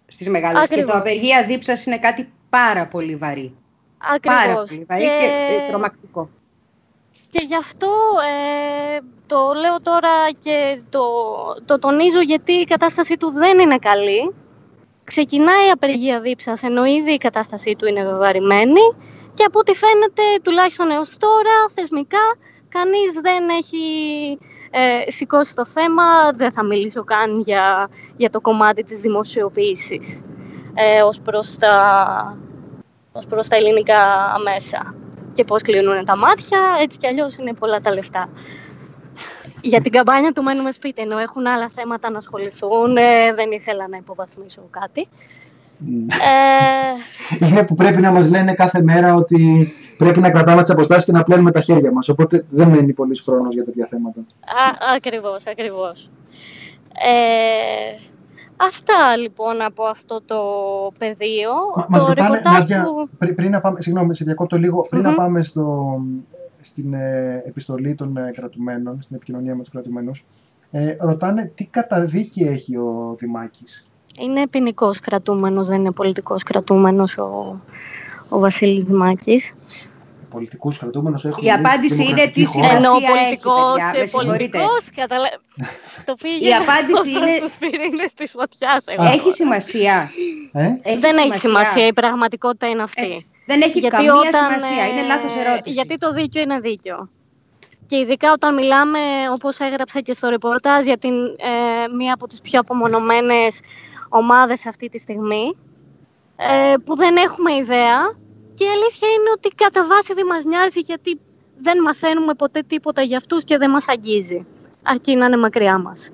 στις 0.07 0.29
μεγάλες. 0.29 0.69
Και 0.69 0.85
το 0.85 0.93
απεργία 0.93 1.45
δίψας 1.45 1.87
είναι 1.87 1.99
κάτι 1.99 2.33
πάρα 2.49 2.87
πολύ 2.87 3.17
βαρύ. 3.17 3.57
Ακριβώς. 4.15 4.39
Πάρα 4.39 4.55
πολύ 4.55 4.85
βαρύ 4.89 5.03
και, 5.03 5.09
και 5.49 5.69
τρομακτικό. 5.69 6.29
Και 7.31 7.41
γι' 7.45 7.57
αυτό 7.57 7.89
ε, 8.97 8.99
το 9.27 9.53
λέω 9.61 9.81
τώρα 9.83 10.11
και 10.39 10.81
το, 10.91 11.05
το 11.65 11.79
τονίζω 11.79 12.21
γιατί 12.21 12.53
η 12.53 12.65
κατάσταση 12.65 13.17
του 13.17 13.31
δεν 13.31 13.59
είναι 13.59 13.79
καλή 13.79 14.35
ξεκινάει 15.09 15.67
η 15.67 15.71
απεργία 15.71 16.21
δίψας, 16.21 16.63
ενώ 16.63 16.85
ήδη 16.85 17.13
η 17.13 17.19
κατάστασή 17.19 17.75
του 17.79 17.87
είναι 17.87 18.05
βεβαρημένη 18.05 18.87
και 19.35 19.45
από 19.45 19.59
ό,τι 19.59 19.75
φαίνεται, 19.75 20.23
τουλάχιστον 20.43 20.91
έως 20.91 21.17
τώρα, 21.17 21.55
θεσμικά, 21.75 22.37
κανείς 22.69 23.13
δεν 23.23 23.49
έχει 23.49 23.79
ε, 24.71 25.11
σηκώσει 25.11 25.55
το 25.55 25.67
θέμα, 25.67 26.33
δεν 26.35 26.53
θα 26.53 26.63
μιλήσω 26.63 27.05
καν 27.05 27.41
για, 27.41 27.91
για 28.17 28.31
το 28.31 28.41
κομμάτι 28.41 28.83
της 28.83 29.01
δημοσιοποίησης 29.01 30.21
ε, 30.75 31.03
ως, 31.03 31.21
προς 31.21 31.57
τα, 31.57 31.75
ως 33.13 33.27
προς 33.27 33.49
τα 33.49 33.57
ελληνικά 33.57 34.03
μέσα 34.45 34.95
και 35.33 35.45
πώς 35.45 35.63
κλείνουν 35.63 36.05
τα 36.05 36.17
μάτια, 36.17 36.61
έτσι 36.81 36.99
κι 36.99 37.07
αλλιώς 37.07 37.37
είναι 37.37 37.53
πολλά 37.53 37.81
τα 37.81 37.95
λεφτά 37.95 38.29
για 39.61 39.81
την 39.81 39.93
καμπάνια 39.93 40.33
του 40.33 40.43
μένουμε 40.43 40.71
σπίτι, 40.71 41.03
ενώ 41.03 41.19
έχουν 41.19 41.47
άλλα 41.47 41.69
θέματα 41.69 42.11
να 42.11 42.19
ασχοληθούν. 42.19 42.97
Ε, 42.97 43.33
δεν 43.35 43.51
ήθελα 43.51 43.89
να 43.89 43.97
υποβαθμίσω 43.97 44.61
κάτι. 44.71 45.09
Ε... 47.41 47.47
Είναι 47.47 47.65
που 47.65 47.75
πρέπει 47.75 48.01
να 48.01 48.11
μας 48.11 48.31
λένε 48.31 48.55
κάθε 48.55 48.83
μέρα 48.83 49.15
ότι 49.15 49.73
πρέπει 49.99 50.21
να 50.21 50.31
κρατάμε 50.31 50.63
τις 50.63 50.71
αποστάσεις 50.71 51.05
και 51.05 51.13
να 51.13 51.23
πλένουμε 51.23 51.53
τα 51.53 51.61
χέρια 51.61 51.93
μας. 51.93 52.09
Οπότε 52.09 52.45
δεν 52.51 52.69
μένει 52.69 52.93
πολύς 52.93 53.21
χρόνος 53.21 53.55
για 53.55 53.65
τέτοια 53.65 53.87
θέματα. 53.91 54.21
Α, 54.21 54.95
ακριβώς, 54.97 55.47
ακριβώς. 55.47 56.11
Ε, 56.93 58.01
αυτά 58.57 59.17
λοιπόν 59.17 59.63
από 59.63 59.85
αυτό 59.85 60.21
το 60.27 60.41
πεδίο. 60.99 61.53
Μα, 61.77 61.83
το 61.83 61.89
μας 61.89 62.07
ρωτάνε, 62.07 62.41
που... 62.85 63.09
πριν, 63.35 63.51
να 63.51 63.61
πάμε, 63.61 63.81
συγγνώμη, 63.81 64.15
σε 64.15 64.25
διακόπτω 64.25 64.57
λίγο, 64.57 64.87
πριν 64.91 65.03
να 65.03 65.15
πάμε 65.15 65.43
στο, 65.43 65.97
στην 66.61 66.95
ε, 66.95 67.43
επιστολή 67.47 67.95
των 67.95 68.17
ε, 68.17 68.31
κρατουμένων, 68.35 69.03
στην 69.03 69.17
επικοινωνία 69.17 69.55
με 69.55 69.63
τους 69.63 69.71
κρατουμένους, 69.73 70.25
ε, 70.71 70.97
ρωτάνε 71.01 71.53
τι 71.55 71.65
καταδίκη 71.65 72.43
έχει 72.43 72.77
ο 72.77 73.17
Δημάκης. 73.19 73.89
Είναι 74.21 74.49
ποινικός 74.49 75.01
κρατούμενος, 75.01 75.67
δεν 75.67 75.81
είναι 75.81 75.91
πολιτικός 75.91 76.43
κρατούμενος 76.43 77.17
ο, 77.19 77.61
ο 78.29 78.39
Βασίλης 78.39 78.85
Δημάκης. 78.85 79.55
Πολιτικού 80.31 80.73
κρατούμενου 80.79 81.17
έχουν. 81.25 81.45
Η 81.45 81.53
απάντηση 81.53 82.05
είναι 82.05 82.27
τι 82.27 82.47
σημασία 82.47 82.77
Ενώ 82.77 82.91
έχει. 82.91 83.41
Πολιτικός, 83.41 84.11
πολιτικός, 84.11 84.91
καταλα... 84.95 85.29
το 86.05 86.15
πήγε. 86.15 86.49
Η 86.49 86.55
απάντηση 86.55 87.11
είναι. 87.11 87.47
Στου 87.47 87.59
πυρήνε 87.59 88.05
τη 88.15 88.27
φωτιάς. 88.27 88.85
Έχει 89.15 89.31
σημασία. 89.31 90.09
Ε; 90.53 90.65
Έχει 90.65 90.99
δεν 90.99 91.11
σημασία. 91.11 91.25
έχει 91.25 91.35
σημασία. 91.35 91.87
Η 91.87 91.93
πραγματικότητα 91.93 92.69
είναι 92.69 92.83
αυτή. 92.83 93.05
Έτσι. 93.05 93.27
Δεν 93.49 93.61
έχει 93.63 93.79
γιατί 93.79 93.97
καμία 93.97 94.15
όταν, 94.15 94.33
σημασία. 94.33 94.87
Είναι 94.89 95.03
λάθος 95.03 95.35
ε, 95.35 95.41
ερώτηση. 95.41 95.75
Γιατί 95.75 95.97
το 95.97 96.13
δίκαιο 96.13 96.43
είναι 96.43 96.59
δίκαιο. 96.61 97.09
Και 97.87 97.97
ειδικά 97.97 98.33
όταν 98.33 98.55
μιλάμε, 98.55 98.99
όπως 99.33 99.59
έγραψα 99.59 100.01
και 100.01 100.13
στο 100.13 100.29
ρεπορτάζ, 100.29 100.85
για 100.85 100.99
την, 100.99 101.15
ε, 101.15 101.93
μία 101.97 102.15
από 102.15 102.27
τις 102.27 102.41
πιο 102.41 102.61
απομονωμένες 102.61 103.61
ομάδες 104.09 104.67
αυτή 104.67 104.89
τη 104.89 104.99
στιγμή, 104.99 105.57
ε, 106.37 106.75
που 106.85 106.97
δεν 106.97 107.17
έχουμε 107.17 107.55
ιδέα. 107.55 107.99
Και 108.55 108.65
η 108.65 108.69
αλήθεια 108.69 109.09
είναι 109.09 109.31
ότι 109.37 109.49
κατά 109.49 109.87
βάση 109.87 110.15
δεν 110.15 110.27
μας 110.27 110.45
νοιάζει, 110.45 110.81
γιατί 110.81 111.21
δεν 111.59 111.81
μαθαίνουμε 111.81 112.35
ποτέ 112.35 112.63
τίποτα 112.67 113.03
για 113.03 113.17
αυτούς 113.17 113.45
και 113.45 113.59
δεν 113.59 113.71
μας 113.71 113.89
αγγίζει. 113.89 114.47
Αρκεί 114.83 115.17
να 115.17 115.27
είναι 115.27 115.37
μακριά 115.37 115.79
μας. 115.79 116.11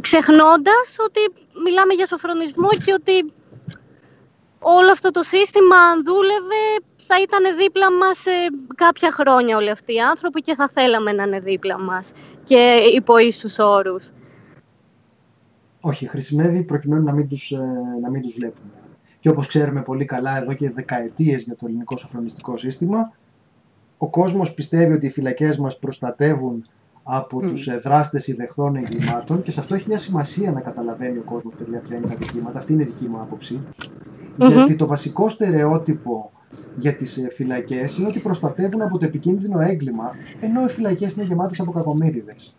ξεχνώντας 0.00 0.96
ότι 1.06 1.20
μιλάμε 1.64 1.92
για 1.94 2.06
σοφρονισμό 2.06 2.68
και 2.84 2.92
ότι 2.92 3.32
όλο 4.64 4.90
αυτό 4.90 5.10
το 5.10 5.22
σύστημα 5.22 5.76
αν 5.76 6.04
δούλευε 6.04 6.62
θα 7.06 7.16
ήταν 7.20 7.56
δίπλα 7.56 7.92
μας 7.92 8.18
σε 8.18 8.30
κάποια 8.74 9.10
χρόνια 9.10 9.56
όλοι 9.56 9.70
αυτοί 9.70 9.94
οι 9.94 10.00
άνθρωποι 10.00 10.40
και 10.40 10.54
θα 10.54 10.68
θέλαμε 10.68 11.12
να 11.12 11.22
είναι 11.22 11.40
δίπλα 11.40 11.78
μας 11.80 12.12
και 12.42 12.80
υπό 12.94 13.18
ίσους 13.18 13.58
όρους. 13.58 14.10
Όχι, 15.80 16.06
χρησιμεύει 16.06 16.62
προκειμένου 16.62 17.04
να 17.04 17.12
μην 17.12 17.28
τους, 17.28 17.50
ε, 17.50 17.58
να 18.02 18.10
μην 18.10 18.22
τους 18.22 18.32
βλέπουμε. 18.32 18.70
Και 19.20 19.28
όπως 19.28 19.46
ξέρουμε 19.46 19.82
πολύ 19.82 20.04
καλά 20.04 20.36
εδώ 20.36 20.54
και 20.54 20.70
δεκαετίες 20.70 21.42
για 21.42 21.56
το 21.56 21.66
ελληνικό 21.66 21.96
σοφρονιστικό 21.96 22.56
σύστημα, 22.56 23.12
ο 23.98 24.08
κόσμος 24.08 24.54
πιστεύει 24.54 24.92
ότι 24.92 25.06
οι 25.06 25.10
φυλακές 25.10 25.58
μας 25.58 25.78
προστατεύουν 25.78 26.66
από 27.02 27.38
mm. 27.38 27.42
τους 27.42 27.66
ε, 27.66 27.78
δράστες 27.78 28.26
ιδεχθών 28.26 28.76
εγκλημάτων 28.76 29.42
και 29.42 29.50
σε 29.50 29.60
αυτό 29.60 29.74
έχει 29.74 29.88
μια 29.88 29.98
σημασία 29.98 30.52
να 30.52 30.60
καταλαβαίνει 30.60 31.18
ο 31.18 31.22
κόσμος 31.24 31.54
παιδιά 31.58 31.78
ποια 31.78 31.96
είναι 31.96 32.06
τα 32.06 32.14
δικήματα. 32.14 32.58
Αυτή 32.58 32.72
είναι 32.72 32.82
η 32.82 32.86
δική 32.86 33.08
μου 33.08 33.20
άποψη. 33.20 33.60
Γιατί 34.36 34.76
το 34.76 34.86
βασικό 34.86 35.28
στερεότυπο 35.28 36.30
για 36.76 36.94
τις 36.94 37.16
ε, 37.16 37.28
φυλακές 37.30 37.98
είναι 37.98 38.08
ότι 38.08 38.20
προστατεύουν 38.20 38.82
από 38.82 38.98
το 38.98 39.04
επικίνδυνο 39.04 39.60
έγκλημα, 39.60 40.10
ενώ 40.40 40.64
οι 40.64 40.68
φυλακές 40.68 41.14
είναι 41.14 41.24
γεμάτες 41.24 41.60
από 41.60 41.72
κακομύριδες. 41.72 42.54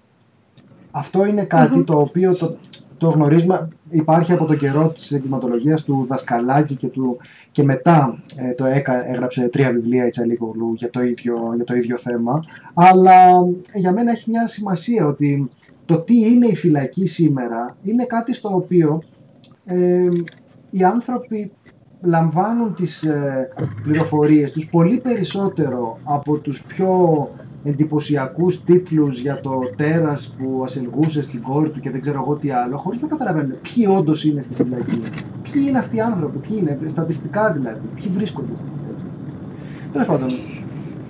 Αυτό 0.91 1.25
είναι 1.25 1.47
το 1.85 1.99
οποίο 1.99 2.35
το, 2.35 2.57
το 2.97 3.09
γνωρίζουμε, 3.09 3.67
υπάρχει 3.89 4.33
από 4.33 4.45
το 4.45 4.55
καιρό 4.55 4.87
της 4.87 5.11
εγκληματολογίας 5.11 5.83
του 5.83 6.05
Δασκαλάκη 6.07 6.75
και, 6.75 6.87
του, 6.87 7.17
και 7.51 7.63
μετά 7.63 8.23
ε, 8.35 8.53
το 8.53 8.65
έκα, 8.65 9.09
έγραψε 9.09 9.49
τρία 9.49 9.71
βιβλία 9.71 10.05
η 10.05 10.09
Τσαλίκογλου 10.09 10.73
για 10.73 10.89
το, 10.89 11.01
ίδιο, 11.01 11.51
για 11.55 11.63
το 11.63 11.75
ίδιο 11.75 11.97
θέμα. 11.97 12.45
Αλλά 12.73 13.29
ε, 13.71 13.79
για 13.79 13.91
μένα 13.91 14.11
έχει 14.11 14.29
μια 14.29 14.47
σημασία 14.47 15.05
ότι 15.05 15.49
το 15.85 15.99
τι 15.99 16.19
είναι 16.19 16.47
η 16.47 16.55
φυλακή 16.55 17.07
σήμερα 17.07 17.65
είναι 17.83 18.05
κάτι 18.05 18.33
στο 18.33 18.49
οποίο 18.55 19.01
ε, 19.65 20.07
οι 20.69 20.83
άνθρωποι 20.83 21.51
λαμβάνουν 22.01 22.75
τις 22.75 23.03
ε, 23.03 23.49
πληροφορίες 23.83 24.51
τους 24.51 24.65
πολύ 24.65 24.97
περισσότερο 24.97 25.97
από 26.03 26.37
τους 26.37 26.63
πιο 26.63 27.29
εντυπωσιακούς 27.63 28.63
τίτλους 28.63 29.19
για 29.19 29.39
το 29.41 29.59
τέρας 29.75 30.35
που 30.37 30.61
ασελγούσε 30.63 31.21
στην 31.21 31.41
κόρη 31.41 31.69
του 31.69 31.79
και 31.79 31.89
δεν 31.89 32.01
ξέρω 32.01 32.21
εγώ 32.21 32.35
τι 32.35 32.51
άλλο, 32.51 32.77
χωρίς 32.77 33.01
να 33.01 33.07
καταλαβαίνουν 33.07 33.55
ποιοι 33.61 33.87
όντως 33.97 34.23
είναι 34.23 34.41
στη 34.41 34.53
φυλακή. 34.53 35.01
Ποιοι 35.41 35.65
είναι 35.67 35.77
αυτοί 35.77 35.95
οι 35.95 36.01
άνθρωποι, 36.01 36.37
ποιοι 36.37 36.57
είναι, 36.59 36.79
στατιστικά 36.85 37.51
δηλαδή, 37.51 37.87
ποιοι 37.95 38.11
βρίσκονται 38.15 38.55
στη 38.55 38.65
φυλακή. 38.77 39.05
Τέλος 39.91 40.07
πάντων. 40.07 40.29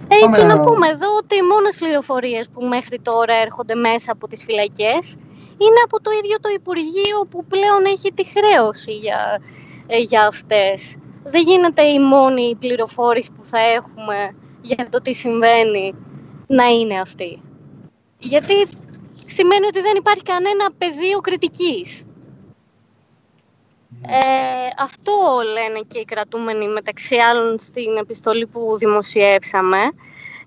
Ε, 0.08 0.38
και 0.38 0.44
να... 0.44 0.60
πούμε 0.60 0.88
εδώ 0.88 1.08
ότι 1.22 1.36
οι 1.36 1.46
μόνες 1.52 1.76
πληροφορίες 1.76 2.50
που 2.50 2.66
μέχρι 2.66 3.00
τώρα 3.00 3.34
έρχονται 3.46 3.76
μέσα 3.76 4.12
από 4.12 4.28
τις 4.28 4.44
φυλακές 4.44 5.16
είναι 5.58 5.82
από 5.86 6.02
το 6.02 6.12
ίδιο 6.20 6.38
το 6.40 6.50
Υπουργείο 6.60 7.18
που 7.30 7.46
πλέον 7.46 7.86
έχει 7.86 8.14
τη 8.14 8.24
χρέωση 8.26 8.92
για, 8.92 9.40
ε, 9.88 9.98
για 9.98 10.28
αυτές. 10.28 10.98
Δεν 11.24 11.42
γίνεται 11.42 11.82
η 11.82 12.00
μόνη 12.00 12.56
πληροφόρηση 12.60 13.32
που 13.32 13.46
θα 13.46 13.60
έχουμε 13.60 14.36
για 14.62 14.88
το 14.90 15.02
τι 15.02 15.14
συμβαίνει 15.14 15.94
να 16.48 16.66
είναι 16.66 17.00
αυτή. 17.00 17.42
Γιατί 18.20 18.68
σημαίνει 19.26 19.66
ότι 19.66 19.82
δεν 19.82 19.96
υπάρχει 19.96 20.24
κανένα 20.24 20.72
πεδίο 20.78 21.20
κριτικής. 21.20 22.04
Ναι. 24.02 24.18
Ε, 24.18 24.70
αυτό 24.78 25.12
λένε 25.54 25.80
και 25.88 26.00
οι 26.00 26.06
κρατούμενοι 26.06 26.68
μεταξύ 26.68 27.16
άλλων 27.16 27.58
στην 27.58 27.98
επιστολή 27.98 28.48
που 28.48 28.78
δημοσιεύσαμε. 28.78 29.80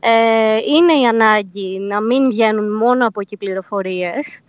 Ε, 0.00 0.56
είναι 0.56 0.92
η 0.92 1.06
ανάγκη 1.06 1.78
να 1.78 2.00
μην 2.00 2.28
βγαίνουν 2.28 2.76
μόνο 2.76 3.06
από 3.06 3.20
εκεί 3.20 3.36
πληροφορίες. 3.36 4.40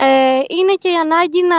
Ε, 0.00 0.42
είναι 0.48 0.74
και 0.78 0.88
η 0.88 0.94
ανάγκη 0.94 1.42
να, 1.42 1.56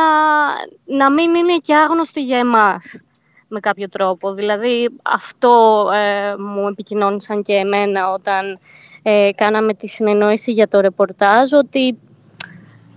να 0.98 1.12
μην 1.12 1.36
είναι 1.36 1.58
και 1.58 1.76
άγνωστη 1.76 2.22
για 2.22 2.38
εμάς 2.38 3.02
με 3.48 3.60
κάποιο 3.60 3.90
τρόπο. 3.90 4.34
Δηλαδή 4.34 4.90
αυτό 5.04 5.86
ε, 5.94 6.36
μου 6.38 6.68
επικοινώνησαν 6.68 7.42
και 7.44 7.54
εμένα 7.54 8.12
όταν 8.12 8.60
ε, 9.02 9.30
κάναμε 9.36 9.74
τη 9.74 9.88
συνεννόηση 9.88 10.52
για 10.52 10.68
το 10.68 10.80
ρεπορτάζ 10.80 11.54
ότι 11.54 11.98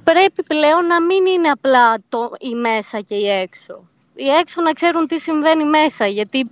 πρέπει 0.05 0.43
πλέον 0.43 0.87
να 0.87 1.03
μην 1.03 1.27
είναι 1.27 1.49
απλά 1.49 1.99
το 2.09 2.33
η 2.41 2.55
μέσα 2.55 3.01
και 3.01 3.15
η 3.15 3.29
έξω. 3.29 3.89
Οι 4.15 4.29
έξω 4.29 4.62
να 4.62 4.73
ξέρουν 4.73 5.07
τι 5.07 5.19
συμβαίνει 5.21 5.65
μέσα, 5.65 6.07
γιατί 6.07 6.51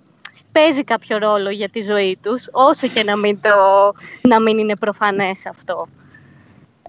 παίζει 0.53 0.85
κάποιο 0.85 1.19
ρόλο 1.19 1.51
για 1.51 1.69
τη 1.69 1.83
ζωή 1.83 2.19
τους, 2.23 2.49
όσο 2.53 2.87
και 2.87 3.03
να 3.03 3.17
μην, 3.17 3.41
το, 3.41 3.51
να 4.23 4.41
μην 4.41 4.59
είναι 4.59 4.77
προφανές 4.77 5.47
αυτό. 5.47 5.89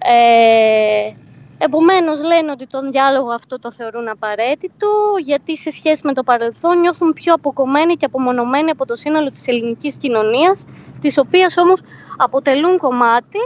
Ε, 0.01 1.13
επομένως 1.59 2.23
λένε 2.23 2.51
ότι 2.51 2.67
τον 2.67 2.91
διάλογο 2.91 3.29
αυτό 3.29 3.59
το 3.59 3.71
θεωρούν 3.71 4.07
απαραίτητο, 4.07 4.87
γιατί 5.23 5.57
σε 5.57 5.71
σχέση 5.71 6.01
με 6.03 6.13
το 6.13 6.23
παρελθόν 6.23 6.79
νιώθουν 6.79 7.13
πιο 7.13 7.33
αποκομμένοι 7.33 7.95
και 7.95 8.05
απομονωμένοι 8.05 8.69
από 8.69 8.85
το 8.85 8.95
σύνολο 8.95 9.31
της 9.31 9.47
ελληνικής 9.47 9.97
κοινωνίας, 9.97 10.65
της 10.99 11.17
οποίας 11.17 11.57
όμως 11.57 11.81
αποτελούν 12.17 12.77
κομμάτι 12.77 13.39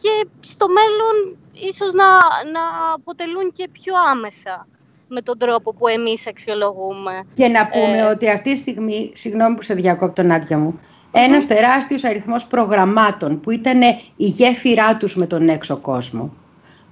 και 0.00 0.26
στο 0.40 0.66
μέλλον 0.68 1.38
ίσως 1.52 1.92
να, 1.92 2.04
να 2.52 2.60
αποτελούν 2.94 3.52
και 3.52 3.68
πιο 3.72 3.94
άμεσα 4.10 4.66
με 5.08 5.20
τον 5.20 5.38
τρόπο 5.38 5.74
που 5.74 5.88
εμείς 5.88 6.26
αξιολογούμε. 6.26 7.26
Και 7.34 7.48
να 7.48 7.66
πούμε 7.66 7.98
ε, 7.98 8.02
ότι 8.02 8.30
αυτή 8.30 8.52
τη 8.52 8.58
στιγμή, 8.58 9.12
συγγνώμη 9.14 9.54
που 9.54 9.62
σε 9.62 9.74
διακόπτω 9.74 10.22
Νάντια 10.22 10.58
μου, 10.58 10.80
ένας 11.12 11.46
τεράστιος 11.46 12.04
αριθμός 12.04 12.46
προγραμμάτων 12.46 13.40
που 13.40 13.50
ήταν 13.50 13.80
η 14.16 14.26
γέφυρά 14.26 14.96
τους 14.96 15.16
με 15.16 15.26
τον 15.26 15.48
έξω 15.48 15.76
κόσμο 15.76 16.32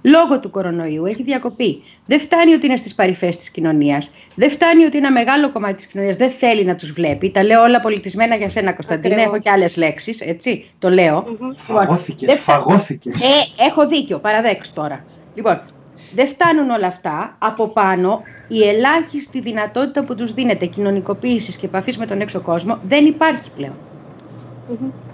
λόγω 0.05 0.39
του 0.39 0.49
κορονοϊού 0.49 1.05
έχει 1.05 1.23
διακοπεί. 1.23 1.83
Δεν 2.05 2.19
φτάνει 2.19 2.53
ότι 2.53 2.65
είναι 2.65 2.77
στις 2.77 2.95
παρυφές 2.95 3.37
της 3.37 3.49
κοινωνίας. 3.49 4.11
Δεν 4.35 4.49
φτάνει 4.49 4.83
ότι 4.83 4.97
ένα 4.97 5.11
μεγάλο 5.11 5.51
κομμάτι 5.51 5.73
της 5.73 5.85
κοινωνίας 5.85 6.15
δεν 6.15 6.29
θέλει 6.29 6.65
να 6.65 6.75
τους 6.75 6.91
βλέπει. 6.91 7.31
Τα 7.31 7.43
λέω 7.43 7.61
όλα 7.61 7.81
πολιτισμένα 7.81 8.35
για 8.35 8.49
σένα, 8.49 8.73
Κωνσταντίνα. 8.73 9.21
Έχω 9.21 9.39
και 9.39 9.49
άλλες 9.49 9.77
λέξεις. 9.77 10.21
Έτσι, 10.21 10.71
το 10.79 10.89
λέω. 10.89 11.25
Φαγώθηκες. 11.55 12.39
Φαγώθηκες. 12.39 13.21
Ε, 13.21 13.63
έχω 13.67 13.87
δίκιο. 13.87 14.19
Παραδέξου 14.19 14.73
τώρα. 14.73 15.05
Λοιπόν, 15.35 15.61
δεν 16.15 16.27
φτάνουν 16.27 16.69
όλα 16.69 16.87
αυτά. 16.87 17.35
Από 17.39 17.67
πάνω, 17.67 18.21
η 18.47 18.67
ελάχιστη 18.67 19.41
δυνατότητα 19.41 20.03
που 20.03 20.15
τους 20.15 20.33
δίνεται 20.33 20.65
κοινωνικοποίησης 20.65 21.57
και 21.57 21.65
επαφής 21.65 21.97
με 21.97 22.05
τον 22.05 22.21
έξω 22.21 22.39
κόσμο 22.39 22.79
δεν 22.83 23.05
υπάρχει 23.05 23.49
πλέον. 23.55 23.73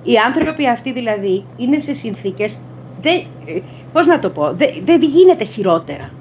Οι 0.03 0.17
άνθρωποι 0.17 0.67
αυτοί 0.67 0.91
δηλαδή 0.91 1.45
είναι 1.57 1.79
σε 1.79 1.93
συνθήκες 1.93 2.61
δεν, 3.01 3.23
πώς 3.93 4.07
να 4.07 4.19
το 4.19 4.29
πω, 4.29 4.53
δεν, 4.53 4.69
δεν 4.83 5.01
γίνεται 5.01 5.43
χειρότερα. 5.43 6.11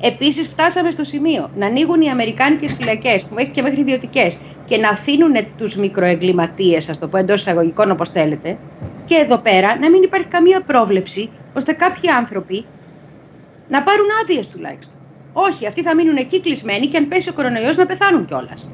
Επίσης 0.00 0.46
φτάσαμε 0.46 0.90
στο 0.90 1.04
σημείο 1.04 1.50
να 1.56 1.66
ανοίγουν 1.66 2.00
οι 2.00 2.10
Αμερικάνικες 2.10 2.74
φυλακές 2.74 3.24
που 3.24 3.38
έχει 3.38 3.50
και 3.50 3.62
μέχρι 3.62 3.80
ιδιωτικές 3.80 4.38
και 4.64 4.76
να 4.76 4.88
αφήνουν 4.88 5.34
τους 5.56 5.76
μικροεγκληματίες, 5.76 6.88
ας 6.88 6.98
το 6.98 7.08
πω 7.08 7.16
εντός 7.16 7.40
εισαγωγικών 7.40 7.90
όπως 7.90 8.10
θέλετε, 8.10 8.58
και 9.04 9.14
εδώ 9.14 9.38
πέρα 9.38 9.78
να 9.78 9.90
μην 9.90 10.02
υπάρχει 10.02 10.26
καμία 10.26 10.60
πρόβλεψη 10.60 11.30
ώστε 11.54 11.72
κάποιοι 11.72 12.10
άνθρωποι 12.10 12.64
να 13.68 13.82
πάρουν 13.82 14.06
άδειες 14.22 14.48
τουλάχιστον. 14.48 14.94
Όχι, 15.32 15.66
αυτοί 15.66 15.82
θα 15.82 15.94
μείνουν 15.94 16.16
εκεί 16.16 16.40
κλεισμένοι 16.40 16.86
και 16.86 16.96
αν 16.96 17.08
πέσει 17.08 17.28
ο 17.28 17.32
κορονοϊός 17.32 17.76
να 17.76 17.86
πεθάνουν 17.86 18.24
κιόλας. 18.24 18.70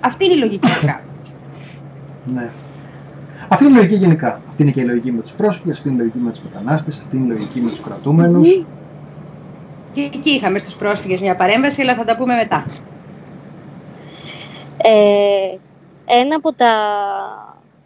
Αυτή 0.00 0.24
είναι 0.24 0.34
η 0.34 0.38
λογική 0.38 0.68
του 0.68 0.80
κράτους. 0.86 1.30
Ναι. 2.24 2.50
Αυτή 3.54 3.64
είναι 3.64 3.72
η 3.72 3.76
λογική 3.76 3.94
γενικά. 3.94 4.40
Αυτή 4.48 4.62
είναι 4.62 4.70
και 4.70 4.80
η 4.80 4.84
λογική 4.84 5.12
με 5.12 5.22
τους 5.22 5.32
πρόσφυγες, 5.32 5.76
αυτή 5.76 5.88
είναι 5.88 5.96
η 5.96 6.00
λογική 6.00 6.18
με 6.18 6.30
τους 6.30 6.40
μετανάστες, 6.40 7.00
αυτή 7.00 7.16
είναι 7.16 7.26
η 7.26 7.28
λογική 7.28 7.60
με 7.60 7.70
τους 7.70 7.80
κρατούμενους. 7.80 8.64
Και 9.92 10.00
εκεί 10.00 10.30
είχαμε 10.30 10.58
στους 10.58 10.74
πρόσφυγες 10.74 11.20
μια 11.20 11.36
παρέμβαση, 11.36 11.80
αλλά 11.80 11.94
θα 11.94 12.04
τα 12.04 12.16
πούμε 12.16 12.34
μετά. 12.34 12.64
Ε, 14.76 15.58
ένα 16.06 16.36
από 16.36 16.52
τα, 16.52 16.74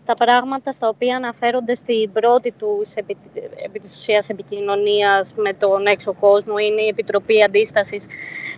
τα 0.05 0.15
πράγματα 0.15 0.73
στα 0.73 0.89
οποία 0.89 1.17
αναφέρονται 1.17 1.75
στην 1.75 2.13
πρώτη 2.13 2.51
τους 2.59 2.95
επί, 2.95 3.17
επί 3.65 3.81
της 3.81 3.97
ουσίας 3.97 4.29
επικοινωνίας 4.29 5.35
με 5.37 5.53
τον 5.53 5.87
έξω 5.87 6.13
κόσμο 6.13 6.59
είναι 6.59 6.83
η 6.83 6.89
Επιτροπή 6.89 7.43
Αντίστασης 7.43 8.07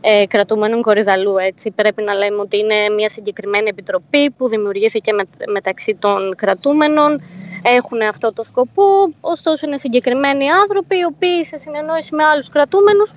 ε, 0.00 0.26
Κρατούμενων 0.26 0.82
Κορυδαλού. 0.82 1.36
Έτσι. 1.38 1.70
Πρέπει 1.70 2.02
να 2.02 2.14
λέμε 2.14 2.40
ότι 2.40 2.58
είναι 2.58 2.88
μια 2.96 3.08
συγκεκριμένη 3.08 3.68
επιτροπή 3.68 4.30
που 4.30 4.48
δημιουργήθηκε 4.48 5.12
με, 5.12 5.22
μεταξύ 5.52 5.96
των 5.98 6.34
κρατούμενων. 6.36 7.22
Έχουν 7.62 8.00
αυτό 8.00 8.32
το 8.32 8.42
σκοπό, 8.42 9.12
ωστόσο 9.20 9.66
είναι 9.66 9.76
συγκεκριμένοι 9.76 10.50
άνθρωποι 10.50 10.98
οι 10.98 11.04
οποίοι 11.04 11.44
σε 11.44 11.56
συνεννόηση 11.56 12.14
με 12.14 12.24
άλλους 12.24 12.48
κρατούμενους 12.48 13.12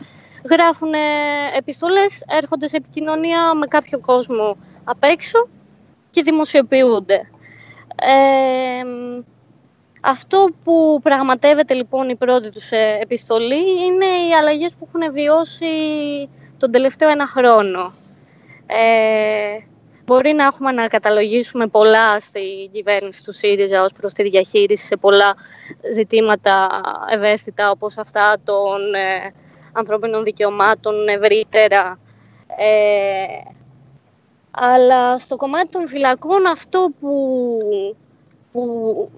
γράφουν 0.49 0.93
επιστολές, 1.57 2.23
έρχονται 2.27 2.67
σε 2.67 2.77
επικοινωνία 2.77 3.53
με 3.53 3.67
κάποιο 3.67 3.99
κόσμο 3.99 4.57
απ' 4.83 5.03
έξω 5.03 5.47
και 6.09 6.21
δημοσιοποιούνται. 6.21 7.29
Ε, 7.95 8.85
αυτό 10.01 10.49
που 10.63 10.99
πραγματεύεται 11.03 11.73
λοιπόν 11.73 12.09
η 12.09 12.15
πρώτη 12.15 12.49
τους 12.49 12.71
ε, 12.71 12.97
επιστολή 13.01 13.83
είναι 13.85 14.05
οι 14.05 14.33
αλλαγές 14.39 14.73
που 14.73 14.87
έχουν 14.87 15.13
βιώσει 15.13 15.67
τον 16.63 16.71
τελευταίο 16.71 17.09
ένα 17.09 17.27
χρόνο. 17.27 17.93
Ε, 18.65 19.57
Μπορεί 20.05 20.33
να 20.33 20.43
έχουμε 20.43 20.71
να 20.71 20.87
καταλογίσουμε 20.87 21.67
πολλά 21.67 22.19
στη 22.19 22.69
κυβέρνηση 22.71 23.23
του 23.23 23.31
ΣΥΡΙΖΑ 23.33 23.83
ως 23.83 23.91
προς 23.93 24.13
τη 24.13 24.23
διαχείριση 24.23 24.85
σε 24.85 24.97
πολλά 24.97 25.35
ζητήματα 25.93 26.81
ευαίσθητα 27.09 27.69
όπως 27.71 27.97
αυτά 27.97 28.37
των 28.43 28.93
ε, 28.93 29.33
ανθρώπινων 29.71 30.23
δικαιωμάτων 30.23 31.07
ευρύτερα. 31.07 31.99
Ε, 32.57 33.51
αλλά 34.51 35.17
στο 35.17 35.35
κομμάτι 35.35 35.67
των 35.67 35.87
φυλακών 35.87 36.45
αυτό 36.45 36.89
που, 36.99 37.57
που 38.51 39.09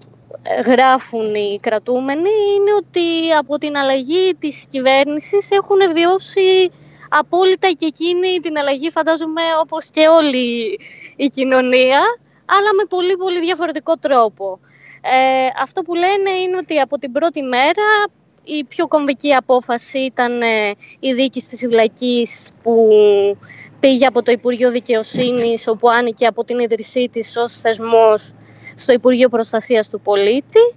γράφουν 0.66 1.36
οι 1.36 1.60
κρατούμενοι 1.62 2.30
είναι 2.56 2.74
ότι 2.78 3.32
από 3.38 3.58
την 3.58 3.78
αλλαγή 3.78 4.36
της 4.40 4.66
κυβέρνησης 4.70 5.52
έχουν 5.52 5.78
βιώσει 5.94 6.72
απόλυτα 7.20 7.68
και 7.78 7.86
εκείνη 7.86 8.40
την 8.40 8.58
αλλαγή 8.58 8.90
φαντάζομαι 8.92 9.42
όπως 9.62 9.90
και 9.90 10.08
όλη 10.08 10.80
η 11.16 11.28
κοινωνία 11.28 12.00
αλλά 12.46 12.74
με 12.78 12.84
πολύ 12.90 13.18
πολύ 13.18 13.40
διαφορετικό 13.40 13.98
τρόπο. 13.98 14.60
Ε, 15.02 15.48
αυτό 15.62 15.82
που 15.82 15.94
λένε 15.94 16.30
είναι 16.30 16.58
ότι 16.58 16.80
από 16.80 16.98
την 16.98 17.12
πρώτη 17.12 17.42
μέρα 17.42 17.84
η 18.44 18.64
πιο 18.64 18.88
κομβική 18.88 19.34
απόφαση 19.34 20.00
ήταν 20.00 20.42
ε, 20.42 20.72
η 21.00 21.14
δίκη 21.14 21.42
της 21.42 21.60
φυλακής 21.60 22.52
που 22.64 22.90
πήγε 23.80 24.06
από 24.06 24.24
το 24.24 24.32
Υπουργείο 24.32 24.72
Δικαιοσύνης 24.72 25.68
όπου 25.68 25.90
άνοιγε 25.90 26.28
από 26.28 26.44
την 26.44 26.60
ίδρυσή 26.60 27.10
της 27.12 27.38
ως 27.38 27.54
θεσμός 27.54 28.34
στο 28.76 28.94
Υπουργείο 28.94 29.30
Προστασίας 29.30 29.90
του 29.90 30.02
Πολίτη. 30.02 30.76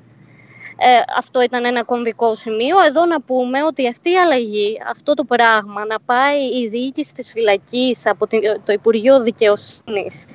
Ε, 0.81 1.01
αυτό 1.17 1.43
ήταν 1.43 1.65
ένα 1.65 1.85
κομβικό 1.85 2.35
σημείο. 2.35 2.81
Εδώ 2.81 3.07
να 3.07 3.21
πούμε 3.21 3.65
ότι 3.65 3.89
αυτή 3.89 4.11
η 4.11 4.17
αλλαγή, 4.17 4.81
αυτό 4.89 5.15
το 5.15 5.25
πράγμα, 5.25 5.87
να 5.87 6.01
πάει 6.01 6.41
η 6.41 6.69
διοίκηση 6.69 7.15
της 7.15 7.31
φυλακής 7.31 8.07
από 8.07 8.27
το 8.65 8.73
Υπουργείο 8.73 9.21
Δικαιοσύνης 9.23 10.27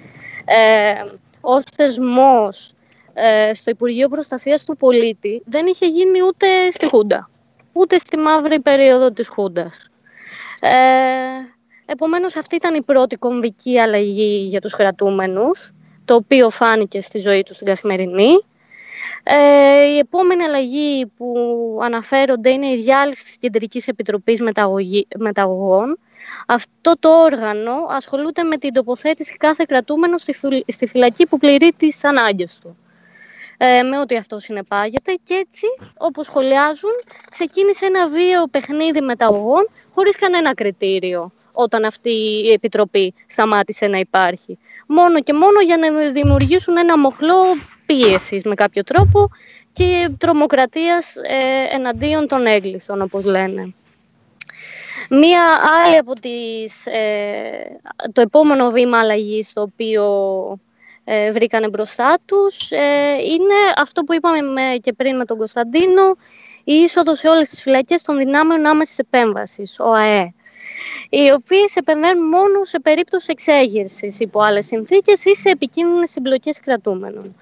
ε, 0.45 0.93
ως 1.41 1.63
θεσμός 1.75 2.73
ε, 3.13 3.53
στο 3.53 3.69
Υπουργείο 3.69 4.07
Προστασίας 4.09 4.63
του 4.63 4.77
Πολίτη, 4.77 5.41
δεν 5.45 5.65
είχε 5.65 5.85
γίνει 5.85 6.21
ούτε 6.21 6.71
στη 6.71 6.87
Χούντα, 6.87 7.29
ούτε 7.73 7.97
στη 7.97 8.17
μαύρη 8.17 8.59
περίοδο 8.59 9.11
της 9.11 9.27
Χούντας. 9.27 9.89
Ε, 10.59 10.71
επομένως, 11.85 12.35
αυτή 12.35 12.55
ήταν 12.55 12.75
η 12.75 12.81
πρώτη 12.81 13.15
κομβική 13.15 13.79
αλλαγή 13.79 14.45
για 14.47 14.61
τους 14.61 14.75
κρατούμενους 14.75 15.73
το 16.05 16.15
οποίο 16.15 16.49
φάνηκε 16.49 17.01
στη 17.01 17.19
ζωή 17.19 17.43
τους 17.43 17.55
στην 17.55 17.67
καθημερινή. 17.67 18.43
Ε, 19.23 19.85
η 19.85 19.97
επόμενη 19.97 20.43
αλλαγή 20.43 21.05
που 21.05 21.35
αναφέρονται 21.83 22.49
είναι 22.49 22.67
η 22.67 22.75
διάλυση 22.75 23.23
της 23.23 23.37
Κεντρικής 23.37 23.87
Επιτροπής 23.87 24.41
Μεταγωγών. 25.17 25.99
Αυτό 26.47 26.93
το 26.99 27.09
όργανο 27.09 27.73
ασχολούνται 27.89 28.43
με 28.43 28.57
την 28.57 28.73
τοποθέτηση 28.73 29.37
κάθε 29.37 29.63
κρατούμενο 29.67 30.17
στη 30.67 30.87
φυλακή 30.87 31.27
που 31.27 31.37
πληρεί 31.37 31.73
τις 31.77 32.03
ανάγκες 32.03 32.59
του. 32.61 32.77
Ε, 33.57 33.81
με 33.81 33.99
ό,τι 33.99 34.15
αυτό 34.15 34.39
συνεπάγεται 34.39 35.19
και 35.23 35.33
έτσι, 35.33 35.65
όπως 35.97 36.25
σχολιάζουν, 36.25 36.91
ξεκίνησε 37.29 37.85
ένα 37.85 38.07
βίαιο 38.07 38.47
παιχνίδι 38.47 39.01
μεταγωγών 39.01 39.69
χωρίς 39.93 40.15
κανένα 40.15 40.53
κριτήριο 40.53 41.31
όταν 41.51 41.85
αυτή 41.85 42.11
η 42.45 42.51
επιτροπή 42.51 43.13
σταμάτησε 43.27 43.87
να 43.87 43.97
υπάρχει. 43.97 44.57
Μόνο 44.87 45.21
και 45.21 45.33
μόνο 45.33 45.61
για 45.61 45.77
να 45.77 46.11
δημιουργήσουν 46.11 46.77
ένα 46.77 46.97
μοχλό 46.97 47.43
πίεσης 47.85 48.43
με 48.43 48.55
κάποιο 48.55 48.83
τρόπο 48.83 49.29
και 49.73 50.09
τρομοκρατίας 50.17 51.15
ε, 51.15 51.75
εναντίον 51.75 52.27
των 52.27 52.45
έγκλειστων, 52.45 53.01
όπως 53.01 53.25
λένε. 53.25 53.73
Μία 55.09 55.41
άλλη 55.85 55.97
από 55.97 56.13
τις, 56.13 56.85
ε, 56.85 57.79
το 58.11 58.21
επόμενο 58.21 58.69
βήμα 58.69 58.99
αλλαγής 58.99 59.53
το 59.53 59.61
οποίο 59.61 60.05
ε, 61.03 61.31
βρήκανε 61.31 61.69
μπροστά 61.69 62.17
τους 62.25 62.71
ε, 62.71 63.17
είναι 63.23 63.73
αυτό 63.77 64.03
που 64.03 64.13
είπαμε 64.13 64.77
και 64.81 64.93
πριν 64.93 65.15
με 65.15 65.25
τον 65.25 65.37
Κωνσταντίνο 65.37 66.15
η 66.63 66.73
είσοδος 66.73 67.19
σε 67.19 67.27
όλες 67.27 67.49
τις 67.49 67.61
φυλακές 67.61 68.01
των 68.01 68.17
δυνάμεων 68.17 68.65
άμεσης 68.65 68.99
επέμβασης, 68.99 69.79
ο 69.79 69.93
ΑΕ 69.93 70.33
οι 71.09 71.31
οποίες 71.31 71.75
επεμβαίνουν 71.75 72.27
μόνο 72.27 72.63
σε 72.63 72.79
περίπτωση 72.79 73.27
εξέγερσης 73.31 74.19
υπό 74.19 74.41
άλλες 74.41 74.65
συνθήκες 74.65 75.25
ή 75.25 75.35
σε 75.35 75.49
επικίνδυνες 75.49 76.09
συμπλοκές 76.09 76.59
κρατούμενων. 76.59 77.35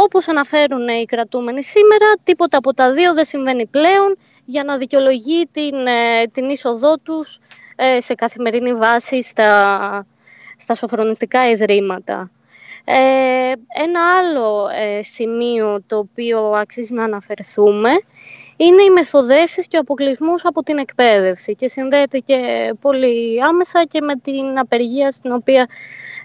Όπως 0.00 0.28
αναφέρουν 0.28 0.88
οι 0.88 1.04
κρατούμενοι 1.04 1.64
σήμερα, 1.64 2.06
τίποτα 2.22 2.56
από 2.56 2.74
τα 2.74 2.92
δύο 2.92 3.14
δεν 3.14 3.24
συμβαίνει 3.24 3.66
πλέον 3.66 4.16
για 4.44 4.64
να 4.64 4.76
δικαιολογεί 4.76 5.48
την, 5.52 5.86
ε, 5.86 6.26
την 6.32 6.48
είσοδό 6.48 6.98
τους 6.98 7.38
ε, 7.76 8.00
σε 8.00 8.14
καθημερινή 8.14 8.74
βάση 8.74 9.22
στα, 9.22 10.06
στα 10.56 10.74
σοφρονιστικά 10.74 11.50
ιδρύματα. 11.50 12.30
Ε, 12.84 13.52
ένα 13.84 14.00
άλλο 14.18 14.68
σημείο 15.00 15.82
το 15.86 15.98
οποίο 15.98 16.50
αξίζει 16.50 16.94
να 16.94 17.04
αναφερθούμε 17.04 17.90
είναι 18.56 18.82
οι 18.82 18.90
μεθοδεύσεις 18.90 19.68
και 19.68 19.76
ο 19.76 19.80
αποκλεισμός 19.80 20.44
από 20.44 20.62
την 20.62 20.78
εκπαίδευση 20.78 21.54
και 21.54 21.68
συνδέεται 21.68 22.18
και 22.18 22.72
πολύ 22.80 23.42
άμεσα 23.42 23.84
και 23.84 24.00
με 24.00 24.14
την 24.16 24.58
απεργία 24.58 25.10
στην 25.10 25.32
οποία 25.32 25.68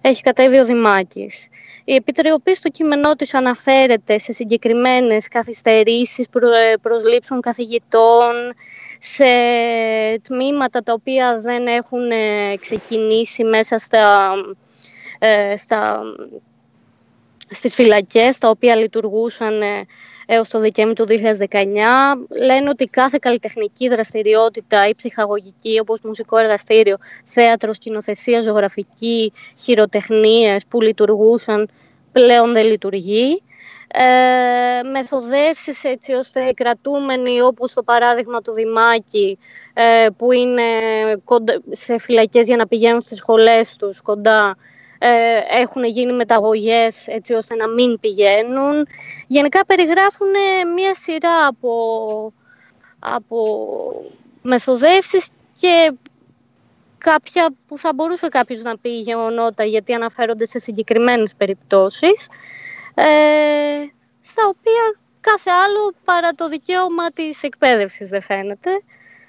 έχει 0.06 0.22
κατέβει 0.22 0.60
ο 0.60 0.66
Δημάκης. 0.66 1.48
Η 1.84 1.96
Επιτροπή 1.96 2.56
στο 2.56 2.70
κείμενό 2.70 3.16
της 3.16 3.34
αναφέρεται 3.34 4.18
σε 4.18 4.32
συγκεκριμένες 4.32 5.28
καθυστερήσεις 5.28 6.28
προσλήψεων 6.82 7.42
καθηγητών, 7.42 8.54
σε 9.00 9.26
τμήματα 10.24 10.84
τα 10.84 10.94
οποία 10.94 11.40
δεν 11.40 11.68
έχουν 11.68 12.12
ε, 12.12 12.56
ξεκινήσει 12.60 13.44
μέσα 13.44 13.78
στα, 13.78 14.34
ε, 15.20 15.58
στα, 15.58 16.02
στις 17.50 17.76
φυλακές, 17.76 18.38
τα 18.38 18.50
οποία 18.50 18.76
λειτουργούσαν 18.76 19.62
ε, 19.62 19.86
έως 20.34 20.48
το 20.50 20.60
Δεκέμβριο 20.60 21.06
του 21.06 21.14
2019. 21.50 21.56
Λένε 22.30 22.70
ότι 22.70 22.86
κάθε 22.86 23.18
καλλιτεχνική 23.22 23.90
δραστηριότητα 23.90 24.88
ή 24.88 24.96
ψυχαγωγική, 24.96 25.80
όπως 25.80 26.00
μουσικό 26.04 26.38
εργαστήριο, 26.38 26.98
θέατρο, 27.26 27.74
σκηνοθεσία, 27.74 28.42
ζωγραφική, 28.42 29.34
χειροτεχνίες 29.58 30.66
που 30.66 30.82
λειτουργούσαν, 30.82 31.70
πλέον 32.12 32.54
δεν 32.54 32.66
λειτουργεί. 32.66 33.44
Ε, 33.96 34.84
μεθοδεύσεις 34.92 35.84
έτσι 35.84 36.14
ώστε 36.14 36.42
οι 36.42 36.54
κρατούμενοι 36.54 37.42
όπως 37.42 37.74
το 37.74 37.84
παράδειγμα 37.84 38.42
του 38.42 38.54
Δημάκη 38.54 39.38
ε, 39.74 40.08
που 40.18 40.32
είναι 40.32 40.64
σε 41.70 41.98
φυλακές 41.98 42.48
για 42.48 42.58
να 42.58 42.68
πηγαίνουν 42.68 43.02
στις 43.02 43.18
σχολές 43.18 43.76
τους 43.76 44.02
κοντά 44.02 44.56
ε, 45.06 45.40
έχουν 45.50 45.84
γίνει 45.84 46.14
μεταγωγές 46.14 47.08
έτσι 47.08 47.34
ώστε 47.34 47.56
να 47.56 47.68
μην 47.68 48.00
πηγαίνουν. 48.00 48.88
Γενικά 49.28 49.66
περιγράφουν 49.66 50.32
μία 50.76 50.96
σειρά 50.96 51.46
από, 51.48 52.34
από 53.00 53.38
μεθοδεύσεις 54.42 55.30
και 55.60 55.94
κάποια 56.98 57.50
που 57.68 57.78
θα 57.78 57.94
μπορούσε 57.94 58.28
κάποιος 58.28 58.62
να 58.62 58.78
πει 58.78 58.90
γεγονότα 58.90 59.64
γιατί 59.64 59.94
αναφέρονται 59.94 60.46
σε 60.46 60.60
συγκεκριμένες 60.60 61.36
περιπτώσεις 61.36 62.28
ε, 62.94 63.04
στα 64.22 64.48
οποία 64.48 64.96
κάθε 65.22 65.52
άλλο 65.52 65.94
παρά 66.04 66.30
το 66.32 66.48
δικαίωμα 66.48 67.12
της 67.12 67.44
εκπαίδευσης 67.44 68.10
δεν 68.10 68.22
φαίνεται. 68.22 68.70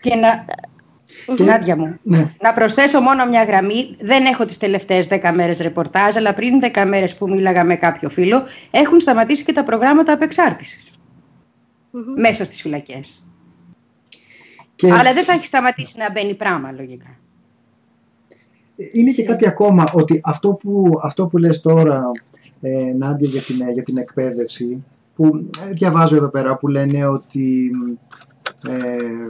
Και 0.00 0.14
να, 0.14 0.44
και... 1.34 1.44
Νάντια 1.44 1.76
μου, 1.76 1.98
ναι. 2.02 2.34
να 2.40 2.54
προσθέσω 2.54 3.00
μόνο 3.00 3.26
μια 3.26 3.44
γραμμή. 3.44 3.96
Δεν 4.00 4.24
έχω 4.24 4.44
τις 4.44 4.58
τελευταίες 4.58 5.06
δέκα 5.06 5.32
μέρες 5.32 5.58
ρεπορτάζ, 5.58 6.16
αλλά 6.16 6.34
πριν 6.34 6.60
δέκα 6.60 6.86
μέρες 6.86 7.16
που 7.16 7.28
μίλαγα 7.28 7.64
με 7.64 7.76
κάποιο 7.76 8.08
φίλο, 8.08 8.42
έχουν 8.70 9.00
σταματήσει 9.00 9.44
και 9.44 9.52
τα 9.52 9.64
προγράμματα 9.64 10.18
μέσα 12.16 12.44
στις 12.44 12.60
φυλακές. 12.60 13.28
Και... 14.76 14.92
Αλλά 14.92 15.12
δεν 15.12 15.24
θα 15.24 15.32
έχει 15.32 15.46
σταματήσει 15.46 15.98
να 15.98 16.10
μπαίνει 16.10 16.34
πράγμα, 16.34 16.72
λογικά. 16.72 17.18
Είναι 18.92 19.10
και 19.10 19.24
κάτι 19.24 19.46
ακόμα, 19.46 19.84
ότι 19.92 20.20
αυτό 20.24 20.52
που, 20.52 20.92
αυτό 21.02 21.26
που 21.26 21.38
λες 21.38 21.60
τώρα, 21.60 22.10
ε, 22.60 22.92
Νάντια, 22.98 23.28
για 23.28 23.40
την, 23.40 23.70
για 23.72 23.82
την 23.82 23.96
εκπαίδευση, 23.96 24.84
που 25.16 25.50
ε, 25.68 25.72
διαβάζω 25.72 26.16
εδώ 26.16 26.28
πέρα, 26.28 26.56
που 26.56 26.68
λένε 26.68 27.06
ότι 27.06 27.70
ε, 28.68 29.26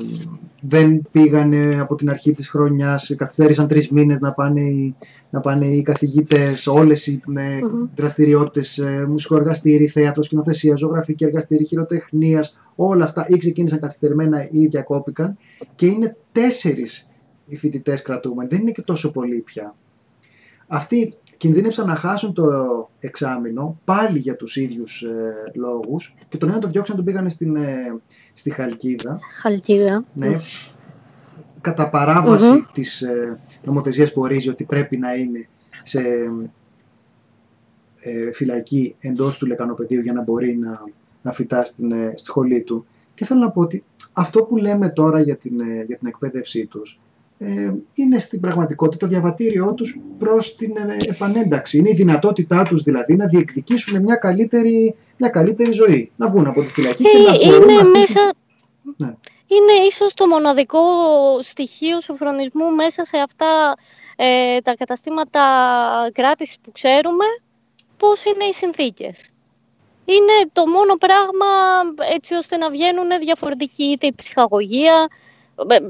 δεν 0.61 1.02
πήγανε 1.11 1.81
από 1.81 1.94
την 1.94 2.11
αρχή 2.11 2.31
της 2.31 2.48
χρονιάς, 2.48 3.15
καθυστέρησαν 3.16 3.69
τρεις 3.69 3.89
μήνες 3.89 4.20
να 4.20 4.32
πάνε, 4.32 4.61
οι, 4.61 4.94
να 5.31 5.40
πάνε 5.40 5.66
οι 5.66 5.82
καθηγητές, 5.82 6.66
όλες 6.66 7.06
οι 7.06 7.20
με 7.27 7.59
mm-hmm. 7.62 7.89
δραστηριότητες, 7.97 8.78
ε, 8.78 9.06
μουσικό 9.09 9.36
εργαστήρι, 9.36 9.86
θέατρο, 9.86 10.23
σκηνοθεσία, 10.23 10.77
ζωγραφική 10.77 11.24
εργαστήρι, 11.24 11.65
χειροτεχνίας, 11.65 12.59
όλα 12.74 13.05
αυτά 13.05 13.27
ή 13.28 13.36
ξεκίνησαν 13.36 13.81
καθυστερημένα 13.81 14.48
ή 14.51 14.66
διακόπηκαν 14.66 15.39
και 15.74 15.86
είναι 15.86 16.16
τέσσερις 16.32 17.11
οι 17.47 17.56
φοιτητές 17.56 18.02
κρατούμενοι, 18.02 18.48
δεν 18.48 18.61
είναι 18.61 18.70
και 18.70 18.82
τόσο 18.82 19.11
πολλοί 19.11 19.40
πια. 19.40 19.74
Αυτοί 20.66 21.15
κινδύνευσαν 21.36 21.86
να 21.86 21.94
χάσουν 21.94 22.32
το 22.32 22.44
εξάμεινο 22.98 23.81
πάλι 23.85 24.19
για 24.19 24.36
τους 24.36 24.56
ίδιους 24.56 25.02
ε, 25.02 25.35
λόγους 25.55 26.15
και 26.28 26.36
τον 26.36 26.48
ένα 26.48 26.59
τον 26.59 26.70
διώξαν 26.70 26.97
τον 26.97 27.05
πήγανε 27.05 27.28
στην, 27.28 27.56
ε, 27.56 28.01
στη 28.35 28.51
Χαλκίδα. 28.51 29.19
Χαλκίδα. 29.40 30.05
Ναι. 30.15 30.35
Κατά 31.61 31.90
παράβαση 31.90 32.44
mm-hmm. 32.55 32.70
της 32.73 33.02
ε, 33.02 33.39
νομοθεσίας 33.65 34.12
που 34.12 34.20
ορίζει 34.20 34.48
ότι 34.48 34.65
πρέπει 34.65 34.97
να 34.97 35.15
είναι 35.15 35.48
σε, 35.82 36.01
ε, 38.05 38.32
φυλακή 38.32 38.97
εντός 39.01 39.39
του 39.39 39.47
λεκανοπεδίου 39.47 40.01
για 40.01 40.12
να 40.12 40.23
μπορεί 40.23 40.56
να, 40.56 40.82
να 41.23 41.32
φυτά 41.32 41.65
στην, 41.65 41.93
ε, 41.93 42.12
στη 42.16 42.27
σχολή 42.27 42.62
του. 42.62 42.86
Και 43.15 43.24
θέλω 43.24 43.40
να 43.40 43.51
πω 43.51 43.61
ότι 43.61 43.85
αυτό 44.12 44.44
που 44.44 44.56
λέμε 44.56 44.89
τώρα 44.89 45.20
για 45.20 45.36
την, 45.36 45.61
ε, 45.61 45.85
για 45.86 45.97
την 45.97 46.06
εκπαίδευσή 46.06 46.66
τους 46.66 46.93
ε, 46.93 47.03
είναι 47.94 48.19
στην 48.19 48.40
πραγματικότητα 48.40 49.06
το 49.06 49.12
διαβατήριό 49.12 49.74
τους 49.74 49.98
προς 50.19 50.56
την 50.56 50.77
ε, 50.77 50.97
επανένταξη. 51.09 51.78
Είναι 51.78 51.90
η 51.90 51.94
δυνατότητά 51.94 52.65
τους 52.65 52.82
δηλαδή 52.82 53.16
να 53.16 53.27
διεκδικήσουν 53.27 54.02
μια 54.02 54.16
καλύτερη, 54.16 54.94
μια 55.16 55.28
καλύτερη 55.28 55.73
ζωή. 55.73 56.11
Να 56.16 56.28
βγουν 56.28 56.47
από 56.47 56.61
τη 56.61 56.66
φυλακή 56.66 57.02
και 57.02 57.19
να 57.19 57.35
Ε, 57.35 57.47
μπορούν 57.47 57.69
είναι 57.69 57.78
να 57.78 57.85
στήσουν... 57.85 57.98
μέσα... 58.01 58.32
Ναι. 58.97 59.15
Είναι 59.47 59.86
ίσως 59.86 60.15
το 60.15 60.27
μοναδικό 60.27 60.81
στοιχείο 61.40 62.01
σοφρονισμού 62.01 62.70
μέσα 62.70 63.05
σε 63.05 63.16
αυτά 63.19 63.74
ε, 64.16 64.61
τα 64.61 64.74
καταστήματα 64.74 65.40
κράτησης 66.12 66.59
που 66.62 66.73
ξέρουμε 66.73 67.24
πώς 67.97 68.24
είναι 68.24 68.44
οι 68.44 68.52
συνθήκες. 68.52 69.28
Είναι 70.05 70.51
το 70.52 70.66
μόνο 70.66 70.94
πράγμα 70.94 71.47
έτσι 72.15 72.35
ώστε 72.35 72.56
να 72.56 72.70
βγαίνουν 72.70 73.09
διαφορετικοί, 73.20 73.85
είτε 73.85 74.06
η 74.06 74.15
ψυχαγωγία, 74.16 74.94
ε, 75.02 75.09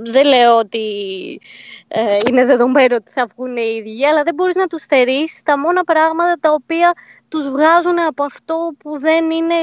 δεν 0.04 0.26
λέω 0.26 0.58
ότι 0.58 0.80
ε, 1.88 2.18
είναι 2.28 2.44
δεδομένο 2.44 2.94
ότι 2.94 3.10
θα 3.10 3.26
βγουν 3.36 3.56
οι 3.56 3.74
ίδιοι, 3.78 4.06
αλλά 4.06 4.22
δεν 4.22 4.34
μπορείς 4.34 4.54
να 4.54 4.66
τους 4.66 4.80
στερείς 4.80 5.42
τα 5.42 5.58
μόνα 5.58 5.84
πράγματα 5.84 6.36
τα 6.40 6.52
οποία 6.52 6.92
τους 7.28 7.48
βγάζουν 7.48 7.98
από 8.08 8.24
αυτό 8.24 8.72
που 8.78 8.98
δεν 8.98 9.30
είναι 9.30 9.54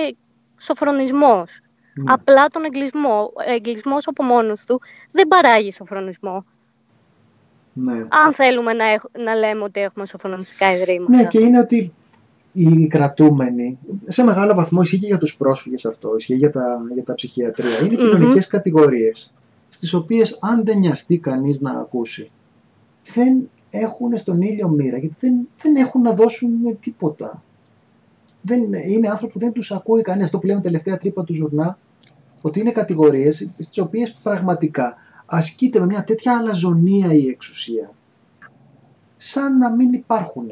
σοφρονισμός. 0.60 1.60
Ναι. 1.94 2.14
Απλά 2.14 2.48
τον 2.48 2.64
εγκλισμό. 2.64 3.32
Ο 3.34 3.52
εγκλισμός 3.54 4.08
από 4.08 4.24
μόνος 4.24 4.64
του 4.64 4.82
δεν 5.12 5.28
παράγει 5.28 5.72
σοφρονισμό. 5.72 6.46
Ναι. 7.74 8.06
Αν 8.26 8.34
θέλουμε 8.34 8.74
να, 8.74 8.86
έχ- 8.86 9.18
να 9.18 9.36
λέμε 9.36 9.64
ότι 9.64 9.82
έχουμε 9.82 10.06
σοφρονιστικά 10.06 10.76
ιδρύματα. 10.76 11.16
Ναι, 11.16 11.26
και 11.26 11.40
είναι 11.40 11.60
ότι 11.60 11.94
οι 12.54 12.88
κρατούμενοι, 12.88 13.80
σε 14.06 14.24
μεγάλο 14.24 14.54
βαθμό 14.54 14.82
ισχύει 14.82 15.00
και 15.00 15.08
για 15.08 15.18
τους 15.18 15.36
πρόσφυγες 15.38 15.86
αυτό, 15.86 16.16
ισχύει 16.18 16.36
για 16.36 16.52
τα, 16.52 16.82
για 16.94 17.04
τα 17.04 17.14
ψυχιατρία, 17.14 17.78
είναι 17.80 18.04
Μμμ. 18.04 18.12
κοινωνικές 18.12 18.48
κατηγορίες, 18.48 19.34
στις 19.74 19.94
οποίες 19.94 20.38
αν 20.42 20.64
δεν 20.66 20.78
νοιαστεί 20.78 21.18
κανείς 21.18 21.62
να 21.62 21.72
ακούσει, 21.72 22.32
δεν 23.14 23.50
έχουν 23.70 24.18
στον 24.18 24.42
ήλιο 24.42 24.68
μοίρα, 24.70 24.98
γιατί 24.98 25.16
δεν, 25.20 25.36
δεν 25.62 25.76
έχουν 25.76 26.02
να 26.02 26.14
δώσουν 26.14 26.80
τίποτα. 26.80 27.44
Δεν, 28.42 28.74
είναι 28.74 29.10
άνθρωποι 29.10 29.34
που 29.34 29.40
δεν 29.40 29.52
τους 29.52 29.72
ακούει 29.72 30.02
κανείς, 30.02 30.24
αυτό 30.26 30.40
που 30.40 30.46
λέμε 30.46 30.62
τελευταία 30.62 30.98
τρύπα 30.98 31.24
του 31.24 31.34
ζουρνά, 31.34 31.78
ότι 32.42 32.60
είναι 32.60 32.72
κατηγορίες 32.72 33.50
στις 33.60 33.78
οποίες 33.78 34.12
πραγματικά 34.24 34.96
ασκείται 35.26 35.80
με 35.80 35.86
μια 35.86 36.04
τέτοια 36.04 36.38
αλαζονία 36.38 37.14
η 37.14 37.28
εξουσία, 37.28 37.92
σαν 39.18 39.58
να 39.58 39.70
μην 39.76 39.94
υπάρχουν. 39.94 40.52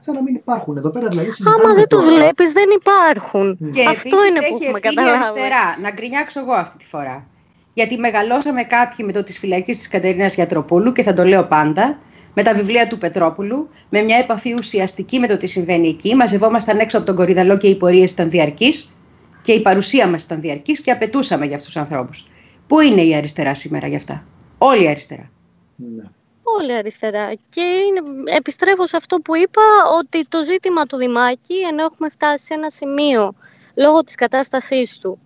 Σαν 0.00 0.14
να 0.14 0.22
μην 0.22 0.34
υπάρχουν. 0.34 0.76
Εδώ 0.76 0.90
πέρα 0.90 1.08
δηλαδή 1.08 1.30
συζητάμε 1.30 1.62
Άμα 1.64 1.74
δεν 1.74 1.88
τους 1.88 2.04
τώρα- 2.04 2.16
βλέπεις 2.16 2.52
δεν 2.52 2.68
υπάρχουν. 2.80 3.56
Και 3.72 3.86
Αυτό 3.88 4.16
επίσης 4.16 4.28
είναι 4.28 4.38
που 4.38 4.44
έχει 4.54 4.64
έχουμε 4.64 4.78
ευθύνη 4.78 4.94
καταλάβει. 4.94 5.24
αριστερά. 5.24 5.78
Να 5.82 5.90
γκρινιάξω 5.90 6.40
εγώ 6.40 6.52
αυτή 6.52 6.78
τη 6.78 6.84
φορά. 6.84 7.26
Γιατί 7.74 7.98
μεγαλώσαμε 7.98 8.62
κάποιοι 8.62 9.04
με 9.08 9.12
το 9.12 9.24
της 9.24 9.38
φυλακής 9.38 9.78
της 9.78 9.88
Κατερίνας 9.88 10.34
Γιατροπούλου 10.34 10.92
και 10.92 11.02
θα 11.02 11.12
το 11.12 11.24
λέω 11.24 11.44
πάντα, 11.44 11.98
με 12.34 12.42
τα 12.42 12.54
βιβλία 12.54 12.86
του 12.86 12.98
Πετρόπουλου, 12.98 13.68
με 13.88 14.02
μια 14.02 14.16
επαφή 14.16 14.54
ουσιαστική 14.54 15.18
με 15.18 15.26
το 15.26 15.36
τι 15.36 15.46
συμβαίνει 15.46 15.88
εκεί. 15.88 16.14
Μαζευόμασταν 16.14 16.78
έξω 16.78 16.96
από 16.96 17.06
τον 17.06 17.16
κορυδαλό 17.16 17.58
και 17.58 17.66
οι 17.66 17.76
πορείες 17.76 18.10
ήταν 18.10 18.30
διαρκείς 18.30 18.96
και 19.42 19.52
η 19.52 19.62
παρουσία 19.62 20.06
μας 20.06 20.22
ήταν 20.22 20.40
διαρκής 20.40 20.80
και 20.80 20.90
απαιτούσαμε 20.90 21.46
για 21.46 21.56
αυτούς 21.56 21.72
τους 21.72 21.80
ανθρώπους. 21.82 22.26
Πού 22.66 22.80
είναι 22.80 23.02
η 23.02 23.14
αριστερά 23.14 23.54
σήμερα 23.54 23.86
γι' 23.86 23.96
αυτά; 23.96 24.24
Όλη 24.58 24.84
η 24.84 24.88
αριστερά. 24.88 25.30
Ναι. 25.76 26.04
Όλοι 26.42 26.72
αριστερά. 26.72 27.32
Και 27.50 27.60
είναι, 27.60 28.00
επιστρέφω 28.36 28.86
σε 28.86 28.96
αυτό 28.96 29.16
που 29.16 29.36
είπα 29.36 29.62
ότι 29.98 30.24
το 30.28 30.42
ζήτημα 30.42 30.86
του 30.86 30.96
Δημάκη, 30.96 31.54
ενώ 31.70 31.84
έχουμε 31.84 32.08
φτάσει 32.08 32.44
σε 32.44 32.54
ένα 32.54 32.70
σημείο 32.70 33.34
λόγω 33.74 34.04
της 34.04 34.14
κατάστασής 34.14 34.98
του 34.98 35.18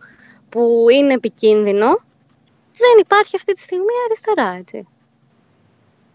που 0.48 0.86
είναι 0.92 1.12
επικίνδυνο, 1.12 2.00
δεν 2.78 2.96
υπάρχει 3.00 3.36
αυτή 3.36 3.52
τη 3.52 3.60
στιγμή 3.60 3.92
αριστερά, 4.04 4.56
έτσι. 4.58 4.86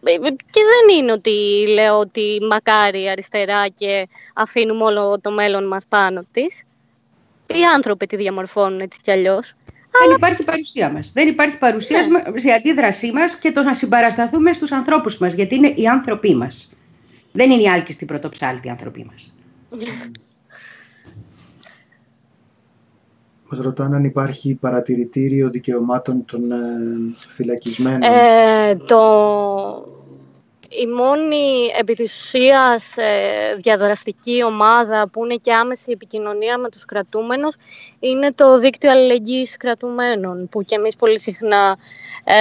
Ε, 0.04 0.12
ε, 0.12 0.18
Και 0.30 0.62
δεν 0.72 0.98
είναι 0.98 1.12
ότι 1.12 1.66
λέω 1.68 2.00
ότι 2.00 2.40
μακάρι 2.50 3.10
αριστερά 3.10 3.68
και 3.68 4.08
αφήνουμε 4.34 4.84
όλο 4.84 5.20
το 5.22 5.32
μέλλον 5.32 5.68
μας 5.68 5.86
πάνω 5.90 6.24
της. 6.32 6.64
Οι 7.48 7.64
άνθρωποι 7.66 8.06
τη 8.08 8.16
διαμορφώνουν 8.16 8.80
έτσι 8.80 9.00
κι 9.02 9.12
αλλιώς. 9.12 9.54
Δεν 10.06 10.16
υπάρχει 10.16 10.44
παρουσία 10.44 10.90
μας. 10.92 11.12
Δεν 11.12 11.28
υπάρχει 11.28 11.58
παρουσία 11.58 12.00
Ναι. 12.02 12.32
μας, 12.32 12.44
η 12.44 12.52
αντίδρασή 12.52 13.12
μας 13.12 13.36
και 13.36 13.52
το 13.52 13.64
να 13.64 13.74
συμπαρασταθούμε 13.74 14.54
στους 14.54 14.72
ανθρώπους 14.72 15.18
μας, 15.18 15.34
γιατί 15.34 15.56
είναι 15.56 15.74
οι 15.76 15.88
άνθρωποι 15.88 16.36
μας. 16.36 16.74
Δεν 17.32 17.52
είναι 17.52 17.62
οι 17.62 17.68
άλκιστοι 17.68 18.06
πρωτοψάλτοι 18.06 18.70
άνθρωποι 18.70 19.10
μας. 19.12 19.38
Μας 23.52 23.60
ρωτάνε 23.60 23.96
αν 23.96 24.04
υπάρχει 24.04 24.54
παρατηρητήριο 24.56 25.50
δικαιωμάτων 25.50 26.26
των 26.26 26.52
ε, 26.52 26.56
φυλακισμένων. 27.30 28.02
Ε, 28.02 28.76
το... 28.76 29.02
Η 30.70 30.88
μόνη 30.88 31.72
επί 31.80 31.94
της 31.94 32.22
ουσίας, 32.22 32.98
ε, 32.98 33.56
διαδραστική 33.58 34.44
ομάδα 34.44 35.10
που 35.10 35.26
είναι 35.26 35.36
και 35.36 35.54
άμεση 35.54 35.92
επικοινωνία 35.92 36.58
με 36.58 36.70
τους 36.70 36.86
κρατούμενους 36.86 37.56
είναι 38.00 38.32
το 38.32 38.60
δίκτυο 38.60 38.92
αλληλεγγύης 38.92 39.58
κρατουμένων 39.58 40.50
που 40.50 40.64
και 40.64 40.76
εμείς 40.76 40.96
πολύ 40.96 41.20
συχνά 41.20 41.78
ε, 42.24 42.36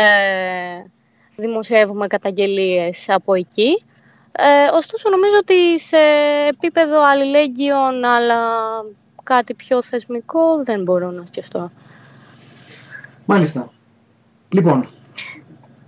δημοσιεύουμε 1.37 2.07
καταγγελίες 2.07 3.05
από 3.09 3.35
εκεί. 3.35 3.85
Ε, 4.33 4.77
ωστόσο 4.77 5.11
νομίζω 5.11 5.37
ότι 5.41 5.81
σε 5.81 5.99
επίπεδο 6.49 7.03
αλληλέγγυων 7.05 8.05
αλλά 8.05 8.41
κάτι 9.35 9.55
πιο 9.55 9.83
θεσμικό 9.83 10.63
δεν 10.65 10.83
μπορώ 10.83 11.11
να 11.11 11.27
σκεφτώ. 11.27 11.71
Μάλιστα. 13.25 13.73
Λοιπόν, 14.49 14.89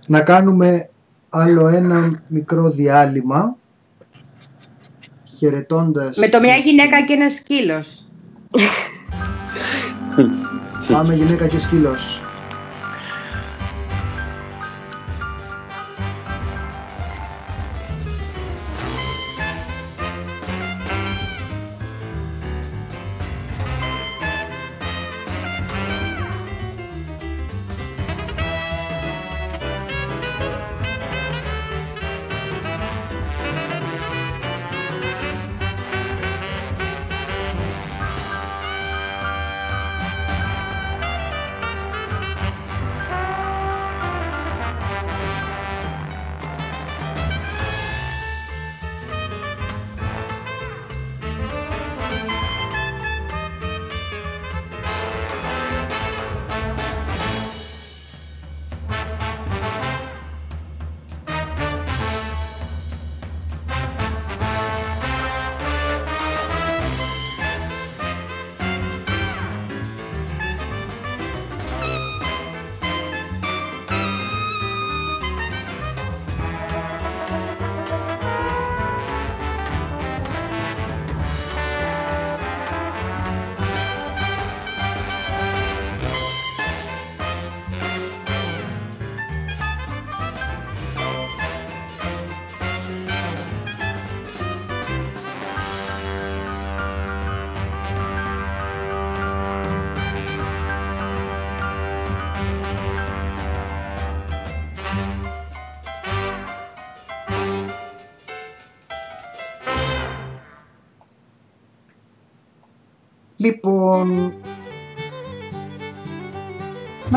να 0.07 0.21
κάνουμε 0.21 0.89
άλλο 1.29 1.67
ένα 1.67 2.21
μικρό 2.29 2.69
διάλειμμα 2.69 3.55
χαιρετώντας... 5.37 6.17
Με 6.17 6.29
το 6.29 6.39
μια 6.39 6.55
γυναίκα 6.55 7.01
και 7.01 7.13
ένας 7.13 7.33
σκύλος. 7.33 8.05
Πάμε 10.91 11.13
γυναίκα 11.13 11.47
και 11.47 11.59
σκύλος. 11.59 12.22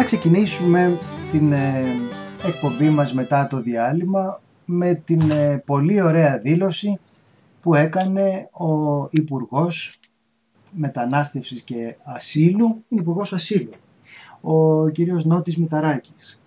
Ξεκινήσουμε 0.07 0.99
την 1.31 1.53
ε, 1.53 1.85
εκπομπή 2.47 2.89
μας 2.89 3.13
μετά 3.13 3.47
το 3.47 3.61
διάλειμμα 3.61 4.41
με 4.65 4.95
την 4.95 5.31
ε, 5.31 5.63
πολύ 5.67 6.01
ωραία 6.03 6.39
δήλωση 6.39 6.99
που 7.63 7.75
έκανε 7.75 8.49
ο 8.53 9.03
Υπουργός 9.11 9.99
Μετανάστευσης 10.71 11.63
και 11.63 11.97
Ασύλου, 12.05 12.85
είναι 12.89 13.01
Υπουργός 13.01 13.33
Ασύλου, 13.33 13.71
ο 14.41 14.89
κύριος 14.89 15.25
Νότης 15.25 15.57
Μηταράκης, 15.57 16.41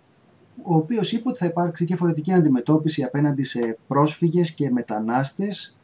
ο 0.63 0.75
οποίος 0.75 1.11
είπε 1.11 1.29
ότι 1.29 1.37
θα 1.37 1.45
υπάρξει 1.45 1.85
διαφορετική 1.85 2.33
αντιμετώπιση 2.33 3.03
απέναντι 3.03 3.43
σε 3.43 3.77
πρόσφυγες 3.87 4.51
και 4.51 4.71
μετανάστες 4.71 5.77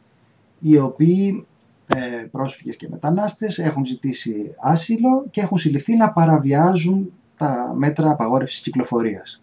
οι 0.60 0.78
οποίοι 0.78 1.46
ε, 1.86 2.26
πρόσφυγες 2.30 2.76
και 2.76 2.88
μετανάστες 2.90 3.58
έχουν 3.58 3.84
ζητήσει 3.84 4.54
άσυλο 4.60 5.24
και 5.30 5.40
έχουν 5.40 5.58
συλληφθεί 5.58 5.96
να 5.96 6.12
παραβιάζουν 6.12 7.12
τα 7.36 7.74
μέτρα 7.76 8.10
απαγόρευσης 8.10 8.60
κυκλοφορίας. 8.60 9.42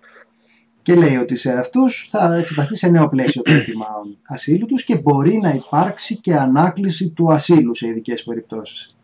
Και 0.82 0.96
λέει 0.96 1.16
ότι 1.16 1.36
σε 1.36 1.52
αυτούς 1.52 2.08
θα 2.12 2.36
εξεταστεί 2.36 2.76
σε 2.76 2.88
νέο 2.88 3.10
πλαίσιο 3.10 3.42
το 3.42 3.54
αίτημα 3.54 3.86
ασύλου 4.28 4.66
τους 4.66 4.84
και 4.84 4.98
μπορεί 4.98 5.40
να 5.42 5.50
υπάρξει 5.50 6.18
και 6.18 6.36
ανάκληση 6.36 7.10
του 7.10 7.34
ασύλου 7.34 7.76
σε 7.76 7.88
ειδικές 7.88 8.24
περιπτώσεις. 8.24 8.96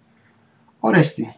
Ορέστη, 0.79 1.35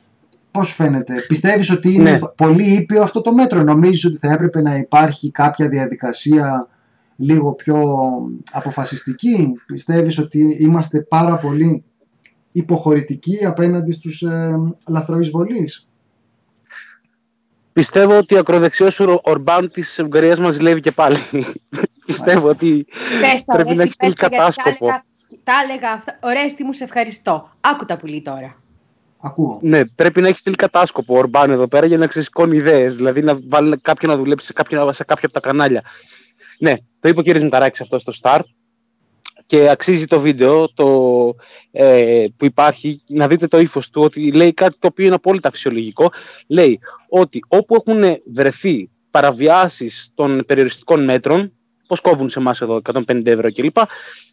πώς 0.52 0.74
φαίνεται, 0.74 1.14
πιστεύεις 1.28 1.70
ότι 1.70 1.94
είναι 1.94 2.12
Ναι. 2.12 2.20
πολύ 2.20 2.74
ήπιο 2.74 3.02
αυτό 3.04 3.22
το 3.22 3.34
μέτρο, 3.34 3.64
νομίζεις 3.64 4.06
ότι 4.06 4.18
θα 4.18 4.32
έπρεπε 4.32 4.62
να 4.62 4.76
υπάρχει 4.76 5.32
κάποια 5.32 5.70
διαδικασία 5.70 6.68
λίγο 7.16 7.52
πιο 7.54 7.78
αποφασιστική, 8.52 9.52
πιστεύεις 9.66 10.18
ότι 10.18 10.58
είμαστε 10.60 11.02
πάρα 11.02 11.38
πολύ 11.38 11.84
υποχωρητικοί 12.52 13.46
απέναντι 13.46 13.92
στους 13.92 14.22
ε, 14.22 14.60
λαθροεισβολείς; 14.88 15.90
Πιστεύω 17.74 18.18
ότι 18.18 18.36
ο 18.36 18.40
ακροδεξιός 18.40 19.00
ο 19.00 19.20
Ορμπάν 19.24 19.72
της 19.72 20.00
Ουγγαρίας 20.00 20.40
μας 20.40 20.54
ζηλεύει 20.54 20.80
και 20.80 20.92
πάλι. 20.92 21.18
Πιστεύω 22.06 22.50
ότι 22.50 22.86
Πες 23.22 23.46
τα, 23.46 23.54
πρέπει 23.54 23.70
να 23.70 23.74
Ορέστη, 23.74 23.82
έχεις 23.82 23.94
στείλει 23.94 24.14
πες 24.14 24.28
τα, 24.28 24.28
γιατί 24.28 24.36
κατάσκοπο. 24.36 24.86
Τα 24.86 24.94
έλεγα, 24.94 25.04
τα 25.44 25.54
έλεγα 25.64 25.92
αυτά. 25.92 26.18
Ορέστη 26.22 26.64
μου, 26.64 26.74
σε 26.74 26.84
ευχαριστώ. 26.84 27.52
Άκου 27.62 27.86
τα 27.86 27.98
πουλί 27.98 28.22
τώρα. 28.22 28.56
Ακούω. 29.24 29.60
Ναι, 29.62 29.86
πρέπει 29.86 30.22
να 30.22 30.28
έχεις 30.28 30.40
στείλει 30.40 30.56
κατάσκοπο 30.56 31.16
ο 31.16 31.18
Ορμπάν 31.18 31.52
εδώ 31.52 31.68
πέρα 31.68 31.86
για 31.86 31.98
να 31.98 32.08
ξεσηκώνει 32.08 32.58
ιδέες. 32.58 32.96
Δηλαδή 32.96 33.22
να 33.22 33.38
βάλει 33.48 33.78
κάποιον 33.78 34.12
να 34.12 34.18
δουλέψει 34.18 34.46
σε, 34.46 34.54
κάποιον, 34.54 34.94
σε 34.94 35.04
κάποια 35.04 35.26
από 35.26 35.34
τα 35.42 35.48
κανάλια. 35.48 35.82
Ναι, 36.60 36.74
το 37.00 37.10
είπε 37.10 37.20
ο 37.20 37.24
κ. 37.24 37.42
Μηταράκης 37.42 37.82
αυτό 37.82 38.00
στο 38.00 38.12
Star 38.22 38.40
και 39.52 39.70
αξίζει 39.70 40.06
το 40.06 40.20
βίντεο 40.20 40.74
το, 40.74 40.88
ε, 41.72 42.26
που 42.38 42.46
υπάρχει 42.46 43.02
να 43.10 43.28
δείτε 43.28 43.48
το 43.48 43.60
ύφος 43.60 43.90
του 43.90 44.02
ότι 44.02 44.32
λέει 44.32 44.54
κάτι 44.54 44.78
το 44.80 44.88
οποίο 44.88 45.06
είναι 45.06 45.16
απόλυτα 45.16 45.52
φυσιολογικό. 45.52 46.12
Λέει 46.48 46.80
ότι 47.10 47.40
όπου 47.48 47.76
έχουν 47.76 48.18
βρεθεί 48.26 48.90
παραβιάσεις 49.12 50.10
των 50.16 50.44
περιοριστικών 50.48 51.04
μέτρων, 51.04 51.54
πώς 51.88 52.02
κόβουν 52.02 52.30
σε 52.30 52.40
εμάς 52.40 52.62
εδώ 52.62 52.82
150 52.94 53.26
ευρώ 53.26 53.52
κλπ. 53.52 53.78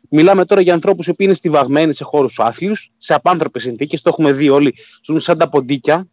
Μιλάμε 0.08 0.44
τώρα 0.44 0.60
για 0.60 0.74
ανθρώπους 0.74 1.06
οι 1.06 1.10
οποίοι 1.10 1.26
είναι 1.28 1.36
στιβαγμένοι 1.36 1.94
σε 1.94 2.04
χώρους 2.04 2.38
άθλιους, 2.38 2.90
σε 2.96 3.14
απάνθρωπες 3.14 3.62
συνθήκες, 3.62 4.02
το 4.02 4.08
έχουμε 4.08 4.32
δει 4.32 4.48
όλοι, 4.48 4.74
ζουν 5.04 5.20
σαν 5.20 5.38
τα 5.38 5.48
ποντίκια, 5.48 6.06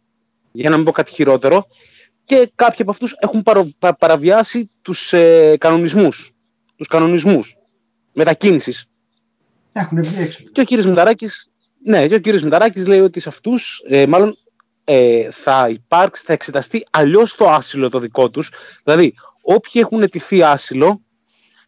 για 0.52 0.70
να 0.70 0.76
μην 0.76 0.84
πω 0.84 0.92
κάτι 0.92 1.12
χειρότερο, 1.12 1.66
και 2.24 2.50
κάποιοι 2.54 2.78
από 2.82 2.90
αυτούς 2.90 3.14
έχουν 3.18 3.42
παρο- 3.42 3.68
πα- 3.78 3.96
παραβιάσει 3.96 4.70
τους 4.82 5.12
ε, 5.12 5.56
κανονισμούς, 5.58 6.30
τους 6.76 6.86
κανονισμούς 6.86 7.56
μετακίνησης. 8.12 8.84
Έχουν 9.78 10.02
βγει 10.02 10.22
έξω. 10.22 10.42
Και 10.52 10.60
ο 10.60 10.64
κύριος 10.64 10.86
Μηταράκης, 10.86 11.48
ναι, 11.84 12.06
και 12.06 12.14
ο 12.14 12.18
κύριος 12.18 12.42
Μηταράκης 12.42 12.86
λέει 12.86 13.00
ότι 13.00 13.20
σε 13.20 13.28
αυτούς, 13.28 13.82
ε, 13.88 14.06
μάλλον 14.06 14.36
ε, 14.84 15.30
θα 15.30 15.68
υπάρξει, 15.68 16.22
θα 16.26 16.32
εξεταστεί 16.32 16.86
αλλιώς 16.90 17.34
το 17.34 17.50
άσυλο 17.50 17.88
το 17.88 17.98
δικό 17.98 18.30
τους. 18.30 18.52
Δηλαδή, 18.84 19.14
όποιοι 19.42 19.82
έχουν 19.84 20.02
αιτηθεί 20.02 20.42
άσυλο, 20.42 21.02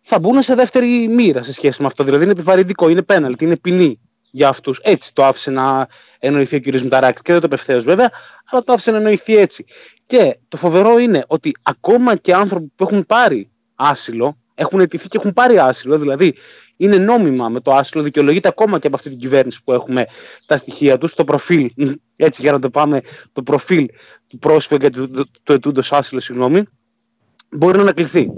θα 0.00 0.18
μπουν 0.18 0.42
σε 0.42 0.54
δεύτερη 0.54 1.08
μοίρα 1.08 1.42
σε 1.42 1.52
σχέση 1.52 1.80
με 1.80 1.86
αυτό. 1.86 2.04
Δηλαδή, 2.04 2.22
είναι 2.22 2.32
επιβαρυντικό, 2.32 2.88
είναι 2.88 3.02
πέναλτι, 3.02 3.44
είναι 3.44 3.56
ποινή 3.56 4.00
για 4.30 4.48
αυτούς. 4.48 4.80
Έτσι 4.82 5.14
το 5.14 5.24
άφησε 5.24 5.50
να 5.50 5.86
εννοηθεί 6.18 6.56
ο 6.56 6.58
κύριος 6.58 6.82
Μηταράκης 6.82 7.22
και 7.22 7.32
δεν 7.32 7.40
το 7.40 7.46
απευθέως 7.46 7.84
βέβαια, 7.84 8.10
αλλά 8.50 8.62
το 8.62 8.72
άφησε 8.72 8.90
να 8.90 8.96
εννοηθεί 8.96 9.36
έτσι. 9.36 9.64
Και 10.06 10.38
το 10.48 10.56
φοβερό 10.56 10.98
είναι 10.98 11.24
ότι 11.26 11.52
ακόμα 11.62 12.16
και 12.16 12.34
άνθρωποι 12.34 12.72
που 12.76 12.84
έχουν 12.84 13.06
πάρει 13.06 13.50
άσυλο, 13.74 14.38
έχουν 14.58 14.80
αιτηθεί 14.80 15.08
και 15.08 15.16
έχουν 15.16 15.32
πάρει 15.32 15.58
άσυλο, 15.58 15.98
δηλαδή 15.98 16.34
είναι 16.76 16.96
νόμιμα 16.96 17.48
με 17.48 17.60
το 17.60 17.72
άσυλο, 17.72 18.02
δικαιολογείται 18.02 18.48
ακόμα 18.48 18.78
και 18.78 18.86
από 18.86 18.96
αυτή 18.96 19.08
την 19.08 19.18
κυβέρνηση 19.18 19.64
που 19.64 19.72
έχουμε 19.72 20.06
τα 20.46 20.56
στοιχεία 20.56 20.98
τους, 20.98 21.14
το 21.14 21.24
προφίλ, 21.24 21.70
έτσι 22.16 22.42
για 22.42 22.52
να 22.52 22.58
το 22.58 22.70
πάμε, 22.70 23.00
το 23.32 23.42
προφίλ 23.42 23.88
του 24.26 24.38
πρόσφυγα 24.38 24.78
και 24.78 24.90
του, 24.90 25.10
του, 25.10 25.30
του 25.42 25.52
ετούντος 25.52 25.92
άσυλο, 25.92 26.20
συγγνώμη, 26.20 26.62
μπορεί 27.50 27.76
να 27.76 27.82
ανακληθεί. 27.82 28.30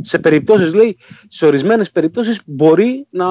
Σε 0.00 0.18
περιπτώσεις, 0.18 0.74
λέει, 0.74 0.96
σε 1.28 1.46
ορισμένες 1.46 1.90
περιπτώσεις 1.90 2.40
μπορεί 2.46 3.06
να 3.10 3.26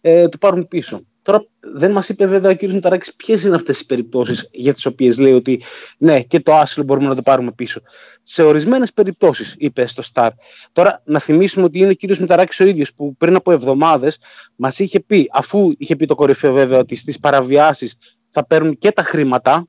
ε, 0.00 0.28
το 0.28 0.38
πάρουν 0.38 0.68
πίσω. 0.68 1.02
Τώρα 1.28 1.44
δεν 1.60 1.92
μας 1.92 2.08
είπε 2.08 2.26
βέβαια 2.26 2.50
ο 2.50 2.56
κ. 2.56 2.62
Μηταράκης 2.62 3.14
ποιες 3.14 3.44
είναι 3.44 3.54
αυτές 3.54 3.80
οι 3.80 3.86
περιπτώσεις 3.86 4.48
για 4.52 4.72
τις 4.72 4.86
οποίες 4.86 5.18
λέει 5.18 5.32
ότι 5.32 5.62
ναι 5.98 6.20
και 6.20 6.40
το 6.40 6.54
άσυλο 6.54 6.84
μπορούμε 6.84 7.08
να 7.08 7.14
το 7.14 7.22
πάρουμε 7.22 7.52
πίσω. 7.52 7.80
Σε 8.22 8.42
ορισμένες 8.42 8.92
περιπτώσεις 8.92 9.54
είπε 9.58 9.86
στο 9.86 10.02
Star. 10.12 10.28
Τώρα 10.72 11.02
να 11.04 11.18
θυμίσουμε 11.18 11.64
ότι 11.64 11.78
είναι 11.78 11.88
ο 11.90 11.94
κ. 11.94 12.18
Μηταράκης 12.18 12.60
ο 12.60 12.64
ίδιος 12.64 12.94
που 12.94 13.16
πριν 13.16 13.34
από 13.34 13.52
εβδομάδες 13.52 14.18
μας 14.56 14.78
είχε 14.78 15.00
πει, 15.00 15.28
αφού 15.32 15.72
είχε 15.78 15.96
πει 15.96 16.06
το 16.06 16.14
κορυφαίο 16.14 16.52
βέβαια 16.52 16.78
ότι 16.78 16.94
στις 16.94 17.18
παραβιάσεις 17.18 17.96
θα 18.28 18.46
παίρνουν 18.46 18.78
και 18.78 18.92
τα 18.92 19.02
χρήματα, 19.02 19.66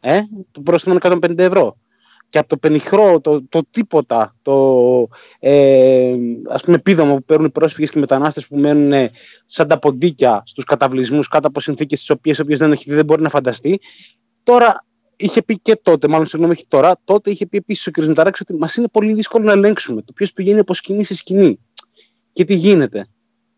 ε, 0.00 0.20
το 0.50 0.60
πρόστιμο 0.60 0.98
είναι 1.02 1.16
150 1.16 1.38
ευρώ. 1.38 1.76
Και 2.34 2.40
από 2.40 2.48
το 2.48 2.56
πενιχρό, 2.56 3.20
το, 3.20 3.42
το 3.48 3.60
τίποτα, 3.70 4.36
το 4.42 5.08
ε, 5.38 6.14
ας 6.48 6.62
πούμε 6.62 6.76
επίδομα 6.76 7.14
που 7.14 7.24
παίρνουν 7.24 7.46
οι 7.46 7.50
πρόσφυγες 7.50 7.90
και 7.90 7.98
οι 7.98 8.00
μετανάστες 8.00 8.46
που 8.46 8.58
μένουν 8.58 8.92
ε, 8.92 9.10
σαν 9.44 9.68
τα 9.68 9.78
ποντίκια 9.78 10.42
στους 10.46 10.64
καταβλισμούς 10.64 11.28
κάτω 11.28 11.48
από 11.48 11.60
συνθήκες 11.60 11.98
τις 11.98 12.10
οποίες, 12.10 12.38
οποίες 12.38 12.58
δεν 12.58 12.72
έχει 12.72 12.84
δει, 12.90 12.94
δεν 12.94 13.04
μπορεί 13.04 13.22
να 13.22 13.28
φανταστεί. 13.28 13.80
Τώρα 14.42 14.84
είχε 15.16 15.42
πει 15.42 15.58
και 15.58 15.76
τότε, 15.82 16.08
μάλλον 16.08 16.26
συγγνώμη, 16.26 16.54
όχι 16.54 16.66
τώρα, 16.68 16.96
τότε 17.04 17.30
είχε 17.30 17.46
πει 17.46 17.56
επίσης 17.56 17.86
ο 17.86 17.90
κ. 17.90 18.04
Μηταράκης 18.04 18.40
ότι 18.40 18.54
μας 18.54 18.76
είναι 18.76 18.88
πολύ 18.88 19.12
δύσκολο 19.12 19.44
να 19.44 19.52
ελέγξουμε 19.52 20.02
το 20.02 20.12
ποιος 20.12 20.32
πηγαίνει 20.32 20.58
από 20.58 20.74
σκηνή 20.74 21.04
σε 21.04 21.14
σκηνή 21.14 21.58
και 22.32 22.44
τι 22.44 22.54
γίνεται. 22.54 23.06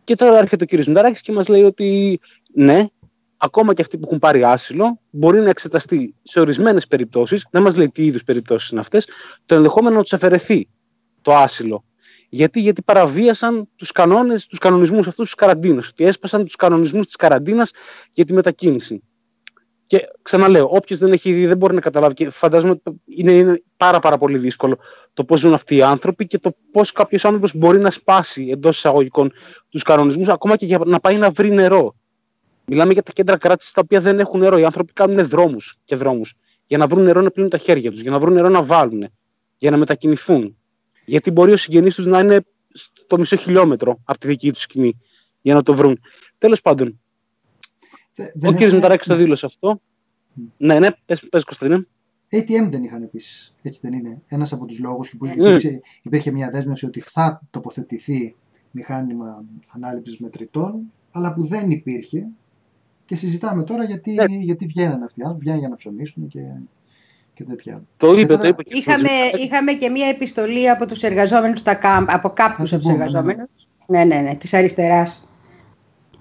Και 0.05 0.15
τώρα 0.15 0.39
έρχεται 0.39 0.65
ο 0.65 0.77
κ. 0.77 0.86
Μηταράκης 0.86 1.20
και 1.20 1.32
μας 1.32 1.48
λέει 1.48 1.62
ότι 1.62 2.20
ναι, 2.55 2.85
ακόμα 3.37 3.75
και 3.75 3.83
αυτοί 3.83 3.99
που 3.99 4.05
έχουν 4.07 4.19
πάρει 4.19 4.45
άσυλο, 4.45 5.01
μπορεί 5.11 5.41
να 5.41 5.49
εξεταστεί 5.49 6.15
σε 6.23 6.41
ορισμένες 6.41 6.87
περιπτώσεις, 6.87 7.47
δεν 7.51 7.63
μας 7.63 7.77
λέει 7.77 7.91
τι 7.91 8.05
είδους 8.05 8.25
περιπτώσεις 8.25 8.71
είναι 8.71 8.81
αυτές, 8.81 9.09
το 9.47 9.55
ενδεχόμενο 9.55 9.97
να 9.97 10.03
τους 10.03 10.13
αφαιρεθεί 10.13 10.69
το 11.23 11.35
άσυλο. 11.35 11.85
Γιατί, 12.29 12.61
γιατί 12.61 12.83
παραβίασαν 12.83 13.69
τους 13.77 13.93
κανόνες, 13.93 14.47
τους 14.47 14.59
κανονισμούς 14.59 15.07
αυτούς 15.07 15.25
της 15.25 15.35
καραντίνας. 15.35 15.89
Ότι 15.89 16.05
έσπασαν 16.05 16.45
τους 16.45 16.57
κανονισμούς 16.57 17.07
της 17.07 17.17
καραντίνας 17.17 17.71
για 18.13 18.25
τη 18.25 18.33
μετακίνηση. 18.33 19.03
Και 19.87 20.09
ξαναλέω, 20.23 20.69
όποιος 20.71 20.99
δεν 20.99 21.13
έχει 21.13 21.33
δει 21.33 21.47
δεν 21.47 21.57
μπορεί 21.57 21.75
να 21.75 21.81
καταλάβει. 21.81 22.15
Και 22.15 22.31
φαντάζομαι 22.31 22.73
ότι 22.73 23.03
είναι, 23.05 23.33
είναι 23.33 23.63
πάρα, 23.77 23.99
πάρα 23.99 24.19
πολύ 24.19 24.39
δύσκολο 24.39 24.79
το 25.13 25.25
πώς 25.25 25.41
ζουν 25.41 25.53
αυτοί 25.53 25.77
οι 25.77 25.83
άνθρωποι 25.83 26.27
και 26.27 26.39
το 26.39 26.57
πώς 26.73 26.93
κάποιος 26.93 27.25
άνθρωπος 27.25 27.55
μπορεί 27.57 27.79
να 27.79 27.91
σπάσει 27.91 28.49
εντός 28.53 28.77
εισαγωγικών 28.77 29.33
τους 29.69 29.83
κανονισμούς, 29.83 30.29
ακόμα 30.29 30.57
και 30.57 30.67
για 30.67 30.81
να 30.85 31.01
πάει 31.01 31.17
να 31.17 31.31
βρει 31.31 31.51
νερό. 31.51 31.95
Μιλάμε 32.66 32.93
για 32.93 33.02
τα 33.02 33.12
κέντρα 33.12 33.36
κράτησης 33.38 33.72
τα 33.72 33.80
οποία 33.84 34.01
δεν 34.01 34.18
έχουν 34.18 34.40
νερό. 34.40 34.59
Οι 34.59 34.64
άνθρωποι 34.64 34.93
κάνουν 34.93 35.28
δρόμους 35.28 35.76
και 35.84 35.97
δρόμους 35.97 36.34
για 36.66 36.78
να 36.78 36.86
βρουν 36.86 37.05
νερό 37.05 37.20
να 37.20 37.30
πλύνουν 37.30 37.51
τα 37.51 37.59
χέρια 37.59 37.90
τους, 37.90 38.01
για 38.01 38.10
να 38.10 38.18
βρουν 38.18 38.34
νερό 38.34 38.48
να 38.48 38.62
βάλουν, 38.62 39.09
για 39.59 39.70
να 39.70 39.76
μετακινηθούν. 39.76 40.56
Γιατί 41.05 41.30
μπορεί 41.30 41.52
ο 41.52 41.56
συγγενής 41.56 41.94
τους 41.94 42.06
να 42.06 42.20
είναι 42.20 42.40
στο 42.72 43.18
μισό 43.18 43.36
χιλιόμετρο 43.36 44.01
από 44.05 44.18
τη 44.18 44.26
δική 44.26 44.52
τους 44.52 44.60
σκηνή 44.62 45.01
για 45.43 45.55
να 45.55 45.62
το 45.62 45.74
βρουν. 45.74 46.01
Τέλος 46.38 46.60
πάντων, 46.60 47.01
Δε- 48.14 48.24
ο 48.24 48.30
δεν 48.34 48.55
κ. 48.56 48.60
έχουν- 48.60 48.74
Μηταράκης 48.74 49.06
το 49.06 49.14
δήλωσε 49.14 49.47
αυτό. 49.47 49.80
Ναι, 50.56 50.78
ναι, 50.78 50.88
πες, 51.06 51.28
πες 51.28 51.44
Κωνσταντίνε. 51.44 51.86
ATM 52.30 52.68
δεν 52.70 52.84
είχαν 52.84 53.02
επίσης. 53.02 53.55
Έτσι 53.62 53.80
δεν 53.82 53.93
είναι. 53.93 54.22
Ένας 54.26 54.52
από 54.52 54.64
τους 54.66 54.78
λόγους 54.78 55.14
που 55.18 55.26
Mm. 55.26 55.30
υπήρξε, 55.36 55.80
υπήρχε 56.02 56.30
μια 56.30 56.51
δέσμευση 56.51 56.86
ότι 56.86 57.01
θα 57.01 57.43
τοποθετηθεί 57.51 58.34
μηχάνημα 58.70 59.44
ανάληψης 59.66 60.18
μετρητών, 60.18 60.93
αλλά 61.10 61.32
που 61.34 61.47
δεν 61.47 61.70
υπήρχε. 61.70 62.26
Και 63.07 63.16
συζητάμε 63.16 63.62
τώρα 63.62 63.85
γιατί, 63.85 64.12
Ναι. 64.12 64.24
γιατί 64.41 64.66
βγαίνουν 64.66 65.03
αυτοί 65.03 65.20
οι 65.20 65.23
άνθρωποι, 65.23 65.43
βγαίνουν 65.45 65.61
για 65.61 65.69
να 65.69 65.77
ψωνίσουν 65.77 66.28
και, 66.28 66.41
και 67.35 67.45
τέτοια. 67.45 67.83
Το 67.97 68.12
είπε, 68.12 68.27
τώρα 68.27 68.39
το 68.41 68.49
είπε. 68.49 68.61
ο 68.61 68.65
κ. 68.70 68.77
Είχαμε, 68.77 69.03
Μηταράκης. 69.03 69.41
είχαμε 69.45 69.73
και 69.73 69.89
μία 69.89 70.07
επιστολή 70.07 70.70
από 70.70 70.87
τους 70.87 71.03
εργαζόμενους 71.03 71.61
στα 71.61 71.74
κάμπ, 71.74 72.07
από 72.11 72.31
κάποιους 72.31 72.70
Θα 72.70 72.77
από 72.77 72.85
το 72.85 72.91
τους 72.93 72.99
πούμε, 72.99 73.05
ναι. 73.05 73.19
εργαζόμενους. 73.19 73.69
Ναι, 73.87 74.05
ναι, 74.05 74.20
ναι, 74.20 74.35
της 74.35 74.55
αριστεράς. 74.55 75.28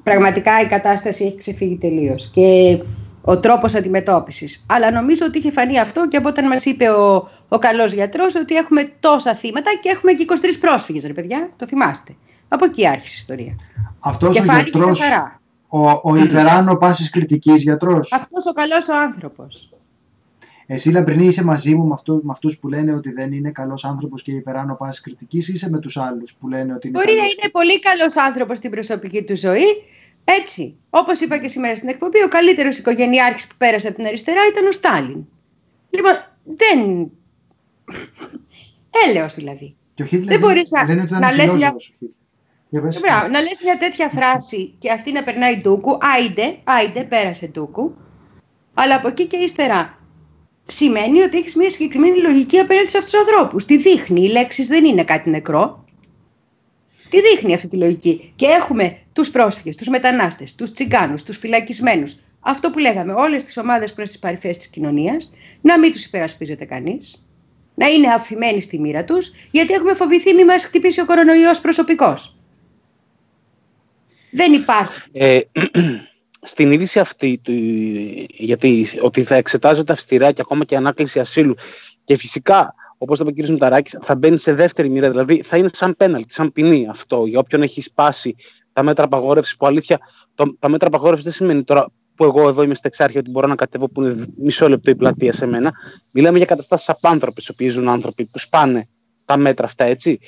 Πραγματικά 0.03 0.62
η 0.62 0.66
κατάσταση 0.66 1.24
έχει 1.24 1.38
ξεφύγει 1.38 1.78
τελείως. 1.78 2.30
Και 2.34 2.80
ο 3.22 3.40
τρόπος 3.40 3.76
αντιμετώπισης. 3.76 4.66
Αλλά 4.70 4.91
νομίζω 4.91 5.26
ότι 5.26 5.38
είχε 5.38 5.52
φανεί 5.52 5.80
αυτό 5.80 6.07
και 6.07 6.18
από 6.18 6.28
όταν 6.28 6.48
μας 6.48 6.66
είπε 6.66 6.90
ο, 6.90 7.30
ο 7.48 7.57
καλός 7.57 7.94
γιατρός 7.94 8.36
ότι 8.36 8.56
έχουμε 8.56 8.91
τόσα 8.99 9.36
θύματα 9.36 9.72
και 9.82 9.90
έχουμε 9.90 10.14
και 10.14 10.26
23 10.30 10.34
πρόσφυγες, 10.60 11.06
ρε 11.06 11.14
παιδιά. 11.14 11.49
Το 11.56 11.68
θυμάστε. 11.68 12.16
Από 12.48 12.66
εκεί 12.66 12.88
άρχισε 12.88 13.14
η 13.14 13.18
ιστορία. 13.20 13.56
Αυτός 13.99 14.36
και 14.36 14.41
ο 14.41 14.44
φάνηκε 14.44 14.70
γιατρό 14.70 14.88
καθαρά. 14.88 15.40
Ο, 15.77 16.02
ο 16.03 16.15
υπεράνω 16.15 16.76
πάσης 16.76 17.10
κριτικής 17.10 17.61
γιατρός. 17.61 18.11
Αυτός 18.11 18.45
ο 18.45 18.52
καλός 18.53 18.88
ο 18.88 18.95
άνθρωπος. 18.97 19.69
Εσύ 20.65 20.89
Λαμπρινή 20.89 21.26
είσαι 21.26 21.43
μαζί 21.43 21.76
μου 21.76 21.85
με, 21.88 21.93
αυτού, 21.93 22.14
με 22.23 22.31
αυτούς 22.31 22.57
που 22.57 22.68
λένε 22.68 22.93
ότι 22.93 23.11
δεν 23.11 23.31
είναι 23.31 23.52
καλός 23.52 23.85
άνθρωπος 23.85 24.22
και 24.22 24.31
υπεράνω 24.31 24.76
πάσης 24.76 25.02
κριτικής 25.02 25.47
ή 25.49 25.53
είσαι 25.53 25.69
με 25.69 25.80
τους 25.80 25.97
άλλους 25.97 26.34
που 26.34 26.47
λένε 26.47 26.73
ότι 26.73 26.88
είναι 26.88 26.97
Μπορεί 26.99 27.11
να 27.11 27.18
καλός 27.18 27.34
είναι 27.34 27.49
πολύ 27.52 27.80
καλός 27.80 28.15
άνθρωπος 28.18 28.57
στην 28.57 28.72
προσωπική 28.72 29.23
του 29.23 29.38
ζωή. 29.38 29.64
Έτσι, 30.23 30.76
όπως 30.89 31.19
είπα 31.19 31.38
και 31.38 31.47
σήμερα 31.47 31.76
στην 31.76 31.89
εκπομπή, 31.89 32.23
ο 32.23 32.27
καλύτερος 32.27 32.77
οικογενειάρχης 32.77 33.47
που 33.47 33.56
πέρασε 33.57 33.88
από 33.88 33.95
την 33.95 34.06
αριστερά 34.06 34.41
ήταν 34.52 34.68
ο 34.68 34.72
Στάλιν. 34.72 35.26
Λοιπόν, 35.89 36.14
δεν... 36.43 37.10
Έλεος 39.10 39.35
δηλαδή. 39.35 39.76
Και 39.93 40.03
ο 40.03 40.06
Χίτλερ 40.06 40.27
Δεν 40.27 40.39
μπορείς 40.39 40.69
να- 40.72 40.85
λένε 40.85 41.02
ότι 41.02 41.10
ήταν 41.10 41.22
να 41.22 41.31
λες 41.31 41.39
φιλόσοφος 41.52 41.93
μια- 41.99 42.10
Μπράβο, 42.81 43.27
να 43.27 43.41
λες 43.41 43.61
μια 43.64 43.77
τέτοια 43.77 44.10
φράση 44.10 44.76
και 44.77 44.91
αυτή 44.91 45.11
να 45.11 45.23
περνάει 45.23 45.57
ντούκου, 45.57 45.97
άιντε, 46.02 46.57
άιντε, 46.64 47.03
πέρασε 47.03 47.47
ντούκου, 47.47 47.95
αλλά 48.73 48.95
από 48.95 49.07
εκεί 49.07 49.26
και 49.26 49.38
ύστερα 49.38 49.97
σημαίνει 50.65 51.22
ότι 51.22 51.38
έχεις 51.38 51.56
μια 51.56 51.69
συγκεκριμένη 51.69 52.18
λογική 52.18 52.60
απέναντι 52.60 52.89
σε 52.89 52.97
αυτούς 52.97 53.11
τους 53.11 53.19
ανθρώπους. 53.19 53.65
Τι 53.65 53.77
δείχνει, 53.77 54.22
οι 54.22 54.30
λέξεις 54.30 54.68
δεν 54.68 54.85
είναι 54.85 55.03
κάτι 55.03 55.30
νεκρό. 55.30 55.85
Τι 57.10 57.22
δείχνει 57.22 57.53
αυτή 57.53 57.68
τη 57.68 57.77
λογική. 57.77 58.34
Και 58.35 58.45
έχουμε 58.45 58.97
τους 59.14 59.30
πρόσφυγες, 59.30 59.76
τους 59.76 59.88
μετανάστες, 59.88 60.56
τους 60.56 60.72
τσιγκάνους, 60.72 61.23
τους 61.23 61.38
φυλακισμένους. 61.38 62.15
Αυτό 62.39 62.69
που 62.69 62.80
λέγαμε, 62.80 63.14
όλες 63.14 63.43
τις 63.43 63.57
ομάδες 63.57 63.93
προς 63.93 64.10
τις 64.10 64.19
παρυφές 64.19 64.57
της 64.57 64.68
κοινωνίας, 64.68 65.34
να 65.61 65.80
μην 65.80 65.91
τους 65.91 66.06
υπερασπίζεται 66.06 66.65
κανείς, 66.65 67.26
να 67.76 67.88
είναι 67.88 68.07
αφημένοι 68.07 68.61
στη 68.61 68.80
μοίρα 68.80 69.03
τους, 69.03 69.31
γιατί 69.52 69.73
έχουμε 69.73 69.93
φοβηθεί 69.93 70.34
μη 70.34 70.45
μας 70.45 70.65
χτυπήσει 70.65 71.02
ο 71.02 71.06
κορονοϊός 71.06 71.61
προσωπικός. 71.61 72.38
Δεν 74.36 74.53
υπάρχει. 74.53 75.02
Ε, 75.12 75.40
στην 76.41 76.72
είδηση 76.72 76.99
αυτή, 76.99 77.40
του, 77.44 77.52
γιατί 78.28 78.88
ότι 79.02 79.24
θα 79.24 79.36
εξετάζονται 79.36 79.94
αυστηρά 79.94 80.32
και 80.32 80.41
ακόμα 80.41 80.66
και 80.66 80.76
ανάκληση 80.76 81.20
ασύλου 81.20 81.56
και 82.03 82.16
φυσικά, 82.18 82.74
όπως 82.98 83.20
το 83.20 83.26
είπε 83.28 83.41
ο 83.41 83.45
κ. 83.45 83.49
Μηταράκης, 83.49 83.98
θα 84.02 84.16
μπαίνει 84.16 84.38
σε 84.38 84.53
δεύτερη 84.53 84.90
μοίρα, 84.90 85.10
δηλαδή 85.10 85.41
θα 85.44 85.57
είναι 85.57 85.70
σαν 85.74 85.95
πέναλτι, 85.95 86.34
σαν 86.34 86.52
ποινή 86.52 86.88
αυτό 86.90 87.26
για 87.26 87.40
όποιον 87.40 87.62
έχει 87.62 87.82
σπάσει 87.82 88.36
τα 88.74 88.84
μέτρα 88.84 89.06
απαγόρευσης 89.06 89.56
που 89.57 89.66
αλήθεια, 89.66 89.99
το, 90.36 90.56
τα 90.60 90.70
μέτρα 90.70 90.88
απαγόρευσης 90.88 91.24
δεν 91.24 91.34
σημαίνει 91.34 91.64
τώρα 91.64 91.91
που 92.16 92.24
εγώ 92.24 92.48
εδώ 92.48 92.64
είμαι 92.64 92.76
στα 92.76 92.88
εξάρχεια 92.88 93.20
ότι 93.20 93.32
μπορώ 93.32 93.48
να 93.48 93.56
κατέβω 93.56 93.90
που 93.90 94.02
είναι 94.02 94.26
μισό 94.38 94.70
λεπτό 94.70 94.91
η 94.91 94.95
πλατεία 94.95 95.34
σε 95.34 95.45
μένα. 95.45 95.74
Μιλάμε 96.14 96.38
για 96.38 96.45
καταστάσεις 96.45 96.90
απάνθρωπες, 96.90 97.45
οι 97.45 97.52
οποίοι 97.52 97.70
ζουν 97.70 97.90
άνθρωποι 97.90 98.26
που 98.26 98.40
σπάνε 98.40 98.88
τα 99.26 99.38
μέτρα 99.38 99.66
αυτά, 99.66 99.84
έτσι. 99.84 100.20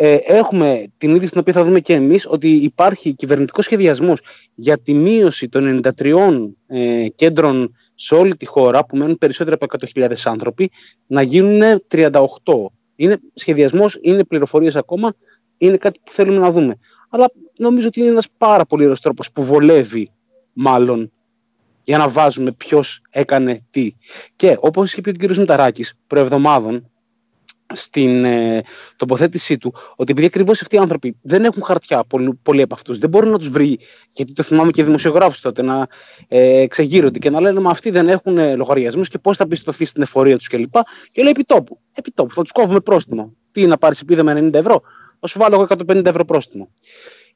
Ε, 0.00 0.18
έχουμε 0.22 0.86
την 0.98 1.14
είδηση 1.14 1.30
την 1.30 1.40
οποία 1.40 1.52
θα 1.52 1.64
δούμε 1.64 1.80
και 1.80 1.94
εμείς 1.94 2.26
ότι 2.30 2.48
υπάρχει 2.48 3.14
κυβερνητικός 3.14 3.64
σχεδιασμός 3.64 4.20
για 4.54 4.78
τη 4.78 4.94
μείωση 4.94 5.48
των 5.48 5.80
93 5.98 6.16
ε, 6.66 7.08
κέντρων 7.14 7.74
σε 7.94 8.14
όλη 8.14 8.36
τη 8.36 8.46
χώρα 8.46 8.84
που 8.84 8.96
μένουν 8.96 9.18
περισσότεροι 9.18 9.56
από 9.60 9.86
100.000 9.94 10.12
άνθρωποι 10.24 10.70
να 11.06 11.22
γίνουν 11.22 11.82
38. 11.90 12.20
Είναι 12.96 13.20
σχεδιασμός, 13.34 13.98
είναι 14.02 14.24
πληροφορίες 14.24 14.76
ακόμα, 14.76 15.14
είναι 15.58 15.76
κάτι 15.76 16.00
που 16.04 16.12
θέλουμε 16.12 16.38
να 16.38 16.50
δούμε. 16.50 16.78
Αλλά 17.10 17.30
νομίζω 17.56 17.86
ότι 17.86 18.00
είναι 18.00 18.08
ένας 18.08 18.28
πάρα 18.38 18.64
πολύ 18.64 18.82
ωραίος 18.82 19.00
τρόπος 19.00 19.32
που 19.32 19.42
βολεύει 19.44 20.10
μάλλον 20.52 21.12
για 21.82 21.98
να 21.98 22.08
βάζουμε 22.08 22.52
ποιος 22.52 23.02
έκανε 23.10 23.66
τι. 23.70 23.92
Και 24.36 24.56
όπως 24.60 24.92
είχε 24.92 25.00
πει 25.00 25.10
ο 25.10 25.26
κ. 25.26 25.36
Μηταράκης 25.36 25.94
προεβδομάδων, 26.06 26.90
στην 27.74 28.24
ε, 28.24 28.62
τοποθέτησή 28.96 29.58
του 29.58 29.74
ότι 29.96 30.12
επειδή 30.12 30.26
ακριβώς 30.26 30.62
αυτοί 30.62 30.76
οι 30.76 30.78
άνθρωποι 30.78 31.16
δεν 31.22 31.44
έχουν 31.44 31.62
χαρτιά, 31.62 32.04
πολλοί, 32.04 32.38
πολλοί 32.42 32.62
από 32.62 32.74
αυτούς, 32.74 32.98
δεν 32.98 33.10
μπορούν 33.10 33.30
να 33.30 33.38
τους 33.38 33.48
βρει, 33.48 33.78
γιατί 34.14 34.32
το 34.32 34.42
θυμάμαι 34.42 34.70
και 34.70 34.84
δημοσιογράφους 34.84 35.40
τότε 35.40 35.62
να 35.62 35.86
ε, 36.28 36.66
ξεγείρονται 36.66 37.18
και 37.18 37.30
να 37.30 37.40
λένε 37.40 37.60
Μα 37.60 37.70
αυτοί 37.70 37.90
δεν 37.90 38.08
έχουν 38.08 38.38
ε, 38.38 38.56
λογαριασμούς 38.56 39.08
και 39.08 39.18
πώς 39.18 39.36
θα 39.36 39.46
πιστωθεί 39.46 39.84
στην 39.84 40.02
εφορία 40.02 40.36
τους 40.36 40.48
κλπ. 40.48 40.70
Και, 40.70 40.80
και 41.12 41.22
λέει 41.22 41.30
επιτόπου. 41.30 41.78
Επιτόπου, 41.94 42.34
θα 42.34 42.42
τους 42.42 42.52
κόβουμε 42.52 42.80
πρόστιμο. 42.80 43.32
Τι 43.52 43.66
να 43.66 43.78
πάρεις 43.78 44.00
επίδομα 44.00 44.32
90 44.36 44.54
ευρώ, 44.54 44.82
θα 45.20 45.26
σου 45.26 45.38
βάλω 45.38 45.54
εγώ 45.54 45.66
150 45.88 46.06
ευρώ 46.06 46.24
πρόστιμο. 46.24 46.68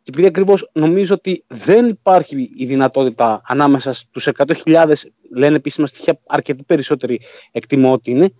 Και 0.02 0.10
επειδή 0.12 0.26
ακριβώς 0.26 0.70
νομίζω 0.72 1.14
ότι 1.14 1.44
δεν 1.46 1.88
υπάρχει 1.88 2.50
η 2.56 2.64
δυνατότητα 2.64 3.40
ανάμεσα 3.44 3.92
στους 3.92 4.28
100.000, 4.64 4.92
λένε 5.34 5.56
επίσημα 5.56 5.86
στοιχεία, 5.86 6.20
αρκετοί 6.26 6.64
περισσότεροι 6.64 7.20
εκτιμώ 7.50 7.92
ότι 7.92 8.10
είναι, 8.10 8.32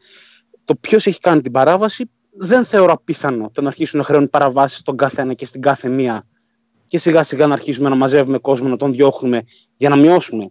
το 0.65 0.75
ποιος 0.75 1.07
έχει 1.07 1.21
κάνει 1.21 1.41
την 1.41 1.53
παράβαση, 1.53 2.11
δεν 2.39 2.65
θεωρώ 2.65 2.93
απίθανο 2.93 3.51
το 3.53 3.61
να 3.61 3.69
αρχίσουν 3.69 3.99
να 3.99 4.05
χρεώνουν 4.05 4.31
παραβάσεις 4.31 4.79
στον 4.79 4.97
καθένα 4.97 5.35
και 5.35 5.45
στην 5.45 5.61
κάθε 5.61 5.89
μία 5.89 6.27
και 6.87 6.99
σιγά 6.99 7.23
σιγά 7.23 7.47
να 7.47 7.53
αρχίσουμε 7.53 7.89
να 7.89 7.95
μαζεύουμε 7.95 8.39
κόσμο, 8.39 8.69
να 8.69 8.77
τον 8.77 8.93
διώχνουμε 8.93 9.43
για 9.77 9.89
να 9.89 9.97
μειώσουμε 9.97 10.51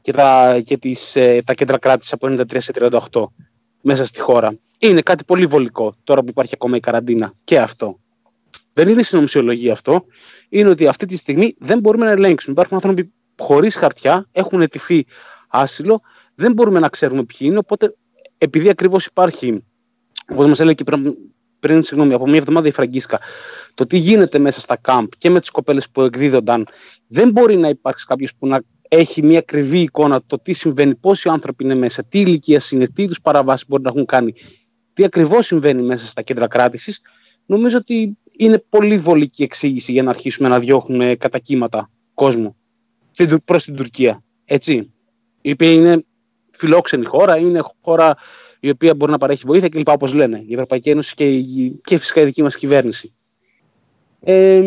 και 0.00 0.12
τα, 0.12 0.60
και 0.64 0.76
τις, 0.76 1.16
ε, 1.16 1.42
τα 1.44 1.54
κέντρα 1.54 1.78
κράτησης 1.78 2.12
από 2.12 2.26
93 2.26 2.56
σε 2.56 2.72
38 2.74 3.24
μέσα 3.80 4.04
στη 4.04 4.20
χώρα. 4.20 4.58
Είναι 4.78 5.00
κάτι 5.00 5.24
πολύ 5.24 5.46
βολικό 5.46 5.94
τώρα 6.04 6.20
που 6.20 6.28
υπάρχει 6.28 6.50
ακόμα 6.54 6.76
η 6.76 6.80
καραντίνα 6.80 7.32
και 7.44 7.58
αυτό. 7.58 7.98
Δεν 8.72 8.88
είναι 8.88 9.02
συνωμοσιολογία 9.02 9.72
αυτό. 9.72 10.04
Είναι 10.48 10.68
ότι 10.68 10.86
αυτή 10.86 11.06
τη 11.06 11.16
στιγμή 11.16 11.54
δεν 11.58 11.78
μπορούμε 11.78 12.04
να 12.04 12.10
ελέγξουμε. 12.10 12.52
Υπάρχουν 12.52 12.76
άνθρωποι 12.76 13.12
χωρίς 13.38 13.76
χαρτιά, 13.76 14.28
έχουν 14.32 14.60
ετηθεί 14.60 15.06
άσυλο, 15.48 16.00
δεν 16.34 16.52
μπορούμε 16.52 16.78
να 16.78 16.88
ξέρουμε 16.88 17.24
ποιοι 17.24 17.38
είναι. 17.40 17.58
Οπότε 17.58 17.96
επειδή 18.44 18.68
ακριβώς 18.68 19.06
υπάρχει, 19.06 19.64
όπως 20.28 20.46
μας 20.46 20.60
έλεγε 20.60 20.74
και 20.74 20.84
πριν, 20.84 21.16
πριν 21.58 21.82
συγγνώμη, 21.82 22.12
από 22.12 22.26
μια 22.26 22.36
εβδομάδα 22.36 22.68
η 22.68 22.70
Φραγκίσκα, 22.70 23.20
το 23.74 23.86
τι 23.86 23.98
γίνεται 23.98 24.38
μέσα 24.38 24.60
στα 24.60 24.76
κάμπ 24.76 25.06
και 25.18 25.30
με 25.30 25.40
τις 25.40 25.50
κοπέλες 25.50 25.90
που 25.90 26.02
εκδίδονταν, 26.02 26.66
δεν 27.06 27.30
μπορεί 27.30 27.56
να 27.56 27.68
υπάρξει 27.68 28.06
κάποιος 28.06 28.34
που 28.38 28.46
να 28.46 28.62
έχει 28.88 29.22
μια 29.22 29.38
ακριβή 29.38 29.80
εικόνα 29.80 30.22
το 30.26 30.38
τι 30.38 30.52
συμβαίνει, 30.52 30.94
πόσοι 30.94 31.28
άνθρωποι 31.28 31.64
είναι 31.64 31.74
μέσα, 31.74 32.04
τι 32.04 32.20
ηλικία 32.20 32.60
είναι, 32.70 32.86
τι 32.88 33.02
είδους 33.02 33.20
παραβάσεις 33.20 33.68
μπορεί 33.68 33.82
να 33.82 33.88
έχουν 33.88 34.04
κάνει, 34.04 34.32
τι 34.92 35.04
ακριβώς 35.04 35.46
συμβαίνει 35.46 35.82
μέσα 35.82 36.06
στα 36.06 36.22
κέντρα 36.22 36.46
κράτησης. 36.46 37.00
Νομίζω 37.46 37.76
ότι 37.76 38.18
είναι 38.36 38.64
πολύ 38.68 38.96
βολική 38.96 39.42
εξήγηση 39.42 39.92
για 39.92 40.02
να 40.02 40.10
αρχίσουμε 40.10 40.48
να 40.48 40.58
διώχνουμε 40.58 41.16
κατά 41.18 41.38
κύματα 41.38 41.90
κόσμο 42.14 42.56
προς 43.44 43.64
την 43.64 43.74
Τουρκία. 43.74 44.22
Έτσι. 44.44 44.92
Η 45.40 45.50
οποία 45.50 45.72
είναι 45.72 46.04
φιλόξενη 46.56 47.04
χώρα, 47.04 47.36
είναι 47.36 47.60
χώρα 47.80 48.14
η 48.60 48.70
οποία 48.70 48.94
μπορεί 48.94 49.12
να 49.12 49.18
παρέχει 49.18 49.42
βοήθεια 49.46 49.68
κλπ. 49.68 49.88
Όπως 49.88 50.14
λένε 50.14 50.44
η 50.46 50.52
Ευρωπαϊκή 50.52 50.90
Ένωση 50.90 51.14
και, 51.14 51.28
η, 51.28 51.80
και 51.84 51.96
φυσικά 51.96 52.20
η 52.20 52.24
δική 52.24 52.42
μας 52.42 52.56
κυβέρνηση. 52.56 53.14
Ε, 54.20 54.60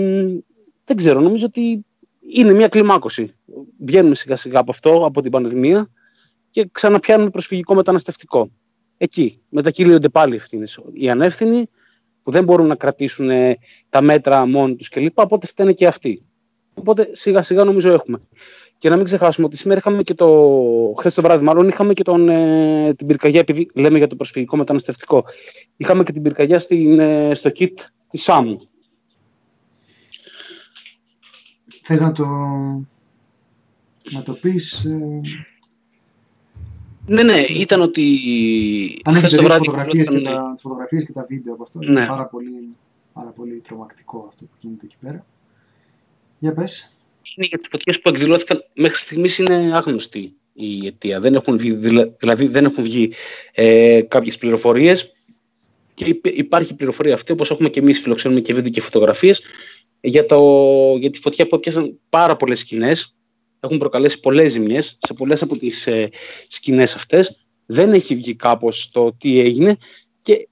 δεν 0.83 0.97
ξέρω, 0.97 1.19
νομίζω 1.19 1.45
ότι 1.45 1.85
είναι 2.29 2.53
μια 2.53 2.67
κλιμάκωση. 2.67 3.33
Βγαίνουμε 3.79 4.15
σιγά 4.15 4.35
σιγά 4.35 4.59
από 4.59 4.71
αυτό, 4.71 5.05
από 5.05 5.21
την 5.21 5.31
πανδημία 5.31 5.87
και 6.49 6.69
ξαναπιάνουμε 6.71 7.29
προσφυγικό 7.29 7.75
μεταναστευτικό. 7.75 8.51
Εκεί 8.97 9.41
μετακύλιονται 9.49 10.09
πάλι 10.09 10.35
ευθύνες. 10.35 10.79
Οι 10.93 11.09
ανεύθυνοι 11.09 11.69
που 12.21 12.31
δεν 12.31 12.43
μπορούν 12.43 12.67
να 12.67 12.75
κρατήσουν 12.75 13.29
τα 13.89 14.01
μέτρα 14.01 14.45
μόνοι 14.45 14.75
τους 14.75 14.89
κλπ. 14.89 15.19
Οπότε 15.19 15.47
φταίνε 15.47 15.73
και 15.73 15.87
αυτοί. 15.87 16.23
Οπότε 16.73 17.09
σιγά 17.11 17.41
σιγά 17.41 17.63
νομίζω 17.63 17.91
έχουμε. 17.91 18.19
Και 18.77 18.89
να 18.89 18.95
μην 18.95 19.05
ξεχάσουμε 19.05 19.45
ότι 19.47 19.57
σήμερα 19.57 19.79
είχαμε 19.79 20.01
και 20.03 20.13
το. 20.13 20.27
χθες 20.97 21.13
το 21.13 21.21
βράδυ, 21.21 21.43
μάλλον 21.43 21.67
είχαμε 21.67 21.93
και 21.93 22.03
τον, 22.03 22.29
ε, 22.29 22.93
την 22.93 23.07
πυρκαγιά, 23.07 23.39
επειδή 23.39 23.69
λέμε 23.75 23.97
για 23.97 24.07
το 24.07 24.15
προσφυγικό 24.15 24.57
μεταναστευτικό. 24.57 25.23
Είχαμε 25.77 26.03
και 26.03 26.11
την 26.11 26.21
πυρκαγιά 26.21 26.59
στην, 26.59 26.99
ε, 26.99 27.33
στο 27.33 27.49
kit 27.59 27.73
της 28.09 28.23
ΣΑΜ. 28.23 28.55
Θες 31.83 32.01
να 32.01 32.11
το, 32.11 32.25
να 34.11 34.23
το 34.23 34.33
πεις... 34.33 34.85
Ε... 34.85 35.21
Ναι, 37.05 37.23
ναι, 37.23 37.33
ήταν 37.39 37.81
ότι. 37.81 38.19
Αν 39.03 39.15
έχετε 39.15 39.35
το 39.35 39.41
δει 39.41 39.47
βράδυ. 39.47 39.59
τις 39.59 39.69
φωτογραφίες, 39.69 40.05
ήταν- 40.07 40.17
και 40.17 40.29
τα, 40.29 40.51
τις 40.53 40.61
φωτογραφίες 40.61 41.05
και 41.05 41.11
τα 41.11 41.25
βίντεο 41.29 41.53
από 41.53 41.63
αυτό, 41.63 41.79
Ναι. 41.79 41.85
είναι 41.85 42.05
πάρα 42.05 42.25
πολύ, 42.25 42.75
πάρα 43.13 43.29
πολύ 43.29 43.61
τρομακτικό 43.67 44.25
αυτό 44.27 44.45
που 44.45 44.51
γίνεται 44.59 44.85
εκεί 44.85 44.95
πέρα. 44.99 45.25
Για 46.39 46.53
πες. 46.53 46.96
Είναι 47.35 47.47
για 47.49 47.57
τις 47.57 47.67
φωτιές 47.71 48.01
που 48.01 48.09
εκδηλώθηκαν 48.09 48.65
μέχρι 48.75 48.99
στιγμής 48.99 49.37
είναι 49.37 49.71
άγνωστη 49.73 50.35
η 50.53 50.85
αιτία. 50.87 51.19
Δεν 51.19 51.35
έχουν 51.35 51.57
βγει, 51.57 51.71
δηλα- 51.75 52.15
δηλαδή 52.19 52.47
δεν 52.47 52.65
έχουν 52.65 52.83
βγει 52.83 53.11
ε, 53.53 54.01
κάποιες 54.07 54.37
πληροφορίες. 54.37 55.11
Και 55.93 56.05
υπ- 56.05 56.37
υπάρχει 56.37 56.73
πληροφορία 56.75 57.13
αυτή 57.13 57.31
όπως 57.31 57.51
έχουμε 57.51 57.69
και 57.69 57.79
εμείς 57.79 57.99
φιλοξενούμε 57.99 58.39
και 58.41 58.53
βίντεο 58.53 58.71
και 58.71 58.81
φωτογραφίες 58.81 59.41
για, 60.01 60.25
το, 60.25 60.37
για 60.99 61.09
τη 61.09 61.19
φωτιά 61.19 61.47
που 61.47 61.55
έπιασαν 61.55 61.99
πάρα 62.09 62.35
πολλές 62.35 62.59
σκηνές. 62.59 63.15
Έχουν 63.59 63.77
προκαλέσει 63.77 64.19
πολλές 64.19 64.51
ζημιές 64.51 64.97
σε 65.07 65.13
πολλές 65.13 65.41
από 65.41 65.57
τις 65.57 65.87
ε, 65.87 66.09
σκηνές 66.47 66.95
αυτές. 66.95 67.37
Δεν 67.65 67.93
έχει 67.93 68.15
βγει 68.15 68.35
κάπως 68.35 68.89
το 68.91 69.13
τι 69.17 69.39
έγινε. 69.39 69.77
Και 70.23 70.47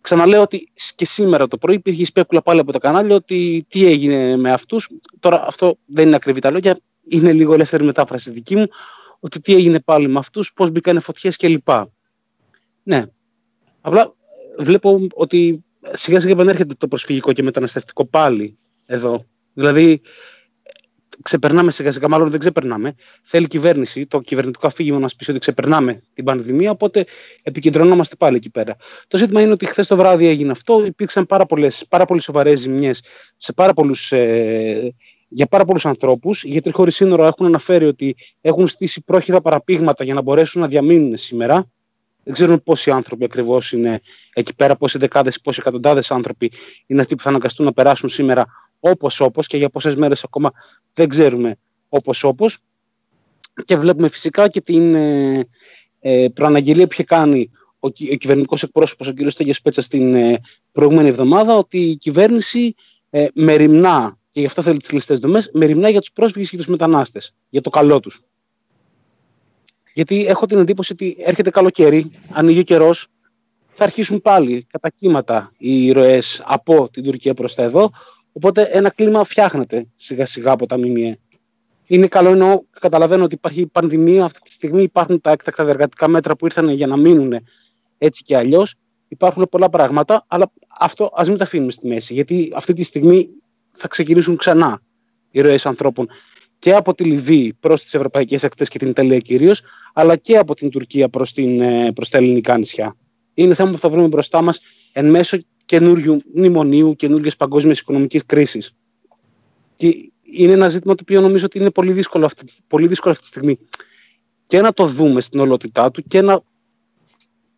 ξαναλέω 0.00 0.42
ότι 0.42 0.68
και 0.94 1.04
σήμερα 1.04 1.48
το 1.48 1.58
πρωί 1.58 1.74
υπήρχε 1.74 2.04
σπέκουλα 2.04 2.42
πάλι 2.42 2.60
από 2.60 2.72
τα 2.72 2.78
κανάλια 2.78 3.14
ότι 3.14 3.66
τι 3.68 3.86
έγινε 3.86 4.36
με 4.36 4.52
αυτούς 4.52 4.88
τώρα 5.20 5.46
αυτό 5.46 5.78
δεν 5.86 6.06
είναι 6.06 6.16
ακριβή 6.16 6.40
τα 6.40 6.50
λόγια, 6.50 6.80
είναι 7.08 7.32
λίγο 7.32 7.54
ελεύθερη 7.54 7.84
μετάφραση 7.84 8.30
δική 8.30 8.56
μου, 8.56 8.66
ότι 9.20 9.40
τι 9.40 9.54
έγινε 9.54 9.80
πάλι 9.80 10.08
με 10.08 10.18
αυτούς, 10.18 10.52
πώς 10.52 10.70
μπήκανε 10.70 11.00
φωτιές 11.00 11.36
κλπ. 11.36 11.68
Ναι, 12.82 13.04
απλά 13.80 14.14
βλέπω 14.58 15.06
ότι 15.14 15.64
σιγά 15.92 16.20
σιγά 16.20 16.32
επανέρχεται 16.32 16.74
το 16.74 16.88
προσφυγικό 16.88 17.32
και 17.32 17.42
μεταναστευτικό 17.42 18.06
πάλι 18.06 18.56
εδώ. 18.86 19.24
Δηλαδή, 19.54 20.00
ξεπερνάμε 21.22 21.70
σιγά 21.70 21.92
σιγά, 21.92 22.08
μάλλον 22.08 22.30
δεν 22.30 22.38
ξεπερνάμε. 22.40 22.94
Θέλει 23.22 23.44
η 23.44 23.48
κυβέρνηση, 23.48 24.06
το 24.06 24.20
κυβερνητικό 24.20 24.66
αφήγημα 24.66 24.96
να 24.96 25.02
μας 25.02 25.16
πεις 25.16 25.28
ότι 25.28 25.38
ξεπερνάμε 25.38 26.02
την 26.12 26.24
πανδημία, 26.24 26.70
οπότε 26.70 27.06
επικεντρωνόμαστε 27.42 28.16
πάλι 28.16 28.36
εκεί 28.36 28.50
πέρα. 28.50 28.76
Το 29.08 29.16
ζήτημα 29.16 29.42
είναι 29.42 29.52
ότι 29.52 29.66
χθες 29.66 29.86
το 29.86 29.96
βράδυ 29.96 30.26
έγινε 30.26 30.50
αυτό. 30.50 30.84
Υπήρξαν 30.84 31.26
πάρα, 31.26 31.46
πολλές, 31.46 31.84
πάρα 31.88 32.04
πολύ 32.04 32.20
σοβαρές 32.20 32.60
ζημιές 32.60 33.02
σε 33.36 33.52
πάρα 33.52 33.72
πολλούς, 33.72 34.12
ε, 34.12 34.94
για 35.28 35.46
πάρα 35.46 35.64
πολλούς 35.64 35.86
ανθρώπους. 35.86 36.44
Οι 36.44 36.48
γιατροί 36.48 36.72
χωρίς 36.72 36.94
σύνορα 36.94 37.26
έχουν 37.26 37.46
αναφέρει 37.46 37.86
ότι 37.86 38.16
έχουν 38.40 38.66
στήσει 38.66 39.02
πρόχειρα 39.02 39.40
παραπήγματα 39.40 40.04
για 40.04 40.14
να 40.14 40.22
μπορέσουν 40.22 40.60
να 40.60 40.66
διαμείνουν 40.66 41.16
σήμερα. 41.16 41.70
Δεν 42.24 42.34
ξέρουν 42.34 42.62
πόσοι 42.62 42.90
άνθρωποι 42.90 43.24
ακριβώς 43.24 43.72
είναι 43.72 44.00
εκεί 44.32 44.54
πέρα, 44.54 44.76
πόσοι 44.76 44.98
δεκάδες, 44.98 45.40
πόσοι 45.40 45.58
εκατοντάδες 45.60 46.10
άνθρωποι 46.10 46.52
είναι 46.86 47.00
αυτοί 47.00 47.14
που 47.14 47.22
θα 47.22 47.28
αναγκαστούν 47.28 47.66
να 47.66 47.72
περάσουν 47.72 48.08
σήμερα 48.08 48.46
όπως 48.80 49.20
όπως 49.20 49.46
και 49.46 49.56
για 49.56 49.68
πόσες 49.68 49.96
μέρες 49.96 50.24
ακόμα 50.24 50.52
δεν 50.92 51.08
ξέρουμε 51.08 51.56
όπως 51.88 52.24
όπως 52.24 52.58
και 53.64 53.76
βλέπουμε 53.76 54.08
φυσικά 54.08 54.48
και 54.48 54.60
την 54.60 54.94
ε, 54.94 55.48
ε, 56.00 56.28
προαναγγελία 56.34 56.86
που 56.86 56.92
είχε 56.92 57.04
κάνει 57.04 57.50
ο, 57.78 57.86
ο 57.86 58.16
κυβερνητικός 58.16 58.62
εκπρόσωπος 58.62 59.08
ο 59.08 59.14
κ. 59.14 59.30
Στέγιος 59.30 59.60
Πέτσα 59.60 59.82
την 59.82 60.14
ε, 60.14 60.40
προηγούμενη 60.72 61.08
εβδομάδα 61.08 61.56
ότι 61.56 61.78
η 61.78 61.96
κυβέρνηση 61.96 62.74
ε, 63.10 63.26
μεριμνά 63.34 64.18
και 64.30 64.40
γι' 64.40 64.46
αυτό 64.46 64.62
θέλει 64.62 64.78
τις 64.78 64.92
ληστές 64.92 65.18
δομές, 65.18 65.50
μεριμνά 65.52 65.88
για 65.88 66.00
τους 66.00 66.12
πρόσφυγες 66.12 66.50
και 66.50 66.56
τους 66.56 66.66
μετανάστες, 66.66 67.34
για 67.48 67.60
το 67.60 67.70
καλό 67.70 68.00
τους. 68.00 68.20
Γιατί 69.94 70.26
έχω 70.26 70.46
την 70.46 70.58
εντύπωση 70.58 70.92
ότι 70.92 71.16
έρχεται 71.18 71.50
καλοκαίρι, 71.50 72.10
ανοίγει 72.30 72.58
ο 72.58 72.62
καιρός, 72.62 73.06
θα 73.72 73.84
αρχίσουν 73.84 74.20
πάλι 74.20 74.66
κατά 74.70 74.88
κύματα 74.88 75.52
οι 75.58 75.92
ροές 75.92 76.42
από 76.44 76.88
την 76.90 77.04
Τουρκία 77.04 77.34
προς 77.34 77.54
τα 77.54 77.62
εδώ, 77.62 77.90
Οπότε 78.32 78.62
ένα 78.62 78.90
κλίμα 78.90 79.24
φτιάχνεται 79.24 79.86
σιγά 79.94 80.26
σιγά 80.26 80.50
από 80.50 80.66
τα 80.66 80.78
ΜΜΕ. 80.78 81.18
Είναι 81.86 82.06
καλό 82.06 82.28
ενώ 82.28 82.64
καταλαβαίνω 82.80 83.24
ότι 83.24 83.34
υπάρχει 83.34 83.66
πανδημία, 83.66 84.24
αυτή 84.24 84.40
τη 84.40 84.52
στιγμή 84.52 84.82
υπάρχουν 84.82 85.20
τα 85.20 85.30
έκτακτα 85.30 85.64
διεργατικά 85.64 86.08
μέτρα 86.08 86.36
που 86.36 86.44
ήρθαν 86.44 86.68
για 86.68 86.86
να 86.86 86.96
μείνουν 86.96 87.34
έτσι 87.98 88.22
και 88.22 88.36
αλλιώς. 88.36 88.74
Υπάρχουν 89.08 89.46
πολλά 89.50 89.70
πράγματα, 89.70 90.24
αλλά 90.28 90.52
αυτό 90.78 91.10
ας 91.14 91.28
μην 91.28 91.38
τα 91.38 91.44
αφήνουμε 91.44 91.72
στη 91.72 91.88
μέση. 91.88 92.14
Γιατί 92.14 92.52
αυτή 92.54 92.72
τη 92.72 92.82
στιγμή 92.82 93.28
θα 93.70 93.88
ξεκινήσουν 93.88 94.36
ξανά 94.36 94.80
οι 95.30 95.40
ροές 95.40 95.66
ανθρώπων 95.66 96.08
και 96.58 96.74
από 96.74 96.94
τη 96.94 97.04
Λιβύη 97.04 97.56
προς 97.60 97.82
τις 97.82 97.94
ευρωπαϊκές 97.94 98.44
ακτές 98.44 98.68
και 98.68 98.78
την 98.78 98.88
Ιταλία 98.88 99.18
κυρίως, 99.18 99.62
αλλά 99.92 100.16
και 100.16 100.36
από 100.36 100.54
την 100.54 100.70
Τουρκία 100.70 101.08
προς 101.08 101.32
ε, 101.36 101.92
τα 102.10 102.18
ελληνικά 102.18 102.58
νησιά. 102.58 102.94
Είναι 103.34 103.54
θέμα 103.54 103.70
που 103.70 103.78
θα 103.78 103.88
βρούμε 103.88 104.08
μπροστά 104.08 104.42
μας 104.42 104.60
εν 104.92 105.10
μέσω 105.10 105.38
καινούριου 105.70 106.22
μνημονίου, 106.34 106.96
καινούργια 106.96 107.32
παγκόσμια 107.38 107.72
οικονομικής 107.72 108.26
κρίσης. 108.26 108.72
Και 109.76 110.10
είναι 110.22 110.52
ένα 110.52 110.68
ζήτημα 110.68 110.94
το 110.94 111.02
οποίο 111.02 111.20
νομίζω 111.20 111.44
ότι 111.44 111.58
είναι 111.58 111.70
πολύ 111.70 111.92
δύσκολο 111.92 112.24
αυτή, 112.24 112.44
πολύ 112.66 112.88
δύσκολο 112.88 113.12
αυτή 113.12 113.24
τη 113.24 113.30
στιγμή 113.30 113.58
και 114.46 114.60
να 114.60 114.72
το 114.72 114.84
δούμε 114.84 115.20
στην 115.20 115.40
ολότητά 115.40 115.90
του 115.90 116.02
και 116.02 116.22
να 116.22 116.42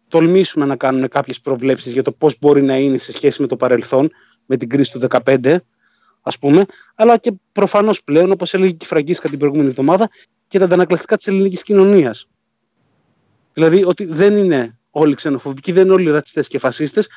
τολμήσουμε 0.08 0.64
να 0.64 0.76
κάνουμε 0.76 1.08
κάποιες 1.08 1.40
προβλέψεις 1.40 1.92
για 1.92 2.02
το 2.02 2.12
πώς 2.12 2.38
μπορεί 2.40 2.62
να 2.62 2.76
είναι 2.76 2.98
σε 2.98 3.12
σχέση 3.12 3.40
με 3.40 3.46
το 3.46 3.56
παρελθόν, 3.56 4.10
με 4.46 4.56
την 4.56 4.68
κρίση 4.68 4.92
του 4.92 5.00
2015, 5.24 5.56
ας 6.22 6.38
πούμε, 6.38 6.64
αλλά 6.94 7.16
και 7.16 7.32
προφανώς 7.52 8.04
πλέον, 8.04 8.30
όπως 8.30 8.54
έλεγε 8.54 8.70
και 8.70 8.84
η 8.84 8.86
Φραγκίσκα 8.86 9.28
την 9.28 9.38
προηγούμενη 9.38 9.68
εβδομάδα, 9.68 10.10
και 10.48 10.58
τα 10.58 10.64
αντανακλαστικά 10.64 11.16
της 11.16 11.26
ελληνικής 11.26 11.62
κοινωνίας. 11.62 12.28
Δηλαδή 13.52 13.84
ότι 13.84 14.04
δεν 14.04 14.36
είναι 14.36 14.78
όλοι 14.90 15.14
ξενοφοβικοί, 15.14 15.72
δεν 15.72 15.84
είναι 15.84 15.92
όλοι 15.92 16.10
ρατσιστές 16.10 16.48
και 16.48 16.58
φασίστες, 16.58 17.08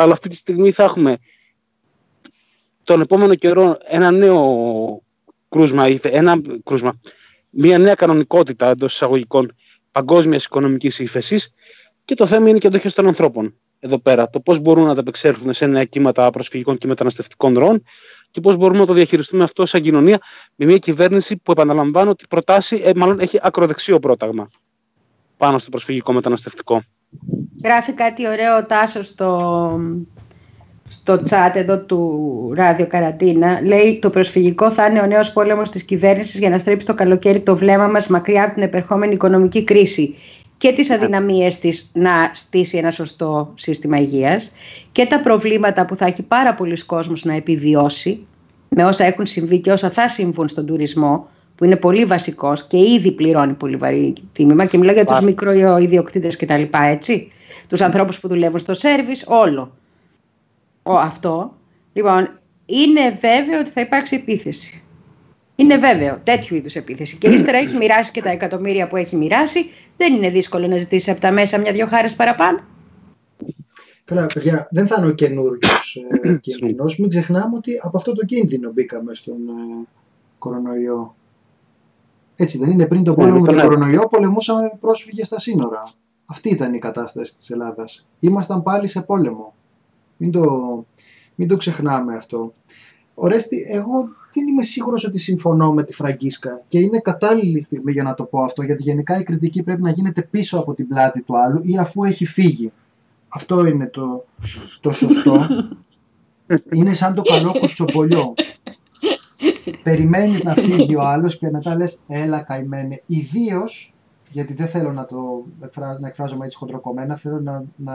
αλλά 0.00 0.12
αυτή 0.12 0.28
τη 0.28 0.36
στιγμή 0.36 0.70
θα 0.70 0.82
έχουμε 0.82 1.16
τον 2.84 3.00
επόμενο 3.00 3.34
καιρό 3.34 3.78
ένα 3.84 4.10
νέο 4.10 5.02
κρούσμα, 5.48 5.86
ένα 6.02 6.40
κρούσμα, 6.64 7.00
μια 7.50 7.78
νέα 7.78 7.94
κανονικότητα 7.94 8.66
εντός 8.66 8.92
εισαγωγικών 8.92 9.54
παγκόσμιας 9.92 10.44
οικονομικής 10.44 10.98
ύφεσης 10.98 11.54
και 12.04 12.14
το 12.14 12.26
θέμα 12.26 12.48
είναι 12.48 12.58
και 12.58 12.66
αντοχέ 12.66 12.90
των 12.90 13.06
ανθρώπων 13.06 13.54
εδώ 13.78 13.98
πέρα. 13.98 14.30
Το 14.30 14.40
πώς 14.40 14.58
μπορούν 14.58 14.84
να 14.84 14.90
ανταπεξέλθουν 14.90 15.52
σε 15.52 15.66
νέα 15.66 15.84
κύματα 15.84 16.30
προσφυγικών 16.30 16.78
και 16.78 16.86
μεταναστευτικών 16.86 17.58
ροών 17.58 17.82
και 18.30 18.40
πώς 18.40 18.56
μπορούμε 18.56 18.78
να 18.78 18.86
το 18.86 18.92
διαχειριστούμε 18.92 19.42
αυτό 19.42 19.66
σαν 19.66 19.82
κοινωνία 19.82 20.18
με 20.54 20.66
μια 20.66 20.78
κυβέρνηση 20.78 21.36
που 21.36 21.52
επαναλαμβάνω 21.52 22.10
ότι 22.10 22.26
προτάσει, 22.28 22.80
ε, 22.84 22.90
μάλλον 22.96 23.20
έχει 23.20 23.38
ακροδεξιό 23.42 23.98
πρόταγμα 23.98 24.50
πάνω 25.36 25.58
στο 25.58 25.70
προσφυγικό 25.70 26.12
μεταναστευτικό. 26.12 26.82
Γράφει 27.64 27.92
κάτι 27.92 28.28
ωραίο 28.28 28.56
ο 28.56 28.64
Τάσος 28.64 29.06
στο, 29.06 29.80
στο 30.88 31.14
chat 31.14 31.54
εδώ 31.54 31.84
του 31.84 32.52
Ράδιο 32.54 32.86
Καρατίνα. 32.86 33.60
Λέει 33.62 33.98
το 33.98 34.10
προσφυγικό 34.10 34.70
θα 34.70 34.86
είναι 34.86 35.00
ο 35.00 35.06
νέος 35.06 35.32
πόλεμος 35.32 35.70
της 35.70 35.82
κυβέρνησης 35.82 36.38
για 36.38 36.50
να 36.50 36.58
στρέψει 36.58 36.86
το 36.86 36.94
καλοκαίρι 36.94 37.40
το 37.40 37.56
βλέμμα 37.56 37.86
μας 37.86 38.06
μακριά 38.06 38.44
από 38.44 38.54
την 38.54 38.62
επερχόμενη 38.62 39.14
οικονομική 39.14 39.64
κρίση 39.64 40.14
και 40.56 40.72
τις 40.72 40.90
αδυναμίες 40.90 41.58
της 41.58 41.90
να 41.92 42.30
στήσει 42.34 42.78
ένα 42.78 42.90
σωστό 42.90 43.52
σύστημα 43.54 43.98
υγείας 43.98 44.52
και 44.92 45.06
τα 45.06 45.20
προβλήματα 45.20 45.84
που 45.84 45.96
θα 45.96 46.06
έχει 46.06 46.22
πάρα 46.22 46.54
πολλοί 46.54 46.84
κόσμος 46.84 47.24
να 47.24 47.34
επιβιώσει 47.34 48.26
με 48.68 48.84
όσα 48.84 49.04
έχουν 49.04 49.26
συμβεί 49.26 49.60
και 49.60 49.72
όσα 49.72 49.90
θα 49.90 50.08
συμβούν 50.08 50.48
στον 50.48 50.66
τουρισμό 50.66 51.28
που 51.60 51.66
είναι 51.66 51.76
πολύ 51.76 52.04
βασικός 52.04 52.66
και 52.66 52.76
ήδη 52.76 53.12
πληρώνει 53.12 53.52
πολύ 53.52 53.76
βαρύ 53.76 54.12
τίμημα 54.32 54.64
και 54.66 54.78
μιλάω 54.78 54.94
για 54.94 55.04
τους 55.04 55.20
μικροϊδιοκτήτε 55.20 56.28
κτλ. 56.28 56.62
Έτσι. 56.72 57.32
Τους 57.68 57.80
ανθρώπους 57.80 58.20
που 58.20 58.28
δουλεύουν 58.28 58.58
στο 58.58 58.74
σερβι, 58.74 59.12
όλο. 59.26 59.76
Ο, 60.82 60.96
αυτό. 60.96 61.56
Λοιπόν, 61.92 62.28
είναι 62.66 63.10
βέβαιο 63.10 63.60
ότι 63.60 63.70
θα 63.70 63.80
υπάρξει 63.80 64.16
επίθεση. 64.16 64.82
Είναι 65.56 65.76
βέβαιο 65.76 66.20
τέτοιου 66.24 66.56
είδους 66.56 66.74
επίθεση. 66.74 67.16
Και 67.16 67.28
ύστερα 67.28 67.58
έχει 67.58 67.76
μοιράσει 67.76 68.12
και 68.12 68.22
τα 68.22 68.30
εκατομμύρια 68.30 68.88
που 68.88 68.96
έχει 68.96 69.16
μοιράσει. 69.16 69.70
Δεν 69.96 70.14
είναι 70.14 70.30
δύσκολο 70.30 70.66
να 70.66 70.78
ζητήσει 70.78 71.10
από 71.10 71.20
τα 71.20 71.30
μέσα 71.30 71.58
μια-δυο 71.58 71.86
χάρες 71.86 72.14
παραπάνω. 72.14 72.60
Καλά, 74.04 74.26
παιδιά, 74.34 74.68
δεν 74.70 74.86
θα 74.86 74.96
είναι 74.98 75.06
ο 75.06 75.14
καινούριο 75.14 75.58
ε, 76.22 76.36
κίνδυνος. 76.36 76.98
Μην 76.98 77.08
ξεχνάμε 77.08 77.56
ότι 77.56 77.72
από 77.82 77.96
αυτό 77.96 78.12
το 78.12 78.24
κίνδυνο 78.24 78.72
μπήκαμε 78.72 79.14
στον 79.14 79.48
ε, 79.48 79.86
κορονοϊό. 80.38 81.14
Έτσι 82.42 82.58
δεν 82.58 82.70
είναι, 82.70 82.86
πριν 82.86 83.04
το 83.04 83.10
ναι, 83.10 83.16
πόλεμο 83.16 83.40
με 83.40 83.46
τον 83.46 83.60
κορονοϊό 83.60 84.08
πολεμούσαμε 84.08 84.72
πρόσφυγες 84.80 85.26
στα 85.26 85.38
σύνορα. 85.40 85.82
Αυτή 86.26 86.48
ήταν 86.48 86.74
η 86.74 86.78
κατάσταση 86.78 87.34
της 87.34 87.50
Ελλάδας. 87.50 88.08
Ήμασταν 88.18 88.62
πάλι 88.62 88.86
σε 88.86 89.00
πόλεμο. 89.00 89.54
Μην 90.16 90.30
το, 90.30 90.44
μην 91.34 91.48
το 91.48 91.56
ξεχνάμε 91.56 92.16
αυτό. 92.16 92.52
Ορέστη, 93.14 93.66
εγώ 93.68 94.08
δεν 94.32 94.46
είμαι 94.46 94.62
σίγουρος 94.62 95.04
ότι 95.04 95.18
συμφωνώ 95.18 95.72
με 95.72 95.84
τη 95.84 95.92
Φραγκίσκα 95.92 96.62
και 96.68 96.78
είναι 96.78 96.98
κατάλληλη 96.98 97.60
στιγμή 97.60 97.92
για 97.92 98.02
να 98.02 98.14
το 98.14 98.24
πω 98.24 98.42
αυτό, 98.42 98.62
γιατί 98.62 98.82
γενικά 98.82 99.20
η 99.20 99.22
κριτική 99.22 99.62
πρέπει 99.62 99.82
να 99.82 99.90
γίνεται 99.90 100.22
πίσω 100.22 100.58
από 100.58 100.74
την 100.74 100.88
πλάτη 100.88 101.22
του 101.22 101.38
άλλου 101.38 101.60
ή 101.64 101.78
αφού 101.78 102.04
έχει 102.04 102.26
φύγει. 102.26 102.72
Αυτό 103.28 103.66
είναι 103.66 103.86
το, 103.86 104.24
το 104.80 104.92
σωστό. 104.92 105.46
είναι 106.76 106.94
σαν 106.94 107.14
το 107.14 107.22
καλό 107.22 107.52
κουτσομπολιό 107.58 108.34
περιμένεις 109.82 110.42
να 110.42 110.54
φύγει 110.54 110.96
ο 110.96 111.02
άλλος 111.02 111.38
και 111.38 111.50
μετά 111.50 111.76
λες 111.76 112.00
έλα 112.08 112.42
καημένε. 112.42 113.02
Ιδίως, 113.06 113.94
γιατί 114.30 114.54
δεν 114.54 114.66
θέλω 114.66 114.92
να 114.92 115.04
το 115.04 115.44
να 116.00 116.08
εκφράζομαι 116.08 116.44
έτσι 116.44 116.56
χοντροκομμένα, 116.56 117.16
θέλω 117.16 117.40
να, 117.40 117.64
να 117.76 117.94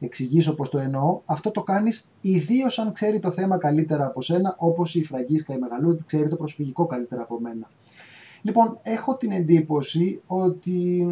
εξηγήσω 0.00 0.54
πώς 0.54 0.68
το 0.68 0.78
εννοώ. 0.78 1.20
Αυτό 1.24 1.50
το 1.50 1.62
κάνεις 1.62 2.10
ιδίως 2.20 2.78
αν 2.78 2.92
ξέρει 2.92 3.18
το 3.18 3.30
θέμα 3.30 3.58
καλύτερα 3.58 4.06
από 4.06 4.22
σένα, 4.22 4.54
όπως 4.58 4.94
η 4.94 5.04
Φραγκίσκα 5.04 5.54
η 5.54 5.58
Μεγαλούδη 5.58 6.02
ξέρει 6.06 6.28
το 6.28 6.36
προσφυγικό 6.36 6.86
καλύτερα 6.86 7.22
από 7.22 7.40
μένα. 7.40 7.70
Λοιπόν, 8.42 8.78
έχω 8.82 9.16
την 9.16 9.30
εντύπωση 9.30 10.20
ότι 10.26 11.06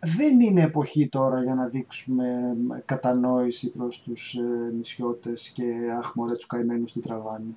δεν 0.00 0.40
είναι 0.40 0.62
εποχή 0.62 1.08
τώρα 1.08 1.42
για 1.42 1.54
να 1.54 1.66
δείξουμε 1.66 2.56
κατανόηση 2.84 3.70
προς 3.70 4.02
τους 4.02 4.34
ε, 4.34 4.72
νησιώτες 4.76 5.48
και 5.48 5.64
αχ 5.98 6.12
τους 6.12 6.46
καημένους 6.46 6.90
στη 6.90 7.00
τραβάνη. 7.00 7.56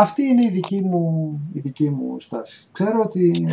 Αυτή 0.00 0.22
είναι 0.22 0.46
η 0.46 0.50
δική 0.50 0.84
μου, 0.84 1.40
η 1.52 1.60
δική 1.60 1.90
μου 1.90 2.20
στάση. 2.20 2.68
Ξέρω 2.72 3.00
ότι 3.04 3.48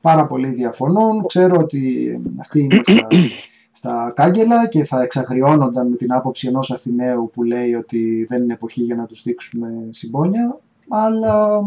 πάρα 0.00 0.26
πολλοί 0.26 0.48
διαφωνούν, 0.48 1.26
ξέρω 1.26 1.56
ότι 1.58 2.20
αυτοί 2.40 2.60
είναι 2.60 2.82
στα, 2.84 3.06
στα 3.72 4.12
κάγκελα 4.16 4.68
και 4.68 4.84
θα 4.84 5.02
εξαγριώνονταν 5.02 5.88
με 5.88 5.96
την 5.96 6.12
άποψη 6.12 6.48
ενός 6.48 6.70
Αθηναίου 6.70 7.30
που 7.34 7.42
λέει 7.42 7.74
ότι 7.74 8.26
δεν 8.28 8.42
είναι 8.42 8.52
εποχή 8.52 8.82
για 8.82 8.94
να 8.94 9.06
τους 9.06 9.22
δείξουμε 9.22 9.68
συμπόνια, 9.90 10.58
αλλά 10.88 11.60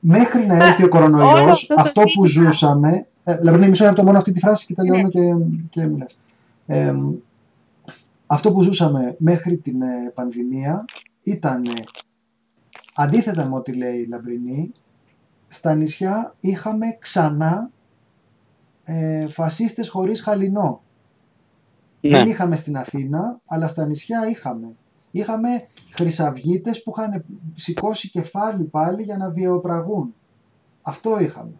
μέχρι 0.00 0.46
να 0.46 0.54
έρθει 0.54 0.84
ο 0.84 0.88
κορονοϊός, 0.88 1.70
αυτό 1.76 2.02
που 2.14 2.26
ζούσαμε, 2.26 3.06
ε, 3.24 3.36
δηλαδή 3.36 3.68
μισό 3.68 3.84
λεπτό 3.84 4.02
μόνο 4.02 4.18
αυτή 4.18 4.32
τη 4.32 4.40
φράση 4.40 4.66
και 4.66 4.74
τελειώνω 4.74 5.02
ναι. 5.02 5.08
και, 5.08 5.34
και 5.70 5.86
μιλάς. 5.86 6.18
Ε, 6.66 6.94
αυτό 8.26 8.52
που 8.52 8.62
ζούσαμε 8.62 9.14
μέχρι 9.18 9.56
την 9.56 9.82
ε, 9.82 10.12
πανδημία 10.14 10.84
ήταν 11.22 11.62
αντίθετα 13.00 13.48
με 13.48 13.54
ό,τι 13.54 13.72
λέει 13.72 13.98
η 13.98 14.06
Λαμπρινή, 14.06 14.72
στα 15.48 15.74
νησιά 15.74 16.34
είχαμε 16.40 16.96
ξανά 16.98 17.70
ε, 18.84 19.26
φασίστες 19.26 19.88
χωρίς 19.88 20.22
χαλινό. 20.22 20.82
Ναι. 22.00 22.10
Δεν 22.10 22.28
είχαμε 22.28 22.56
στην 22.56 22.76
Αθήνα, 22.76 23.40
αλλά 23.46 23.66
στα 23.66 23.86
νησιά 23.86 24.28
είχαμε. 24.28 24.68
είχαμε 25.10 25.66
χρυσαυγίτες 25.94 26.82
που 26.82 26.92
είχαν 26.96 27.24
σηκώσει 27.54 28.10
κεφάλι 28.10 28.64
πάλι 28.64 29.02
για 29.02 29.16
να 29.16 29.30
βιοπραγούν. 29.30 30.14
Αυτό 30.82 31.20
είχαμε. 31.20 31.54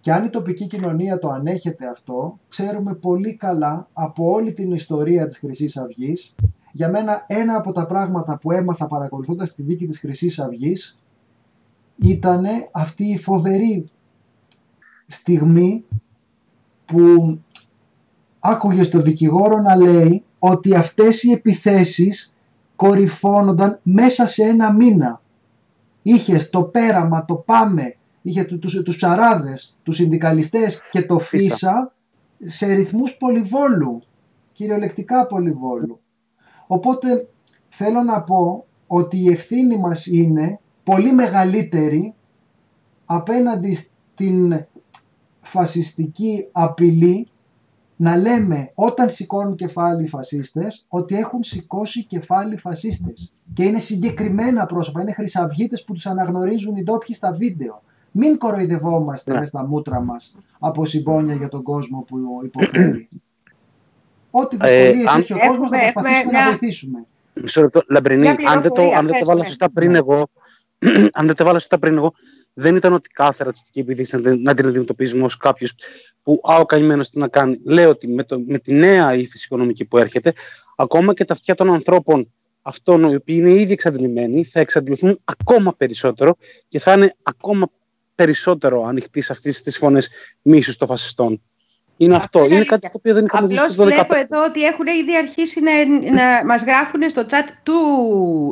Και 0.00 0.12
αν 0.12 0.24
η 0.24 0.30
τοπική 0.30 0.66
κοινωνία 0.66 1.18
το 1.18 1.28
ανέχεται 1.28 1.86
αυτό, 1.86 2.38
ξέρουμε 2.48 2.94
πολύ 2.94 3.34
καλά 3.34 3.88
από 3.92 4.30
όλη 4.30 4.52
την 4.52 4.72
ιστορία 4.72 5.28
της 5.28 5.38
χρυσής 5.38 5.76
αυγής. 5.76 6.34
Για 6.72 6.90
μένα 6.90 7.24
ένα 7.26 7.56
από 7.56 7.72
τα 7.72 7.86
πράγματα 7.86 8.38
που 8.38 8.52
έμαθα 8.52 8.86
παρακολουθώντας 8.86 9.54
τη 9.54 9.62
δίκη 9.62 9.86
της 9.86 9.98
χρυσής 9.98 10.38
αυγής 10.38 10.98
ήταν 11.96 12.44
αυτή 12.72 13.04
η 13.04 13.18
φοβερή 13.18 13.90
στιγμή 15.06 15.84
που 16.84 17.38
άκουγες 18.40 18.86
στο 18.86 19.02
δικηγόρο 19.02 19.60
να 19.60 19.76
λέει 19.76 20.24
ότι 20.38 20.74
αυτές 20.74 21.22
οι 21.22 21.32
επιθέσεις 21.32 22.34
κορυφώνονταν 22.76 23.78
μέσα 23.82 24.26
σε 24.26 24.42
ένα 24.42 24.72
μήνα. 24.72 25.20
Είχε 26.02 26.48
το 26.50 26.62
πέραμα, 26.62 27.24
το 27.24 27.34
πάμε, 27.34 27.96
είχε 28.22 28.44
τους, 28.44 28.82
τους 28.82 28.96
ψαράδες, 28.96 29.78
τους 29.82 29.96
συνδικαλιστές 29.96 30.80
και 30.90 31.02
το 31.02 31.18
φύσα 31.18 31.94
σε 32.44 32.72
ρυθμούς 32.72 33.16
πολυβόλου, 33.16 34.02
κυριολεκτικά 34.52 35.26
πολυβόλου. 35.26 36.00
Οπότε 36.66 37.28
θέλω 37.68 38.02
να 38.02 38.22
πω 38.22 38.64
ότι 38.86 39.18
η 39.18 39.30
ευθύνη 39.30 39.76
μας 39.78 40.06
είναι 40.06 40.60
πολύ 40.84 41.12
μεγαλύτερη 41.12 42.14
απέναντι 43.04 43.74
στην 43.74 44.64
φασιστική 45.40 46.46
απειλή 46.52 47.26
να 47.96 48.16
λέμε 48.16 48.70
όταν 48.74 49.10
σηκώνουν 49.10 49.56
κεφάλι 49.56 50.04
οι 50.04 50.08
φασίστες 50.08 50.86
ότι 50.88 51.14
έχουν 51.14 51.42
σηκώσει 51.42 52.04
κεφάλι 52.04 52.54
οι 52.54 52.58
φασίστες 52.58 53.32
και 53.54 53.64
είναι 53.64 53.78
συγκεκριμένα 53.78 54.66
πρόσωπα, 54.66 55.00
είναι 55.00 55.12
χρυσαυγίτες 55.12 55.84
που 55.84 55.92
τους 55.92 56.06
αναγνωρίζουν 56.06 56.76
οι 56.76 56.82
ντόπιοι 56.82 57.14
στα 57.14 57.32
βίντεο. 57.32 57.82
Μην 58.10 58.38
κοροϊδευόμαστε 58.38 59.38
ναι. 59.38 59.44
στα 59.44 59.66
μούτρα 59.66 60.00
μας 60.00 60.36
από 60.58 60.86
συμπόνια 60.86 61.34
για 61.34 61.48
τον 61.48 61.62
κόσμο 61.62 62.00
που 62.00 62.18
υποφέρει. 62.44 63.08
Ό,τι 64.34 64.56
δυσκολίες 64.56 65.16
ε, 65.16 65.18
έχει 65.18 65.32
ο 65.32 65.36
κόσμος 65.46 65.70
θα 65.70 65.78
προσπαθήσουμε 65.78 66.38
να 66.38 66.48
βοηθήσουμε. 66.48 67.06
Μισό 67.34 67.60
λεπτό, 67.60 67.82
Λαμπρινή, 67.88 68.28
αν 68.28 68.60
δεν 68.60 68.72
το, 68.72 68.90
αν 68.96 69.06
δεν 69.06 69.18
το 69.18 69.24
βάλω 69.24 69.44
σωστά 69.44 69.70
πριν 69.70 69.94
εγώ, 69.94 70.28
αν 71.18 71.26
δεν 71.26 71.34
το 71.34 71.44
βάλω 71.44 71.58
σωστά 71.58 71.78
πριν 71.78 71.96
εγώ, 71.96 72.12
δεν 72.54 72.76
ήταν 72.76 72.92
ότι 72.92 73.08
κάθε 73.08 73.44
ρατσιστική 73.44 73.80
επίθεση 73.80 74.16
να 74.16 74.54
την 74.54 74.66
αντιμετωπίζουμε 74.66 75.24
ως 75.24 75.36
κάποιος 75.36 75.74
που 76.22 76.40
άω 76.44 76.64
καημένος 76.64 77.10
τι 77.10 77.18
να 77.18 77.28
κάνει. 77.28 77.60
Λέω 77.64 77.88
ότι 77.88 78.08
με, 78.08 78.24
το, 78.24 78.40
με 78.46 78.58
τη 78.58 78.72
νέα 78.72 79.14
ύφεση 79.14 79.44
οικονομική 79.46 79.84
που 79.84 79.98
έρχεται, 79.98 80.32
ακόμα 80.76 81.14
και 81.14 81.24
τα 81.24 81.32
αυτιά 81.32 81.54
των 81.54 81.72
ανθρώπων 81.72 82.32
αυτών 82.62 83.02
οι 83.02 83.14
οποίοι 83.14 83.36
είναι 83.38 83.50
ήδη 83.50 83.72
εξαντλημένοι 83.72 84.44
θα 84.44 84.60
εξαντληθούν 84.60 85.20
ακόμα 85.24 85.74
περισσότερο 85.76 86.36
και 86.68 86.78
θα 86.78 86.92
είναι 86.92 87.14
ακόμα 87.22 87.66
περισσότερο 88.14 88.82
ανοιχτοί 88.82 89.20
σε 89.20 89.32
αυτές 89.32 89.62
τις 89.62 89.78
φωνές 89.78 90.08
μίσους 90.42 90.76
των 90.76 90.88
φασιστών. 90.88 91.42
Είναι 91.96 92.16
αυτό. 92.16 92.44
Είναι, 92.44 92.64
κάτι 92.64 92.80
το 92.80 92.90
οποίο 92.92 93.14
δεν 93.14 93.24
είχαμε 93.24 93.48
ζήσει 93.48 93.70
στο 93.70 93.84
2015. 93.84 93.86
βλέπω 93.86 94.14
εδώ 94.14 94.44
ότι 94.44 94.64
έχουν 94.64 94.86
ήδη 94.86 95.16
αρχίσει 95.16 95.60
να, 95.60 95.72
να 96.12 96.44
μας 96.44 96.62
γράφουν 96.62 97.10
στο 97.10 97.26
chat 97.30 97.46
του 97.62 97.74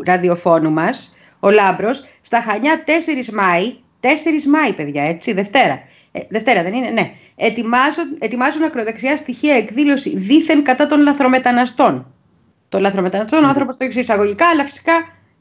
ραδιοφώνου 0.07 0.71
μας, 0.71 1.17
ο 1.41 1.51
Λάμπρος, 1.51 2.05
στα 2.21 2.41
Χανιά 2.41 2.85
4 2.87 3.33
Μάη, 3.33 3.77
4 4.01 4.07
Μάη 4.49 4.73
παιδιά, 4.73 5.03
έτσι, 5.03 5.33
Δευτέρα. 5.33 5.83
Ε, 6.13 6.21
Δευτέρα 6.29 6.63
δεν 6.63 6.73
είναι, 6.73 6.89
ναι. 6.89 7.11
Ετοιμάζουν, 7.37 8.17
ετοιμάζουν 8.19 8.63
ακροδεξιά 8.63 9.17
στοιχεία 9.17 9.55
εκδήλωση 9.55 10.17
δίθεν 10.17 10.63
κατά 10.63 10.87
των 10.87 11.01
λαθρομεταναστών. 11.01 12.15
Το 12.69 12.81
λαθρομεταναστών, 12.81 13.45
ο 13.45 13.49
άνθρωπος 13.49 13.77
το 13.77 13.85
έχει 13.85 13.99
εισαγωγικά, 13.99 14.49
αλλά 14.49 14.65
φυσικά 14.65 14.93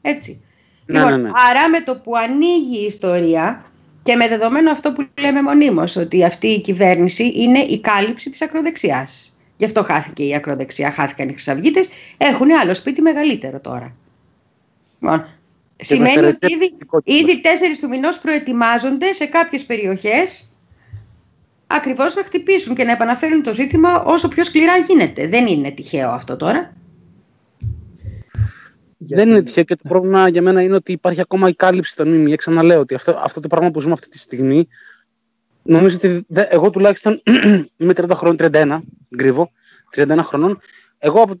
έτσι. 0.02 0.44
Ναι, 0.86 0.98
λοιπόν, 0.98 1.12
ναι, 1.12 1.16
ναι. 1.16 1.30
Άρα 1.50 1.68
με 1.68 1.80
το 1.80 1.96
που 1.96 2.16
ανοίγει 2.16 2.82
η 2.82 2.86
ιστορία, 2.86 3.69
και 4.10 4.16
με 4.16 4.28
δεδομένο 4.28 4.70
αυτό 4.70 4.92
που 4.92 5.06
λέμε 5.20 5.42
μονίμως, 5.42 5.96
ότι 5.96 6.24
αυτή 6.24 6.46
η 6.46 6.60
κυβέρνηση 6.60 7.32
είναι 7.34 7.58
η 7.58 7.80
κάλυψη 7.80 8.30
της 8.30 8.42
ακροδεξιάς. 8.42 9.38
Γι' 9.56 9.64
αυτό 9.64 9.82
χάθηκε 9.82 10.22
η 10.22 10.34
ακροδεξιά, 10.34 10.90
χάθηκαν 10.90 11.28
οι 11.28 11.32
χρυσαυγίτες, 11.32 11.88
έχουν 12.16 12.52
άλλο 12.52 12.74
σπίτι 12.74 13.02
μεγαλύτερο 13.02 13.60
τώρα. 13.60 13.96
Λοιπόν, 15.00 15.26
σημαίνει 15.76 16.26
ότι 16.26 16.52
ήδη, 16.52 16.76
ήδη 17.04 17.40
τέσσερις 17.40 17.78
του 17.78 17.88
μηνός 17.88 18.18
προετοιμάζονται 18.18 19.12
σε 19.12 19.26
κάποιες 19.26 19.64
περιοχές 19.64 20.54
ακριβώς 21.66 22.14
να 22.14 22.22
χτυπήσουν 22.22 22.74
και 22.74 22.84
να 22.84 22.92
επαναφέρουν 22.92 23.42
το 23.42 23.54
ζήτημα 23.54 24.02
όσο 24.02 24.28
πιο 24.28 24.44
σκληρά 24.44 24.76
γίνεται. 24.76 25.26
Δεν 25.26 25.46
είναι 25.46 25.70
τυχαίο 25.70 26.10
αυτό 26.10 26.36
τώρα. 26.36 26.74
Δεν 29.02 29.28
είναι 29.28 29.42
τυχαίο 29.42 29.64
και 29.64 29.76
το 29.76 29.88
πρόβλημα 29.88 30.28
για 30.28 30.42
μένα 30.42 30.62
είναι 30.62 30.74
ότι 30.74 30.92
υπάρχει 30.92 31.20
ακόμα 31.20 31.48
η 31.48 31.54
κάλυψη 31.54 31.96
των 31.96 32.08
ΜΜΕ. 32.08 32.34
Ξαναλέω 32.34 32.80
ότι 32.80 32.94
αυτό, 32.94 33.20
αυτό 33.22 33.40
το 33.40 33.48
πράγμα 33.48 33.70
που 33.70 33.80
ζούμε 33.80 33.92
αυτή 33.92 34.08
τη 34.08 34.18
στιγμή 34.18 34.68
νομίζω 35.62 35.96
ότι 35.96 36.24
δε, 36.28 36.44
εγώ 36.48 36.70
τουλάχιστον 36.70 37.22
είμαι 37.76 37.92
30 37.96 38.10
χρόνων, 38.12 38.36
31, 38.38 38.78
κρύβω, 39.16 39.50
31 39.96 40.18
χρονών. 40.22 40.58
Εγώ 40.98 41.22
από 41.22 41.34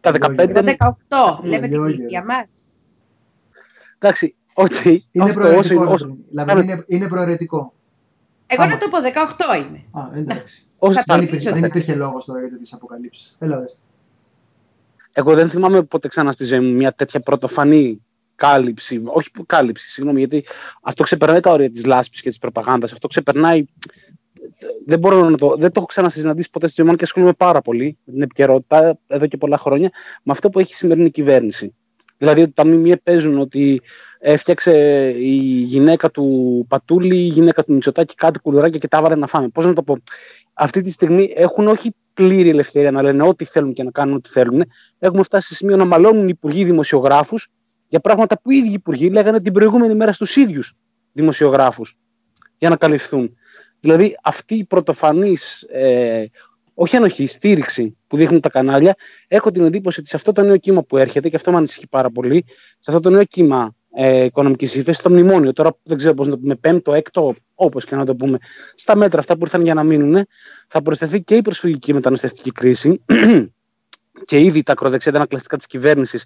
τα 0.00 0.12
15. 0.12 0.52
Τα 0.52 0.94
18, 1.40 1.44
λέμε 1.44 1.68
την 1.68 1.84
ηλικία 1.84 2.24
μας. 2.24 2.46
Εντάξει, 3.98 4.34
OK. 4.54 4.72
Okay, 4.84 4.96
είναι 5.10 5.32
προαιρετικό. 5.32 5.84
Όσο, 5.84 6.16
δηλαδή 6.28 6.60
είναι, 6.60 6.84
είναι 6.86 7.08
προαιρετικό. 7.08 7.72
Εγώ 8.46 8.66
να 8.66 8.78
το 8.78 8.88
πω 8.88 8.98
18 8.98 9.66
είμαι. 9.66 9.84
Α, 9.90 10.18
εντάξει. 10.18 10.66
Όσο 10.78 11.00
δεν, 11.06 11.22
υπήρχε, 11.22 11.52
δεν 11.52 11.64
υπήρχε 11.64 11.94
λόγος 11.94 12.24
τώρα 12.24 12.40
για 12.40 12.48
τι 12.48 12.68
αποκαλύψεις. 12.72 13.36
Έλα, 13.38 13.66
εγώ 15.18 15.34
δεν 15.34 15.48
θυμάμαι 15.48 15.82
ποτέ 15.82 16.08
ξανά 16.08 16.32
στη 16.32 16.44
ζωή 16.44 16.60
μου 16.60 16.74
μια 16.74 16.92
τέτοια 16.92 17.20
πρωτοφανή 17.20 18.00
κάλυψη. 18.34 19.02
Όχι 19.04 19.30
κάλυψη, 19.46 19.88
συγγνώμη, 19.88 20.18
γιατί 20.18 20.44
αυτό 20.82 21.02
ξεπερνάει 21.02 21.40
τα 21.40 21.50
όρια 21.52 21.70
της 21.70 21.84
λάσπης 21.84 22.22
και 22.22 22.28
της 22.28 22.38
προπαγάνδας. 22.38 22.92
Αυτό 22.92 23.08
ξεπερνάει. 23.08 23.64
Δεν, 24.86 24.98
μπορώ 24.98 25.28
να 25.28 25.36
το, 25.36 25.48
δεν 25.48 25.68
το 25.72 25.74
έχω 25.76 25.86
ξανασυναντήσει 25.86 26.50
ποτέ 26.50 26.66
στη 26.66 26.82
ζωή 26.82 26.90
μου 26.90 26.96
και 26.96 27.04
ασχολούμαι 27.04 27.32
πάρα 27.32 27.60
πολύ 27.60 27.98
με 28.04 28.12
την 28.12 28.22
επικαιρότητα 28.22 28.98
εδώ 29.06 29.26
και 29.26 29.36
πολλά 29.36 29.58
χρόνια 29.58 29.90
με 30.22 30.32
αυτό 30.32 30.50
που 30.50 30.58
έχει 30.58 30.72
η 30.72 30.74
σημερινή 30.74 31.10
κυβέρνηση. 31.10 31.74
Δηλαδή 32.18 32.42
ότι 32.42 32.52
τα 32.52 32.66
ΜΜΕ 32.66 32.96
παίζουν 32.96 33.38
ότι 33.38 33.80
έφτιαξε 34.18 34.74
η 35.18 35.36
γυναίκα 35.60 36.10
του 36.10 36.64
Πατούλη, 36.68 37.16
η 37.16 37.26
γυναίκα 37.26 37.64
του 37.64 37.72
Μητσοτάκη 37.72 38.14
κάτι 38.14 38.38
κουλουράκια 38.38 38.78
και 38.78 38.88
τα 38.88 38.98
έβαλε 38.98 39.14
να 39.14 39.26
φάμε. 39.26 39.48
Πώς 39.48 39.66
να 39.66 39.72
το 39.72 39.82
πω. 39.82 39.98
Αυτή 40.60 40.82
τη 40.82 40.90
στιγμή 40.90 41.32
έχουν 41.36 41.68
όχι 41.68 41.94
πλήρη 42.14 42.48
ελευθερία 42.48 42.90
να 42.90 43.02
λένε 43.02 43.22
ό,τι 43.22 43.44
θέλουν 43.44 43.72
και 43.72 43.82
να 43.82 43.90
κάνουν 43.90 44.14
ό,τι 44.14 44.28
θέλουν. 44.28 44.64
Έχουμε 44.98 45.22
φτάσει 45.22 45.46
σε 45.46 45.54
σημείο 45.54 45.76
να 45.76 45.84
μαλώνουν 45.84 46.24
οι 46.24 46.30
υπουργοί 46.30 46.64
δημοσιογράφους 46.64 47.48
για 47.88 48.00
πράγματα 48.00 48.40
που 48.40 48.50
οι 48.50 48.56
ίδιοι 48.56 48.72
υπουργοί 48.72 49.10
λέγανε 49.10 49.40
την 49.40 49.52
προηγούμενη 49.52 49.94
μέρα 49.94 50.12
στους 50.12 50.36
ίδιους 50.36 50.74
δημοσιογράφους 51.12 51.96
για 52.58 52.68
να 52.68 52.76
καλυφθούν. 52.76 53.36
Δηλαδή 53.80 54.16
αυτή 54.22 54.54
η 54.54 54.64
πρωτοφανής, 54.64 55.62
ε, 55.62 56.24
όχι 56.74 56.96
ανοχή, 56.96 57.26
στήριξη 57.26 57.96
που 58.06 58.16
δείχνουν 58.16 58.40
τα 58.40 58.48
κανάλια, 58.48 58.94
έχω 59.28 59.50
την 59.50 59.64
εντύπωση 59.64 60.00
ότι 60.00 60.08
σε 60.08 60.16
αυτό 60.16 60.32
το 60.32 60.42
νέο 60.42 60.56
κύμα 60.56 60.82
που 60.82 60.96
έρχεται, 60.96 61.28
και 61.28 61.36
αυτό 61.36 61.50
με 61.50 61.56
ανησυχεί 61.56 61.88
πάρα 61.88 62.10
πολύ, 62.10 62.44
σε 62.78 62.90
αυτό 62.90 63.00
το 63.00 63.10
νέο 63.10 63.24
κύμα 63.24 63.74
ε, 63.94 64.24
οικονομικής 64.24 64.74
ύφεση, 64.74 65.02
το 65.02 65.10
μνημόνιο, 65.10 65.52
τώρα 65.52 65.76
δεν 65.82 65.96
ξέρω 65.96 66.14
πώς 66.14 66.26
να 66.26 66.32
το 66.32 66.38
πούμε, 66.38 66.54
πέμπτο, 66.54 66.92
έκτο, 66.94 67.34
όπως 67.54 67.84
και 67.84 67.96
να 67.96 68.04
το 68.04 68.16
πούμε, 68.16 68.38
στα 68.74 68.96
μέτρα 68.96 69.20
αυτά 69.20 69.34
που 69.34 69.40
ήρθαν 69.42 69.62
για 69.62 69.74
να 69.74 69.82
μείνουν, 69.82 70.26
θα 70.68 70.82
προσθεθεί 70.82 71.22
και 71.22 71.36
η 71.36 71.42
προσφυγική 71.42 71.94
μεταναστευτική 71.94 72.52
κρίση. 72.52 73.02
και 74.26 74.40
ήδη 74.40 74.62
τα 74.62 74.72
ακροδεξιά 74.72 75.12
ανακλαστικά 75.14 75.56
της 75.56 75.66
κυβέρνησης 75.66 76.24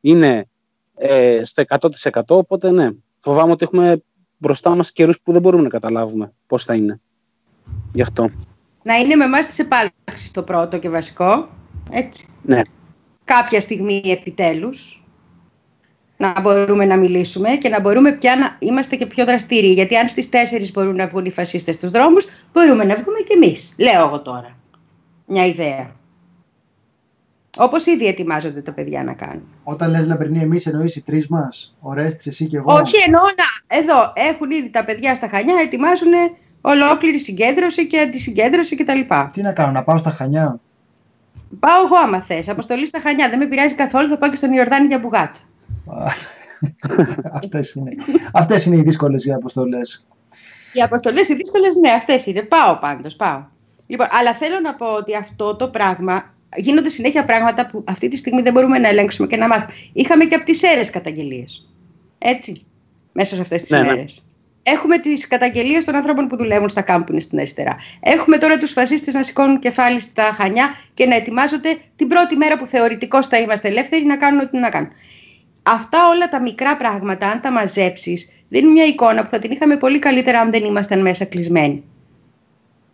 είναι 0.00 0.48
ε, 0.96 1.40
στο 1.44 1.62
100%. 2.10 2.20
Οπότε 2.28 2.70
ναι, 2.70 2.90
φοβάμαι 3.18 3.52
ότι 3.52 3.64
έχουμε 3.64 4.02
μπροστά 4.36 4.74
μας 4.74 4.92
καιρούς 4.92 5.20
που 5.20 5.32
δεν 5.32 5.40
μπορούμε 5.40 5.62
να 5.62 5.68
καταλάβουμε 5.68 6.32
πώς 6.46 6.64
θα 6.64 6.74
είναι. 6.74 7.00
Γι' 7.92 8.02
αυτό. 8.02 8.28
Να 8.82 8.94
είναι 8.94 9.14
με 9.14 9.24
εμάς 9.24 9.46
της 9.46 9.58
επάλξη 9.58 10.32
το 10.32 10.42
πρώτο 10.42 10.78
και 10.78 10.88
βασικό. 10.88 11.48
Έτσι. 11.90 12.26
Ναι. 12.42 12.60
Κάποια 13.24 13.60
στιγμή 13.60 14.02
επιτέλους 14.04 15.03
να 16.16 16.40
μπορούμε 16.40 16.84
να 16.84 16.96
μιλήσουμε 16.96 17.48
και 17.48 17.68
να 17.68 17.80
μπορούμε 17.80 18.12
πια 18.12 18.36
να 18.36 18.56
είμαστε 18.58 18.96
και 18.96 19.06
πιο 19.06 19.24
δραστήριοι. 19.24 19.72
Γιατί 19.72 19.96
αν 19.96 20.08
στις 20.08 20.28
4 20.28 20.70
μπορούν 20.72 20.96
να 20.96 21.06
βγουν 21.06 21.24
οι 21.24 21.30
φασίστες 21.30 21.74
στους 21.74 21.90
δρόμους, 21.90 22.26
μπορούμε 22.52 22.84
να 22.84 22.94
βγούμε 22.94 23.18
και 23.18 23.34
εμείς. 23.34 23.74
Λέω 23.78 24.06
εγώ 24.06 24.20
τώρα. 24.20 24.56
Μια 25.26 25.46
ιδέα. 25.46 25.90
Όπως 27.56 27.86
ήδη 27.86 28.06
ετοιμάζονται 28.06 28.60
τα 28.60 28.72
παιδιά 28.72 29.04
να 29.04 29.12
κάνουν. 29.12 29.48
Όταν 29.64 29.90
λες 29.90 30.06
Λαμπρινή, 30.06 30.38
εμείς 30.38 30.66
εννοείς 30.66 30.96
οι 30.96 31.02
τρεις 31.02 31.28
μας, 31.28 31.76
ο 31.80 31.92
Ρέστη, 31.92 32.28
εσύ 32.28 32.46
και 32.46 32.56
εγώ. 32.56 32.74
Όχι, 32.74 32.96
εννοώ 33.06 33.22
να. 33.22 33.76
Εδώ 33.76 34.12
έχουν 34.14 34.50
ήδη 34.50 34.70
τα 34.70 34.84
παιδιά 34.84 35.14
στα 35.14 35.28
Χανιά, 35.28 35.54
ετοιμάζουν 35.62 36.12
ολόκληρη 36.60 37.20
συγκέντρωση 37.20 37.86
και 37.86 37.98
αντισυγκέντρωση 37.98 38.76
κτλ. 38.76 39.00
Τι 39.32 39.42
να 39.42 39.52
κάνω, 39.52 39.72
να 39.72 39.82
πάω 39.82 39.96
στα 39.96 40.10
Χανιά; 40.10 40.60
Πάω 41.60 41.84
εγώ 41.84 41.96
άμα 42.04 42.20
θες. 42.20 42.48
Αποστολή 42.48 42.86
στα 42.86 43.00
Χανιά. 43.00 43.28
Δεν 43.28 43.38
με 43.38 43.46
πειράζει 43.46 43.74
καθόλου, 43.74 44.08
θα 44.08 44.18
πάω 44.18 44.30
και 44.30 44.36
στον 44.36 44.52
Ιορδάνη 44.52 44.86
για 44.86 44.98
μπουγάτσα. 44.98 45.42
Αυτές, 47.32 47.72
είναι, 47.72 47.90
αυτές 48.32 48.66
είναι 48.66 48.76
οι 48.76 48.82
δύσκολες 48.82 49.24
οι 49.24 49.32
αποστολές. 49.32 50.06
Οι 50.72 50.82
αποστολές 50.82 51.28
οι 51.28 51.34
δύσκολες, 51.34 51.74
ναι, 51.76 51.90
αυτές 51.90 52.26
είναι. 52.26 52.42
Πάω 52.42 52.78
πάντως, 52.78 53.16
πάω. 53.16 53.42
Λοιπόν, 53.86 54.06
αλλά 54.10 54.32
θέλω 54.32 54.60
να 54.60 54.74
πω 54.74 54.86
ότι 54.86 55.16
αυτό 55.16 55.56
το 55.56 55.68
πράγμα 55.68 56.34
γίνονται 56.56 56.88
συνέχεια 56.88 57.24
πράγματα 57.24 57.66
που 57.66 57.84
αυτή 57.86 58.08
τη 58.08 58.16
στιγμή 58.16 58.42
δεν 58.42 58.52
μπορούμε 58.52 58.78
να 58.78 58.88
ελέγξουμε 58.88 59.26
και 59.26 59.36
να 59.36 59.46
μάθουμε. 59.48 59.72
Είχαμε 59.92 60.24
και 60.24 60.34
από 60.34 60.44
τις 60.44 60.62
αίρες 60.62 60.90
καταγγελίες. 60.90 61.68
Έτσι. 62.18 62.66
Μέσα 63.12 63.34
σε 63.34 63.40
αυτές 63.40 63.62
τις 63.62 63.70
Ναι, 63.70 63.78
ναι. 63.78 63.86
ημέρε. 63.86 64.04
Έχουμε 64.62 64.98
τις 64.98 65.26
καταγγελίες 65.26 65.84
των 65.84 65.94
ανθρώπων 65.94 66.26
που 66.26 66.36
δουλεύουν 66.36 66.68
στα 66.68 66.82
κάμπ 66.82 67.04
που 67.04 67.12
είναι 67.12 67.20
στην 67.20 67.38
αριστερά. 67.38 67.76
Έχουμε 68.00 68.38
τώρα 68.38 68.56
τους 68.56 68.72
φασίστες 68.72 69.14
να 69.14 69.22
σηκώνουν 69.22 69.58
κεφάλι 69.58 70.00
στα 70.00 70.22
χανιά 70.22 70.74
και 70.94 71.06
να 71.06 71.14
ετοιμάζονται 71.14 71.76
την 71.96 72.08
πρώτη 72.08 72.36
μέρα 72.36 72.56
που 72.56 72.66
θεωρητικώς 72.66 73.26
θα 73.28 73.38
είμαστε 73.38 73.68
ελεύθεροι 73.68 74.04
να 74.04 74.16
κάνουν 74.16 74.40
ό,τι 74.40 74.58
να 74.58 74.68
κάνουν. 74.68 74.90
Αυτά 75.66 76.08
όλα 76.08 76.28
τα 76.28 76.40
μικρά 76.40 76.76
πράγματα, 76.76 77.26
αν 77.26 77.40
τα 77.40 77.52
μαζέψεις, 77.52 78.28
δίνουν 78.48 78.72
μια 78.72 78.84
εικόνα 78.84 79.22
που 79.22 79.28
θα 79.28 79.38
την 79.38 79.50
είχαμε 79.50 79.76
πολύ 79.76 79.98
καλύτερα 79.98 80.40
αν 80.40 80.50
δεν 80.50 80.64
ήμασταν 80.64 81.00
μέσα 81.00 81.24
κλεισμένοι. 81.24 81.84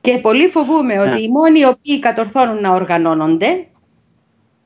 Και 0.00 0.18
πολύ 0.18 0.48
φοβούμαι 0.48 0.94
Ναι. 0.94 1.02
ότι 1.02 1.22
οι 1.22 1.28
μόνοι 1.28 1.60
οι 1.60 1.64
οποίοι 1.64 1.98
κατορθώνουν 1.98 2.60
να 2.60 2.70
οργανώνονται 2.70 3.66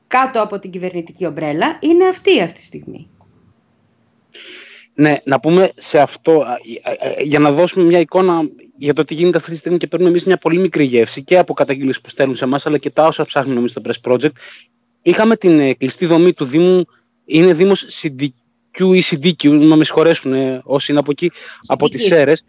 κάτω 0.07 0.41
από 0.41 0.59
την 0.59 0.71
κυβερνητική 0.71 1.25
ομπρέλα 1.25 1.77
είναι 1.79 2.07
αυτοί 2.07 2.41
αυτή 2.41 2.59
τη 2.59 2.65
στιγμή. 2.65 3.07
Ναι, 4.93 5.17
να 5.23 5.39
πούμε 5.39 5.69
σε 5.75 5.99
αυτό, 5.99 6.31
α, 6.31 6.41
α, 6.41 6.91
α, 6.91 7.21
για 7.21 7.39
να 7.39 7.51
δώσουμε 7.51 7.85
μια 7.85 7.99
εικόνα 7.99 8.49
για 8.77 8.93
το 8.93 9.03
τι 9.03 9.13
γίνεται 9.13 9.37
αυτή 9.37 9.51
τη 9.51 9.57
στιγμή 9.57 9.77
και 9.77 9.87
παίρνουμε 9.87 10.11
εμείς 10.11 10.23
μια 10.23 10.37
πολύ 10.37 10.59
μικρή 10.59 10.83
γεύση 10.83 11.23
και 11.23 11.37
από 11.37 11.53
καταγγελίες 11.53 12.01
που 12.01 12.09
στέλνουν 12.09 12.35
σε 12.35 12.43
εμάς, 12.45 12.65
αλλά 12.65 12.77
και 12.77 12.89
τα 12.89 13.05
όσα 13.07 13.25
ψάχνουμε 13.25 13.59
εμείς 13.59 13.71
στο 13.71 13.81
Press 13.85 14.11
Project. 14.11 14.31
Είχαμε 15.01 15.35
την 15.35 15.59
ε, 15.59 15.73
κλειστή 15.73 16.05
δομή 16.05 16.33
του 16.33 16.45
Δήμου, 16.45 16.85
είναι 17.25 17.53
Δήμος 17.53 17.85
Συντικιού 17.87 18.93
ή 18.93 19.01
Συντίκιου, 19.01 19.53
να 19.53 19.75
με 19.75 19.83
συγχωρέσουν 19.83 20.33
ε, 20.33 20.61
όσοι 20.63 20.91
είναι 20.91 20.99
από 20.99 21.11
εκεί, 21.11 21.31
από 21.67 21.89
τις 21.89 22.01
Συντικής. 22.01 22.17
Σέρες. 22.17 22.45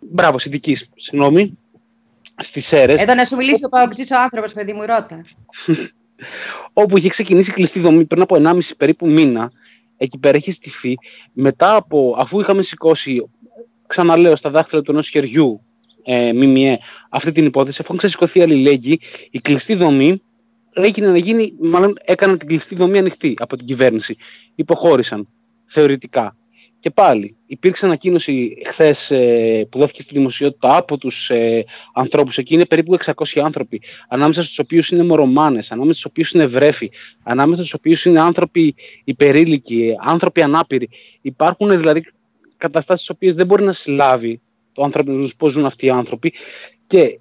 Μπράβο, 0.00 0.38
Συντικής, 0.38 0.88
συγγνώμη. 0.96 1.58
Στις 2.40 2.66
Σέρες, 2.66 3.00
Εδώ 3.00 3.14
να 3.14 3.24
σου 3.24 3.36
μιλήσει 3.36 3.64
ο 3.64 3.68
Παοκτζής 3.68 4.10
ο 4.10 4.20
άνθρωπος, 4.20 4.52
παιδί 4.52 4.72
μου, 4.72 4.80
ρώτα. 4.80 5.24
όπου 6.82 6.98
είχε 6.98 7.08
ξεκινήσει 7.08 7.50
η 7.50 7.52
κλειστή 7.52 7.80
δομή 7.80 8.04
πριν 8.04 8.22
από 8.22 8.36
1,5 8.38 8.58
περίπου 8.76 9.10
μήνα. 9.10 9.52
Εκεί 9.96 10.18
πέρα 10.18 10.36
έχει 10.36 10.50
στηθεί 10.50 10.94
μετά 11.32 11.74
από, 11.74 12.14
αφού 12.18 12.40
είχαμε 12.40 12.62
σηκώσει, 12.62 13.28
ξαναλέω, 13.86 14.36
στα 14.36 14.50
δάχτυλα 14.50 14.82
του 14.82 14.90
ενός 14.90 15.08
χεριού, 15.08 15.60
ε, 16.04 16.32
ΜΜΕ, 16.32 16.78
αυτή 17.08 17.32
την 17.32 17.46
υπόθεση, 17.46 17.78
αφού 17.80 17.84
είχαν 17.84 17.96
ξεσηκωθεί 17.96 18.42
αλληλέγγυοι, 18.42 19.00
η 19.30 19.40
κλειστή 19.40 19.74
δομή 19.74 20.22
έγινε 20.82 21.06
να 21.06 21.18
γίνει, 21.18 21.52
μάλλον 21.60 21.94
έκαναν 22.04 22.38
την 22.38 22.48
κλειστή 22.48 22.74
δομή 22.74 22.98
ανοιχτή 22.98 23.34
από 23.38 23.56
την 23.56 23.66
κυβέρνηση. 23.66 24.16
Υποχώρησαν 24.54 25.28
θεωρητικά. 25.64 26.36
Και 26.80 26.90
πάλι 26.90 27.36
υπήρξε 27.46 27.86
ανακοίνωση 27.86 28.56
χθες 28.66 29.10
ε, 29.10 29.66
που 29.70 29.78
δόθηκε 29.78 30.02
στη 30.02 30.14
δημοσιότητα 30.14 30.76
από 30.76 30.98
τους 30.98 31.30
ε, 31.30 31.64
ανθρώπους 31.94 32.38
εκεί. 32.38 32.54
Είναι 32.54 32.66
περίπου 32.66 32.96
600 33.04 33.40
άνθρωποι, 33.42 33.82
ανάμεσα 34.08 34.42
στους 34.42 34.58
οποίους 34.58 34.90
είναι 34.90 35.04
μορομάνε, 35.04 35.58
ανάμεσα 35.68 35.92
στους 35.98 36.04
οποίους 36.04 36.32
είναι 36.32 36.46
βρέφοι, 36.46 36.90
ανάμεσα 37.22 37.60
στους 37.60 37.74
οποίους 37.74 38.04
είναι 38.04 38.20
άνθρωποι 38.20 38.74
υπερήλικοι, 39.04 39.94
άνθρωποι 40.00 40.42
ανάπηροι. 40.42 40.88
Υπάρχουν 41.20 41.78
δηλαδή 41.78 42.04
καταστάσεις 42.56 43.06
τι 43.06 43.12
οποίες 43.12 43.34
δεν 43.34 43.46
μπορεί 43.46 43.62
να 43.62 43.72
συλλάβει 43.72 44.40
το 44.72 44.82
ανθρώπινο 44.82 45.28
πώ 45.38 45.48
ζουν 45.48 45.64
αυτοί 45.64 45.86
οι 45.86 45.90
άνθρωποι. 45.90 46.32
Και 46.86 47.18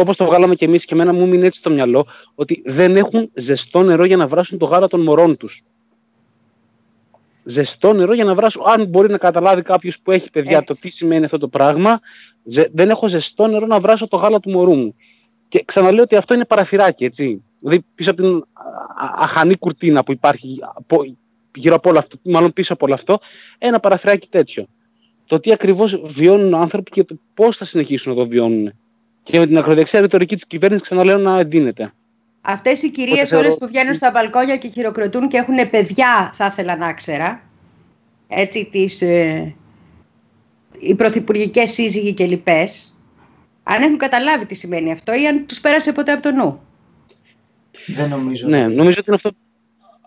όπως 0.00 0.16
το 0.16 0.24
βγάλαμε 0.24 0.54
και 0.54 0.64
εμείς, 0.64 0.84
και 0.84 0.94
εμένα 0.94 1.12
μου 1.12 1.28
μείνει 1.28 1.46
έτσι 1.46 1.58
στο 1.58 1.70
μυαλό, 1.70 2.06
ότι 2.34 2.62
δεν 2.64 2.96
έχουν 2.96 3.30
ζεστό 3.34 3.82
νερό 3.82 4.04
για 4.04 4.16
να 4.16 4.26
βράσουν 4.26 4.58
το 4.58 4.66
γάλα 4.66 4.88
των 4.88 5.00
μωρών 5.00 5.36
τους. 5.36 5.62
Ζεστό 7.44 7.92
νερό 7.92 8.14
για 8.14 8.24
να 8.24 8.34
βράσουν. 8.34 8.62
Αν 8.66 8.84
μπορεί 8.84 9.10
να 9.10 9.18
καταλάβει 9.18 9.62
κάποιος 9.62 10.00
που 10.00 10.10
έχει 10.10 10.30
παιδιά 10.30 10.56
Έτσι. 10.56 10.66
το 10.66 10.74
τι 10.80 10.90
σημαίνει 10.90 11.24
αυτό 11.24 11.38
το 11.38 11.48
πράγμα, 11.48 12.00
ζε- 12.44 12.70
δεν 12.72 12.90
έχω 12.90 13.08
ζεστό 13.08 13.46
νερό 13.46 13.66
να 13.66 13.80
βράσω 13.80 14.08
το 14.08 14.16
γάλα 14.16 14.40
του 14.40 14.50
μωρού 14.50 14.74
μου. 14.74 14.94
Και 15.48 15.62
ξαναλέω 15.64 16.02
ότι 16.02 16.16
αυτό 16.16 16.34
είναι 16.34 16.44
παραθυράκι, 16.44 17.04
έτσι. 17.04 17.42
Δηλαδή 17.58 17.84
πίσω 17.94 18.10
από 18.10 18.22
την 18.22 18.34
α- 18.36 19.04
α- 19.04 19.14
αχανή 19.22 19.56
κουρτίνα 19.56 20.04
που 20.04 20.12
υπάρχει 20.12 20.58
από- 20.74 21.16
γύρω 21.54 21.74
από 21.74 21.88
όλο 21.88 21.98
αυτό, 21.98 22.16
μάλλον 22.22 22.52
πίσω 22.52 22.72
από 22.72 22.84
όλο 22.84 22.94
αυτό, 22.94 23.18
ένα 23.58 23.80
παραθυράκι 23.80 24.28
τέτοιο. 24.28 24.66
Το 25.26 25.40
τι 25.40 25.52
ακριβώς 25.52 26.00
βιώνουν 26.04 26.50
οι 26.52 26.56
άνθρωποι 26.56 26.90
και 26.90 27.04
πώς 27.34 27.56
θα 27.56 27.64
συνεχίσουν 27.64 28.12
να 28.14 28.18
το 28.22 28.28
βιώνουν. 28.28 28.72
Και 29.22 29.38
με 29.38 29.46
την 29.46 29.58
ακροδεξιά 29.58 30.00
ρητορική 30.00 30.34
της 30.34 30.46
κυβέρνησης, 30.46 30.82
ξαναλέω, 30.84 31.18
να 31.18 31.38
εντείνεται. 31.38 31.92
Αυτές 32.40 32.82
οι 32.82 32.90
κυρίες 32.90 33.12
Οπότε 33.14 33.26
θεωρώ- 33.26 33.46
όλες 33.46 33.58
που 33.58 33.66
βγαίνουν 33.66 33.94
στα 33.94 34.10
μπαλκόνια 34.10 34.56
και 34.56 34.68
χειροκροτούν 34.68 35.28
και 35.28 35.36
έχουν 35.36 35.70
παιδιά, 35.70 36.30
θα 36.32 36.46
ήθελα 36.46 36.76
να 36.76 36.92
ξέρα. 36.94 37.42
Έτσι, 38.28 38.68
τις, 38.72 39.02
ε, 39.02 39.54
οι 40.78 40.94
πρωθυπουργικές 40.94 41.70
σύζυγοι 41.72 42.12
και 42.14 42.26
λοιπές, 42.26 43.02
αν 43.62 43.82
έχουν 43.82 43.98
καταλάβει 43.98 44.46
τι 44.46 44.54
σημαίνει 44.54 44.92
αυτό 44.92 45.12
ή 45.14 45.26
αν 45.26 45.46
τους 45.46 45.60
πέρασε 45.60 45.92
ποτέ 45.92 46.12
από 46.12 46.22
το 46.22 46.30
νου. 46.32 46.60
Δεν 47.86 48.08
νομίζω. 48.08 48.48
Ναι, 48.48 48.66
νομίζω 48.68 48.96
ότι 48.98 49.04
είναι 49.06 49.14
αυτό, 49.16 49.30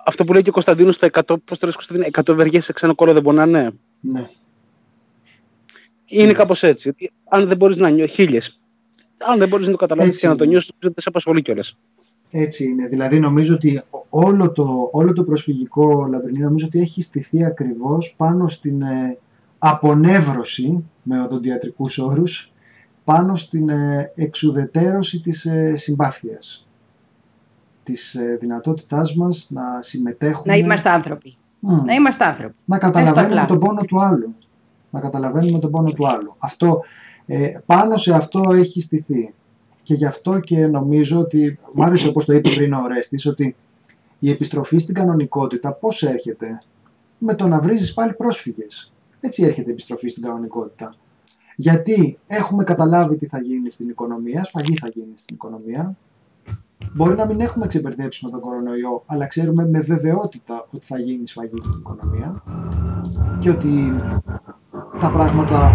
αυτό 0.06 0.24
που 0.24 0.34
λέει 0.34 0.42
και 0.42 0.50
ο 0.50 0.54
Κωνσταντίνος 0.54 0.96
στο 0.96 1.06
100, 1.06 1.38
πώς 1.46 1.60
το 1.60 1.66
λες 1.66 1.76
Κωνσταντίνο, 1.76 2.06
100 2.06 2.36
βεργέ 2.36 2.60
σε 2.60 2.74
ξένο 2.74 2.96
κόλλο 2.96 3.14
δεν 3.14 3.22
μπορεί 3.22 3.38
να 3.38 3.44
είναι. 3.44 3.72
Ναι. 4.00 4.30
Είναι 6.06 6.26
Ναι. 6.28 6.34
κάπως 6.34 6.64
έτσι. 6.64 6.90
Ότι 6.90 7.12
αν 7.30 7.48
δεν 7.48 7.58
μπορείς 7.58 7.78
να 7.78 7.90
νιώσει, 7.90 8.14
χίλιες. 8.14 8.60
Αν 9.32 9.40
δεν 9.40 9.48
μπορείς 9.48 9.66
να 9.66 9.72
το 9.72 9.78
καταλάβεις 9.78 10.12
Έτσι 10.12 10.22
και 10.22 10.28
να 10.28 10.36
το 10.36 10.44
είναι. 10.44 10.54
νιώσεις, 10.54 10.72
δεν 10.80 10.94
σε 10.96 11.10
απασχολεί 11.10 11.42
κιόλας. 11.42 11.78
Έτσι 12.32 12.64
είναι. 12.64 12.88
Δηλαδή 12.88 13.20
νομίζω 13.20 13.54
ότι 13.54 13.82
όλο 14.10 14.52
το, 14.52 14.90
όλο 14.92 15.14
το 15.14 15.24
προσφυγικό 15.24 16.08
λαμπρινί 16.10 16.40
νομίζω 16.40 16.66
ότι 16.66 16.80
έχει 16.80 17.02
στηθεί 17.02 17.46
ακριβώς 17.46 18.14
πάνω 18.18 18.48
στην 18.48 18.82
ε, 18.82 19.18
απονεύρωση 19.58 20.84
με 21.04 21.22
οδοντιατρικούς 21.22 21.98
όρους 21.98 22.52
πάνω 23.04 23.36
στην 23.36 23.70
ε, 23.70 24.12
εξουδετέρωση 24.16 25.20
της 25.20 25.46
ε, 25.46 25.76
συμπάθειας 25.76 26.68
της 27.84 28.16
ε, 28.16 28.38
δυνατότητάς 28.40 29.16
μας 29.16 29.48
να 29.50 29.62
συμμετέχουμε 29.82 30.54
Να 30.54 30.60
είμαστε 30.60 30.90
άνθρωποι. 30.90 31.38
Μμ. 31.60 31.84
Να 31.86 31.94
είμαστε 31.94 32.26
άνθρωποι. 32.26 32.56
να 32.66 32.78
καταλαβαίνουμε 32.78 33.42
απλά. 33.42 33.46
τον 33.46 33.60
πόνο 33.60 33.82
του 33.82 34.02
άλλου. 34.02 34.36
Να 34.90 35.00
καταλαβαίνουμε 35.00 35.60
τον 35.60 35.72
πόνο 35.72 35.92
του 35.92 36.08
άλλου. 36.08 36.36
Αυτό, 36.38 36.82
ε, 37.26 37.54
πάνω 37.66 37.98
σε 37.98 38.14
αυτό 38.14 38.42
έχει 38.54 38.82
στηθεί. 38.82 39.34
Και 39.84 39.94
γι' 39.94 40.06
αυτό 40.06 40.40
και 40.40 40.68
νομίζω 40.68 41.20
ότι, 41.20 41.60
μ' 41.74 41.82
άρεσε 41.82 42.08
όπως 42.08 42.26
το 42.26 42.34
είπε 42.34 42.50
πριν 42.50 42.74
ο 42.74 42.82
Ορέστης, 42.84 43.26
ότι 43.26 43.56
η 44.20 44.30
επιστροφή 44.30 44.78
στην 44.78 44.96
κανονικότητα 44.96 45.74
πώς 45.74 46.04
έρχεται; 46.04 46.64
Με 47.18 47.36
το 47.36 47.48
να 47.48 47.60
βρίζεις 47.60 47.94
πάλι 47.94 48.14
πρόσφυγες. 48.14 48.94
Έτσι 49.20 49.44
έρχεται 49.44 49.70
η 49.70 49.72
επιστροφή 49.72 50.10
στην 50.10 50.24
κανονικότητα. 50.24 50.96
Γιατί 51.56 52.20
έχουμε 52.28 52.64
καταλάβει 52.64 53.16
τι 53.18 53.26
θα 53.26 53.42
γίνει 53.42 53.70
στην 53.70 53.90
οικονομία, 53.90 54.44
σφαγή 54.44 54.76
θα 54.76 54.88
γίνει 54.88 55.14
στην 55.16 55.36
οικονομία. 55.36 55.98
Μπορεί 56.96 57.16
να 57.16 57.26
μην 57.26 57.40
έχουμε 57.40 57.68
ξεμπερδέψει 57.68 58.26
με 58.26 58.32
τον 58.32 58.40
κορονοϊό, 58.40 59.04
αλλά 59.06 59.28
ξέρουμε 59.28 59.68
με 59.68 59.80
βεβαιότητα 59.80 60.68
ότι 60.74 60.86
θα 60.86 61.00
γίνει 61.00 61.28
σφαγή 61.28 61.62
στην 61.62 61.80
οικονομία 61.80 62.44
και 63.40 63.50
ότι 63.50 63.94
τα 65.04 65.10
πράγματα 65.10 65.74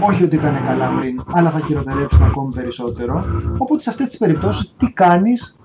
όχι 0.00 0.24
ότι 0.24 0.36
ήταν 0.36 0.64
καλά 0.64 0.88
πριν, 1.00 1.22
αλλά 1.32 1.50
θα 1.50 1.60
χειροτερέψουν 1.60 2.22
ακόμη 2.22 2.54
περισσότερο. 2.54 3.24
Οπότε 3.58 3.82
σε 3.82 3.90
αυτές 3.90 4.06
τις 4.08 4.18
περιπτώσεις 4.18 4.74
τι 4.76 4.90
κάνεις, 4.90 5.56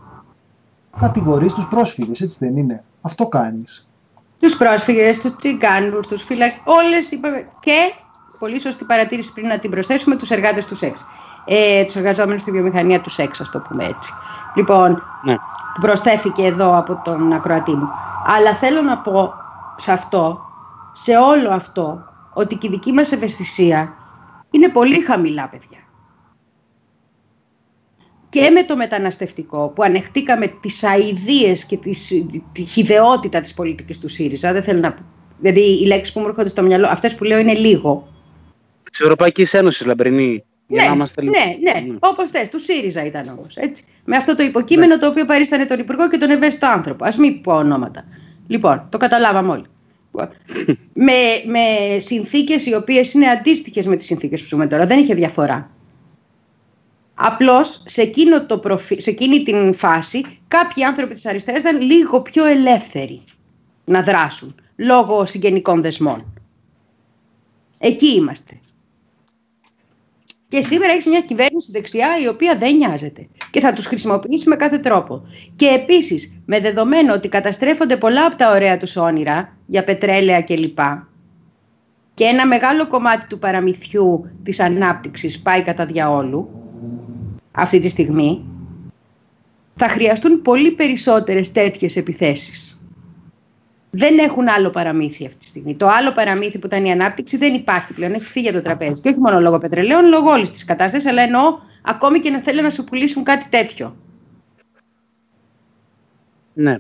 κατηγορείς 0.99 1.53
τους 1.53 1.67
πρόσφυγες, 1.67 2.21
έτσι 2.21 2.37
δεν 2.39 2.57
είναι; 2.57 2.83
Αυτό 3.01 3.27
κάνεις. 3.27 3.89
Τους 4.39 4.57
πρόσφυγες, 4.57 5.21
τους 5.21 5.35
τσιγκάνους, 5.35 6.07
τους 6.07 6.23
φυλακ... 6.23 6.53
Όλες 6.63 7.11
είπαμε. 7.11 7.47
Και, 7.59 7.93
πολύ 8.39 8.61
σωστή 8.61 8.85
παρατήρηση 8.85 9.33
πριν 9.33 9.47
να 9.47 9.59
την 9.59 9.69
προσθέσουμε, 9.69 10.15
τους 10.15 10.29
εργάτες 10.29 10.65
τους 10.65 10.77
σεξ. 10.77 11.05
Ε, 11.45 11.83
τους 11.83 11.95
εργαζόμενους 11.95 12.41
στη 12.41 12.51
βιομηχανία 12.51 13.01
τους 13.01 13.13
σεξ, 13.13 13.39
ας 13.41 13.51
το 13.51 13.59
πούμε 13.59 13.85
έτσι. 13.85 14.13
Λοιπόν, 14.55 15.03
Ναι. 15.23 15.35
που 15.73 15.81
προσθέθηκε 15.81 16.45
εδώ 16.45 16.77
από 16.77 17.01
τον 17.03 17.33
ακροατή 17.33 17.75
μου. 17.75 17.89
Αλλά 18.37 18.53
θέλω 18.55 18.81
να 18.81 18.97
πω 18.97 19.33
σε 19.75 19.91
αυτό, 19.91 20.39
σε 20.93 21.17
όλο 21.17 21.49
αυτό, 21.49 22.13
ότι 22.35 22.55
και 22.55 22.67
η 22.67 22.69
δική 22.69 22.91
μας 22.91 23.11
ευαισθησία 23.11 23.93
είναι 24.51 24.69
πολύ 24.69 25.01
χαμηλά, 25.01 25.49
παιδιά. 25.49 25.79
Και 28.29 28.49
με 28.49 28.63
το 28.63 28.75
μεταναστευτικό 28.75 29.67
που 29.75 29.83
ανεχτήκαμε 29.83 30.47
τις 30.47 30.83
αηδίες 30.83 31.65
και 31.65 31.77
τις, 31.77 32.07
τη, 32.07 32.43
τη 32.51 32.63
χιδεότητα 32.63 33.41
της 33.41 33.53
πολιτικής 33.53 33.99
του 33.99 34.07
ΣΥΡΙΖΑ, 34.07 34.53
δεν 34.53 34.63
θέλω 34.63 34.79
να 34.79 34.93
πω. 34.93 35.01
Δηλαδή 35.39 35.61
οι 35.61 35.85
λέξεις 35.85 36.13
που 36.13 36.19
μου 36.19 36.27
έρχονται 36.27 36.49
στο 36.49 36.61
μυαλό, 36.61 36.87
αυτές 36.87 37.15
που 37.15 37.23
λέω 37.23 37.37
είναι 37.37 37.53
λίγο. 37.53 38.07
Της 38.91 38.99
Ευρωπαϊκής 38.99 39.53
Ένωσης, 39.53 39.85
Λαμπρινή. 39.85 40.43
Για 40.67 40.81
ναι, 40.81 40.87
να 40.89 40.93
είμαστε 40.95 41.21
λίγο- 41.21 41.33
ναι, 41.37 41.71
ναι, 41.71 41.79
Ναι. 41.91 41.97
όπως 41.99 42.29
θες, 42.31 42.49
του 42.49 42.59
ΣΥΡΙΖΑ 42.59 43.05
ήταν 43.05 43.35
όμως, 43.37 43.55
έτσι. 43.55 43.83
Με 44.05 44.15
αυτό 44.17 44.35
το 44.35 44.43
υποκείμενο 44.43 44.99
το 44.99 45.07
οποίο 45.07 45.25
παρίστανε 45.25 45.65
τον 45.65 45.79
Υπουργό 45.79 46.09
και 46.09 46.17
τον 46.17 46.29
ευαίσθητο 46.29 46.67
άνθρωπο. 46.67 47.05
Ας 47.05 47.17
μην 47.17 47.41
πω 47.41 47.53
ονόματα. 47.53 48.03
Λοιπόν, 48.47 48.87
το 48.89 48.97
καταλάβαμε 48.97 49.51
όλοι. 49.51 49.65
Με, 50.93 51.13
με 51.45 51.99
συνθήκες 51.99 52.65
οι 52.65 52.73
οποίες 52.75 53.13
είναι 53.13 53.27
αντίστοιχες 53.27 53.85
με 53.85 53.95
τις 53.95 54.05
συνθήκες 54.05 54.41
που 54.41 54.47
ζούμε 54.47 54.67
τώρα. 54.67 54.85
Δεν 54.85 54.99
είχε 54.99 55.13
διαφορά. 55.13 55.69
Απλώς 57.15 57.83
σε, 57.85 58.01
εκείνο 58.01 58.45
το 58.45 58.59
προφι- 58.59 59.01
σε 59.01 59.09
εκείνη 59.09 59.43
την 59.43 59.73
φάση 59.73 60.23
κάποιοι 60.47 60.83
άνθρωποι 60.83 61.13
της 61.13 61.25
αριστεράς 61.25 61.61
ήταν 61.61 61.81
λίγο 61.81 62.21
πιο 62.21 62.45
ελεύθεροι 62.45 63.23
να 63.85 64.01
δράσουν 64.03 64.55
λόγω 64.75 65.25
συγγενικών 65.25 65.81
δεσμών. 65.81 66.33
Εκεί 67.77 68.07
είμαστε. 68.15 68.59
Και 70.47 70.61
σήμερα 70.61 70.91
έχεις 70.93 71.05
μια 71.05 71.21
κυβέρνηση 71.21 71.71
δεξιά 71.71 72.19
η 72.21 72.27
οποία 72.27 72.57
δεν 72.57 72.75
νοιάζεται 72.75 73.27
και 73.55 73.61
θα 73.61 73.73
τους 73.73 73.85
χρησιμοποιήσει 73.85 74.49
με 74.49 74.55
κάθε 74.55 74.77
τρόπο. 74.77 75.21
Και 75.55 75.65
επίσης, 75.65 76.41
με 76.45 76.59
δεδομένο 76.59 77.13
ότι 77.13 77.27
καταστρέφονται 77.29 77.97
πολλά 77.97 78.25
από 78.25 78.35
τα 78.35 78.51
ωραία 78.51 78.77
τους 78.77 78.95
όνειρα 78.95 79.57
για 79.65 79.83
πετρέλαια 79.83 80.41
κλπ. 80.41 80.79
Και 82.13 82.23
ένα 82.23 82.47
μεγάλο 82.47 82.87
κομμάτι 82.87 83.27
του 83.27 83.39
παραμυθιού 83.39 84.29
της 84.43 84.59
ανάπτυξης 84.59 85.41
πάει 85.41 85.61
κατά 85.61 85.85
διαόλου 85.85 86.49
αυτή 87.51 87.79
τη 87.79 87.89
στιγμή, 87.89 88.45
θα 89.75 89.87
χρειαστούν 89.87 90.41
πολύ 90.41 90.71
περισσότερες 90.71 91.51
τέτοιες 91.51 91.95
επιθέσεις 91.95 92.79
δεν 93.97 94.17
έχουν 94.17 94.47
άλλο 94.47 94.69
παραμύθι 94.69 95.25
αυτή 95.25 95.37
τη 95.37 95.45
στιγμή. 95.45 95.75
Το 95.75 95.87
άλλο 95.87 96.11
παραμύθι 96.11 96.57
που 96.57 96.67
ήταν 96.67 96.85
η 96.85 96.91
ανάπτυξη 96.91 97.37
δεν 97.37 97.53
υπάρχει 97.53 97.93
πλέον. 97.93 98.13
Έχει 98.13 98.25
φύγει 98.25 98.47
από 98.47 98.57
το 98.57 98.63
τραπέζι. 98.63 99.01
Και 99.01 99.09
όχι 99.09 99.19
μόνο 99.19 99.39
λόγω 99.39 99.57
πετρελαίων, 99.57 100.07
λόγω 100.07 100.31
όλης 100.31 100.51
της 100.51 100.65
κατάστασης, 100.65 101.09
αλλά 101.09 101.21
εννοώ 101.21 101.57
ακόμη 101.85 102.19
και 102.19 102.29
να 102.29 102.39
θέλουν 102.39 102.63
να 102.63 102.69
σου 102.69 102.83
πουλήσουν 102.83 103.23
κάτι 103.23 103.49
τέτοιο. 103.49 103.95
Ναι. 106.53 106.77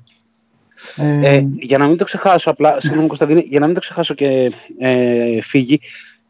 Ε, 0.95 1.35
ε, 1.35 1.47
για 1.55 1.77
να 1.77 1.87
μην 1.87 1.97
το 1.97 2.03
ξεχάσω, 2.03 2.49
απλά, 2.49 2.81
συγγνώμη 2.81 3.07
Κωνσταντίνη, 3.07 3.45
για 3.49 3.59
να 3.59 3.65
μην 3.65 3.75
το 3.75 3.81
ξεχάσω 3.81 4.13
και 4.13 4.51
ε, 4.77 5.41
φύγει, 5.41 5.79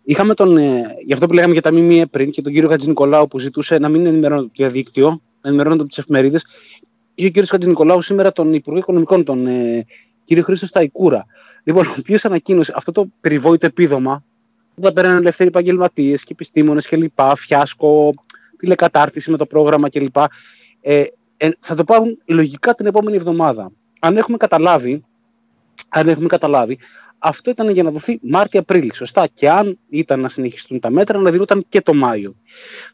είχαμε 0.04 0.34
τον, 0.34 0.58
ε, 0.58 0.96
γι' 1.06 1.14
αυτό 1.14 1.28
που 1.28 1.34
λέγαμε 1.34 1.54
για 1.54 1.62
τα 1.62 1.74
ΜΜΕ 1.74 2.06
πριν 2.06 2.32
και 2.32 2.42
τον 2.42 2.54
κύριο 2.54 2.70
Χατζη 2.70 2.88
Νικολάου 2.88 3.28
που 3.28 3.40
ζητούσε 3.40 3.78
να 3.78 3.90
μην 3.90 4.06
ενημερώνονται 4.06 4.48
το 4.48 4.54
διαδίκτυο, 4.56 5.10
να 5.42 5.50
ενημερώνονται 5.50 5.82
από 5.82 5.90
τις 5.90 5.98
εφημερίδες. 5.98 6.46
Είχε 7.16 7.28
ο 7.28 7.32
κύριος 7.32 7.50
Χατζη 7.50 7.70
Νικολάου 7.70 8.02
σήμερα 8.02 8.32
τον 8.32 8.54
Υπουργό 8.54 8.80
Οικονομικών, 8.80 9.24
τον 9.24 9.48
ε, 9.48 9.86
κύριο 10.24 10.44
Χρήστο 10.44 10.66
Σταϊκούρα. 10.66 11.26
Λοιπόν, 11.64 11.86
ο 11.86 11.96
οποίο 12.00 12.18
ανακοίνωσε 12.24 12.74
αυτό 12.76 12.92
το 12.92 13.08
περιβόητο 13.22 13.66
επίδομα 13.66 14.24
που 14.76 14.82
θα 14.82 14.94
παίρνουν 14.94 15.18
ελεύθεροι 15.18 15.50
επαγγελματίες 15.50 16.24
και 16.24 16.32
επιστήμονες 16.32 16.88
κλπ. 16.88 17.20
Φιάσκο, 17.36 18.14
τηλεκατάρτιση 18.58 19.32
με 19.32 19.38
το 19.38 19.46
πρόγραμμα 19.46 19.90
κλπ. 19.90 20.18
Ε, 20.82 21.04
ε, 21.38 21.50
θα 21.60 21.76
το 21.76 21.84
πάρουν 21.84 22.22
λογικά 22.26 22.76
την 22.76 22.86
επόμενη 22.86 23.16
εβδομάδα. 23.16 23.72
Αν 24.00 24.18
έχουμε 24.18 24.38
καταλάβει, 24.38 25.04
αν 25.90 26.08
έχουμε 26.08 26.28
καταλάβει, 26.28 26.78
αυτό 27.20 27.50
ήταν 27.50 27.70
για 27.70 27.84
να 27.84 27.92
δοθεί 27.92 28.20
Μάρτιο-Απρίλη. 28.22 28.96
Σωστά. 28.96 29.28
Και 29.34 29.50
αν 29.50 29.80
ήταν 29.90 30.20
να 30.20 30.30
συνεχιστούν 30.30 30.80
τα 30.80 30.92
μέτρα, 30.92 31.20
να 31.20 31.32
δινόταν 31.32 31.66
και 31.70 31.82
το 31.82 31.94
Μάιο. 31.94 32.36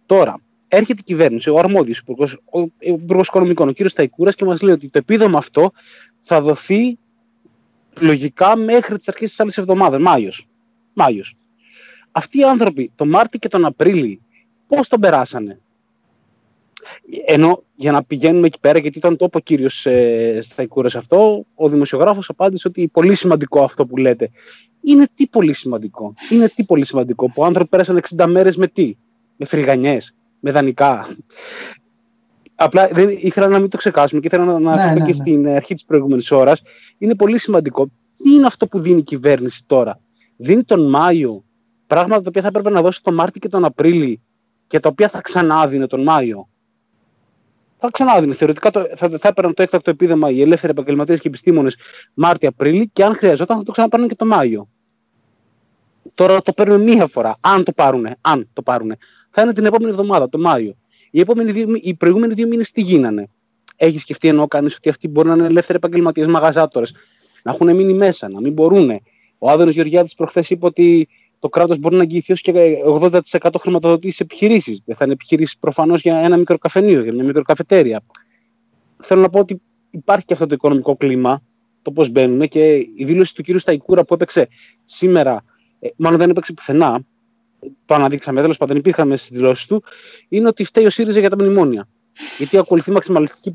Τώρα, 0.05 0.41
έρχεται 0.67 0.99
η 1.01 1.03
κυβέρνηση, 1.03 1.49
ο 1.49 1.57
αρμόδιος 1.57 1.97
υπουργός, 1.97 2.33
ο 2.33 2.59
υπουργός 2.79 3.27
Οικονομικών, 3.27 3.69
ο 3.69 3.73
κ. 3.73 3.87
Σταϊκούρα, 3.87 4.31
και 4.31 4.45
μας 4.45 4.61
λέει 4.61 4.73
ότι 4.73 4.89
το 4.89 4.97
επίδομα 4.97 5.37
αυτό 5.37 5.71
θα 6.19 6.41
δοθεί 6.41 6.97
λογικά 7.99 8.57
μέχρι 8.57 8.97
τις 8.97 9.07
αρχές 9.07 9.29
της 9.29 9.39
άλλης 9.39 9.57
εβδομάδας, 9.57 10.01
Μάιος. 10.01 10.47
Μάιος. 10.93 11.35
Αυτοί 12.11 12.39
οι 12.39 12.43
άνθρωποι 12.43 12.91
τον 12.95 13.09
Μάρτιο 13.09 13.39
και 13.39 13.47
τον 13.47 13.65
Απρίλιο 13.65 14.19
πώς 14.75 14.87
τον 14.87 14.99
περάσανε. 14.99 15.59
Ενώ 17.25 17.63
για 17.75 17.91
να 17.91 18.03
πηγαίνουμε 18.03 18.47
εκεί 18.47 18.59
πέρα, 18.59 18.79
γιατί 18.79 18.97
ήταν 18.97 19.17
το 19.17 19.25
είπε 19.25 19.37
ο 19.37 19.39
κύριο 19.39 19.67
ε, 19.83 20.39
αυτό, 20.97 21.45
ο 21.55 21.69
δημοσιογράφος 21.69 22.29
απάντησε 22.29 22.67
ότι 22.67 22.87
πολύ 22.87 23.13
σημαντικό 23.13 23.63
αυτό 23.63 23.85
που 23.85 23.97
λέτε. 23.97 24.29
Είναι 24.81 25.05
τι 25.13 25.27
πολύ 25.27 25.53
σημαντικό; 25.53 26.13
Είναι 26.29 26.47
τι 26.55 26.63
πολύ 26.63 26.85
σημαντικό; 26.85 27.31
Που 27.31 27.45
άνθρωποι 27.45 27.69
πέρασαν 27.69 28.01
60 28.17 28.25
μέρες 28.25 28.57
με 28.57 28.67
τι, 28.67 28.95
με 29.37 29.45
φρυγανιέ, 29.45 29.97
με 30.39 30.51
δανεικά; 30.51 31.07
Απλά 32.55 32.87
δεν, 32.87 33.09
ήθελα 33.09 33.47
να 33.47 33.59
μην 33.59 33.69
το 33.69 33.77
ξεχάσουμε 33.77 34.21
και 34.21 34.27
ήθελα 34.27 34.45
να, 34.45 34.59
να 34.59 34.75
ναι, 34.75 34.91
ναι, 34.91 34.99
και 34.99 35.05
ναι. 35.05 35.11
στην 35.11 35.47
αρχή 35.47 35.73
της 35.73 35.85
προηγούμενης 35.85 36.31
ώρας. 36.31 36.61
Είναι 36.97 37.15
πολύ 37.15 37.37
σημαντικό. 37.39 37.85
Τι 38.23 38.33
είναι 38.33 38.45
αυτό 38.45 38.67
που 38.67 38.79
δίνει 38.79 38.99
η 38.99 39.03
κυβέρνηση 39.03 39.63
τώρα; 39.67 39.99
Δίνει 40.37 40.63
τον 40.63 40.89
Μάιο 40.89 41.43
πράγματα 41.87 42.21
τα 42.21 42.27
οποία 42.27 42.41
θα 42.41 42.47
έπρεπε 42.47 42.69
να 42.69 42.81
δώσει 42.81 43.03
τον 43.03 43.13
Μάρτιο 43.13 43.41
και 43.41 43.49
τον 43.49 43.65
Απρίλιο 43.65 44.19
και 44.71 44.79
τα 44.79 44.89
οποία 44.89 45.09
θα 45.09 45.21
ξανάδινε 45.21 45.87
τον 45.87 46.03
Μάιο. 46.03 46.49
Θα 47.77 47.89
ξανάδινε. 47.91 48.33
Θεωρητικά 48.33 48.71
το, 48.71 48.85
θα, 48.95 49.09
θα 49.09 49.27
έπαιρναν 49.27 49.53
το 49.53 49.61
έκτακτο 49.61 49.89
επίδομα 49.89 50.29
οι 50.29 50.41
ελεύθεροι 50.41 50.71
επαγγελματίες 50.71 51.19
και 51.19 51.27
επιστήμονες 51.27 51.77
Μάρτιο-Απρίλιο 52.13 52.85
και 52.93 53.03
αν 53.03 53.15
χρειαζόταν 53.15 53.57
θα 53.57 53.63
το 53.63 53.71
ξαναπάρουν 53.71 54.07
και 54.07 54.15
τον 54.15 54.27
Μάιο. 54.27 54.69
Τώρα 56.13 56.41
το 56.41 56.51
παίρνουμε 56.51 56.83
μία 56.83 57.07
φορά. 57.07 57.37
Αν 57.41 57.63
το 57.63 57.71
πάρουν, 57.71 58.07
αν 58.21 58.49
το 58.53 58.61
πάρουν. 58.61 58.93
Θα 59.29 59.41
είναι 59.41 59.53
την 59.53 59.65
επόμενη 59.65 59.91
εβδομάδα, 59.91 60.29
το 60.29 60.39
Μάιο. 60.39 60.75
Οι, 61.11 61.23
δύο, 61.45 61.67
οι 61.81 61.93
προηγούμενοι 61.93 62.33
δύο 62.33 62.47
μήνες 62.47 62.71
τι 62.71 62.81
γίνανε; 62.81 63.29
Έχει 63.75 63.99
σκεφτεί 63.99 64.27
εννοώ 64.27 64.47
κανεί 64.47 64.69
ότι 64.77 64.89
αυτοί 64.89 65.07
μπορεί 65.07 65.27
να 65.27 65.33
είναι 65.33 65.45
ελεύθεροι 65.45 65.77
επαγγελματίες, 65.77 66.27
μαγαζάτορες, 66.27 66.95
να 67.43 67.51
έχουν 67.51 67.75
μείνει 67.75 67.93
μέσα, 67.93 68.29
να 68.29 68.41
μην 68.41 68.53
μπορούν. 68.53 69.01
Ο 69.37 69.49
Άδωνος 69.49 69.73
Γεωργιάδη 69.73 70.09
προχθές 70.15 70.49
είπε 70.49 70.65
ότι 70.65 71.07
το 71.41 71.49
κράτος 71.49 71.79
μπορεί 71.79 71.95
να 71.95 72.01
εγγυηθεί 72.01 72.31
ως 72.31 72.41
και 72.41 72.51
80% 72.85 73.19
χρηματοδοτήσεις 73.59 74.19
επιχειρήσεις. 74.19 74.81
Δεν 74.85 74.95
θα 74.95 75.03
είναι 75.03 75.13
επιχειρήσεις 75.13 75.57
προφανώς 75.57 76.01
για 76.01 76.17
ένα 76.17 76.37
μικρό 76.37 76.57
καφενείο, 76.57 77.03
για 77.03 77.13
μια 77.13 77.23
μικροκαφετέρια. 77.23 78.03
Θέλω 78.97 79.21
να 79.21 79.29
πω 79.29 79.39
ότι 79.39 79.61
υπάρχει 79.89 80.25
και 80.25 80.33
αυτό 80.33 80.47
το 80.47 80.53
οικονομικό 80.53 80.95
κλίμα, 80.95 81.41
το 81.81 81.91
πώς 81.91 82.09
μπαίνουμε 82.09 82.47
και 82.47 82.75
η 82.75 83.03
δήλωση 83.05 83.35
του 83.35 83.43
κ. 83.43 83.59
Σταϊκούρα 83.59 84.03
που 84.03 84.13
έπαιξε 84.13 84.47
σήμερα, 84.83 85.43
ε, 85.79 85.87
μάλλον 85.95 86.19
δεν 86.19 86.29
έπαιξε 86.29 86.53
πουθενά, 86.53 87.03
το 87.85 87.93
αναδείξαμε, 87.93 88.41
τέλος 88.41 88.57
πάντων 88.57 88.77
υπήρχαν 88.77 89.17
στις 89.17 89.29
δηλώσεις 89.37 89.65
του, 89.65 89.83
είναι 90.29 90.47
ότι 90.47 90.63
φταίει 90.63 90.85
ο 90.85 90.89
ΣΥΡΙΖΑ 90.89 91.19
για 91.19 91.29
τα 91.29 91.35
μνημόνια. 91.39 91.87
Γιατί 92.37 92.57
ακολουθεί 92.57 92.91
μαξιμαλιστική, 92.91 93.51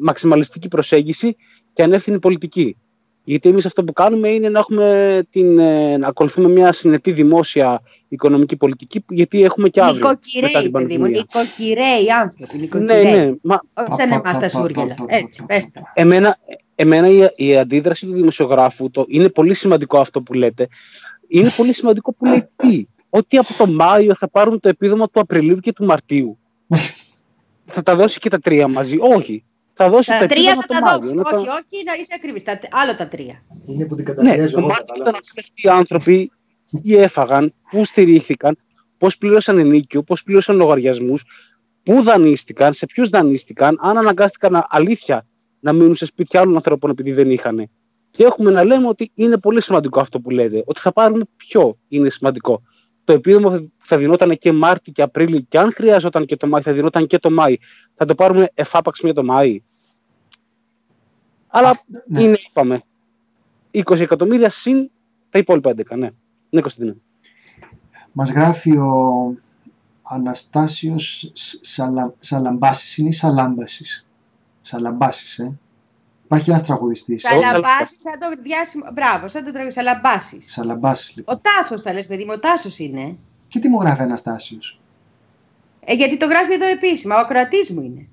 μαξιμαλιστική 0.00 0.68
προσέγγιση 0.68 1.36
και 1.72 1.82
ανεύθυνη 1.82 2.18
πολιτική. 2.18 2.76
Γιατί 3.24 3.48
εμείς 3.48 3.66
αυτό 3.66 3.84
που 3.84 3.92
κάνουμε 3.92 4.28
είναι 4.28 4.48
να, 4.48 4.58
έχουμε 4.58 5.20
την, 5.30 5.58
ε, 5.58 5.96
να 5.96 6.08
ακολουθούμε 6.08 6.48
μια 6.48 6.72
συνετή 6.72 7.12
δημόσια 7.12 7.82
οικονομική 8.08 8.56
πολιτική, 8.56 9.04
γιατί 9.08 9.42
έχουμε 9.42 9.68
και 9.68 9.80
αύριο. 9.80 10.08
Νοικοκυρέοι, 10.08 10.50
μετά 10.50 10.62
την 10.62 10.70
πανδημία. 10.70 11.08
Νοικοκυρέοι 11.08 12.10
άνθρωποι. 12.20 12.58
Νοικοκυρέοι. 12.58 13.04
Ναι, 13.04 13.10
ναι. 13.10 13.34
Μα... 13.42 13.60
Όχι 13.74 13.92
σαν 13.92 14.12
εμάς 14.12 14.38
τα 14.38 14.48
σούργελα. 14.48 14.94
Έτσι, 15.06 15.44
πες 15.46 15.70
τα. 15.70 15.82
Εμένα, 15.94 16.38
εμένα 16.74 17.08
η, 17.08 17.26
η 17.36 17.56
αντίδραση 17.56 18.06
του 18.06 18.12
δημοσιογράφου, 18.12 18.90
το, 18.90 19.04
είναι 19.08 19.28
πολύ 19.28 19.54
σημαντικό 19.54 19.98
αυτό 19.98 20.22
που 20.22 20.32
λέτε. 20.32 20.68
Είναι 21.28 21.50
πολύ 21.56 21.72
σημαντικό 21.72 22.12
που 22.12 22.24
λέει 22.24 22.48
τι 22.56 22.86
ότι 23.10 23.36
από 23.36 23.54
το 23.58 23.66
Μάιο 23.66 24.14
θα 24.14 24.28
πάρουν 24.28 24.60
το 24.60 24.68
επίδομα 24.68 25.08
του 25.10 25.20
Απριλίου 25.20 25.58
και 25.58 25.72
του 25.72 25.84
Μαρτίου. 25.84 26.38
θα 27.64 27.82
τα 27.82 27.96
δώσει 27.96 28.18
και 28.18 28.28
τα 28.28 28.38
τρία 28.38 28.68
μαζί. 28.68 28.96
Όχι. 29.00 29.44
Θα 29.82 29.88
δώσει 29.88 30.10
τα 30.10 30.18
το 30.18 30.26
τρία 30.26 30.54
θα 30.54 30.80
τα 30.80 30.98
δώσει. 30.98 31.14
Όχι, 31.14 31.34
όχι, 31.34 31.84
να 31.84 31.92
είσαι 32.00 32.12
ακριβής. 32.14 32.42
Άλλο 32.70 32.94
τα 32.94 33.08
τρία. 33.08 33.42
Είναι 33.66 33.86
που 33.86 33.94
την 33.94 34.04
καταστρέφει. 34.04 34.40
Ναι, 34.40 34.48
το 34.48 34.60
Μάρτιο 34.60 34.94
ήταν 34.96 35.14
αυτοί 35.14 35.52
οι 35.54 35.68
άνθρωποι 35.68 36.30
τι 36.82 36.96
έφαγαν, 36.96 37.54
πού 37.70 37.84
στηρίχθηκαν, 37.84 38.58
πώς 38.98 39.18
πλήρωσαν 39.18 39.58
ενίκιο, 39.58 40.02
πώς 40.02 40.22
πλήρωσαν 40.22 40.56
λογαριασμούς, 40.56 41.24
πού 41.82 42.02
δανείστηκαν, 42.02 42.72
σε 42.72 42.86
ποιους 42.86 43.08
δανείστηκαν, 43.08 43.78
αν 43.80 43.98
αναγκάστηκαν 43.98 44.66
αλήθεια 44.68 45.26
να 45.60 45.72
μείνουν 45.72 45.94
σε 45.94 46.06
σπίτια 46.06 46.40
άλλων 46.40 46.54
ανθρώπων 46.54 46.90
επειδή 46.90 47.12
δεν 47.12 47.30
είχαν. 47.30 47.70
Και 48.10 48.24
έχουμε 48.24 48.50
να 48.50 48.64
λέμε 48.64 48.88
ότι 48.88 49.10
είναι 49.14 49.38
πολύ 49.38 49.62
σημαντικό 49.62 50.00
αυτό 50.00 50.20
που 50.20 50.30
λέτε. 50.30 50.62
Ότι 50.66 50.80
θα 50.80 50.92
πάρουμε 50.92 51.24
ποιο 51.36 51.78
είναι 51.88 52.08
σημαντικό 52.08 52.62
το 53.10 53.16
επίδομα 53.16 53.64
θα 53.76 53.96
δινόταν 53.96 54.36
και 54.38 54.52
Μάρτι 54.52 54.92
και 54.92 55.02
Απρίλιο 55.02 55.40
και 55.48 55.58
αν 55.58 55.72
χρειαζόταν 55.72 56.24
και 56.24 56.36
το 56.36 56.46
Μάη 56.46 56.62
θα 56.62 56.72
δινόταν 56.72 57.06
και 57.06 57.18
το 57.18 57.30
Μάη. 57.30 57.56
Θα 57.94 58.04
το 58.04 58.14
πάρουμε 58.14 58.48
εφάπαξ 58.54 59.00
με 59.00 59.12
το 59.12 59.24
Μάη. 59.24 59.62
Αλλά 61.50 61.80
ναι. 62.06 62.22
είναι, 62.22 62.36
είπαμε, 62.48 62.80
20 63.72 64.00
εκατομμύρια 64.00 64.50
συν 64.50 64.90
τα 65.30 65.38
υπόλοιπα 65.38 65.70
11. 65.70 65.96
Ναι, 65.96 66.08
ναι 66.50 66.60
Κωνσταντίνα. 66.60 66.96
Μας 68.12 68.30
γράφει 68.30 68.76
ο 68.76 69.34
Αναστάσιος 70.02 71.30
Σαλα... 71.60 72.14
Σαλαμπάσης, 72.18 72.96
είναι 72.96 73.08
ή 73.08 73.12
Σαλάμπασης. 73.12 74.06
Σαλαμπάσης, 74.60 75.38
ε. 75.38 75.58
Υπάρχει 76.24 76.50
ένας 76.50 76.62
τραγουδιστής. 76.62 77.22
Σαλαμπάσης, 77.22 77.96
σαν 78.00 78.18
το 78.18 78.42
διάσημο. 78.42 78.84
Μπράβο, 78.92 79.28
σαν 79.28 79.44
το 79.44 79.52
τραγουδιστή. 79.52 79.82
Σαλαμπάσης. 79.82 80.52
Σαλαμπάσης, 80.52 81.16
λοιπόν. 81.16 81.34
Ο 81.34 81.40
Τάσος 81.40 81.82
θα 81.82 81.92
λες, 81.92 82.06
παιδί 82.06 82.24
μου, 82.24 82.32
ο 82.34 82.38
Τάσος 82.38 82.78
είναι. 82.78 83.16
Και 83.48 83.58
τι 83.58 83.68
μου 83.68 83.80
γράφει 83.80 84.02
Αναστάσιος; 84.02 84.80
Ε, 85.84 85.94
γιατί 85.94 86.16
το 86.16 86.26
γράφει 86.26 86.52
εδώ 86.52 86.66
επίσημα. 86.66 87.16
Ο 87.16 87.18
ακροατής 87.18 87.70
μου 87.70 87.82
είναι. 87.82 88.08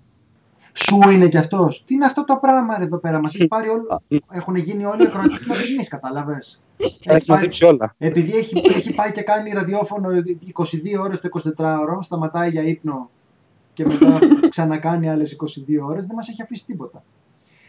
Σου 0.78 1.10
είναι 1.12 1.28
κι 1.28 1.38
αυτός. 1.38 1.84
Τι 1.86 1.94
είναι 1.94 2.06
αυτό 2.06 2.24
το 2.24 2.38
πράγμα 2.42 2.78
εδώ 2.82 2.98
πέρα; 2.98 3.20
Μας 3.20 3.36
έχει 3.36 3.48
πάρει 3.48 3.70
όλο. 3.70 4.02
Έχουν 4.32 4.56
γίνει 4.56 4.86
όλοι 4.86 5.04
οι 5.04 5.06
ακροατές 5.06 5.38
της 5.38 5.48
Μαδρινή, 5.48 5.84
κατάλαβες. 5.84 6.62
Έχει 7.04 7.32
μαζέψει 7.32 7.66
όλα. 7.66 7.96
Επειδή 7.98 8.38
έχει, 8.38 8.62
έχει 8.66 8.94
πάει 8.94 9.12
και 9.12 9.22
κάνει 9.22 9.52
ραδιόφωνο 9.52 10.10
22 10.10 11.00
ώρες 11.00 11.20
το 11.20 11.30
24ωρο, 11.58 11.98
σταματάει 12.02 12.50
για 12.50 12.64
ύπνο 12.64 13.10
και 13.74 13.86
μετά 13.86 14.20
ξανακάνει 14.50 15.10
άλλες 15.10 15.36
22 15.70 15.88
ώρες, 15.88 16.06
δεν 16.06 16.16
μας 16.16 16.30
έχει 16.30 16.42
αφήσει 16.42 16.66
τίποτα. 16.66 17.04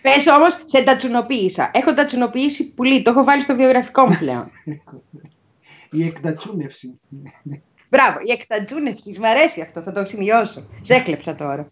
Πες 0.02 0.26
όμως, 0.26 0.62
σε 0.64 0.82
τατσουνοποίησα. 0.82 1.70
Έχω 1.74 1.94
τατσουνοποιήσει 1.94 2.74
πουλί. 2.74 3.02
Το 3.02 3.10
έχω 3.10 3.24
βάλει 3.24 3.43
στο 3.43 3.55
βιογραφικό 3.55 4.06
μου 4.06 4.16
πλέον. 4.18 4.51
η 5.90 6.05
εκτατσούνευση. 6.05 7.01
Μπράβο, 7.89 8.18
η 8.24 8.32
εκτατσούνευση. 8.32 9.18
Μ' 9.18 9.24
αρέσει 9.24 9.60
αυτό, 9.60 9.82
θα 9.82 9.93
το 9.93 10.05
σημειώσω. 10.05 10.66
Σε 10.80 10.94
έκλεψα 10.94 11.35
τώρα. 11.35 11.68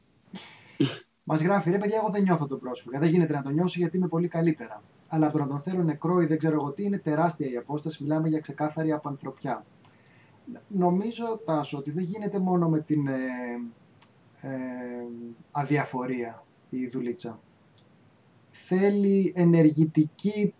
Μας 1.28 1.40
γράφει, 1.40 1.70
ρε 1.70 1.78
παιδιά, 1.78 1.96
εγώ 1.96 2.08
δεν 2.10 2.22
νιώθω 2.22 2.46
τον 2.46 2.58
πρόσφυγα. 2.58 2.98
Δεν 2.98 3.08
γίνεται 3.08 3.32
να 3.32 3.42
τον 3.42 3.52
νιώσω 3.54 3.78
γιατί 3.78 3.96
είμαι 3.96 4.08
πολύ 4.08 4.28
καλύτερα. 4.28 4.82
Αλλά 5.08 5.26
από 5.26 5.38
το 5.38 5.42
να 5.44 5.48
τον 5.48 5.60
θέλω 5.60 5.82
νεκρό 5.82 6.20
ή 6.20 6.26
δεν 6.26 6.38
ξέρω 6.38 6.54
εγώ 6.54 6.72
τι, 6.72 6.82
είναι 6.82 6.98
τεράστια 6.98 7.50
η 7.50 7.56
απόσταση. 7.56 8.02
Μιλάμε 8.02 8.28
για 8.28 8.40
ξεκάθαρη 8.40 8.92
απανθρωπιά. 8.92 9.64
νομίζω, 10.68 11.40
Τάσο, 11.44 11.78
ότι 11.78 11.90
δεν 11.90 12.04
γίνεται 12.04 12.38
μόνο 12.38 12.68
με 12.68 12.80
την 12.80 13.06
ε, 13.06 13.12
ε, 14.40 14.50
αδιαφορία 15.50 16.44
η 16.70 16.86
δουλίτσα. 16.86 17.40
Θέλει 18.50 19.32
ενεργητική 19.36 20.54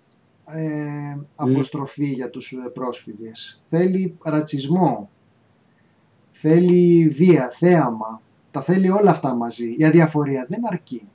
ε, 0.47 1.17
αποστροφή 1.37 2.07
για 2.07 2.31
τους 2.31 2.53
ε, 2.53 2.69
πρόσφυγες. 2.69 3.63
Θέλει 3.69 4.19
ρατσισμό. 4.25 5.11
Θέλει 6.33 7.09
βία, 7.09 7.49
θέαμα. 7.49 8.21
Τα 8.57 8.63
θέλει 8.63 8.91
όλα 8.91 9.11
αυτά 9.11 9.35
μαζί. 9.35 9.75
Η 9.79 9.85
αδιαφορία 9.85 10.47
δεν 10.49 10.61
αρκεί. 10.67 11.09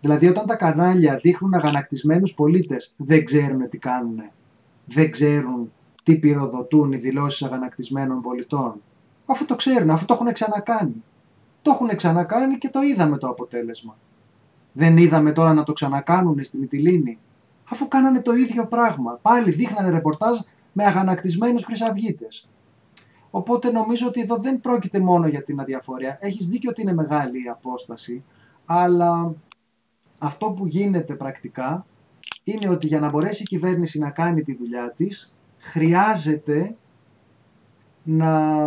Δηλαδή 0.00 0.28
όταν 0.28 0.46
τα 0.46 0.56
κανάλια 0.56 1.16
δείχνουν 1.16 1.54
αγανακτισμένους 1.54 2.34
πολίτες 2.34 2.94
δεν 2.96 3.24
ξέρουν 3.24 3.68
τι 3.68 3.78
κάνουν. 3.78 4.22
Δεν 4.84 5.10
ξέρουν 5.10 5.72
τι 6.02 6.16
πυροδοτούν 6.16 6.92
οι 6.92 6.96
δηλώσεις 6.96 7.42
αγανακτισμένων 7.42 8.20
πολιτών. 8.20 8.82
Αφού 9.26 9.44
το 9.44 9.56
ξέρουν, 9.56 9.90
αφού 9.90 10.04
το 10.04 10.14
έχουν 10.14 10.32
ξανακάνει. 10.32 11.04
Το 11.62 11.70
έχουν 11.70 11.96
ξανακάνει 11.96 12.58
και 12.58 12.68
το 12.68 12.80
είδαμε 12.80 13.18
το 13.18 13.28
αποτέλεσμα. 13.28 13.96
Δεν 14.72 14.96
είδαμε 14.96 15.32
τώρα 15.32 15.52
να 15.52 15.62
το 15.62 15.72
ξανακάνουν 15.72 16.44
στην 16.44 16.60
Μυτιλίνη. 16.60 17.18
Αφού 17.68 17.88
κάνανε 17.88 18.20
το 18.20 18.32
ίδιο 18.32 18.66
πράγμα. 18.66 19.18
Πάλι 19.22 19.50
δείχνανε 19.50 19.90
ρεπορτάζ 19.90 20.38
με 20.72 20.84
αγανακτισμένους 20.84 21.64
χρυσαυγίτες. 21.64 22.48
Οπότε 23.30 23.70
νομίζω 23.70 24.06
ότι 24.06 24.20
εδώ 24.20 24.36
δεν 24.36 24.60
πρόκειται 24.60 25.00
μόνο 25.00 25.26
για 25.26 25.42
την 25.42 25.60
αδιαφορία. 25.60 26.18
Έχεις 26.20 26.48
δίκιο 26.48 26.70
ότι 26.70 26.82
είναι 26.82 26.94
μεγάλη 26.94 27.44
η 27.44 27.48
απόσταση, 27.48 28.24
αλλά 28.64 29.34
αυτό 30.18 30.50
που 30.50 30.66
γίνεται 30.66 31.14
πρακτικά 31.14 31.86
είναι 32.44 32.68
ότι 32.68 32.86
για 32.86 33.00
να 33.00 33.08
μπορέσει 33.08 33.42
η 33.42 33.46
κυβέρνηση 33.46 33.98
να 33.98 34.10
κάνει 34.10 34.42
τη 34.42 34.56
δουλειά 34.56 34.92
της, 34.96 35.34
χρειάζεται 35.58 36.76
να 38.02 38.64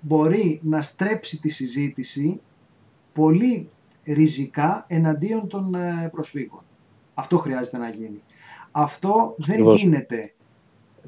μπορεί 0.00 0.60
να 0.62 0.82
στρέψει 0.82 1.40
τη 1.40 1.48
συζήτηση 1.48 2.40
πολύ 3.12 3.70
ριζικά 4.04 4.84
εναντίον 4.88 5.48
των 5.48 5.74
ε, 5.74 6.08
προσφύγων. 6.12 6.62
Αυτό 7.14 7.38
χρειάζεται 7.38 7.78
να 7.78 7.88
γίνει. 7.88 8.22
Αυτό 8.70 9.34
δεν 9.36 9.74
γίνεται 9.74 10.34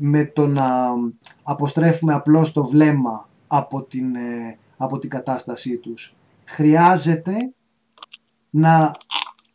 με 0.04 0.24
το 0.24 0.46
να 0.46 0.88
αποστρέφουμε 1.42 2.12
απλώς 2.12 2.52
το 2.52 2.64
βλέμμα 2.64 3.28
από 3.46 3.82
την, 3.82 4.14
ε, 4.14 4.58
από 4.76 4.98
την 4.98 5.10
κατάστασή 5.10 5.76
τους. 5.76 6.14
Χρειάζεται 6.44 7.52
να 8.50 8.92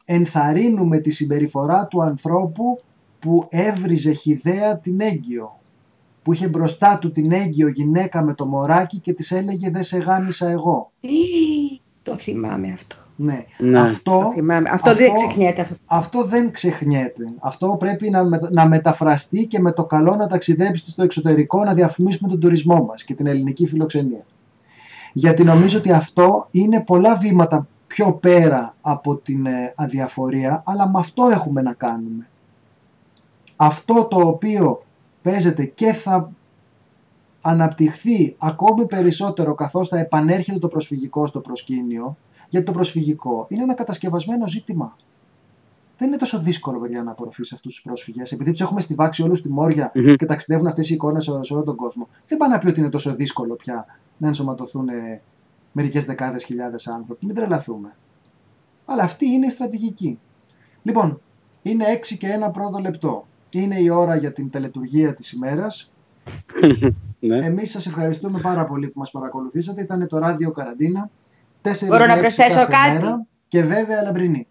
ενθαρρύνουμε 0.05 0.97
τη 0.97 1.09
συμπεριφορά 1.09 1.87
του 1.87 2.03
ανθρώπου 2.03 2.81
που 3.19 3.47
έβριζε 3.49 4.11
χιδέα 4.11 4.79
την 4.79 4.99
έγκυο. 4.99 5.59
Που 6.23 6.33
είχε 6.33 6.47
μπροστά 6.47 6.97
του 6.97 7.11
την 7.11 7.31
έγκυο 7.31 7.67
γυναίκα 7.67 8.21
με 8.23 8.33
το 8.33 8.45
μωράκι 8.45 8.99
και 8.99 9.13
της 9.13 9.31
έλεγε 9.31 9.69
«Δεν 9.69 9.83
σε 9.83 9.97
γάμισα 9.97 10.49
εγώ». 10.49 10.91
Το 12.03 12.15
θυμάμαι 12.15 12.71
αυτό. 12.71 13.06
Ναι. 13.19 13.45
ναι. 13.57 13.80
Αυτό, 13.80 14.34
αυτό, 14.69 14.94
δεν 14.95 15.14
ξεχνιέται. 15.14 15.61
Αυτό. 15.61 15.76
αυτό 15.85 16.23
δεν 16.23 16.52
ξεχνιέται. 16.52 17.34
Αυτό 17.39 17.76
πρέπει 17.80 18.10
να, 18.10 18.23
να 18.52 18.68
μεταφραστεί 18.68 19.45
και 19.45 19.60
με 19.60 19.72
το 19.72 19.85
καλό 19.85 20.15
να 20.15 20.27
ταξιδέψει 20.27 20.91
στο 20.91 21.03
εξωτερικό 21.03 21.64
να 21.64 21.73
διαφημίσουμε 21.73 22.30
τον 22.30 22.39
τουρισμό 22.39 22.85
μας 22.85 23.03
και 23.03 23.14
την 23.14 23.27
ελληνική 23.27 23.68
φιλοξενία. 23.68 24.26
Γιατί 25.14 25.44
νομίζω 25.44 25.77
ότι 25.77 25.91
αυτό 25.91 26.48
είναι 26.52 26.81
πολλά 26.81 27.15
βήματα 27.15 27.68
πιο 27.88 28.14
πέρα 28.14 28.76
από 28.81 29.15
την 29.15 29.45
ε, 29.45 29.73
αδιαφορία, 29.76 30.64
αλλά 30.65 30.89
με 30.89 30.99
αυτό 30.99 31.27
έχουμε 31.27 31.61
να 31.61 31.73
κάνουμε. 31.73 32.27
Αυτό 33.56 34.03
το 34.03 34.27
οποίο 34.27 34.84
παίζεται 35.22 35.65
και 35.65 35.94
θα 35.94 36.31
αναπτυχθεί 37.41 38.35
ακόμη 38.38 38.85
περισσότερο 38.85 39.53
καθώς 39.53 39.88
θα 39.88 39.99
επανέρχεται 39.99 40.60
το 40.60 40.68
προσφυγικό 40.68 41.26
στο 41.26 41.39
προσκήνιο, 41.39 42.18
γιατί 42.49 42.65
το 42.65 42.71
προσφυγικό 42.71 43.45
είναι 43.49 43.63
ένα 43.63 43.73
κατασκευασμένο 43.73 44.47
ζήτημα. 44.47 44.95
Δεν 45.97 46.07
είναι 46.07 46.17
τόσο 46.17 46.39
δύσκολο, 46.39 46.79
παιδιά, 46.79 47.03
να 47.03 47.11
απορροφήσει 47.11 47.53
αυτούς 47.53 47.73
τους 47.73 47.83
πρόσφυγες. 47.83 48.31
Επειδή 48.31 48.51
τους 48.51 48.61
έχουμε 48.61 48.81
στηβάξει 48.81 49.23
όλους 49.23 49.37
στη 49.37 49.49
μορια 49.49 49.91
και 50.17 50.25
ταξιδεύουν 50.25 50.67
αυτές 50.67 50.89
οι 50.89 50.93
εικόνες 50.93 51.23
σε 51.41 51.53
όλο 51.53 51.63
τον 51.63 51.75
κόσμο. 51.75 52.07
Δεν 52.27 52.37
πάνε 52.37 52.53
να 52.53 52.59
πει 52.59 52.67
ότι 52.67 52.79
είναι 52.79 52.89
τόσο 52.89 53.15
δύσκολο 53.15 53.55
πια 53.55 53.85
να 54.17 54.27
ενσωματωθούν 54.27 54.87
μερικές 55.71 56.05
δεκάδες 56.05 56.43
χιλιάδες 56.43 56.87
άνθρωποι. 56.87 57.25
Μην 57.25 57.35
τρελαθούμε. 57.35 57.95
Αλλά 58.85 59.03
αυτή 59.03 59.25
είναι 59.25 59.45
η 59.45 59.49
στρατηγική. 59.49 60.19
Λοιπόν, 60.83 61.21
είναι 61.61 61.85
6 61.85 62.17
και 62.17 62.27
ένα 62.27 62.49
πρώτο 62.49 62.77
λεπτό. 62.77 63.27
Είναι 63.49 63.79
η 63.79 63.89
ώρα 63.89 64.15
για 64.15 64.33
την 64.33 64.49
τελετουργία 64.49 65.13
της 65.13 65.31
ημέρας. 65.31 65.93
ναι. 67.19 67.37
Εμείς 67.37 67.71
σας 67.71 67.85
ευχαριστούμε 67.85 68.39
πάρα 68.39 68.65
πολύ 68.65 68.87
που 68.87 68.99
μας 68.99 69.11
παρακολουθήσατε. 69.11 69.81
Ήταν 69.81 70.07
το 70.07 70.17
ράδιο 70.17 70.51
Καραντίνα. 70.51 71.09
Μπορώ 71.88 72.06
να 72.06 72.18
προσθέσω 72.18 72.68
κάτι; 72.68 72.91
Μέρα 72.91 73.26
και 73.48 73.64
βέβαια 73.64 74.02
λαμπρινή. 74.02 74.48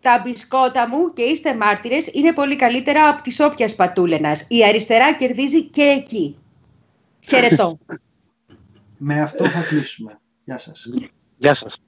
Τα 0.00 0.22
μπισκότα 0.24 0.88
μου 0.88 1.12
και 1.12 1.22
είστε 1.22 1.54
μάρτυρες 1.54 2.06
είναι 2.12 2.32
πολύ 2.32 2.56
καλύτερα 2.56 3.08
από 3.08 3.22
τις 3.22 3.40
όποιας 3.40 3.74
πατούλενας. 3.74 4.44
Η 4.48 4.64
αριστερά 4.64 5.14
κερδίζει 5.14 5.64
και 5.64 5.82
εκεί. 5.82 6.38
Χαιρετώ. 7.20 7.78
Με 8.98 9.20
αυτό 9.20 9.48
θα 9.48 9.60
κλείσουμε. 9.60 10.20
Γεια 10.44 10.58
σας. 10.58 10.86
Γεια 11.36 11.54
σας. 11.54 11.78